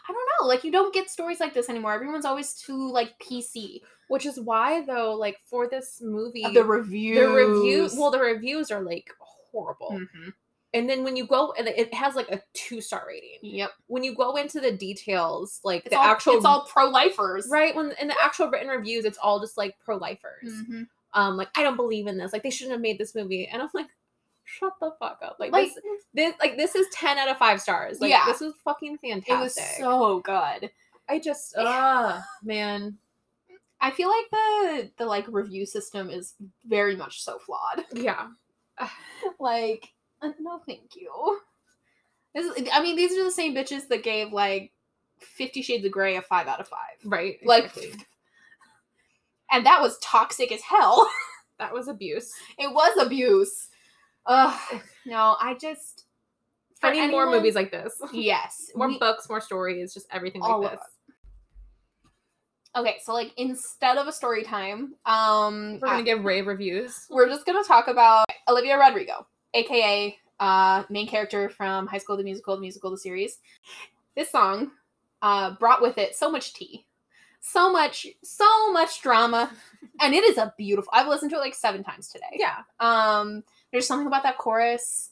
I 0.10 0.12
don't 0.14 0.28
know, 0.42 0.48
like 0.48 0.64
you 0.64 0.72
don't 0.72 0.94
get 0.94 1.10
stories 1.10 1.40
like 1.40 1.54
this 1.54 1.70
anymore. 1.70 1.94
Everyone's 1.94 2.26
always 2.26 2.54
too 2.54 2.92
like 2.92 3.18
PC. 3.20 3.82
Which 4.08 4.26
is 4.28 4.40
why 4.40 4.86
though, 4.86 5.14
like 5.16 5.38
for 5.50 5.68
this 5.68 6.00
movie 6.02 6.46
The 6.54 6.64
reviews. 6.64 7.18
the 7.20 7.28
reviews 7.28 7.96
well 7.98 8.12
the 8.12 8.20
reviews 8.20 8.70
are 8.72 8.82
like 8.82 9.10
horrible. 9.20 9.92
Mhm. 9.94 10.34
And 10.74 10.90
then 10.90 11.04
when 11.04 11.16
you 11.16 11.26
go 11.26 11.54
and 11.58 11.68
it 11.68 11.94
has 11.94 12.16
like 12.16 12.30
a 12.30 12.42
two 12.54 12.82
star 12.82 13.06
rating. 13.08 13.40
Yep. 13.42 13.72
When 13.88 14.04
you 14.04 14.14
go 14.14 14.36
into 14.36 14.60
the 14.60 14.72
details, 14.72 15.60
like 15.64 15.86
It's 15.86 15.90
the 15.96 15.98
all, 16.00 16.06
actual 16.06 16.34
it's 16.36 16.46
all 16.46 16.66
pro 16.66 16.88
lifers. 16.90 17.48
right 17.50 17.74
when 17.76 17.94
in 18.00 18.10
the 18.10 18.16
actual 18.22 18.50
written 18.50 18.68
reviews, 18.68 19.06
it's 19.06 19.18
all 19.18 19.40
just 19.40 19.58
like 19.58 19.76
pro 19.84 19.96
lifers. 19.98 20.44
Mhm. 20.70 20.88
Um, 21.14 21.38
like 21.38 21.48
I 21.56 21.64
don't 21.64 21.78
believe 21.78 22.08
in 22.08 22.18
this. 22.18 22.34
Like 22.34 22.44
they 22.44 22.50
shouldn't 22.50 22.74
have 22.74 22.82
made 22.82 22.98
this 23.00 23.16
movie. 23.16 23.48
And 23.48 23.62
I'm 23.62 23.70
like, 23.74 23.88
shut 24.46 24.74
the 24.80 24.92
fuck 25.00 25.20
up. 25.24 25.38
Like, 25.40 25.52
Like 25.52 25.70
this, 25.74 25.84
this 26.14 26.34
like 26.40 26.56
this 26.58 26.76
is 26.76 26.88
ten 26.94 27.18
out 27.18 27.28
of 27.30 27.38
five 27.38 27.60
stars. 27.62 28.00
Like 28.00 28.10
Yeah. 28.12 28.24
this 28.26 28.40
was 28.40 28.54
fucking 28.64 28.98
fantastic. 29.00 29.34
it 29.34 29.40
was 29.42 29.56
so 29.78 30.20
good. 30.22 30.72
I 31.10 31.20
just 31.20 31.56
ah 31.58 32.24
man. 32.44 32.98
I 33.82 33.92
feel 33.92 34.08
like 34.10 34.26
the 34.32 34.92
the 34.98 35.06
like 35.06 35.26
review 35.28 35.66
system 35.66 36.10
is 36.10 36.34
very 36.66 36.96
much 36.96 37.22
so 37.24 37.38
flawed. 37.40 37.84
Yeah. 37.94 38.28
like 39.40 39.90
uh, 40.22 40.32
no 40.40 40.60
thank 40.66 40.96
you 40.96 41.40
this 42.34 42.46
is, 42.58 42.68
i 42.74 42.82
mean 42.82 42.98
these 42.98 43.18
are 43.18 43.24
the 43.24 43.32
same 43.32 43.56
bitches 43.56 43.88
that 43.88 44.04
gave 44.04 44.34
like 44.34 44.74
50 45.20 45.62
shades 45.62 45.86
of 45.86 45.92
gray 45.94 46.18
a 46.18 46.22
5 46.22 46.48
out 46.48 46.60
of 46.60 46.68
5 46.68 46.80
Right. 47.06 47.38
like 47.46 47.66
exactly. 47.66 47.94
and 49.52 49.66
that 49.66 49.82
was 49.82 49.98
toxic 50.00 50.52
as 50.52 50.62
hell 50.62 51.10
that 51.60 51.74
was 51.74 51.88
abuse. 51.88 52.34
it 52.58 52.68
was 52.74 52.98
abuse 52.98 53.68
Ugh, 54.28 54.82
no 55.06 55.36
i 55.40 55.56
just 55.60 56.06
I 56.84 56.92
need 56.92 57.10
more 57.12 57.30
movies 57.30 57.56
like 57.56 57.72
this. 57.72 58.00
yes 58.14 58.70
more 58.76 58.88
we- 58.88 59.00
books, 59.00 59.28
more 59.30 59.42
stories, 59.42 59.94
just 59.94 60.08
everything 60.12 60.42
like 60.42 60.72
this. 60.72 60.82
okay 62.76 62.98
so 63.04 63.14
like 63.14 63.32
instead 63.38 63.98
of 63.98 64.08
a 64.08 64.12
story 64.12 64.44
time 64.44 64.94
um 65.06 65.80
We're 65.82 65.88
gonna 65.88 66.04
give 66.04 66.24
rave 66.26 66.46
reviews. 66.48 67.06
we're 67.10 67.28
just 67.30 67.46
gonna 67.46 67.64
talk 67.64 67.88
about 67.88 68.26
Olivia 68.48 68.78
Rodrigo, 68.78 69.26
aka 69.54 70.16
uh, 70.40 70.84
main 70.90 71.08
character 71.08 71.48
from 71.50 71.88
High 71.88 71.98
School 71.98 72.18
the 72.18 72.24
Musical, 72.24 72.56
the 72.56 72.62
musical, 72.62 72.92
the 72.92 72.98
series. 72.98 73.40
This 74.16 74.30
song 74.30 74.72
uh, 75.22 75.52
brought 75.52 75.82
with 75.82 75.98
it 75.98 76.14
so 76.16 76.30
much 76.30 76.54
tea, 76.54 76.86
so 77.40 77.72
much, 77.72 78.06
so 78.22 78.72
much 78.74 79.02
drama, 79.02 79.50
and 80.02 80.14
it 80.14 80.24
is 80.26 80.38
a 80.38 80.54
beautiful. 80.58 80.92
I've 80.94 81.08
listened 81.08 81.32
to 81.32 81.38
it 81.38 81.40
like 81.40 81.56
seven 81.56 81.84
times 81.84 82.10
today. 82.10 82.36
Yeah. 82.38 82.58
Um, 82.82 83.44
there's 83.76 83.88
something 83.88 84.08
about 84.08 84.24
that 84.24 84.38
chorus. 84.38 85.10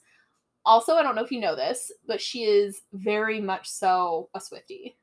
Also, 0.66 0.96
I 0.96 1.04
don't 1.04 1.16
know 1.16 1.24
if 1.24 1.32
you 1.32 1.42
know 1.42 1.56
this, 1.58 1.92
but 2.08 2.22
she 2.22 2.44
is 2.46 2.84
very 2.94 3.42
much 3.42 3.70
so 3.70 4.30
a 4.34 4.40
Swifty. 4.40 4.96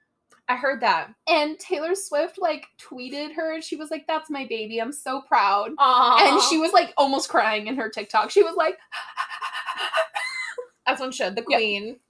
I 0.49 0.57
heard 0.57 0.81
that. 0.81 1.13
And 1.29 1.59
Taylor 1.59 1.95
Swift 1.95 2.39
like 2.41 2.67
tweeted 2.81 3.35
her, 3.35 3.53
and 3.55 3.63
she 3.63 3.77
was 3.77 3.91
like, 3.91 4.07
"That's 4.07 4.31
my 4.31 4.47
baby. 4.47 4.79
I'm 4.81 4.93
so 4.93 5.21
proud." 5.21 5.73
Aww. 5.77 6.21
and 6.23 6.43
she 6.45 6.57
was 6.57 6.73
like 6.73 6.95
almost 6.97 7.29
crying 7.29 7.67
in 7.67 7.77
her 7.77 7.91
TikTok. 7.91 8.31
She 8.31 8.43
was 8.43 8.55
like, 8.57 8.79
as 10.87 10.99
one 10.99 11.13
should, 11.13 11.37
the 11.37 11.45
Yeah. 11.49 11.57
queen. 11.59 12.01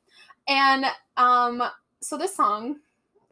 and 0.49 0.87
um, 1.17 1.63
so 2.01 2.17
this 2.17 2.35
song, 2.35 2.77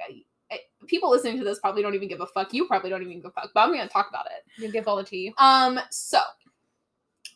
I- 0.01 0.25
I- 0.51 0.61
people 0.87 1.11
listening 1.11 1.39
to 1.39 1.45
this 1.45 1.59
probably 1.59 1.83
don't 1.83 1.95
even 1.95 2.09
give 2.09 2.21
a 2.21 2.27
fuck. 2.27 2.53
You 2.53 2.67
probably 2.67 2.91
don't 2.91 3.03
even 3.03 3.19
give 3.19 3.27
a 3.27 3.31
fuck, 3.31 3.51
but 3.55 3.61
I'm 3.61 3.71
gonna 3.71 3.89
talk 3.89 4.09
about 4.11 4.27
it. 4.27 4.45
You 4.61 4.71
give 4.71 4.87
all 4.89 4.97
the 4.97 5.05
tea. 5.05 5.33
Um, 5.39 5.81
so 5.91 6.21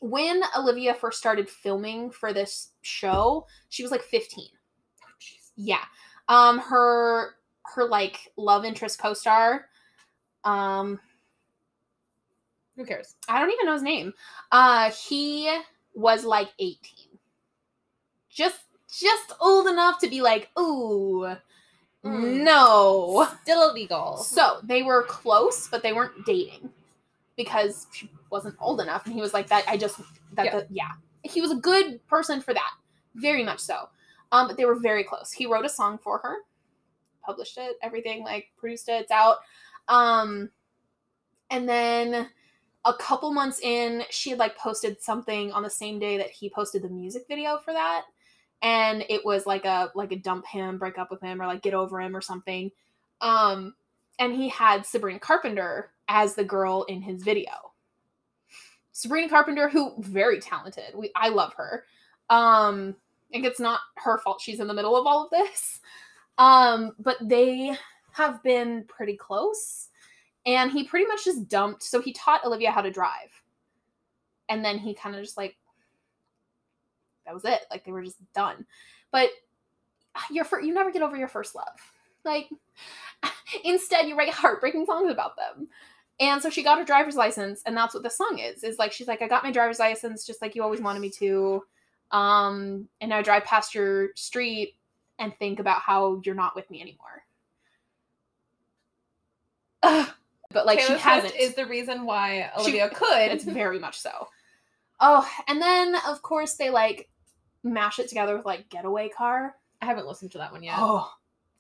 when 0.02 0.42
Olivia 0.58 0.94
first 0.94 1.18
started 1.18 1.48
filming 1.48 2.10
for 2.10 2.32
this 2.32 2.72
show, 2.82 3.46
she 3.68 3.82
was 3.82 3.92
like 3.92 4.02
15. 4.02 4.46
Oh. 5.02 5.06
Yeah. 5.56 5.84
Um, 6.28 6.58
her 6.58 7.36
her 7.74 7.84
like 7.84 8.32
love 8.36 8.64
interest 8.64 8.98
co-star, 8.98 9.66
um, 10.44 10.98
Who 12.76 12.84
cares? 12.84 13.14
I 13.28 13.38
don't 13.38 13.52
even 13.52 13.66
know 13.66 13.74
his 13.74 13.82
name. 13.82 14.12
Uh 14.50 14.90
he 14.90 15.56
was 15.94 16.24
like 16.24 16.48
18. 16.58 16.78
Just 18.28 18.60
just 19.00 19.32
old 19.40 19.68
enough 19.68 19.98
to 20.00 20.08
be 20.08 20.20
like, 20.20 20.50
ooh, 20.58 21.36
Mm. 22.04 22.42
no. 22.42 23.28
Still 23.42 23.70
illegal. 23.70 24.16
So 24.16 24.58
they 24.64 24.82
were 24.82 25.04
close, 25.04 25.68
but 25.68 25.84
they 25.84 25.92
weren't 25.92 26.26
dating 26.26 26.68
because 27.36 27.86
she 27.92 28.10
wasn't 28.30 28.56
old 28.60 28.80
enough. 28.80 29.06
And 29.06 29.14
he 29.14 29.20
was 29.20 29.34
like, 29.34 29.48
that 29.48 29.64
I 29.68 29.76
just 29.76 30.00
that 30.34 30.46
Yeah. 30.46 30.56
yeah. 30.56 30.62
yeah. 30.70 31.30
He 31.30 31.40
was 31.40 31.52
a 31.52 31.56
good 31.56 32.06
person 32.08 32.40
for 32.40 32.52
that. 32.54 32.70
Very 33.14 33.44
much 33.44 33.60
so. 33.60 33.88
Um, 34.32 34.48
but 34.48 34.56
they 34.56 34.64
were 34.64 34.78
very 34.78 35.04
close. 35.04 35.30
He 35.30 35.46
wrote 35.46 35.64
a 35.64 35.68
song 35.68 35.98
for 35.98 36.18
her, 36.18 36.36
published 37.24 37.58
it, 37.58 37.76
everything, 37.82 38.24
like 38.24 38.46
produced 38.56 38.88
it, 38.88 39.02
it's 39.02 39.10
out. 39.10 39.38
Um 39.88 40.50
and 41.50 41.68
then 41.68 42.28
a 42.84 42.94
couple 42.94 43.32
months 43.32 43.60
in, 43.60 44.02
she 44.10 44.30
had 44.30 44.38
like 44.38 44.56
posted 44.56 45.00
something 45.00 45.52
on 45.52 45.62
the 45.62 45.70
same 45.70 45.98
day 45.98 46.16
that 46.16 46.30
he 46.30 46.50
posted 46.50 46.82
the 46.82 46.88
music 46.88 47.24
video 47.28 47.58
for 47.64 47.72
that. 47.72 48.04
And 48.62 49.04
it 49.08 49.24
was 49.24 49.46
like 49.46 49.64
a 49.64 49.90
like 49.94 50.12
a 50.12 50.16
dump 50.16 50.46
him, 50.46 50.78
break 50.78 50.98
up 50.98 51.10
with 51.10 51.20
him, 51.20 51.40
or 51.40 51.46
like 51.46 51.62
get 51.62 51.74
over 51.74 52.00
him 52.00 52.16
or 52.16 52.20
something. 52.20 52.70
Um, 53.20 53.74
and 54.22 54.36
he 54.36 54.48
had 54.48 54.86
Sabrina 54.86 55.18
Carpenter 55.18 55.90
as 56.06 56.36
the 56.36 56.44
girl 56.44 56.84
in 56.84 57.02
his 57.02 57.24
video. 57.24 57.72
Sabrina 58.92 59.28
Carpenter, 59.28 59.68
who 59.68 59.94
very 59.98 60.38
talented. 60.38 60.94
We 60.94 61.10
I 61.16 61.28
love 61.28 61.52
her. 61.54 61.84
Um, 62.30 62.94
and 63.32 63.44
it's 63.44 63.58
not 63.58 63.80
her 63.96 64.18
fault 64.18 64.40
she's 64.40 64.60
in 64.60 64.68
the 64.68 64.74
middle 64.74 64.96
of 64.96 65.06
all 65.08 65.24
of 65.24 65.30
this. 65.30 65.80
Um, 66.38 66.92
but 67.00 67.16
they 67.20 67.76
have 68.12 68.40
been 68.44 68.84
pretty 68.84 69.16
close. 69.16 69.88
And 70.46 70.70
he 70.70 70.84
pretty 70.84 71.06
much 71.06 71.24
just 71.24 71.48
dumped. 71.48 71.82
So 71.82 72.00
he 72.00 72.12
taught 72.12 72.44
Olivia 72.44 72.70
how 72.70 72.82
to 72.82 72.90
drive. 72.92 73.30
And 74.48 74.64
then 74.64 74.78
he 74.78 74.94
kind 74.94 75.16
of 75.16 75.22
just 75.22 75.36
like 75.36 75.56
that 77.26 77.34
was 77.34 77.44
it. 77.44 77.62
Like 77.72 77.84
they 77.84 77.92
were 77.92 78.04
just 78.04 78.18
done. 78.34 78.66
But 79.10 79.30
your 80.30 80.44
fir- 80.44 80.60
you 80.60 80.72
never 80.72 80.92
get 80.92 81.02
over 81.02 81.16
your 81.16 81.28
first 81.28 81.56
love. 81.56 81.66
Like 82.24 82.48
instead 83.64 84.06
you 84.06 84.16
write 84.16 84.30
heartbreaking 84.30 84.86
songs 84.86 85.10
about 85.10 85.36
them. 85.36 85.68
And 86.20 86.40
so 86.42 86.50
she 86.50 86.62
got 86.62 86.78
her 86.78 86.84
driver's 86.84 87.16
license 87.16 87.62
and 87.66 87.76
that's 87.76 87.94
what 87.94 88.02
the 88.02 88.10
song 88.10 88.38
is. 88.38 88.62
Is 88.62 88.78
like 88.78 88.92
she's 88.92 89.08
like 89.08 89.22
I 89.22 89.28
got 89.28 89.42
my 89.44 89.50
driver's 89.52 89.78
license 89.78 90.24
just 90.26 90.40
like 90.42 90.54
you 90.54 90.62
always 90.62 90.80
wanted 90.80 91.00
me 91.00 91.10
to. 91.18 91.62
Um 92.10 92.88
and 93.00 93.12
I 93.12 93.22
drive 93.22 93.44
past 93.44 93.74
your 93.74 94.10
street 94.14 94.76
and 95.18 95.32
think 95.38 95.58
about 95.58 95.80
how 95.80 96.20
you're 96.24 96.34
not 96.34 96.54
with 96.54 96.70
me 96.70 96.80
anymore. 96.80 97.24
Ugh. 99.82 100.08
But 100.50 100.66
like 100.66 100.78
Taylor 100.78 100.86
she 100.88 100.92
Swift 101.02 101.04
hasn't. 101.04 101.34
is 101.36 101.54
the 101.54 101.66
reason 101.66 102.04
why 102.04 102.50
She- 102.56 102.60
Olivia 102.60 102.90
could. 102.90 103.30
It's 103.32 103.44
very 103.44 103.78
much 103.78 103.98
so. 103.98 104.28
Oh, 105.00 105.28
and 105.48 105.60
then 105.60 105.96
of 106.06 106.22
course 106.22 106.54
they 106.54 106.70
like 106.70 107.08
mash 107.64 107.98
it 107.98 108.08
together 108.08 108.36
with 108.36 108.44
like 108.46 108.68
Getaway 108.68 109.08
Car. 109.08 109.56
I 109.80 109.86
haven't 109.86 110.06
listened 110.06 110.30
to 110.32 110.38
that 110.38 110.52
one 110.52 110.62
yet. 110.62 110.76
Oh, 110.78 111.10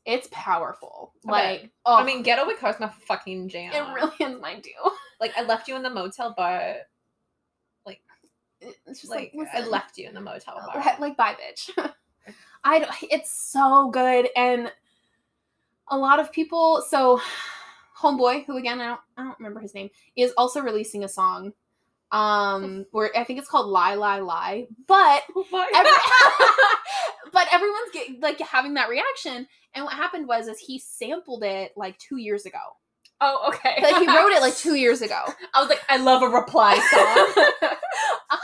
it's 0.04 0.28
powerful. 0.32 1.12
Like, 1.24 1.70
oh, 1.86 1.96
I 1.96 2.04
mean, 2.04 2.22
Getaway 2.22 2.54
Car's 2.54 2.80
my 2.80 2.88
fucking 3.06 3.48
jam. 3.48 3.72
it 3.72 3.94
really 3.94 4.34
is 4.34 4.40
mine 4.40 4.62
too. 4.62 4.90
like 5.20 5.32
I 5.36 5.42
left 5.42 5.68
you 5.68 5.76
in 5.76 5.82
the 5.82 5.90
motel 5.90 6.34
bar. 6.36 6.76
Like, 7.86 8.00
it's 8.60 9.00
just 9.00 9.10
Like, 9.10 9.32
like, 9.34 9.48
I 9.54 9.66
left 9.66 9.98
you 9.98 10.08
in 10.08 10.14
the 10.14 10.20
motel 10.20 10.60
bar. 10.66 10.82
uh, 10.82 10.96
like 10.98 11.16
bye, 11.16 11.34
bitch. 11.34 11.70
I 12.64 12.78
don't, 12.80 12.90
it's 13.10 13.32
so 13.32 13.90
good, 13.90 14.28
and 14.36 14.70
a 15.88 15.96
lot 15.98 16.20
of 16.20 16.32
people. 16.32 16.84
So, 16.88 17.20
Homeboy, 17.98 18.44
who 18.46 18.56
again 18.56 18.80
I 18.80 18.86
don't 18.88 19.00
I 19.16 19.22
don't 19.24 19.38
remember 19.38 19.60
his 19.60 19.74
name, 19.74 19.90
is 20.16 20.32
also 20.36 20.60
releasing 20.60 21.04
a 21.04 21.08
song. 21.08 21.52
Um, 22.12 22.86
where 22.92 23.10
I 23.16 23.24
think 23.24 23.38
it's 23.40 23.48
called 23.48 23.68
"Lie, 23.68 23.94
Lie, 23.94 24.20
Lie," 24.20 24.66
but 24.86 25.22
Oh 25.36 25.66
Every- 25.74 27.32
but 27.32 27.46
everyone's 27.52 27.90
get, 27.92 28.20
like 28.20 28.38
having 28.40 28.74
that 28.74 28.88
reaction. 28.90 29.48
And 29.74 29.84
what 29.84 29.94
happened 29.94 30.28
was, 30.28 30.46
is 30.48 30.58
he 30.58 30.78
sampled 30.78 31.42
it 31.42 31.72
like 31.76 31.96
two 31.98 32.18
years 32.18 32.44
ago. 32.44 32.58
oh, 33.22 33.48
okay. 33.54 33.80
Like 33.82 33.96
he 34.02 34.06
wrote 34.06 34.32
it 34.32 34.42
like 34.42 34.56
two 34.56 34.74
years 34.74 35.00
ago. 35.00 35.22
I 35.54 35.60
was 35.60 35.70
like, 35.70 35.80
I 35.88 35.96
love 35.96 36.22
a 36.22 36.28
reply 36.28 36.74
song. 36.90 37.70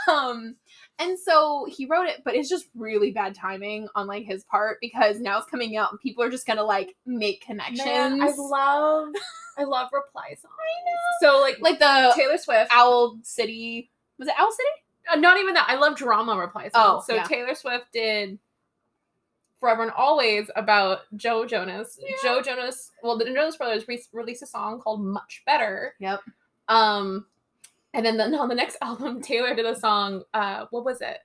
Um, 0.07 0.55
and 0.99 1.17
so 1.17 1.65
he 1.69 1.85
wrote 1.85 2.07
it, 2.07 2.21
but 2.23 2.35
it's 2.35 2.49
just 2.49 2.67
really 2.75 3.11
bad 3.11 3.33
timing 3.33 3.87
on 3.95 4.05
like 4.07 4.25
his 4.25 4.43
part 4.43 4.77
because 4.81 5.19
now 5.19 5.39
it's 5.39 5.49
coming 5.49 5.77
out 5.77 5.91
and 5.91 5.99
people 5.99 6.23
are 6.23 6.29
just 6.29 6.45
gonna 6.45 6.63
like 6.63 6.95
make 7.05 7.41
connections. 7.41 7.85
Man, 7.85 8.21
I 8.21 8.31
love, 8.37 9.09
I 9.57 9.63
love 9.63 9.89
reply 9.93 10.35
songs. 10.41 10.53
So 11.21 11.39
like, 11.39 11.59
like 11.61 11.79
the 11.79 12.13
Taylor 12.15 12.37
Swift. 12.37 12.69
Owl 12.73 13.17
City. 13.23 13.89
Was 14.17 14.27
it 14.27 14.33
Owl 14.37 14.51
City? 14.51 14.69
uh, 15.11 15.15
not 15.15 15.37
even 15.37 15.53
that. 15.55 15.67
I 15.67 15.75
love 15.75 15.95
drama 15.95 16.37
reply 16.37 16.69
songs. 16.69 16.73
Oh, 16.75 17.03
so 17.05 17.15
yeah. 17.15 17.23
Taylor 17.23 17.55
Swift 17.55 17.85
did 17.93 18.39
Forever 19.59 19.83
and 19.83 19.91
Always 19.91 20.49
about 20.55 21.01
Joe 21.15 21.45
Jonas. 21.45 21.97
Yeah. 22.01 22.15
Joe 22.23 22.41
Jonas, 22.41 22.91
well, 23.03 23.17
the 23.17 23.25
Jonas 23.25 23.57
Brothers 23.57 23.87
re- 23.87 24.03
released 24.13 24.43
a 24.43 24.47
song 24.47 24.79
called 24.79 25.03
Much 25.03 25.43
Better. 25.45 25.95
Yep. 25.99 26.21
Um, 26.67 27.25
and 27.93 28.05
then 28.05 28.17
the, 28.17 28.25
on 28.37 28.49
the 28.49 28.55
next 28.55 28.77
album, 28.81 29.21
Taylor 29.21 29.53
did 29.55 29.65
a 29.65 29.75
song. 29.79 30.23
Uh, 30.33 30.65
what 30.71 30.85
was 30.85 31.01
it? 31.01 31.17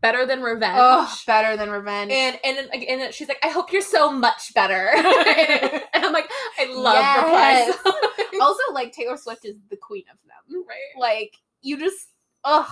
Better 0.00 0.26
than 0.26 0.42
Revenge. 0.42 0.74
Oh, 0.76 1.16
better 1.28 1.56
than 1.56 1.70
Revenge. 1.70 2.10
And 2.10 2.36
and 2.44 2.68
and 2.74 3.14
she's 3.14 3.28
like, 3.28 3.38
I 3.44 3.48
hope 3.48 3.72
you're 3.72 3.80
so 3.82 4.10
much 4.10 4.52
better. 4.52 4.88
and 4.96 6.04
I'm 6.04 6.12
like, 6.12 6.28
I 6.58 6.72
love 6.74 6.94
Yes. 6.96 7.68
reply 7.78 7.92
songs. 7.92 8.34
also, 8.42 8.62
like 8.72 8.92
Taylor 8.92 9.16
Swift 9.16 9.44
is 9.44 9.54
the 9.70 9.76
queen 9.76 10.02
of 10.10 10.18
them. 10.26 10.64
right? 10.68 11.00
Like 11.00 11.36
you 11.60 11.78
just, 11.78 12.08
ugh, 12.42 12.68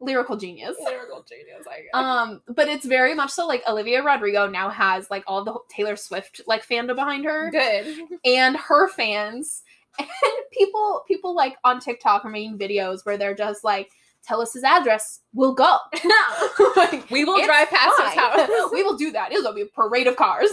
lyrical 0.00 0.36
genius. 0.36 0.76
Lyrical 0.84 1.24
genius, 1.28 1.64
I 1.70 1.82
guess. 1.82 1.90
Um, 1.94 2.42
but 2.48 2.66
it's 2.66 2.84
very 2.84 3.14
much 3.14 3.30
so 3.30 3.46
like 3.46 3.62
Olivia 3.68 4.02
Rodrigo 4.02 4.48
now 4.48 4.68
has 4.68 5.08
like 5.12 5.22
all 5.28 5.44
the 5.44 5.54
Taylor 5.68 5.94
Swift 5.94 6.40
like 6.48 6.66
fandom 6.66 6.96
behind 6.96 7.24
her 7.24 7.50
Good. 7.52 7.86
and 8.24 8.56
her 8.56 8.88
fans 8.88 9.62
and 9.98 10.08
people 10.52 11.02
people 11.06 11.34
like 11.34 11.56
on 11.64 11.80
TikTok 11.80 12.24
are 12.24 12.30
making 12.30 12.58
videos 12.58 13.04
where 13.04 13.16
they're 13.16 13.34
just 13.34 13.64
like 13.64 13.90
tell 14.24 14.40
us 14.40 14.52
his 14.54 14.64
address 14.64 15.20
we'll 15.34 15.54
go 15.54 15.76
Like, 16.76 17.08
we 17.10 17.24
will 17.24 17.44
drive 17.44 17.68
past 17.70 17.94
his 18.02 18.14
house. 18.14 18.48
we 18.72 18.82
will 18.82 18.96
do 18.96 19.12
that 19.12 19.32
it'll 19.32 19.52
be 19.54 19.62
a 19.62 19.66
parade 19.66 20.06
of 20.06 20.16
cars 20.16 20.50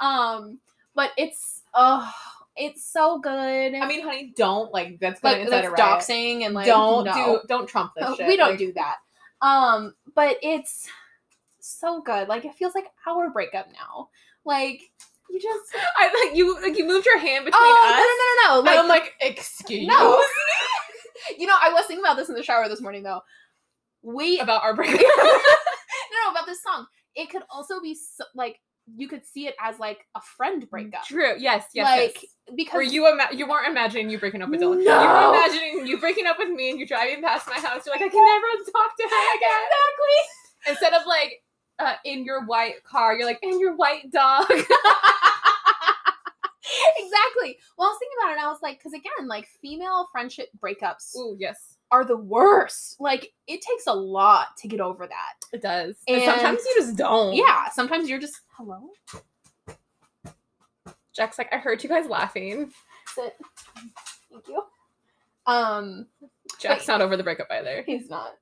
um 0.00 0.58
but 0.94 1.10
it's 1.16 1.62
oh 1.74 2.10
it's 2.56 2.84
so 2.90 3.18
good 3.18 3.74
I 3.74 3.86
mean, 3.86 4.02
honey, 4.02 4.32
don't 4.34 4.72
like 4.72 4.98
that's 4.98 5.20
gonna 5.20 5.40
like 5.40 5.50
that's 5.50 5.80
doxing 5.80 6.44
and 6.46 6.54
like 6.54 6.66
don't 6.66 7.04
no. 7.04 7.12
do 7.14 7.40
don't 7.48 7.68
trump 7.68 7.92
this 7.94 8.16
shit. 8.16 8.26
we 8.26 8.36
don't 8.36 8.50
Like, 8.52 8.58
do 8.58 8.72
that. 8.72 8.96
Um, 9.42 9.94
but 10.14 10.38
it's 10.42 10.88
so 11.60 12.00
good. 12.00 12.28
Like 12.28 12.46
it 12.46 12.54
feels 12.54 12.74
like 12.74 12.86
our 13.06 13.28
breakup 13.28 13.66
now. 13.72 14.08
Like 14.46 14.80
you 15.30 15.40
just 15.40 15.64
I 15.98 16.24
like 16.26 16.36
you 16.36 16.60
like 16.60 16.76
you 16.78 16.86
moved 16.86 17.06
your 17.06 17.18
hand 17.18 17.44
between 17.44 17.62
oh 17.62 17.84
us. 17.84 18.46
no 18.48 18.54
no 18.54 18.56
no 18.56 18.62
no 18.64 18.70
and 18.70 18.80
I'm 18.80 18.88
like 18.88 19.14
like, 19.20 19.30
excuse 19.38 19.86
no. 19.86 20.22
you 21.38 21.46
know 21.46 21.56
I 21.60 21.72
was 21.72 21.86
thinking 21.86 22.04
about 22.04 22.16
this 22.16 22.28
in 22.28 22.34
the 22.34 22.42
shower 22.42 22.68
this 22.68 22.80
morning 22.80 23.02
though. 23.02 23.20
We 24.02 24.38
about 24.40 24.62
our 24.62 24.74
breakup. 24.74 25.00
no 25.00 25.26
no 26.24 26.30
about 26.30 26.46
this 26.46 26.62
song. 26.62 26.86
It 27.14 27.30
could 27.30 27.42
also 27.50 27.80
be 27.80 27.94
so, 27.94 28.24
like 28.34 28.56
you 28.94 29.08
could 29.08 29.26
see 29.26 29.48
it 29.48 29.54
as 29.60 29.80
like 29.80 29.98
a 30.14 30.20
friend 30.36 30.68
breakup. 30.70 31.04
True. 31.04 31.34
Yes. 31.38 31.64
Yes. 31.74 31.86
like 31.98 32.22
yes. 32.22 32.32
because 32.56 32.74
Were 32.76 32.82
you 32.82 33.10
ima- 33.10 33.28
you 33.32 33.48
weren't 33.48 33.66
imagining 33.66 34.10
you 34.10 34.18
breaking 34.18 34.42
up 34.42 34.48
with 34.48 34.60
Dylan? 34.60 34.78
You 34.78 34.84
No. 34.84 35.30
were 35.30 35.34
imagining 35.36 35.86
you 35.88 35.98
breaking 35.98 36.26
up 36.26 36.38
with 36.38 36.50
me 36.50 36.70
and 36.70 36.78
you 36.78 36.86
driving 36.86 37.20
past 37.20 37.48
my 37.48 37.54
house. 37.54 37.84
You're 37.84 37.94
like, 37.96 38.02
I 38.02 38.08
can 38.08 38.24
never 38.24 38.70
talk 38.70 38.96
to 38.96 39.02
her 39.02 39.36
again. 39.36 39.62
exactly 39.66 40.70
Instead 40.72 40.92
of 41.00 41.06
like 41.06 41.42
uh, 41.78 41.94
in 42.04 42.24
your 42.24 42.44
white 42.46 42.82
car, 42.84 43.16
you're 43.16 43.26
like 43.26 43.38
in 43.42 43.58
your 43.60 43.76
white 43.76 44.10
dog. 44.10 44.44
exactly. 46.98 47.58
Well, 47.78 47.88
I 47.88 47.90
was 47.90 47.98
thinking 47.98 48.16
about 48.20 48.30
it. 48.30 48.32
and 48.32 48.40
I 48.40 48.48
was 48.48 48.58
like, 48.62 48.78
because 48.78 48.92
again, 48.92 49.28
like 49.28 49.46
female 49.62 50.08
friendship 50.10 50.48
breakups 50.60 51.14
Ooh, 51.16 51.36
yes, 51.38 51.76
are 51.90 52.04
the 52.04 52.16
worst. 52.16 52.96
Like 53.00 53.32
it 53.46 53.60
takes 53.60 53.86
a 53.86 53.92
lot 53.94 54.48
to 54.58 54.68
get 54.68 54.80
over 54.80 55.06
that. 55.06 55.34
it 55.52 55.62
does. 55.62 55.96
And, 56.08 56.22
And- 56.22 56.24
sometimes 56.24 56.60
you 56.64 56.74
just 56.80 56.96
don't. 56.96 57.34
Yeah, 57.34 57.68
sometimes 57.70 58.08
you're 58.08 58.20
just 58.20 58.40
hello. 58.56 58.90
Jack's 61.14 61.38
like, 61.38 61.52
I 61.52 61.56
heard 61.56 61.82
you 61.82 61.88
guys 61.88 62.06
laughing. 62.08 62.70
Sit. 63.14 63.34
Thank 64.30 64.48
you. 64.48 64.62
Um, 65.46 66.06
Jack's 66.58 66.86
not 66.88 67.00
over 67.00 67.16
the 67.16 67.22
breakup 67.22 67.46
either. 67.50 67.82
he's 67.86 68.10
not. 68.10 68.32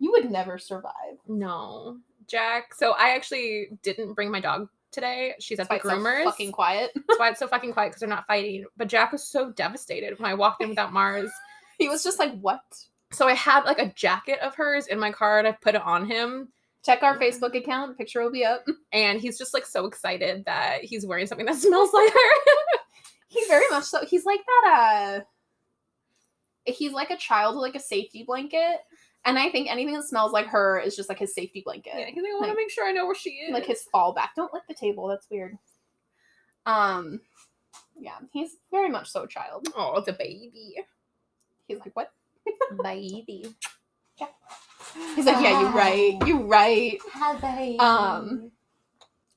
You 0.00 0.10
would 0.12 0.30
never 0.30 0.58
survive. 0.58 0.92
No, 1.28 1.98
Jack. 2.28 2.74
So 2.74 2.92
I 2.92 3.10
actually 3.10 3.68
didn't 3.82 4.14
bring 4.14 4.30
my 4.30 4.40
dog 4.40 4.68
today. 4.92 5.34
She's 5.40 5.58
at 5.58 5.68
the 5.68 5.74
That's 5.74 5.84
it's 5.84 5.92
so 5.94 5.98
groomers. 5.98 6.24
fucking 6.24 6.52
quiet. 6.52 6.90
That's 6.94 7.18
why 7.18 7.30
it's 7.30 7.38
so 7.38 7.48
fucking 7.48 7.72
quiet 7.72 7.90
because 7.90 8.00
they're 8.00 8.08
not 8.08 8.26
fighting. 8.26 8.64
But 8.76 8.88
Jack 8.88 9.12
was 9.12 9.22
so 9.24 9.50
devastated 9.52 10.18
when 10.18 10.30
I 10.30 10.34
walked 10.34 10.62
in 10.62 10.68
without 10.70 10.92
Mars. 10.92 11.30
He 11.78 11.90
was 11.90 12.02
just 12.02 12.18
like, 12.18 12.32
"What?" 12.40 12.62
So 13.12 13.28
I 13.28 13.34
had 13.34 13.64
like 13.64 13.78
a 13.78 13.92
jacket 13.92 14.38
of 14.40 14.54
hers 14.54 14.86
in 14.86 14.98
my 14.98 15.12
car 15.12 15.38
and 15.38 15.46
I 15.46 15.52
put 15.52 15.74
it 15.74 15.82
on 15.82 16.06
him. 16.06 16.48
Check 16.86 17.02
our 17.02 17.18
Facebook 17.18 17.54
account. 17.54 17.98
Picture 17.98 18.22
will 18.22 18.30
be 18.32 18.46
up. 18.46 18.64
And 18.94 19.20
he's 19.20 19.36
just 19.36 19.52
like 19.52 19.66
so 19.66 19.84
excited 19.84 20.46
that 20.46 20.84
he's 20.84 21.04
wearing 21.04 21.26
something 21.26 21.44
that 21.44 21.56
smells 21.66 21.92
like 21.92 22.10
her. 22.10 22.78
He 23.28 23.44
very 23.46 23.66
much 23.70 23.84
so. 23.84 24.06
He's 24.06 24.24
like 24.24 24.40
that. 24.46 25.20
Uh, 26.66 26.72
he's 26.72 26.92
like 26.92 27.10
a 27.10 27.16
child 27.18 27.56
with 27.56 27.62
like 27.62 27.74
a 27.74 27.80
safety 27.80 28.22
blanket. 28.22 28.78
And 29.26 29.38
I 29.38 29.50
think 29.50 29.70
anything 29.70 29.94
that 29.94 30.04
smells 30.04 30.32
like 30.32 30.46
her 30.46 30.78
is 30.78 30.94
just 30.96 31.08
like 31.08 31.18
his 31.18 31.34
safety 31.34 31.62
blanket. 31.64 31.92
Yeah, 31.96 32.06
he's 32.06 32.22
like, 32.22 32.30
I 32.30 32.34
want 32.34 32.44
to 32.44 32.48
Like- 32.50 32.56
make 32.56 32.70
sure 32.70 32.86
I 32.86 32.92
know 32.92 33.06
where 33.06 33.14
she 33.14 33.30
is. 33.30 33.52
Like 33.52 33.66
his 33.66 33.84
fallback. 33.94 34.28
Don't 34.36 34.52
lick 34.54 34.62
the 34.68 34.74
table, 34.74 35.08
that's 35.08 35.28
weird. 35.30 35.58
Um 36.64 37.20
yeah, 37.98 38.16
he's 38.32 38.56
very 38.70 38.88
much 38.88 39.08
so 39.10 39.22
a 39.22 39.28
child. 39.28 39.68
oh, 39.76 39.96
it's 39.98 40.08
a 40.08 40.12
baby, 40.12 40.76
He's 41.66 41.78
like, 41.80 41.94
what? 41.96 42.12
baby. 42.82 43.54
Yeah. 44.20 44.26
He's 45.16 45.26
like, 45.26 45.42
yeah, 45.42 45.60
you're 45.60 45.70
right. 45.72 46.16
You're 46.26 46.46
right. 46.46 46.98
Um, 47.80 48.52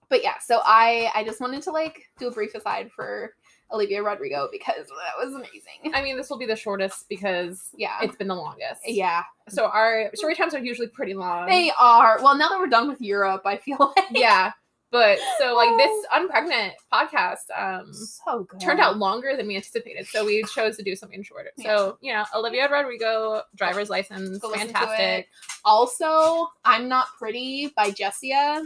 But 0.09 0.23
yeah, 0.23 0.37
so 0.39 0.61
I 0.63 1.11
I 1.15 1.23
just 1.23 1.39
wanted 1.41 1.61
to 1.63 1.71
like 1.71 2.03
do 2.19 2.27
a 2.27 2.31
brief 2.31 2.53
aside 2.55 2.91
for 2.95 3.33
Olivia 3.71 4.01
Rodrigo 4.03 4.49
because 4.51 4.87
that 4.87 5.23
was 5.25 5.33
amazing. 5.33 5.93
I 5.93 6.01
mean, 6.01 6.17
this 6.17 6.29
will 6.29 6.37
be 6.39 6.45
the 6.45 6.55
shortest 6.55 7.07
because 7.09 7.69
Yeah. 7.75 7.97
it's 8.01 8.15
been 8.15 8.27
the 8.27 8.35
longest. 8.35 8.81
yeah. 8.85 9.23
So 9.49 9.65
our 9.65 10.09
story 10.15 10.35
times 10.35 10.53
are 10.53 10.59
usually 10.59 10.87
pretty 10.87 11.13
long. 11.13 11.47
They 11.47 11.71
are. 11.79 12.19
Well, 12.21 12.35
now 12.37 12.49
that 12.49 12.59
we're 12.59 12.67
done 12.67 12.87
with 12.87 13.01
Europe, 13.01 13.41
I 13.45 13.57
feel 13.57 13.77
like 13.95 14.05
yeah. 14.11 14.51
But 14.91 15.19
so 15.39 15.53
like 15.53 15.77
this 15.77 16.05
unpregnant 16.15 16.71
podcast 16.91 17.45
um 17.55 17.93
so 17.93 18.45
good. 18.45 18.59
turned 18.59 18.79
out 18.79 18.97
longer 18.97 19.37
than 19.37 19.45
we 19.45 19.55
anticipated. 19.55 20.07
So 20.07 20.25
we 20.25 20.43
chose 20.45 20.77
to 20.77 20.83
do 20.83 20.95
something 20.95 21.21
shorter. 21.21 21.51
So, 21.63 21.99
you 22.01 22.11
know, 22.11 22.25
Olivia 22.35 22.67
Rodrigo, 22.67 23.43
driver's 23.55 23.91
license, 23.91 24.39
Go 24.39 24.49
fantastic. 24.51 25.27
Also, 25.63 26.47
I'm 26.65 26.87
Not 26.89 27.05
Pretty 27.19 27.71
by 27.75 27.91
Jessia. 27.91 28.63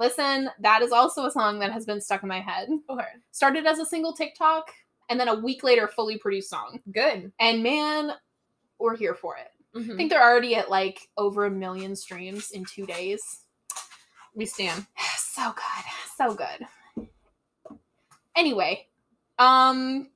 Listen, 0.00 0.48
that 0.60 0.80
is 0.80 0.92
also 0.92 1.26
a 1.26 1.30
song 1.30 1.58
that 1.58 1.72
has 1.72 1.84
been 1.84 2.00
stuck 2.00 2.22
in 2.22 2.28
my 2.30 2.40
head. 2.40 2.70
Okay. 2.88 3.04
Started 3.32 3.66
as 3.66 3.78
a 3.78 3.84
single 3.84 4.14
TikTok, 4.14 4.70
and 5.10 5.20
then 5.20 5.28
a 5.28 5.34
week 5.34 5.62
later, 5.62 5.86
fully 5.86 6.16
produced 6.16 6.48
song. 6.48 6.80
Good. 6.90 7.30
And 7.38 7.62
man, 7.62 8.12
we're 8.78 8.96
here 8.96 9.14
for 9.14 9.36
it. 9.36 9.48
Mhm. 9.78 9.92
I 9.92 9.96
think 9.98 10.10
they're 10.10 10.22
already 10.22 10.56
at 10.56 10.70
like 10.70 11.10
over 11.18 11.44
a 11.44 11.50
million 11.50 11.94
streams 11.94 12.50
in 12.50 12.64
two 12.64 12.86
days. 12.86 13.20
We 14.34 14.46
stand. 14.46 14.86
So 15.32 15.52
good. 15.54 15.84
So 16.18 16.34
good. 16.34 17.06
Anyway, 18.36 18.88
um 19.38 20.08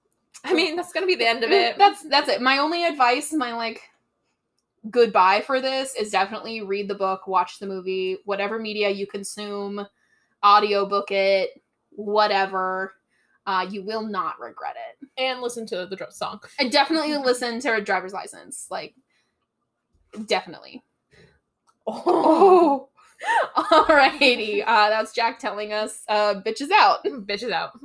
I 0.45 0.53
mean, 0.53 0.77
that's 0.77 0.93
gonna 0.93 1.07
be 1.07 1.15
the 1.15 1.29
end 1.29 1.45
of 1.45 1.51
it. 1.51 1.79
that's 1.79 2.03
that's 2.09 2.29
it. 2.29 2.43
My 2.43 2.59
only 2.59 2.85
advice, 2.85 3.33
my 3.33 3.55
like 3.55 3.81
goodbye 4.91 5.41
for 5.41 5.61
this 5.61 5.95
is 5.95 6.11
definitely 6.11 6.63
read 6.63 6.89
the 6.89 6.95
book, 6.95 7.27
watch 7.27 7.59
the 7.59 7.67
movie, 7.67 8.19
whatever 8.25 8.59
media 8.59 8.91
you 8.91 9.07
consume, 9.07 9.87
audiobook 10.45 11.11
it, 11.11 11.63
whatever. 11.91 12.95
Uh, 13.47 13.67
you 13.71 13.83
will 13.83 14.03
not 14.03 14.41
regret 14.41 14.75
it. 14.77 15.09
and 15.19 15.43
listen 15.43 15.67
to 15.67 15.87
the 15.87 16.07
song. 16.11 16.41
And 16.59 16.73
definitely 16.73 17.15
listen 17.17 17.61
to 17.61 17.75
a 17.75 17.81
driver's 17.81 18.15
license. 18.15 18.67
Like 18.71 18.95
definitely. 20.27 20.83
Oh. 21.87 22.89
Alrighty. 23.57 24.63
Uh 24.67 24.89
that's 24.89 25.13
Jack 25.13 25.39
telling 25.39 25.73
us 25.73 26.03
uh 26.09 26.35
bitches 26.45 26.71
out. 26.71 27.05
Bitches 27.05 27.53
out. 27.53 27.79